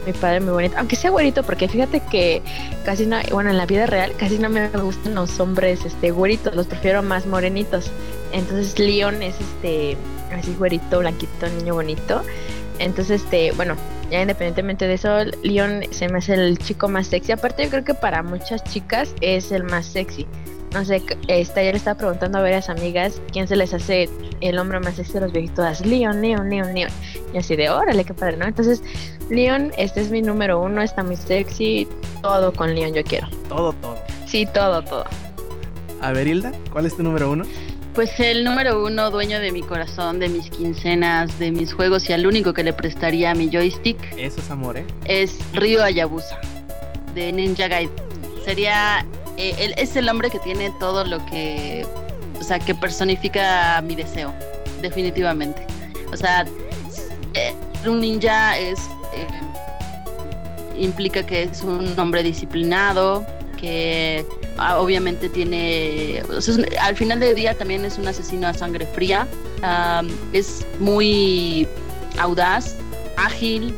Mi 0.06 0.12
padre 0.12 0.38
muy 0.38 0.52
bonito. 0.52 0.76
Aunque 0.78 0.94
sea 0.94 1.10
güerito, 1.10 1.42
porque 1.42 1.66
fíjate 1.66 1.98
que 1.98 2.40
casi 2.84 3.04
no, 3.04 3.16
bueno, 3.32 3.50
en 3.50 3.56
la 3.56 3.66
vida 3.66 3.86
real 3.86 4.12
casi 4.16 4.38
no 4.38 4.48
me 4.48 4.68
gustan 4.68 5.16
los 5.16 5.40
hombres 5.40 5.84
este 5.84 6.12
güeritos, 6.12 6.54
los 6.54 6.68
prefiero 6.68 7.02
más 7.02 7.26
morenitos. 7.26 7.90
Entonces 8.32 8.78
Leon 8.78 9.24
es 9.24 9.34
este 9.40 9.96
así 10.32 10.54
güerito, 10.54 11.00
blanquito, 11.00 11.48
niño 11.48 11.74
bonito. 11.74 12.22
Entonces, 12.78 13.22
este, 13.22 13.52
bueno, 13.52 13.76
ya 14.12 14.20
independientemente 14.20 14.86
de 14.86 14.94
eso, 14.94 15.24
Leon 15.42 15.84
se 15.90 16.06
me 16.10 16.18
hace 16.18 16.34
el 16.34 16.58
chico 16.58 16.86
más 16.86 17.06
sexy. 17.06 17.32
Aparte, 17.32 17.64
yo 17.64 17.70
creo 17.70 17.84
que 17.84 17.94
para 17.94 18.22
muchas 18.22 18.62
chicas 18.64 19.14
es 19.22 19.50
el 19.52 19.64
más 19.64 19.86
sexy. 19.86 20.26
No 20.74 20.84
sé, 20.84 21.02
este, 21.28 21.60
ayer 21.60 21.72
le 21.72 21.78
estaba 21.78 21.96
preguntando 21.96 22.38
a 22.38 22.42
varias 22.42 22.68
amigas 22.68 23.22
quién 23.32 23.48
se 23.48 23.56
les 23.56 23.72
hace 23.72 24.10
el 24.42 24.58
hombre 24.58 24.80
más 24.80 24.96
sexy 24.96 25.14
de 25.14 25.20
los 25.22 25.32
viejitos. 25.32 25.80
Leon, 25.86 26.20
Leon, 26.20 26.50
Leon, 26.50 26.74
Leon. 26.74 26.90
Y 27.32 27.38
así 27.38 27.56
de, 27.56 27.70
órale, 27.70 28.04
qué 28.04 28.12
padre, 28.12 28.36
¿no? 28.36 28.44
Entonces, 28.44 28.82
Leon, 29.30 29.72
este 29.78 30.02
es 30.02 30.10
mi 30.10 30.20
número 30.20 30.60
uno, 30.60 30.82
está 30.82 31.02
muy 31.02 31.16
sexy. 31.16 31.88
Todo 32.20 32.52
con 32.52 32.74
Leon 32.74 32.92
yo 32.92 33.02
quiero. 33.04 33.28
Todo, 33.48 33.72
todo. 33.72 33.96
Sí, 34.26 34.46
todo, 34.52 34.82
todo. 34.82 35.04
A 36.02 36.12
ver, 36.12 36.26
Hilda, 36.26 36.52
¿cuál 36.70 36.84
es 36.84 36.94
tu 36.94 37.02
número 37.02 37.30
uno? 37.30 37.44
Pues 37.95 38.18
el 38.20 38.43
número 38.45 38.82
uno, 38.82 39.11
dueño 39.11 39.38
de 39.38 39.53
mi 39.53 39.62
corazón, 39.62 40.18
de 40.18 40.30
mis 40.30 40.49
quincenas, 40.49 41.38
de 41.38 41.51
mis 41.51 41.74
juegos 41.74 42.09
y 42.09 42.14
al 42.14 42.26
único 42.26 42.55
que 42.55 42.64
le 42.64 42.72
prestaría 42.72 43.34
mi 43.34 43.51
joystick 43.51 43.99
Eso 44.16 44.40
es 44.40 44.51
amor, 44.51 44.78
¿eh? 44.78 44.86
es 45.05 45.38
Ryo 45.53 45.82
Hayabusa 45.82 46.40
de 47.14 47.32
Ninja 47.32 47.68
Gaiden. 47.68 47.93
Sería, 48.45 49.05
eh, 49.36 49.55
él 49.59 49.74
es 49.76 49.95
el 49.97 50.09
hombre 50.09 50.30
que 50.30 50.38
tiene 50.38 50.72
todo 50.80 51.05
lo 51.05 51.24
que, 51.26 51.86
o 52.40 52.43
sea, 52.43 52.59
que 52.59 52.74
personifica 52.74 53.82
mi 53.82 53.95
deseo, 53.95 54.32
definitivamente. 54.80 55.66
O 56.11 56.16
sea, 56.16 56.47
eh, 57.34 57.55
un 57.86 58.01
ninja 58.01 58.59
es 58.59 58.78
eh, 59.14 59.26
implica 60.78 61.24
que 61.24 61.43
es 61.43 61.62
un 61.62 61.99
hombre 61.99 62.22
disciplinado, 62.22 63.26
que 63.62 64.26
ah, 64.58 64.80
obviamente 64.80 65.28
tiene, 65.28 66.22
al 66.80 66.96
final 66.96 67.20
del 67.20 67.34
día 67.34 67.56
también 67.56 67.84
es 67.84 67.96
un 67.96 68.08
asesino 68.08 68.48
a 68.48 68.52
sangre 68.52 68.86
fría, 68.86 69.26
am, 69.62 70.08
es 70.32 70.66
muy 70.80 71.66
audaz, 72.18 72.76
ágil 73.16 73.72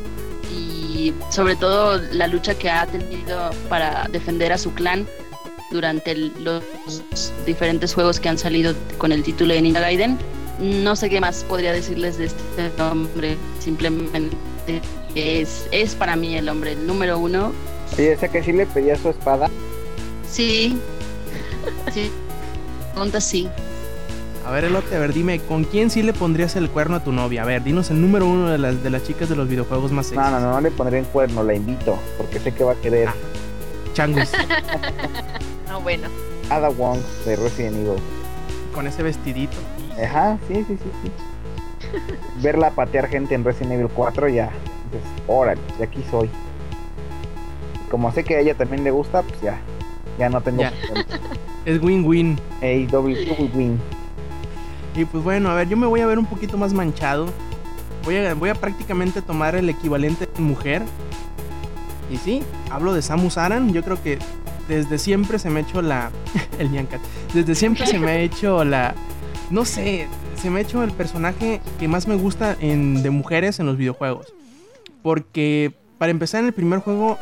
y 0.51 1.13
sobre 1.29 1.55
todo 1.55 2.01
la 2.11 2.27
lucha 2.27 2.55
que 2.55 2.69
ha 2.69 2.87
tenido 2.87 3.51
para 3.69 4.07
defender 4.11 4.51
a 4.51 4.57
su 4.57 4.73
clan 4.73 5.05
durante 5.71 6.15
los 6.15 6.63
diferentes 7.45 7.93
juegos 7.93 8.19
que 8.19 8.27
han 8.27 8.39
salido 8.39 8.73
con 8.97 9.11
el 9.11 9.23
título 9.23 9.53
de 9.53 9.61
Ninja 9.61 9.81
Gaiden. 9.81 10.17
No 10.59 10.95
sé 10.95 11.09
qué 11.09 11.21
más 11.21 11.43
podría 11.43 11.73
decirles 11.73 12.17
de 12.17 12.25
este 12.25 12.81
hombre, 12.81 13.37
simplemente 13.59 14.81
es, 15.13 15.67
es 15.71 15.93
para 15.93 16.15
mí 16.15 16.35
el 16.37 16.49
hombre 16.49 16.71
el 16.73 16.87
número 16.87 17.19
uno. 17.19 17.51
O 17.91 17.95
sea 17.95 18.29
que 18.29 18.41
sí 18.41 18.51
le 18.51 18.65
pedía 18.65 18.95
su 18.95 19.09
espada. 19.09 19.49
Sí, 20.35 20.77
sí, 21.93 22.11
pregunta 22.91 23.21
sí. 23.21 23.47
A 24.45 24.51
ver, 24.51 24.65
Elote, 24.65 24.93
a 24.95 24.99
ver, 24.99 25.13
dime, 25.13 25.39
¿con 25.39 25.63
quién 25.63 25.89
sí 25.89 26.03
le 26.03 26.11
pondrías 26.11 26.57
el 26.57 26.69
cuerno 26.69 26.97
a 26.97 27.03
tu 27.03 27.13
novia? 27.13 27.43
A 27.43 27.45
ver, 27.45 27.63
dinos 27.63 27.89
el 27.89 28.01
número 28.01 28.27
uno 28.27 28.49
de 28.49 28.57
las, 28.57 28.83
de 28.83 28.89
las 28.89 29.03
chicas 29.03 29.29
de 29.29 29.35
los 29.37 29.47
videojuegos 29.47 29.93
más 29.93 30.07
sexy. 30.07 30.19
No, 30.19 30.29
no, 30.29 30.39
no, 30.41 30.51
no 30.51 30.59
le 30.61 30.71
pondré 30.71 30.99
en 30.99 31.05
cuerno, 31.05 31.41
la 31.41 31.53
invito, 31.55 31.97
porque 32.17 32.39
sé 32.39 32.51
que 32.53 32.63
va 32.65 32.73
a 32.73 32.75
querer 32.75 33.07
Ah. 33.07 33.13
Changus, 33.93 34.29
No, 35.69 35.79
bueno. 35.83 36.09
Ada 36.49 36.67
Wong 36.69 36.99
de 37.25 37.37
Resident 37.37 37.77
Evil. 37.77 38.01
con 38.73 38.85
ese 38.87 39.03
vestidito. 39.03 39.55
Ajá, 40.03 40.37
sí, 40.49 40.55
sí, 40.67 40.77
sí, 40.77 40.89
sí. 41.01 41.11
Verla 42.43 42.71
patear 42.71 43.07
gente 43.07 43.35
en 43.35 43.45
Resident 43.45 43.71
Evil 43.71 43.87
4 43.95 44.27
ya. 44.27 44.49
Dices, 44.91 45.07
órale, 45.27 45.61
de 45.77 45.85
aquí 45.85 46.03
soy. 46.11 46.29
Como 47.89 48.11
sé 48.11 48.25
que 48.25 48.35
a 48.35 48.39
ella 48.41 48.53
también 48.53 48.83
le 48.83 48.91
gusta, 48.91 49.21
pues 49.21 49.39
ya. 49.41 49.57
Ya 50.17 50.29
no 50.29 50.41
tengo 50.41 50.61
Ya. 50.61 50.73
Es 51.65 51.81
win-win. 51.81 52.39
Ey, 52.61 52.85
doble 52.85 53.15
win. 53.55 53.79
Y 54.95 55.03
pues 55.05 55.23
bueno, 55.23 55.49
a 55.49 55.55
ver, 55.55 55.67
yo 55.67 55.75
me 55.75 55.87
voy 55.87 55.99
a 56.01 56.05
ver 56.05 56.19
un 56.19 56.27
poquito 56.27 56.57
más 56.57 56.73
manchado. 56.73 57.27
Voy 58.03 58.17
a, 58.17 58.35
voy 58.35 58.49
a 58.49 58.55
prácticamente 58.55 59.23
tomar 59.23 59.55
el 59.55 59.67
equivalente 59.67 60.27
de 60.27 60.41
mujer. 60.41 60.83
Y 62.11 62.17
sí, 62.17 62.43
hablo 62.69 62.93
de 62.93 63.01
Samus 63.01 63.39
Aran. 63.39 63.73
Yo 63.73 63.81
creo 63.81 64.01
que 64.01 64.19
desde 64.67 64.99
siempre 64.99 65.39
se 65.39 65.49
me 65.49 65.59
ha 65.59 65.63
hecho 65.63 65.81
la. 65.81 66.11
el 66.59 66.71
Nyancat. 66.71 67.01
Desde 67.33 67.55
siempre 67.55 67.87
se 67.87 67.97
me 67.97 68.11
ha 68.11 68.19
hecho 68.19 68.63
la. 68.63 68.93
No 69.49 69.65
sé, 69.65 70.07
se 70.35 70.49
me 70.49 70.59
ha 70.59 70.61
hecho 70.61 70.83
el 70.83 70.91
personaje 70.91 71.61
que 71.79 71.87
más 71.87 72.07
me 72.07 72.15
gusta 72.15 72.55
en, 72.59 73.01
de 73.01 73.09
mujeres 73.09 73.59
en 73.59 73.65
los 73.65 73.77
videojuegos. 73.77 74.33
Porque 75.01 75.73
para 75.97 76.11
empezar 76.11 76.41
en 76.41 76.47
el 76.47 76.53
primer 76.53 76.79
juego, 76.79 77.17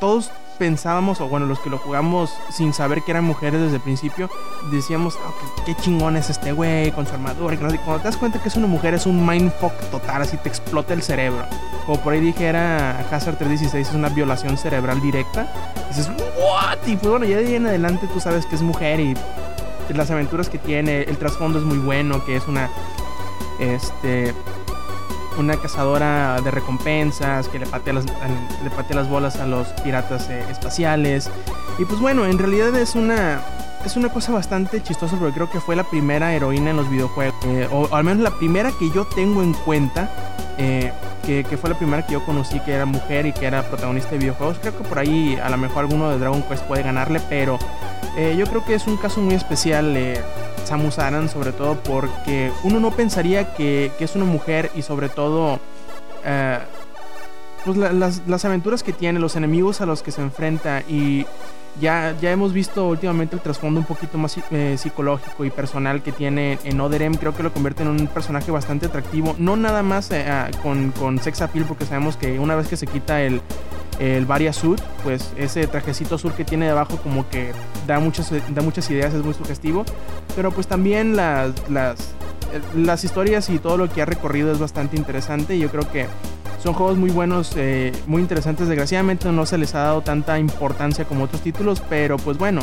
todos 0.00 0.30
pensábamos, 0.56 1.20
o 1.20 1.28
bueno, 1.28 1.46
los 1.46 1.58
que 1.60 1.70
lo 1.70 1.78
jugamos 1.78 2.32
sin 2.50 2.72
saber 2.72 3.02
que 3.02 3.12
eran 3.12 3.24
mujeres 3.24 3.60
desde 3.60 3.76
el 3.76 3.82
principio, 3.82 4.28
decíamos, 4.70 5.18
"Ah, 5.24 5.30
qué, 5.64 5.74
chingón 5.74 6.16
es 6.16 6.30
este 6.30 6.52
güey 6.52 6.92
con 6.92 7.06
su 7.06 7.14
armadura. 7.14 7.54
y 7.54 7.58
que 7.58 7.64
no 7.64 7.70
sé". 7.70 7.78
Cuando 7.78 8.02
te 8.02 8.08
das 8.08 8.16
cuenta 8.16 8.42
que 8.42 8.48
es 8.48 8.56
una 8.56 8.66
mujer, 8.66 8.94
es 8.94 9.06
un 9.06 9.24
mindfuck 9.26 9.72
total, 9.90 10.22
así 10.22 10.36
te 10.38 10.48
explota 10.48 10.94
el 10.94 11.02
cerebro. 11.02 11.44
Como 11.84 12.00
por 12.00 12.12
ahí 12.12 12.20
dije, 12.20 12.46
era 12.46 13.00
Hazard 13.10 13.36
316, 13.36 13.88
es 13.88 13.94
una 13.94 14.08
violación 14.08 14.56
cerebral 14.56 15.00
directa. 15.00 15.46
dices, 15.88 16.08
¿what? 16.08 16.78
Y 16.86 16.96
pues 16.96 17.10
bueno, 17.10 17.26
ya 17.26 17.36
de 17.36 17.46
ahí 17.46 17.54
en 17.54 17.66
adelante 17.66 18.08
tú 18.12 18.18
sabes 18.20 18.44
que 18.46 18.56
es 18.56 18.62
mujer 18.62 18.98
y 19.00 19.14
las 19.94 20.10
aventuras 20.10 20.48
que 20.48 20.58
tiene, 20.58 21.02
el 21.02 21.16
trasfondo 21.16 21.58
es 21.58 21.64
muy 21.64 21.78
bueno, 21.78 22.24
que 22.24 22.36
es 22.36 22.46
una. 22.48 22.70
Este. 23.58 24.34
Una 25.38 25.56
cazadora 25.56 26.40
de 26.40 26.50
recompensas 26.50 27.48
que 27.48 27.58
le 27.58 27.66
patea 27.66 27.92
las, 27.92 28.04
le 28.06 28.70
patea 28.70 28.96
las 28.96 29.08
bolas 29.08 29.36
a 29.36 29.46
los 29.46 29.68
piratas 29.84 30.28
eh, 30.30 30.42
espaciales. 30.50 31.30
Y 31.78 31.84
pues 31.84 32.00
bueno, 32.00 32.24
en 32.24 32.38
realidad 32.38 32.74
es 32.76 32.94
una, 32.94 33.40
es 33.84 33.96
una 33.96 34.08
cosa 34.08 34.32
bastante 34.32 34.82
chistosa 34.82 35.16
porque 35.18 35.34
creo 35.34 35.50
que 35.50 35.60
fue 35.60 35.76
la 35.76 35.84
primera 35.84 36.32
heroína 36.34 36.70
en 36.70 36.76
los 36.76 36.88
videojuegos. 36.88 37.34
eh, 37.44 37.68
o, 37.70 37.82
o 37.82 37.94
al 37.94 38.04
menos 38.04 38.22
la 38.22 38.30
primera 38.38 38.70
que 38.78 38.90
yo 38.90 39.04
tengo 39.04 39.42
en 39.42 39.52
cuenta. 39.52 40.10
eh, 40.58 40.92
que, 41.24 41.42
que 41.44 41.56
fue 41.56 41.68
la 41.70 41.76
primera 41.76 42.06
que 42.06 42.12
yo 42.12 42.24
conocí 42.24 42.60
que 42.60 42.72
era 42.72 42.86
mujer 42.86 43.26
y 43.26 43.32
que 43.32 43.46
era 43.46 43.62
protagonista 43.64 44.12
de 44.12 44.18
videojuegos. 44.18 44.58
Creo 44.60 44.78
que 44.78 44.84
por 44.84 44.98
ahí 44.98 45.36
a 45.42 45.50
lo 45.50 45.56
mejor 45.58 45.80
alguno 45.80 46.08
de 46.10 46.18
Dragon 46.18 46.42
Quest 46.44 46.62
puede 46.64 46.82
ganarle, 46.84 47.20
pero 47.28 47.58
eh, 48.16 48.34
yo 48.38 48.46
creo 48.46 48.64
que 48.64 48.74
es 48.74 48.86
un 48.86 48.96
caso 48.96 49.20
muy 49.20 49.34
especial. 49.34 49.96
eh, 49.96 50.20
Samus 50.64 50.98
Aran, 50.98 51.28
sobre 51.28 51.52
todo 51.52 51.76
porque 51.84 52.50
uno 52.64 52.80
no 52.80 52.90
pensaría 52.90 53.54
que, 53.54 53.92
que 53.98 54.04
es 54.04 54.16
una 54.16 54.24
mujer 54.24 54.72
y 54.74 54.82
sobre 54.82 55.08
todo 55.08 55.60
eh, 56.24 56.58
pues 57.64 57.76
la- 57.76 57.92
las, 57.92 58.22
las 58.26 58.44
aventuras 58.44 58.82
que 58.82 58.92
tiene, 58.92 59.20
los 59.20 59.36
enemigos 59.36 59.80
a 59.80 59.86
los 59.86 60.02
que 60.02 60.10
se 60.10 60.22
enfrenta 60.22 60.82
y 60.88 61.24
ya, 61.80 62.16
ya 62.20 62.32
hemos 62.32 62.52
visto 62.52 62.88
últimamente 62.88 63.36
el 63.36 63.42
trasfondo 63.42 63.78
un 63.78 63.86
poquito 63.86 64.18
más 64.18 64.36
eh, 64.50 64.76
psicológico 64.76 65.44
y 65.44 65.50
personal 65.50 66.02
que 66.02 66.10
tiene 66.10 66.58
en 66.64 66.80
Other 66.80 67.02
M. 67.02 67.16
Creo 67.16 67.32
que 67.36 67.42
lo 67.44 67.52
convierte 67.52 67.82
en 67.84 67.88
un 67.90 68.06
personaje 68.08 68.50
bastante 68.50 68.86
atractivo. 68.86 69.36
No 69.38 69.54
nada 69.56 69.82
más 69.84 70.10
ah, 70.10 70.48
con, 70.64 70.90
con 70.92 71.20
sex 71.22 71.42
appeal, 71.42 71.64
porque 71.66 71.84
sabemos 71.84 72.16
que 72.16 72.40
una 72.40 72.56
vez 72.56 72.66
que 72.66 72.76
se 72.76 72.86
quita 72.88 73.20
el, 73.22 73.40
el 73.98 74.26
Varia 74.26 74.52
Suit, 74.52 74.80
pues 75.02 75.32
ese 75.36 75.66
trajecito 75.66 76.16
azul 76.16 76.32
que 76.32 76.44
tiene 76.44 76.66
debajo 76.66 76.96
como 76.98 77.28
que 77.28 77.52
da 77.86 77.98
muchas, 77.98 78.30
da 78.54 78.62
muchas 78.62 78.90
ideas, 78.90 79.14
es 79.14 79.24
muy 79.24 79.34
sugestivo. 79.34 79.84
Pero 80.34 80.50
pues 80.50 80.66
también 80.66 81.16
las, 81.16 81.52
las, 81.70 82.14
las 82.74 83.04
historias 83.04 83.48
y 83.48 83.58
todo 83.58 83.76
lo 83.76 83.88
que 83.88 84.02
ha 84.02 84.06
recorrido 84.06 84.52
es 84.52 84.58
bastante 84.58 84.96
interesante. 84.96 85.56
y 85.56 85.60
Yo 85.60 85.70
creo 85.70 85.90
que 85.90 86.06
son 86.62 86.74
juegos 86.74 86.96
muy 86.96 87.10
buenos, 87.10 87.52
eh, 87.56 87.92
muy 88.06 88.22
interesantes. 88.22 88.68
Desgraciadamente 88.68 89.30
no 89.30 89.46
se 89.46 89.58
les 89.58 89.74
ha 89.74 89.80
dado 89.80 90.02
tanta 90.02 90.38
importancia 90.38 91.04
como 91.04 91.24
otros 91.24 91.40
títulos, 91.40 91.82
pero 91.88 92.16
pues 92.18 92.36
bueno, 92.38 92.62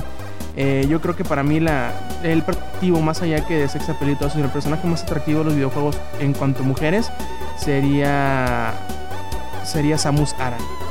eh, 0.55 0.85
yo 0.87 1.01
creo 1.01 1.15
que 1.15 1.23
para 1.23 1.41
mí 1.41 1.59
la, 1.59 1.91
el 2.23 2.41
atractivo, 2.41 3.01
más 3.01 3.21
allá 3.21 3.45
que 3.45 3.57
de 3.57 3.67
sex 3.67 3.89
appeal 3.89 4.11
y 4.11 4.15
todo 4.15 4.27
eso, 4.27 4.39
el 4.39 4.49
personaje 4.49 4.87
más 4.87 5.03
atractivo 5.03 5.39
de 5.39 5.45
los 5.45 5.55
videojuegos 5.55 5.97
en 6.19 6.33
cuanto 6.33 6.61
a 6.61 6.65
mujeres 6.65 7.09
sería 7.57 8.73
sería 9.63 9.97
Samus 9.97 10.33
Aran. 10.33 10.82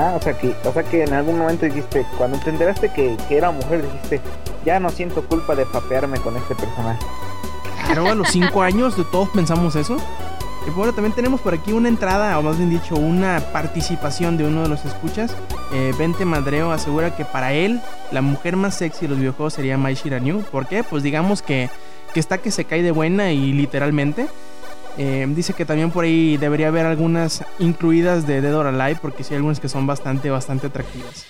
Ah, 0.00 0.14
o 0.14 0.22
sea 0.22 0.38
que, 0.38 0.54
o 0.64 0.72
sea 0.72 0.84
que 0.84 1.02
en 1.02 1.12
algún 1.12 1.38
momento 1.38 1.66
dijiste, 1.66 2.06
cuando 2.16 2.38
te 2.38 2.50
enteraste 2.50 2.92
que, 2.92 3.16
que 3.28 3.36
era 3.36 3.50
mujer, 3.50 3.82
dijiste, 3.82 4.20
ya 4.64 4.78
no 4.78 4.90
siento 4.90 5.24
culpa 5.24 5.56
de 5.56 5.66
papearme 5.66 6.20
con 6.20 6.36
este 6.36 6.54
personaje. 6.54 7.04
Claro, 7.84 8.06
a 8.08 8.14
los 8.14 8.28
5 8.28 8.62
años 8.62 8.96
de 8.96 9.02
todos 9.02 9.28
pensamos 9.30 9.74
eso. 9.74 9.96
Y 10.68 10.70
bueno, 10.70 10.92
también 10.92 11.14
tenemos 11.14 11.40
por 11.40 11.52
aquí 11.52 11.72
una 11.72 11.88
entrada, 11.88 12.38
o 12.38 12.42
más 12.42 12.58
bien 12.58 12.70
dicho, 12.70 12.94
una 12.94 13.40
participación 13.52 14.36
de 14.36 14.44
uno 14.44 14.62
de 14.62 14.68
los 14.68 14.84
escuchas. 14.84 15.34
Eh, 15.72 15.92
Vente 15.98 16.24
Madreo 16.24 16.70
asegura 16.70 17.16
que 17.16 17.24
para 17.24 17.52
él 17.52 17.80
la 18.12 18.22
mujer 18.22 18.54
más 18.54 18.76
sexy 18.76 19.06
de 19.06 19.08
los 19.08 19.18
videojuegos 19.18 19.54
sería 19.54 19.78
Mai 19.78 19.94
Shiranyu. 19.94 20.42
¿Por 20.42 20.68
qué? 20.68 20.84
Pues 20.84 21.02
digamos 21.02 21.42
que, 21.42 21.70
que 22.14 22.20
está 22.20 22.38
que 22.38 22.52
se 22.52 22.64
cae 22.66 22.82
de 22.82 22.92
buena 22.92 23.32
y 23.32 23.52
literalmente. 23.52 24.28
Eh, 24.98 25.26
dice 25.30 25.52
que 25.52 25.64
también 25.64 25.92
por 25.92 26.04
ahí 26.04 26.36
debería 26.36 26.68
haber 26.68 26.84
algunas 26.84 27.44
incluidas 27.60 28.26
de 28.26 28.40
Dead 28.40 28.54
or 28.54 28.66
Alive, 28.66 28.98
porque 29.00 29.22
sí 29.22 29.32
hay 29.32 29.36
algunas 29.36 29.60
que 29.60 29.68
son 29.68 29.86
bastante, 29.86 30.28
bastante 30.28 30.66
atractivas. 30.66 31.24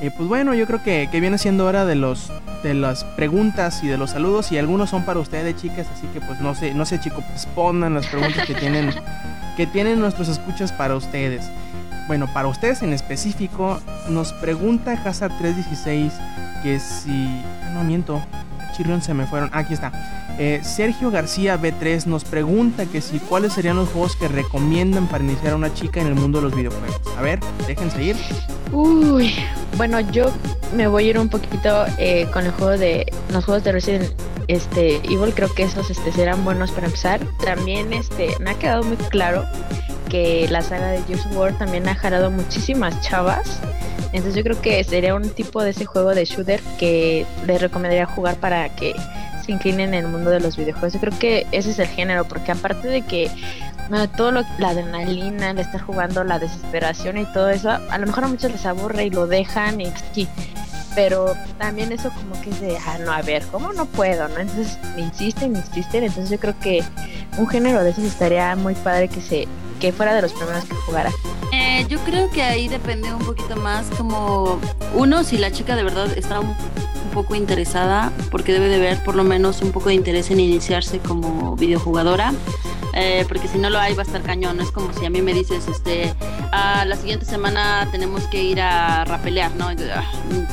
Y 0.00 0.10
pues 0.10 0.28
bueno, 0.28 0.54
yo 0.54 0.66
creo 0.66 0.82
que, 0.84 1.08
que 1.10 1.20
viene 1.20 1.38
siendo 1.38 1.66
hora 1.66 1.84
de 1.84 1.96
los 1.96 2.30
de 2.62 2.74
las 2.74 3.04
preguntas 3.04 3.82
y 3.82 3.88
de 3.88 3.96
los 3.96 4.10
saludos 4.10 4.50
y 4.52 4.58
algunos 4.58 4.90
son 4.90 5.04
para 5.04 5.20
ustedes, 5.20 5.56
chicas, 5.56 5.86
así 5.92 6.06
que 6.08 6.20
pues 6.20 6.40
no 6.40 6.54
sé, 6.54 6.74
no 6.74 6.84
sé, 6.84 7.00
chicos, 7.00 7.24
respondan 7.32 7.94
las 7.94 8.06
preguntas 8.06 8.46
que 8.46 8.54
tienen 8.54 8.90
que 9.56 9.66
tienen 9.66 10.00
nuestros 10.00 10.28
escuchas 10.28 10.72
para 10.72 10.94
ustedes. 10.94 11.48
Bueno, 12.06 12.28
para 12.32 12.48
ustedes 12.48 12.82
en 12.82 12.92
específico 12.92 13.80
nos 14.08 14.32
pregunta 14.34 14.92
Hazard 14.92 15.36
316 15.38 16.12
que 16.62 16.78
si 16.80 17.42
no 17.74 17.84
miento, 17.84 18.20
Chirrión 18.72 19.02
se 19.02 19.14
me 19.14 19.26
fueron. 19.26 19.50
Aquí 19.52 19.74
está. 19.74 19.92
Eh, 20.38 20.60
Sergio 20.62 21.10
García 21.10 21.60
B3 21.60 22.06
nos 22.06 22.24
pregunta 22.24 22.86
que 22.86 23.00
si 23.00 23.18
cuáles 23.18 23.52
serían 23.52 23.76
los 23.76 23.88
juegos 23.88 24.16
que 24.16 24.28
recomiendan 24.28 25.08
para 25.08 25.24
iniciar 25.24 25.54
a 25.54 25.56
una 25.56 25.74
chica 25.74 26.00
en 26.00 26.06
el 26.06 26.14
mundo 26.14 26.38
de 26.38 26.44
los 26.44 26.54
videojuegos. 26.54 27.00
A 27.16 27.22
ver, 27.22 27.40
déjense 27.66 28.02
ir. 28.02 28.16
Uy, 28.72 29.34
bueno, 29.76 30.00
yo 30.00 30.30
me 30.76 30.86
voy 30.86 31.06
a 31.06 31.10
ir 31.10 31.18
un 31.18 31.28
poquito 31.28 31.86
eh, 31.98 32.28
con 32.32 32.44
el 32.44 32.52
juego 32.52 32.78
de 32.78 33.06
los 33.32 33.44
juegos 33.44 33.64
de 33.64 33.72
Resident 33.72 34.12
este, 34.46 34.96
Evil. 34.96 35.32
Creo 35.34 35.52
que 35.54 35.64
esos 35.64 35.90
este, 35.90 36.12
serán 36.12 36.44
buenos 36.44 36.70
para 36.70 36.86
empezar. 36.86 37.20
También 37.44 37.92
este, 37.92 38.34
me 38.40 38.50
ha 38.50 38.54
quedado 38.54 38.84
muy 38.84 38.96
claro 38.96 39.44
que 40.08 40.46
la 40.50 40.62
saga 40.62 40.88
de 40.88 41.14
of 41.14 41.36
War 41.36 41.56
también 41.56 41.88
ha 41.88 41.94
jalado 41.94 42.30
muchísimas 42.30 43.00
chavas. 43.00 43.60
Entonces 44.12 44.34
yo 44.34 44.42
creo 44.42 44.60
que 44.60 44.82
sería 44.84 45.14
un 45.14 45.28
tipo 45.30 45.62
de 45.62 45.70
ese 45.70 45.84
juego 45.84 46.14
de 46.14 46.24
shooter 46.24 46.60
que 46.78 47.26
les 47.46 47.60
recomendaría 47.60 48.06
jugar 48.06 48.36
para 48.36 48.68
que 48.70 48.94
se 49.44 49.52
inclinen 49.52 49.94
en 49.94 50.06
el 50.06 50.08
mundo 50.08 50.30
de 50.30 50.40
los 50.40 50.56
videojuegos. 50.56 50.94
Yo 50.94 51.00
creo 51.00 51.18
que 51.18 51.46
ese 51.52 51.70
es 51.70 51.78
el 51.78 51.88
género, 51.88 52.24
porque 52.24 52.52
aparte 52.52 52.88
de 52.88 53.02
que 53.02 53.30
bueno, 53.88 54.08
todo 54.08 54.30
lo, 54.30 54.42
la 54.58 54.70
adrenalina, 54.70 55.50
el 55.50 55.58
estar 55.58 55.80
jugando, 55.80 56.22
la 56.24 56.38
desesperación 56.38 57.16
y 57.18 57.24
todo 57.32 57.48
eso, 57.48 57.70
a 57.70 57.98
lo 57.98 58.06
mejor 58.06 58.24
a 58.24 58.28
muchos 58.28 58.52
les 58.52 58.66
aburre 58.66 59.06
y 59.06 59.10
lo 59.10 59.26
dejan 59.26 59.80
y 59.80 59.90
sí, 60.12 60.28
pero 60.94 61.34
también 61.58 61.92
eso 61.92 62.10
como 62.10 62.40
que 62.42 62.50
es 62.50 62.60
de, 62.60 62.76
ah, 62.76 62.98
no, 63.04 63.12
a 63.12 63.22
ver, 63.22 63.42
¿cómo 63.50 63.72
no 63.72 63.86
puedo? 63.86 64.28
no 64.28 64.38
Entonces 64.38 64.78
me 64.94 65.02
insisten, 65.02 65.52
me 65.52 65.60
insisten, 65.60 66.04
entonces 66.04 66.30
yo 66.30 66.38
creo 66.38 66.58
que 66.60 66.82
un 67.38 67.46
género 67.46 67.82
de 67.82 67.90
esos 67.90 68.04
estaría 68.04 68.54
muy 68.56 68.74
padre 68.74 69.08
que 69.08 69.20
se 69.20 69.48
que 69.78 69.92
fuera 69.92 70.14
de 70.14 70.22
los 70.22 70.32
primeros 70.32 70.64
que 70.64 70.74
jugara. 70.74 71.10
Eh, 71.52 71.86
yo 71.88 71.98
creo 72.00 72.30
que 72.30 72.42
ahí 72.42 72.68
depende 72.68 73.12
un 73.12 73.24
poquito 73.24 73.56
más 73.56 73.86
como 73.96 74.58
uno 74.94 75.24
si 75.24 75.38
la 75.38 75.50
chica 75.50 75.76
de 75.76 75.82
verdad 75.82 76.10
está 76.16 76.40
un, 76.40 76.48
un 76.48 77.10
poco 77.12 77.34
interesada 77.34 78.12
porque 78.30 78.52
debe 78.52 78.68
de 78.68 78.78
ver 78.78 79.02
por 79.04 79.14
lo 79.14 79.24
menos 79.24 79.62
un 79.62 79.72
poco 79.72 79.88
de 79.88 79.94
interés 79.94 80.30
en 80.30 80.40
iniciarse 80.40 80.98
como 80.98 81.56
videojugadora 81.56 82.32
eh, 82.94 83.24
porque 83.28 83.48
si 83.48 83.58
no 83.58 83.70
lo 83.70 83.78
hay 83.78 83.94
va 83.94 84.02
a 84.02 84.06
estar 84.06 84.22
cañón. 84.22 84.60
Es 84.60 84.70
como 84.70 84.92
si 84.92 85.04
a 85.04 85.10
mí 85.10 85.22
me 85.22 85.34
dices, 85.34 85.68
este, 85.68 86.12
ah, 86.52 86.84
la 86.86 86.96
siguiente 86.96 87.24
semana 87.24 87.88
tenemos 87.90 88.24
que 88.24 88.42
ir 88.42 88.60
a 88.60 89.04
rapelear, 89.04 89.54
¿no? 89.56 89.68
Ah, 89.68 90.10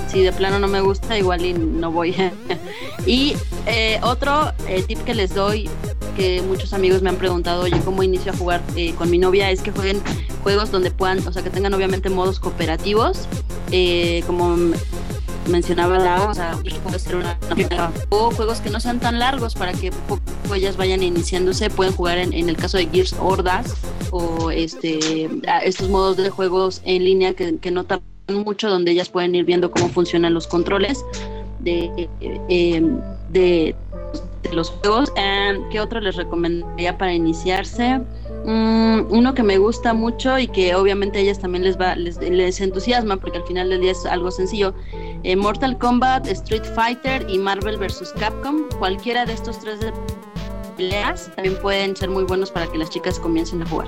si 0.07 0.21
de 0.21 0.31
plano 0.31 0.59
no 0.59 0.67
me 0.67 0.81
gusta, 0.81 1.17
igual 1.17 1.45
y 1.45 1.53
no 1.53 1.91
voy. 1.91 2.15
y 3.05 3.35
eh, 3.65 3.99
otro 4.03 4.51
eh, 4.67 4.83
tip 4.83 5.03
que 5.03 5.15
les 5.15 5.33
doy, 5.33 5.69
que 6.15 6.41
muchos 6.41 6.73
amigos 6.73 7.01
me 7.01 7.09
han 7.09 7.17
preguntado, 7.17 7.63
oye, 7.63 7.79
¿cómo 7.83 8.03
inicio 8.03 8.31
a 8.31 8.35
jugar 8.35 8.61
con 8.97 9.09
mi 9.09 9.17
novia? 9.17 9.51
Es 9.51 9.61
que 9.61 9.71
jueguen 9.71 10.01
juegos 10.43 10.71
donde 10.71 10.91
puedan, 10.91 11.25
o 11.27 11.31
sea, 11.31 11.43
que 11.43 11.49
tengan 11.49 11.73
obviamente 11.73 12.09
modos 12.09 12.39
cooperativos, 12.39 13.27
como 14.27 14.55
mencionaba 15.47 15.97
la, 15.99 16.31
o 18.09 18.31
juegos 18.31 18.61
que 18.61 18.69
no 18.69 18.79
sean 18.79 18.99
tan 18.99 19.19
largos 19.19 19.55
para 19.55 19.73
que 19.73 19.91
poco 19.91 20.21
ellas 20.53 20.77
vayan 20.77 21.03
iniciándose, 21.03 21.69
pueden 21.69 21.93
jugar 21.93 22.17
en, 22.17 22.33
el 22.33 22.57
caso 22.57 22.77
de 22.77 22.87
Gears 22.87 23.15
Hordas 23.19 23.75
o 24.11 24.51
este 24.51 25.29
estos 25.63 25.89
modos 25.89 26.17
de 26.17 26.29
juegos 26.29 26.81
en 26.85 27.03
línea 27.03 27.33
que, 27.33 27.57
que 27.57 27.71
no 27.71 27.83
tardan 27.83 28.05
mucho, 28.27 28.69
donde 28.69 28.91
ellas 28.91 29.09
pueden 29.09 29.35
ir 29.35 29.45
viendo 29.45 29.71
cómo 29.71 29.89
funcionan 29.89 30.33
los 30.33 30.47
controles 30.47 31.03
de, 31.59 32.09
eh, 32.21 32.81
de, 33.29 33.75
los 34.51 34.69
juegos. 34.69 35.11
¿Qué 35.71 35.79
otro 35.79 35.99
les 35.99 36.15
recomendaría 36.15 36.97
para 36.97 37.13
iniciarse? 37.13 37.99
Mm, 38.45 39.07
uno 39.09 39.33
que 39.33 39.43
me 39.43 39.57
gusta 39.57 39.93
mucho 39.93 40.37
y 40.37 40.47
que 40.47 40.75
obviamente 40.75 41.17
a 41.17 41.21
ellas 41.21 41.39
también 41.39 41.63
les 41.63 41.79
va 41.79 41.95
les, 41.95 42.17
les 42.17 42.61
entusiasma 42.61 43.17
porque 43.17 43.39
al 43.39 43.43
final 43.45 43.69
del 43.69 43.81
día 43.81 43.91
es 43.91 44.05
algo 44.05 44.29
sencillo 44.29 44.75
eh, 45.25 45.35
Mortal 45.35 45.75
Kombat, 45.79 46.27
Street 46.27 46.63
Fighter 46.75 47.25
y 47.27 47.39
Marvel 47.39 47.77
vs. 47.77 48.13
Capcom. 48.19 48.69
Cualquiera 48.77 49.25
de 49.25 49.33
estos 49.33 49.59
tres 49.59 49.79
de 49.79 49.91
peleas 50.77 51.31
también 51.35 51.59
pueden 51.61 51.95
ser 51.95 52.11
muy 52.11 52.25
buenos 52.25 52.51
para 52.51 52.67
que 52.67 52.77
las 52.77 52.91
chicas 52.91 53.19
comiencen 53.19 53.63
a 53.63 53.65
jugar. 53.65 53.87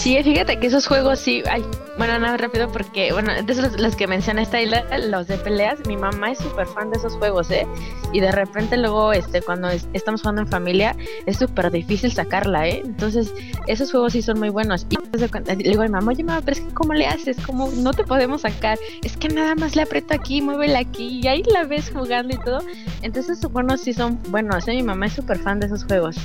Sí, 0.00 0.18
fíjate 0.22 0.58
que 0.58 0.68
esos 0.68 0.86
juegos 0.86 1.18
sí, 1.18 1.42
ay, 1.46 1.62
bueno, 1.98 2.18
nada 2.18 2.38
rápido 2.38 2.72
porque, 2.72 3.12
bueno, 3.12 3.34
de 3.34 3.52
esos 3.52 3.78
los 3.78 3.96
que 3.96 4.06
menciona 4.06 4.40
isla, 4.40 4.82
los 4.96 5.26
de 5.26 5.36
peleas, 5.36 5.78
mi 5.86 5.94
mamá 5.94 6.32
es 6.32 6.38
súper 6.38 6.66
fan 6.68 6.90
de 6.90 6.96
esos 6.96 7.12
juegos, 7.16 7.50
¿eh? 7.50 7.66
Y 8.10 8.20
de 8.20 8.32
repente 8.32 8.78
luego, 8.78 9.12
este, 9.12 9.42
cuando 9.42 9.68
estamos 9.68 10.22
jugando 10.22 10.40
en 10.40 10.48
familia, 10.48 10.96
es 11.26 11.36
súper 11.36 11.70
difícil 11.70 12.10
sacarla, 12.10 12.66
¿eh? 12.66 12.80
Entonces, 12.82 13.34
esos 13.66 13.90
juegos 13.90 14.14
sí 14.14 14.22
son 14.22 14.38
muy 14.38 14.48
buenos. 14.48 14.86
Y 14.88 14.96
le 14.96 15.54
digo 15.56 15.82
a 15.82 15.84
mi 15.84 15.92
mamá, 15.92 16.12
oye, 16.12 16.24
mamá, 16.24 16.40
pero 16.46 16.56
es 16.56 16.62
que 16.62 16.72
¿cómo 16.72 16.94
le 16.94 17.06
haces? 17.06 17.36
¿Cómo 17.44 17.70
no 17.70 17.92
te 17.92 18.04
podemos 18.04 18.40
sacar? 18.40 18.78
Es 19.04 19.18
que 19.18 19.28
nada 19.28 19.54
más 19.54 19.76
le 19.76 19.82
aprieto 19.82 20.14
aquí, 20.14 20.40
muévela 20.40 20.78
aquí, 20.78 21.20
y 21.22 21.28
ahí 21.28 21.42
la 21.42 21.64
ves 21.64 21.92
jugando 21.94 22.34
y 22.34 22.38
todo. 22.38 22.60
Entonces, 23.02 23.38
juegos 23.52 23.82
sí 23.82 23.92
son 23.92 24.18
buenos, 24.30 24.66
¿eh? 24.66 24.76
Mi 24.76 24.82
mamá 24.82 25.08
es 25.08 25.12
súper 25.12 25.38
fan 25.38 25.60
de 25.60 25.66
esos 25.66 25.84
juegos. 25.84 26.16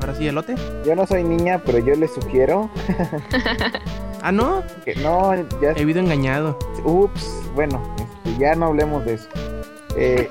Ahora 0.00 0.14
sí, 0.14 0.26
elote. 0.26 0.54
Yo 0.84 0.94
no 0.96 1.06
soy 1.06 1.24
niña, 1.24 1.62
pero 1.64 1.78
yo 1.78 1.94
le 1.94 2.08
sugiero 2.08 2.70
¿Ah, 4.22 4.32
no? 4.32 4.62
Que 4.84 4.94
no, 4.96 5.34
ya. 5.60 5.70
He 5.70 5.80
vivido 5.80 6.00
engañado. 6.00 6.58
Ups, 6.84 7.42
bueno, 7.54 7.80
este, 7.96 8.38
ya 8.38 8.54
no 8.54 8.66
hablemos 8.66 9.04
de 9.04 9.14
eso. 9.14 9.28
Eh, 9.96 10.28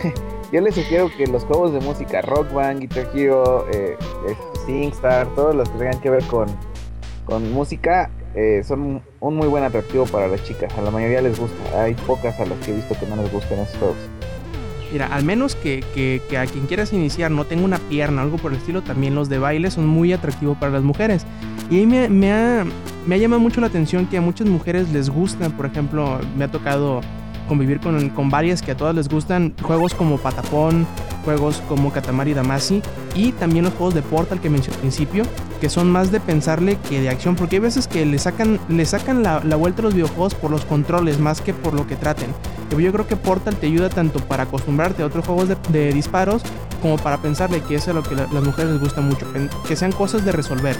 yo 0.52 0.60
les 0.60 0.74
sugiero 0.74 1.10
que 1.16 1.26
los 1.26 1.44
juegos 1.44 1.72
de 1.72 1.80
música, 1.80 2.22
Rock 2.22 2.52
Band, 2.52 2.80
Guitar 2.80 3.08
Hero, 3.14 3.66
eh, 3.72 3.96
SingStar, 4.64 5.26
todos 5.34 5.54
los 5.54 5.68
que 5.68 5.78
tengan 5.78 6.00
que 6.00 6.10
ver 6.10 6.24
con, 6.24 6.46
con 7.26 7.52
música, 7.52 8.10
eh, 8.34 8.62
son 8.64 9.02
un 9.20 9.36
muy 9.36 9.48
buen 9.48 9.64
atractivo 9.64 10.06
para 10.06 10.28
las 10.28 10.42
chicas. 10.44 10.72
A 10.78 10.80
la 10.80 10.90
mayoría 10.90 11.20
les 11.20 11.38
gusta. 11.38 11.82
Hay 11.82 11.94
pocas 11.94 12.40
a 12.40 12.46
las 12.46 12.58
que 12.64 12.72
he 12.72 12.74
visto 12.74 12.98
que 12.98 13.06
no 13.06 13.16
les 13.16 13.30
gustan 13.30 13.58
esos 13.58 13.76
juegos. 13.76 13.96
Mira, 14.92 15.06
al 15.06 15.24
menos 15.24 15.54
que, 15.54 15.84
que, 15.94 16.38
a 16.38 16.46
quien 16.46 16.66
quieras 16.66 16.92
iniciar 16.92 17.30
no 17.30 17.44
tenga 17.44 17.64
una 17.64 17.78
pierna 17.78 18.22
o 18.22 18.24
algo 18.24 18.36
por 18.38 18.52
el 18.52 18.58
estilo, 18.58 18.82
también 18.82 19.14
los 19.14 19.28
de 19.28 19.38
baile 19.38 19.70
son 19.70 19.86
muy 19.86 20.12
atractivos 20.12 20.56
para 20.58 20.72
las 20.72 20.82
mujeres. 20.82 21.26
Y 21.70 21.78
ahí 21.78 21.86
me, 21.86 22.08
me, 22.08 22.32
ha, 22.32 22.64
me 23.06 23.14
ha 23.14 23.18
llamado 23.18 23.40
mucho 23.40 23.60
la 23.60 23.66
atención 23.66 24.06
que 24.06 24.16
a 24.16 24.20
muchas 24.20 24.46
mujeres 24.46 24.90
les 24.92 25.10
gustan, 25.10 25.52
por 25.52 25.66
ejemplo, 25.66 26.20
me 26.36 26.44
ha 26.44 26.50
tocado 26.50 27.00
convivir 27.46 27.80
con, 27.80 28.10
con 28.10 28.30
varias 28.30 28.62
que 28.62 28.72
a 28.72 28.76
todas 28.76 28.94
les 28.94 29.08
gustan 29.08 29.54
juegos 29.62 29.94
como 29.94 30.18
Patapón, 30.18 30.86
juegos 31.26 31.62
como 31.68 31.92
Katamari 31.92 32.32
Damacy 32.34 32.80
y 33.14 33.32
también 33.32 33.64
los 33.64 33.74
juegos 33.74 33.94
de 33.94 34.02
Portal 34.02 34.40
que 34.40 34.48
mencioné 34.48 34.76
al 34.76 34.80
principio, 34.80 35.24
que 35.60 35.68
son 35.68 35.90
más 35.90 36.12
de 36.12 36.20
pensarle 36.20 36.78
que 36.88 37.00
de 37.00 37.08
acción, 37.08 37.34
porque 37.34 37.56
hay 37.56 37.60
veces 37.60 37.88
que 37.88 38.06
le 38.06 38.18
sacan, 38.18 38.60
le 38.68 38.86
sacan 38.86 39.22
la, 39.22 39.40
vuelta 39.56 39.82
a 39.82 39.84
los 39.84 39.94
videojuegos 39.94 40.34
por 40.34 40.50
los 40.50 40.64
controles 40.64 41.18
más 41.18 41.40
que 41.40 41.52
por 41.52 41.74
lo 41.74 41.86
que 41.86 41.96
traten. 41.96 42.30
Yo 42.70 42.92
creo 42.92 43.06
que 43.06 43.16
Portal 43.16 43.56
te 43.56 43.66
ayuda 43.66 43.88
tanto 43.88 44.20
para 44.20 44.44
acostumbrarte 44.44 45.02
a 45.02 45.06
otros 45.06 45.26
juegos 45.26 45.48
de, 45.48 45.92
disparos 45.92 46.42
como 46.80 46.96
para 46.96 47.18
pensarle 47.18 47.60
que 47.60 47.74
eso 47.74 47.90
es 47.90 47.96
lo 47.96 48.02
que 48.02 48.14
las 48.14 48.44
mujeres 48.44 48.72
les 48.72 48.80
gusta 48.80 49.00
mucho, 49.00 49.26
que 49.66 49.76
sean 49.76 49.92
cosas 49.92 50.24
de 50.24 50.32
resolver. 50.32 50.76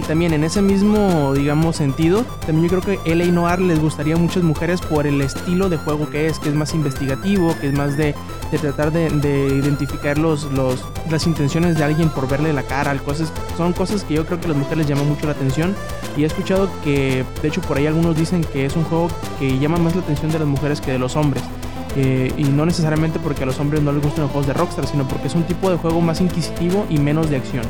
Y 0.00 0.02
también 0.02 0.32
en 0.32 0.44
ese 0.44 0.62
mismo, 0.62 1.34
digamos, 1.34 1.76
sentido, 1.76 2.24
también 2.46 2.70
yo 2.70 2.80
creo 2.80 2.98
que 2.98 3.14
LA 3.14 3.26
Noir 3.26 3.60
les 3.60 3.78
gustaría 3.78 4.14
a 4.14 4.18
muchas 4.18 4.42
mujeres 4.42 4.80
por 4.80 5.06
el 5.06 5.20
estilo 5.20 5.68
de 5.68 5.76
juego 5.76 6.08
que 6.08 6.26
es, 6.26 6.38
que 6.38 6.48
es 6.48 6.54
más 6.54 6.72
investigativo, 6.72 7.54
que 7.60 7.68
es 7.68 7.74
más 7.74 7.98
de, 7.98 8.14
tratar 8.62 8.92
de, 8.92 9.08
identificar 9.54 10.16
los, 10.16 10.44
los, 10.52 10.82
las 11.10 11.26
intenciones 11.26 11.76
de 11.76 11.84
alguien 11.84 12.08
por 12.08 12.26
verle 12.26 12.54
la 12.54 12.62
cara, 12.62 12.96
cosas, 13.00 13.30
son 13.58 13.74
cosas 13.74 14.02
que 14.04 14.14
yo 14.14 14.24
creo 14.24 14.40
que 14.40 14.46
a 14.46 14.48
las 14.48 14.56
mujeres 14.56 14.78
les 14.78 14.86
llama 14.86 15.02
mucho 15.02 15.26
la 15.26 15.32
atención. 15.32 15.76
Y 16.16 16.22
he 16.22 16.26
escuchado 16.26 16.70
que, 16.82 17.22
de 17.42 17.48
hecho, 17.48 17.60
por 17.60 17.76
ahí 17.76 17.86
algunos 17.86 18.16
dicen 18.16 18.42
que 18.42 18.64
es 18.64 18.76
un 18.76 18.84
juego 18.84 19.08
que 19.38 19.58
llama 19.58 19.76
más 19.76 19.94
la 19.94 20.00
atención 20.00 20.32
de 20.32 20.38
las 20.38 20.48
mujeres 20.48 20.80
que 20.80 20.92
de 20.92 20.98
los 20.98 21.14
hombres. 21.14 21.42
Eh, 21.96 22.32
y 22.38 22.44
no 22.44 22.64
necesariamente 22.64 23.18
porque 23.18 23.42
a 23.42 23.46
los 23.46 23.60
hombres 23.60 23.82
no 23.82 23.92
les 23.92 24.02
gustan 24.02 24.22
los 24.22 24.30
juegos 24.30 24.46
de 24.46 24.54
Rockstar, 24.54 24.86
sino 24.86 25.06
porque 25.06 25.26
es 25.26 25.34
un 25.34 25.42
tipo 25.42 25.70
de 25.70 25.76
juego 25.76 26.00
más 26.00 26.22
inquisitivo 26.22 26.86
y 26.88 26.96
menos 26.98 27.28
de 27.28 27.36
acción. 27.36 27.64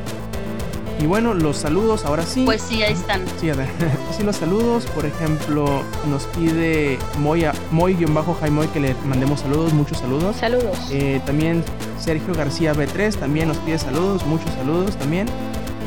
Y 1.00 1.06
bueno, 1.06 1.32
los 1.32 1.56
saludos, 1.56 2.04
ahora 2.04 2.24
sí. 2.24 2.44
Pues 2.44 2.60
sí, 2.60 2.82
ahí 2.82 2.92
están. 2.92 3.22
Sí, 3.40 3.48
a 3.48 3.54
ver. 3.54 3.68
sí, 4.16 4.22
los 4.22 4.36
saludos. 4.36 4.84
Por 4.94 5.06
ejemplo, 5.06 5.82
nos 6.10 6.24
pide 6.26 6.98
Moy, 7.18 7.46
Moy-Jaimoy 7.70 8.66
que 8.68 8.80
le 8.80 8.94
mandemos 9.06 9.40
saludos, 9.40 9.72
muchos 9.72 9.98
saludos. 9.98 10.36
Saludos. 10.36 10.78
Eh, 10.90 11.22
también 11.24 11.64
Sergio 11.98 12.34
García 12.34 12.74
B3 12.74 13.16
también 13.16 13.48
nos 13.48 13.56
pide 13.58 13.78
saludos, 13.78 14.26
muchos 14.26 14.50
saludos 14.54 14.96
también. 14.96 15.26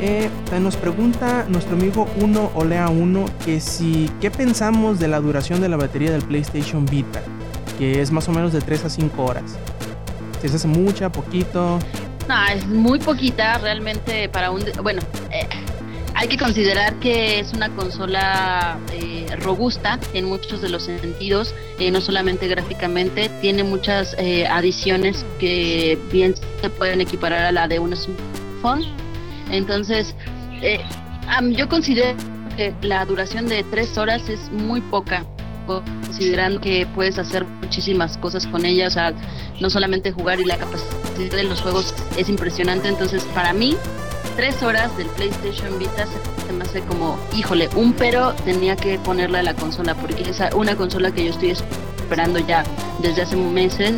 Eh, 0.02 0.30
nos 0.60 0.76
pregunta 0.76 1.46
nuestro 1.48 1.76
amigo 1.76 2.08
1 2.20 2.52
Olea 2.56 2.90
1 2.90 3.26
que 3.46 3.62
si, 3.62 4.10
¿qué 4.20 4.32
pensamos 4.32 5.00
de 5.00 5.08
la 5.08 5.20
duración 5.22 5.62
de 5.62 5.70
la 5.70 5.78
batería 5.78 6.12
del 6.12 6.24
PlayStation 6.24 6.86
Vita? 6.86 7.22
Que 7.78 8.02
es 8.02 8.12
más 8.12 8.28
o 8.28 8.32
menos 8.32 8.52
de 8.52 8.62
3 8.62 8.86
a 8.86 8.90
5 8.90 9.24
horas. 9.24 9.44
Si 10.42 10.50
se 10.50 10.56
hace 10.56 10.68
mucha, 10.68 11.10
poquito. 11.12 11.80
No, 12.28 12.48
es 12.48 12.66
muy 12.68 13.00
poquita 13.00 13.58
realmente 13.58 14.30
para 14.30 14.52
un... 14.52 14.64
Bueno, 14.82 15.02
eh, 15.32 15.48
hay 16.16 16.28
que 16.28 16.38
considerar 16.38 16.96
que 17.00 17.40
es 17.40 17.54
una 17.54 17.70
consola 17.70 18.78
eh, 18.94 19.26
robusta 19.40 20.00
en 20.14 20.26
muchos 20.26 20.62
de 20.62 20.70
los 20.70 20.84
sentidos, 20.84 21.54
eh, 21.80 21.92
no 21.92 22.00
solamente 22.00 22.48
gráficamente, 22.48 23.30
tiene 23.42 23.64
muchas 23.64 24.16
adiciones 24.50 25.26
que 25.40 25.98
bien 26.12 26.36
se 26.62 26.70
pueden 26.70 27.02
equiparar 27.02 27.46
a 27.46 27.52
la 27.52 27.68
de 27.68 27.80
un 27.80 27.96
smartphone. 27.96 28.86
Entonces, 29.52 30.16
yo 31.52 31.68
considero 31.68 32.16
que 32.56 32.74
la 32.84 33.04
duración 33.06 33.48
de 33.48 33.64
tres 33.64 33.98
horas 33.98 34.30
es 34.30 34.52
muy 34.52 34.80
poca 34.82 35.26
considerando 35.66 36.62
que 36.62 36.88
puedes 36.94 37.18
hacer 37.18 37.46
muchísimas 37.46 38.18
cosas 38.18 38.48
con 38.48 38.66
ella, 38.66 38.88
o 38.88 38.92
sea, 38.92 39.14
no 39.60 39.70
solamente 39.70 40.12
jugar 40.12 40.40
y 40.40 40.46
la 40.46 40.58
capacidad 40.58 41.32
de 41.32 41.44
los 41.44 41.62
juegos 41.62 41.94
es 42.18 42.30
impresionante, 42.30 42.88
entonces 42.88 43.24
para 43.34 43.54
mí 43.54 43.76
tres 44.36 44.62
horas 44.64 44.96
del 44.98 45.08
PlayStation 45.08 45.78
Vita 45.78 46.06
se 46.48 46.54
me 46.54 46.64
hace 46.64 46.82
como, 46.82 47.18
híjole, 47.36 47.70
un 47.76 47.94
pero 47.94 48.34
tenía 48.46 48.76
que 48.76 48.98
ponerle 49.00 49.40
a 49.40 49.44
la 49.44 49.54
consola, 49.54 49.96
porque 49.96 50.24
es 50.24 50.42
una 50.56 50.76
consola 50.76 51.12
que 51.12 51.26
yo 51.26 51.32
estoy 51.32 51.52
esperando 51.52 52.40
ya 52.40 52.64
desde 53.00 53.24
hace 53.24 53.36
meses, 53.36 53.94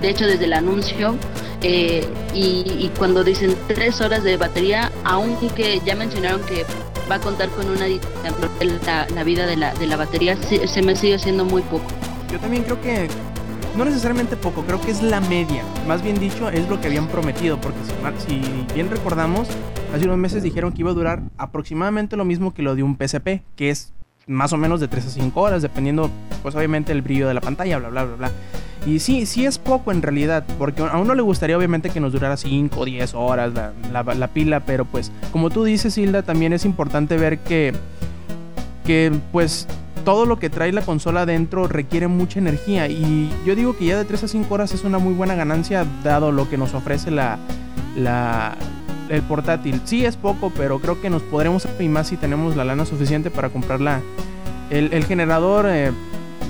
de 0.00 0.08
hecho 0.10 0.26
desde 0.26 0.44
el 0.46 0.52
anuncio, 0.52 1.16
eh, 1.62 2.06
y, 2.34 2.90
cuando 2.96 3.22
dicen 3.22 3.54
tres 3.68 4.00
horas 4.00 4.24
de 4.24 4.36
batería, 4.36 4.90
aunque 5.04 5.80
ya 5.84 5.94
mencionaron 5.94 6.40
que 6.42 6.64
va 7.10 7.16
a 7.16 7.20
contar 7.20 7.48
con 7.50 7.68
una 7.68 7.86
la, 7.88 9.06
la 9.12 9.24
vida 9.24 9.46
de 9.46 9.56
la, 9.56 9.74
de 9.74 9.86
la 9.86 9.96
batería, 9.96 10.36
se, 10.36 10.82
me 10.82 10.94
sigue 10.94 11.16
haciendo 11.16 11.44
muy 11.44 11.62
poco. 11.62 11.86
Yo 12.30 12.38
también 12.38 12.62
creo 12.62 12.80
que 12.80 13.08
no 13.76 13.84
necesariamente 13.84 14.36
poco, 14.36 14.62
creo 14.62 14.80
que 14.80 14.92
es 14.92 15.02
la 15.02 15.20
media. 15.20 15.64
Más 15.88 16.02
bien 16.02 16.20
dicho, 16.20 16.48
es 16.50 16.68
lo 16.68 16.80
que 16.80 16.86
habían 16.86 17.08
prometido, 17.08 17.60
porque 17.60 17.78
si, 18.26 18.40
bien 18.74 18.90
recordamos, 18.90 19.48
hace 19.92 20.04
unos 20.04 20.18
meses 20.18 20.42
dijeron 20.42 20.72
que 20.72 20.82
iba 20.82 20.90
a 20.90 20.94
durar 20.94 21.22
aproximadamente 21.36 22.16
lo 22.16 22.24
mismo 22.24 22.54
que 22.54 22.62
lo 22.62 22.76
de 22.76 22.84
un 22.84 22.96
PSP, 22.96 23.42
que 23.56 23.70
es 23.70 23.92
más 24.26 24.52
o 24.52 24.56
menos 24.56 24.78
de 24.78 24.86
3 24.86 25.06
a 25.06 25.10
5 25.10 25.40
horas, 25.40 25.62
dependiendo, 25.62 26.10
pues 26.42 26.54
obviamente, 26.54 26.92
el 26.92 27.02
brillo 27.02 27.26
de 27.26 27.34
la 27.34 27.40
pantalla, 27.40 27.78
bla, 27.78 27.88
bla, 27.88 28.04
bla, 28.04 28.16
bla. 28.16 28.32
Y 28.86 29.00
sí, 29.00 29.26
sí 29.26 29.44
es 29.44 29.58
poco 29.58 29.92
en 29.92 30.00
realidad, 30.00 30.44
porque 30.58 30.82
a 30.82 30.96
uno 30.96 31.14
le 31.14 31.22
gustaría 31.22 31.56
obviamente 31.56 31.90
que 31.90 32.00
nos 32.00 32.12
durara 32.12 32.36
5 32.36 32.80
o 32.80 32.84
10 32.84 33.14
horas 33.14 33.52
la, 33.52 33.72
la, 34.14 34.28
pila, 34.28 34.60
pero 34.60 34.86
pues 34.86 35.12
como 35.32 35.50
tú 35.50 35.64
dices, 35.64 35.98
Hilda, 35.98 36.22
también 36.22 36.54
es 36.54 36.64
importante 36.64 37.18
ver 37.18 37.38
que, 37.40 37.74
que 38.86 39.12
pues 39.32 39.66
todo 40.04 40.24
lo 40.24 40.38
que 40.38 40.48
trae 40.48 40.72
la 40.72 40.80
consola 40.80 41.22
adentro 41.22 41.68
requiere 41.68 42.08
mucha 42.08 42.38
energía 42.38 42.88
y 42.88 43.30
yo 43.44 43.54
digo 43.54 43.76
que 43.76 43.84
ya 43.84 43.98
de 43.98 44.06
3 44.06 44.24
a 44.24 44.28
5 44.28 44.54
horas 44.54 44.72
es 44.72 44.82
una 44.84 44.98
muy 44.98 45.12
buena 45.12 45.34
ganancia 45.34 45.84
dado 46.02 46.32
lo 46.32 46.48
que 46.48 46.56
nos 46.56 46.72
ofrece 46.72 47.10
la, 47.10 47.38
la, 47.96 48.56
el 49.10 49.20
portátil. 49.22 49.80
Sí 49.84 50.06
es 50.06 50.16
poco, 50.16 50.50
pero 50.56 50.78
creo 50.78 51.02
que 51.02 51.10
nos 51.10 51.22
podremos 51.22 51.68
y 51.78 51.88
más 51.88 52.08
si 52.08 52.16
tenemos 52.16 52.56
la 52.56 52.64
lana 52.64 52.86
suficiente 52.86 53.30
para 53.30 53.50
comprar 53.50 53.82
la, 53.82 54.00
el, 54.70 54.92
el 54.94 55.04
generador 55.04 55.66
eh, 55.68 55.92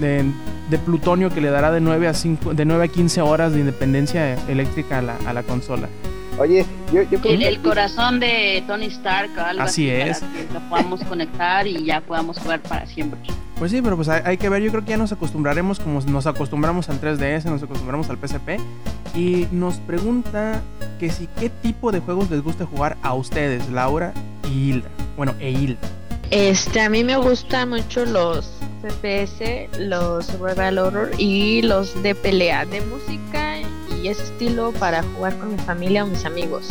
de, 0.00 0.24
de 0.70 0.78
plutonio 0.78 1.30
que 1.30 1.40
le 1.40 1.50
dará 1.50 1.70
de 1.72 1.80
9 1.80 2.08
a 2.08 2.14
5, 2.14 2.54
de 2.54 2.64
9 2.64 2.84
a 2.84 2.88
15 2.88 3.20
horas 3.20 3.52
de 3.52 3.60
independencia 3.60 4.34
eléctrica 4.48 4.98
a 4.98 5.02
la, 5.02 5.16
a 5.26 5.32
la 5.32 5.42
consola. 5.42 5.88
Oye, 6.38 6.64
yo, 6.92 7.02
yo 7.02 7.20
creo 7.20 7.32
El, 7.34 7.38
que- 7.40 7.48
el 7.48 7.60
corazón 7.60 8.20
de 8.20 8.62
Tony 8.66 8.86
Stark 8.86 9.30
o 9.36 9.40
algo 9.40 9.62
Así 9.62 9.90
así, 9.90 10.10
es. 10.10 10.18
para 10.20 10.32
que 10.32 10.54
lo 10.54 10.60
podamos 10.70 11.04
conectar 11.04 11.66
y 11.66 11.84
ya 11.84 12.00
podamos 12.00 12.38
jugar 12.38 12.60
para 12.60 12.86
siempre. 12.86 13.20
Pues 13.58 13.72
sí, 13.72 13.82
pero 13.82 13.94
pues 13.96 14.08
hay, 14.08 14.22
hay 14.24 14.36
que 14.38 14.48
ver, 14.48 14.62
yo 14.62 14.70
creo 14.70 14.82
que 14.82 14.90
ya 14.90 14.96
nos 14.96 15.12
acostumbraremos 15.12 15.80
como 15.80 16.00
nos 16.00 16.26
acostumbramos 16.26 16.88
al 16.88 16.98
3DS, 16.98 17.44
nos 17.44 17.62
acostumbramos 17.62 18.08
al 18.08 18.16
PSP. 18.16 18.58
Y 19.14 19.48
nos 19.50 19.74
pregunta 19.78 20.62
que 20.98 21.10
si 21.10 21.28
qué 21.38 21.50
tipo 21.50 21.92
de 21.92 21.98
juegos 22.00 22.30
les 22.30 22.42
gusta 22.42 22.64
jugar 22.64 22.96
a 23.02 23.12
ustedes, 23.12 23.68
Laura 23.68 24.14
y 24.48 24.70
Hilda. 24.70 24.88
Bueno, 25.16 25.34
e 25.40 25.50
Hilda. 25.50 25.80
Este, 26.30 26.80
a 26.80 26.88
mí 26.88 27.02
me 27.04 27.16
gustan 27.16 27.68
mucho 27.70 28.06
los 28.06 28.50
FPS, 28.82 29.78
los 29.78 30.26
survival 30.26 30.78
horror 30.78 31.10
y 31.18 31.62
los 31.62 32.02
de 32.02 32.14
pelea, 32.14 32.64
de 32.64 32.80
música 32.82 33.58
y 34.02 34.08
ese 34.08 34.22
estilo 34.24 34.72
para 34.72 35.02
jugar 35.02 35.36
con 35.38 35.52
mi 35.52 35.58
familia 35.58 36.04
o 36.04 36.06
mis 36.06 36.24
amigos. 36.24 36.68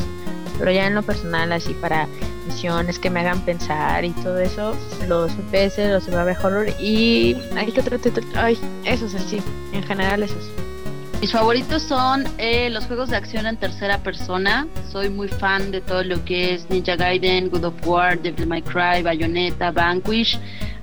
Pero 0.57 0.71
ya 0.71 0.87
en 0.87 0.95
lo 0.95 1.03
personal, 1.03 1.51
así 1.51 1.73
para 1.73 2.07
misiones 2.47 2.99
que 2.99 3.09
me 3.09 3.21
hagan 3.21 3.41
pensar 3.41 4.03
y 4.03 4.11
todo 4.11 4.39
eso, 4.39 4.75
los 5.07 5.31
FPS, 5.31 5.77
los 5.89 6.03
survival 6.03 6.37
horror 6.43 6.67
y 6.79 7.37
ay, 7.55 7.71
¿qué 7.71 7.81
otro 7.81 7.99
título? 7.99 8.27
Ay, 8.35 8.57
esos 8.85 9.13
así, 9.15 9.41
en 9.71 9.83
general 9.83 10.23
esos. 10.23 10.49
Mis 11.21 11.33
favoritos 11.33 11.81
son 11.81 12.23
eh, 12.37 12.69
los 12.69 12.85
juegos 12.85 13.09
de 13.09 13.17
acción 13.17 13.45
en 13.45 13.57
tercera 13.57 13.97
persona. 13.97 14.67
Soy 14.89 15.09
muy 15.09 15.27
fan 15.27 15.69
de 15.69 15.81
todo 15.81 16.01
lo 16.01 16.23
que 16.23 16.53
es 16.53 16.69
Ninja 16.69 16.95
Gaiden, 16.95 17.49
God 17.49 17.65
of 17.65 17.73
War, 17.85 18.17
Devil 18.17 18.47
May 18.47 18.61
Cry, 18.61 19.01
Bayonetta, 19.03 19.69
Vanquish. 19.69 20.39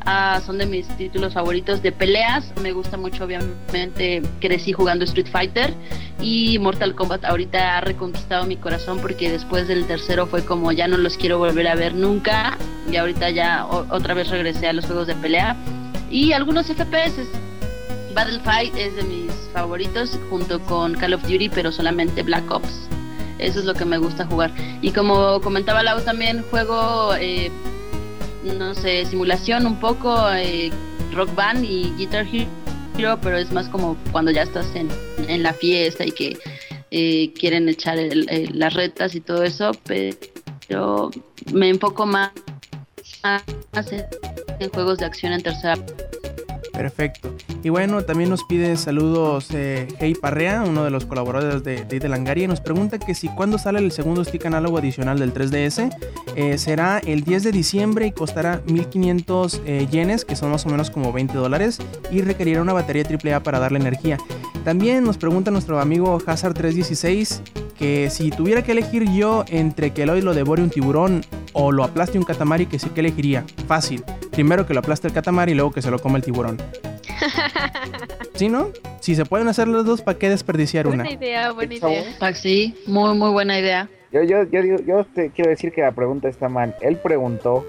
Ah, 0.09 0.41
son 0.47 0.59
de 0.59 0.67
mis 0.67 0.87
títulos 0.97 1.35
favoritos 1.35 1.83
de 1.83 1.91
peleas. 1.91 2.53
Me 2.63 2.71
gusta 2.71 2.97
mucho, 2.97 3.25
obviamente, 3.25 4.23
crecí 4.41 4.73
jugando 4.73 5.05
Street 5.05 5.27
Fighter 5.27 5.75
y 6.21 6.61
Mortal 6.61 6.95
Kombat 6.95 7.25
ahorita 7.25 7.77
ha 7.77 7.81
reconquistado 7.81 8.47
mi 8.47 8.57
corazón 8.57 9.01
porque 9.01 9.31
después 9.31 9.67
del 9.67 9.85
tercero 9.87 10.27
fue 10.27 10.45
como 10.45 10.71
ya 10.71 10.87
no 10.87 10.97
los 10.97 11.17
quiero 11.17 11.39
volver 11.39 11.67
a 11.67 11.75
ver 11.75 11.95
nunca 11.95 12.57
y 12.91 12.97
ahorita 12.97 13.31
ya 13.31 13.67
otra 13.67 14.15
vez 14.15 14.29
regresé 14.29 14.69
a 14.69 14.73
los 14.73 14.87
juegos 14.87 15.09
de 15.09 15.17
pelea 15.17 15.57
y 16.09 16.33
algunos 16.33 16.67
FPS. 16.67 17.27
Battlefight 18.15 18.77
es 18.77 18.95
de 18.97 19.03
mis 19.03 19.33
favoritos 19.53 20.19
junto 20.31 20.61
con 20.61 20.95
Call 20.95 21.15
of 21.15 21.23
Duty, 21.23 21.49
pero 21.51 21.73
solamente 21.73 22.23
Black 22.23 22.51
Ops. 22.51 22.89
Eso 23.39 23.59
es 23.59 23.67
lo 23.67 23.75
que 23.75 23.85
me 23.85 23.99
gusta 23.99 24.25
jugar. 24.25 24.53
Y 24.81 24.93
como 24.93 25.41
comentaba 25.43 25.83
Lau, 25.83 26.01
también 26.01 26.43
juego, 26.51 27.15
eh, 27.17 27.51
no 28.55 28.75
sé, 28.75 29.05
simulación 29.07 29.67
un 29.67 29.79
poco, 29.81 30.31
eh, 30.33 30.71
Rock 31.13 31.35
Band 31.35 31.65
y 31.65 31.93
Guitar 31.97 32.27
Hero, 32.99 33.19
pero 33.23 33.37
es 33.39 33.53
más 33.53 33.69
como 33.69 33.97
cuando 34.13 34.31
ya 34.31 34.43
estás 34.43 34.75
en, 34.75 34.89
en 35.29 35.43
la 35.43 35.53
fiesta 35.53 36.05
y 36.05 36.11
que 36.13 36.39
eh, 36.91 37.33
quieren 37.39 37.69
echar 37.69 37.99
el- 37.99 38.51
las 38.55 38.75
retas 38.75 39.15
y 39.15 39.21
todo 39.21 39.43
eso, 39.43 39.73
pero 39.85 41.11
me 41.53 41.69
enfoco 41.69 42.07
más, 42.07 42.31
más 43.23 43.93
en 44.61 44.71
juegos 44.71 44.99
de 44.99 45.05
acción 45.07 45.33
en 45.33 45.43
tercera 45.43 45.75
Perfecto. 46.77 47.35
Y 47.63 47.71
bueno, 47.71 48.03
también 48.03 48.29
nos 48.29 48.45
pide 48.45 48.77
saludos 48.77 49.49
eh, 49.53 49.89
Hey 49.99 50.15
Parrea, 50.15 50.63
uno 50.67 50.85
de 50.85 50.91
los 50.91 51.07
colaboradores 51.07 51.65
de, 51.65 51.85
de, 51.85 51.99
de 51.99 52.43
y 52.43 52.47
nos 52.47 52.61
pregunta 52.61 52.99
que 52.99 53.15
si 53.15 53.29
cuándo 53.29 53.57
sale 53.57 53.79
el 53.79 53.93
segundo 53.93 54.23
stick 54.25 54.45
análogo 54.47 54.79
adicional 54.79 55.19
del 55.19 55.33
3DS. 55.33 55.97
Eh, 56.37 56.59
será 56.59 56.99
el 56.99 57.25
10 57.25 57.45
de 57.45 57.53
diciembre 57.53 58.07
y 58.07 58.13
costará 58.13 58.61
1500 58.67 59.63
eh, 59.65 59.89
yenes, 59.91 60.27
que 60.27 60.37
son 60.37 60.51
más 60.51 60.67
o 60.67 60.69
menos 60.69 60.91
como 60.91 61.13
20 61.13 61.33
dólares, 61.35 61.79
y 62.11 62.21
requerirá 62.21 62.61
una 62.61 62.75
batería 62.75 63.05
AAA 63.09 63.43
para 63.43 63.59
darle 63.59 63.79
energía. 63.79 64.19
También 64.63 65.05
nos 65.05 65.17
pregunta 65.17 65.51
nuestro 65.51 65.81
amigo 65.81 66.19
Hazard316 66.21 67.66
que 67.79 68.11
si 68.11 68.31
tuviera 68.31 68.63
que 68.63 68.73
elegir 68.73 69.05
yo 69.11 69.45
entre 69.49 69.91
que 69.93 70.03
Eloy 70.03 70.21
lo 70.23 70.35
devore 70.35 70.63
un 70.63 70.71
tiburón 70.71 71.23
o 71.53 71.73
lo 71.73 71.85
aplaste 71.85 72.19
un 72.19 72.25
catamari, 72.25 72.67
que 72.67 72.79
sí 72.79 72.89
que 72.91 73.01
elegiría. 73.01 73.45
Fácil. 73.69 74.03
Primero 74.33 74.67
que 74.67 74.75
lo 74.75 74.81
aplaste 74.81 75.09
el 75.09 75.15
catamari 75.15 75.53
y 75.53 75.55
luego 75.55 75.71
que 75.73 75.83
se 75.83 75.91
lo 75.91 75.99
come 75.99 76.19
el 76.19 76.25
tiburón. 76.25 76.59
¿Sí, 78.35 78.49
no? 78.49 78.69
Si 79.01 79.15
se 79.15 79.25
pueden 79.25 79.49
hacer 79.49 79.69
los 79.69 79.85
dos, 79.87 80.03
¿para 80.03 80.19
qué 80.19 80.29
desperdiciar 80.29 80.87
una? 80.87 81.05
Buena 81.05 81.13
idea, 81.13 81.53
buena 81.53 81.75
idea. 81.75 82.35
Sí, 82.35 82.75
muy 82.87 83.17
muy 83.17 83.31
buena 83.31 83.59
idea. 83.59 83.89
Yo, 84.13 84.23
yo, 84.23 84.45
yo, 84.45 84.63
digo- 84.63 84.79
yo 84.87 85.05
te 85.05 85.31
quiero 85.31 85.51
decir 85.51 85.73
que 85.73 85.81
la 85.83 85.93
pregunta 85.93 86.29
está 86.29 86.49
mal. 86.49 86.75
Él 86.81 86.97
preguntó 86.97 87.67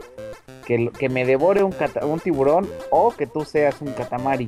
que, 0.68 0.77
lo- 0.77 0.91
que 0.91 1.10
me 1.10 1.26
devore 1.26 1.64
un, 1.64 1.72
cata- 1.72 2.06
un 2.06 2.19
tiburón 2.19 2.69
o 2.91 3.11
que 3.15 3.26
tú 3.26 3.45
seas 3.45 3.76
un 3.80 3.94
catamari. 3.94 4.48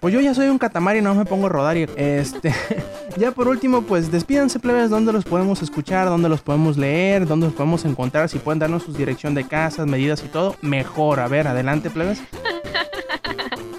Pues 0.00 0.14
yo 0.14 0.20
ya 0.20 0.32
soy 0.34 0.48
un 0.48 0.58
catamari, 0.58 1.02
no 1.02 1.14
me 1.14 1.26
pongo 1.26 1.46
a 1.46 1.50
rodar 1.50 1.76
y 1.76 1.86
este. 1.96 2.54
ya 3.18 3.32
por 3.32 3.46
último, 3.48 3.82
pues 3.82 4.10
despídanse, 4.10 4.58
plebes, 4.58 4.88
dónde 4.88 5.12
los 5.12 5.24
podemos 5.26 5.60
escuchar, 5.62 6.06
dónde 6.08 6.30
los 6.30 6.40
podemos 6.40 6.78
leer, 6.78 7.26
dónde 7.26 7.46
los 7.46 7.54
podemos 7.54 7.84
encontrar, 7.84 8.28
si 8.30 8.38
pueden 8.38 8.58
darnos 8.60 8.84
su 8.84 8.92
dirección 8.94 9.34
de 9.34 9.46
casas, 9.46 9.86
medidas 9.86 10.24
y 10.24 10.28
todo, 10.28 10.56
mejor. 10.62 11.20
A 11.20 11.28
ver, 11.28 11.46
adelante, 11.46 11.90
plebes. 11.90 12.20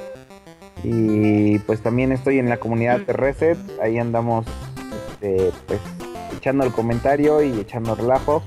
Y 0.84 1.58
pues 1.58 1.80
también 1.80 2.12
estoy 2.12 2.38
en 2.38 2.48
la 2.48 2.58
comunidad 2.58 3.00
de 3.00 3.12
Reset. 3.12 3.58
Ahí 3.82 3.98
andamos 3.98 4.46
este, 5.20 5.50
pues 5.66 5.80
echando 6.36 6.64
el 6.64 6.70
comentario 6.70 7.42
y 7.42 7.58
echando 7.58 7.96
relajo. 7.96 8.40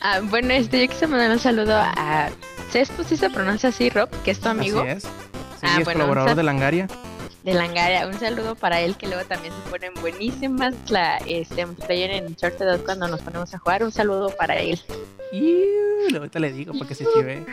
Ah, 0.00 0.20
bueno, 0.22 0.52
este, 0.52 0.82
yo 0.82 0.88
quise 0.88 1.08
mandar 1.08 1.32
un 1.32 1.40
saludo 1.40 1.74
a 1.74 2.28
Cespo, 2.74 3.04
si 3.04 3.16
se 3.16 3.30
pronuncia 3.30 3.68
así, 3.68 3.88
Rob, 3.88 4.08
que 4.24 4.32
es 4.32 4.40
tu 4.40 4.48
amigo 4.48 4.80
Así 4.80 4.88
es. 4.90 5.02
Sí, 5.04 5.08
Ah, 5.62 5.76
es 5.78 5.84
bueno, 5.84 6.00
colaborador 6.00 6.34
de 6.34 6.42
Langaria. 6.42 6.88
de 7.44 7.54
Langaria. 7.54 8.04
Un 8.08 8.18
saludo 8.18 8.56
para 8.56 8.80
él, 8.80 8.96
que 8.96 9.06
luego 9.06 9.22
también 9.28 9.52
se 9.54 9.70
ponen 9.70 9.92
buenísimas 10.00 10.74
la 10.90 11.18
este, 11.18 11.64
multiplayer 11.66 12.10
en 12.10 12.26
Uncharted 12.26 12.80
cuando 12.84 13.06
nos 13.06 13.20
ponemos 13.22 13.54
a 13.54 13.58
jugar. 13.60 13.84
Un 13.84 13.92
saludo 13.92 14.34
para 14.36 14.56
él. 14.56 14.80
Y 15.32 15.64
ahorita 16.16 16.40
le 16.40 16.52
digo 16.52 16.72
para 16.72 16.88
que 16.88 16.96
se 16.96 17.04
chive. 17.14 17.46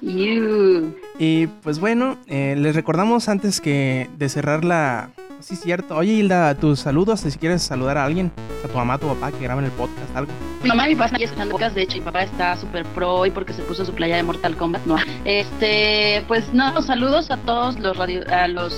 Y 0.00 1.46
pues 1.62 1.78
bueno, 1.78 2.18
eh, 2.26 2.54
les 2.58 2.74
recordamos 2.74 3.28
antes 3.28 3.60
que 3.60 4.10
de 4.18 4.28
cerrar 4.28 4.64
la... 4.64 5.10
Sí, 5.40 5.56
cierto. 5.56 5.96
Oye, 5.96 6.12
Hilda, 6.12 6.54
tus 6.54 6.80
saludos, 6.80 7.20
si 7.20 7.30
quieres 7.38 7.62
saludar 7.62 7.96
a 7.96 8.04
alguien, 8.04 8.32
a 8.64 8.68
tu 8.68 8.76
mamá, 8.76 8.94
a 8.94 8.98
tu 8.98 9.06
papá, 9.06 9.30
que 9.30 9.38
graben 9.44 9.64
el 9.64 9.70
podcast, 9.70 10.16
algo. 10.16 10.32
Mi 10.62 10.68
mamá 10.68 10.86
y 10.86 10.90
mi 10.90 10.94
papá 10.96 11.06
están 11.06 11.22
escuchando 11.22 11.52
podcast, 11.52 11.74
de 11.74 11.82
hecho, 11.82 11.94
mi 11.94 12.02
papá 12.02 12.22
está 12.22 12.56
súper 12.56 12.84
pro 12.86 13.14
hoy 13.14 13.30
porque 13.30 13.52
se 13.52 13.62
puso 13.62 13.84
su 13.84 13.92
playa 13.92 14.16
de 14.16 14.24
Mortal 14.24 14.56
Kombat. 14.56 14.84
No. 14.86 14.96
Este, 15.24 16.24
pues 16.26 16.52
no, 16.52 16.82
saludos 16.82 17.30
a 17.30 17.36
todos 17.36 17.78
los 17.78 17.96
radio, 17.96 18.22
a 18.32 18.48
los 18.48 18.76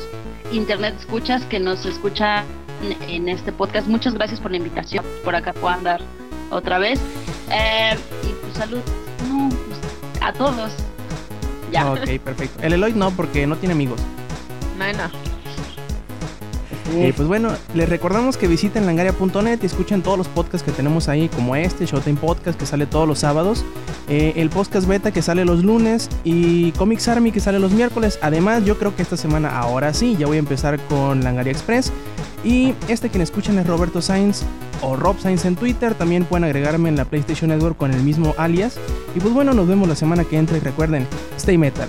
internet 0.52 0.94
escuchas 0.98 1.44
que 1.44 1.58
nos 1.58 1.86
escuchan 1.86 2.44
en 3.08 3.28
este 3.28 3.52
podcast. 3.52 3.88
Muchas 3.88 4.14
gracias 4.14 4.40
por 4.40 4.50
la 4.50 4.58
invitación. 4.58 5.04
Por 5.24 5.34
acá 5.34 5.52
puedo 5.52 5.68
andar 5.68 6.00
otra 6.50 6.78
vez. 6.78 7.00
Eh, 7.50 7.96
y 8.22 8.32
pues 8.42 8.54
salud 8.54 8.80
no, 9.28 9.48
pues, 9.48 9.78
a 10.20 10.32
todos. 10.32 10.72
Ya. 11.72 11.90
Ok, 11.90 12.20
perfecto. 12.22 12.62
El 12.62 12.74
Eloy 12.74 12.92
no, 12.92 13.10
porque 13.12 13.46
no 13.46 13.56
tiene 13.56 13.72
amigos. 13.72 14.00
No, 14.78 14.92
no. 14.92 15.29
Eh, 16.92 17.12
pues 17.14 17.28
bueno, 17.28 17.50
les 17.74 17.88
recordamos 17.88 18.36
que 18.36 18.48
visiten 18.48 18.84
langaria.net 18.84 19.60
y 19.62 19.66
escuchen 19.66 20.02
todos 20.02 20.18
los 20.18 20.28
podcasts 20.28 20.64
que 20.64 20.72
tenemos 20.72 21.08
ahí, 21.08 21.28
como 21.28 21.54
este, 21.54 21.86
Showtime 21.86 22.18
Podcast, 22.18 22.58
que 22.58 22.66
sale 22.66 22.86
todos 22.86 23.06
los 23.06 23.20
sábados, 23.20 23.64
eh, 24.08 24.32
el 24.36 24.50
podcast 24.50 24.88
beta 24.88 25.12
que 25.12 25.22
sale 25.22 25.44
los 25.44 25.62
lunes 25.62 26.08
y 26.24 26.72
Comics 26.72 27.08
Army 27.08 27.30
que 27.30 27.40
sale 27.40 27.60
los 27.60 27.72
miércoles. 27.72 28.18
Además, 28.22 28.64
yo 28.64 28.78
creo 28.78 28.96
que 28.96 29.02
esta 29.02 29.16
semana, 29.16 29.58
ahora 29.58 29.94
sí, 29.94 30.16
ya 30.18 30.26
voy 30.26 30.36
a 30.36 30.40
empezar 30.40 30.80
con 30.88 31.22
Langaria 31.22 31.52
Express. 31.52 31.92
Y 32.42 32.74
este 32.88 33.10
quien 33.10 33.22
escuchan 33.22 33.58
es 33.58 33.66
Roberto 33.66 34.00
Sainz 34.00 34.42
o 34.82 34.96
Rob 34.96 35.18
Sainz 35.20 35.44
en 35.44 35.56
Twitter. 35.56 35.94
También 35.94 36.24
pueden 36.24 36.44
agregarme 36.44 36.88
en 36.88 36.96
la 36.96 37.04
PlayStation 37.04 37.50
Network 37.50 37.76
con 37.76 37.92
el 37.92 38.02
mismo 38.02 38.34
alias. 38.38 38.78
Y 39.14 39.20
pues 39.20 39.32
bueno, 39.34 39.52
nos 39.52 39.68
vemos 39.68 39.88
la 39.88 39.94
semana 39.94 40.24
que 40.24 40.38
entra 40.38 40.56
y 40.56 40.60
recuerden, 40.60 41.06
stay 41.36 41.58
metal. 41.58 41.88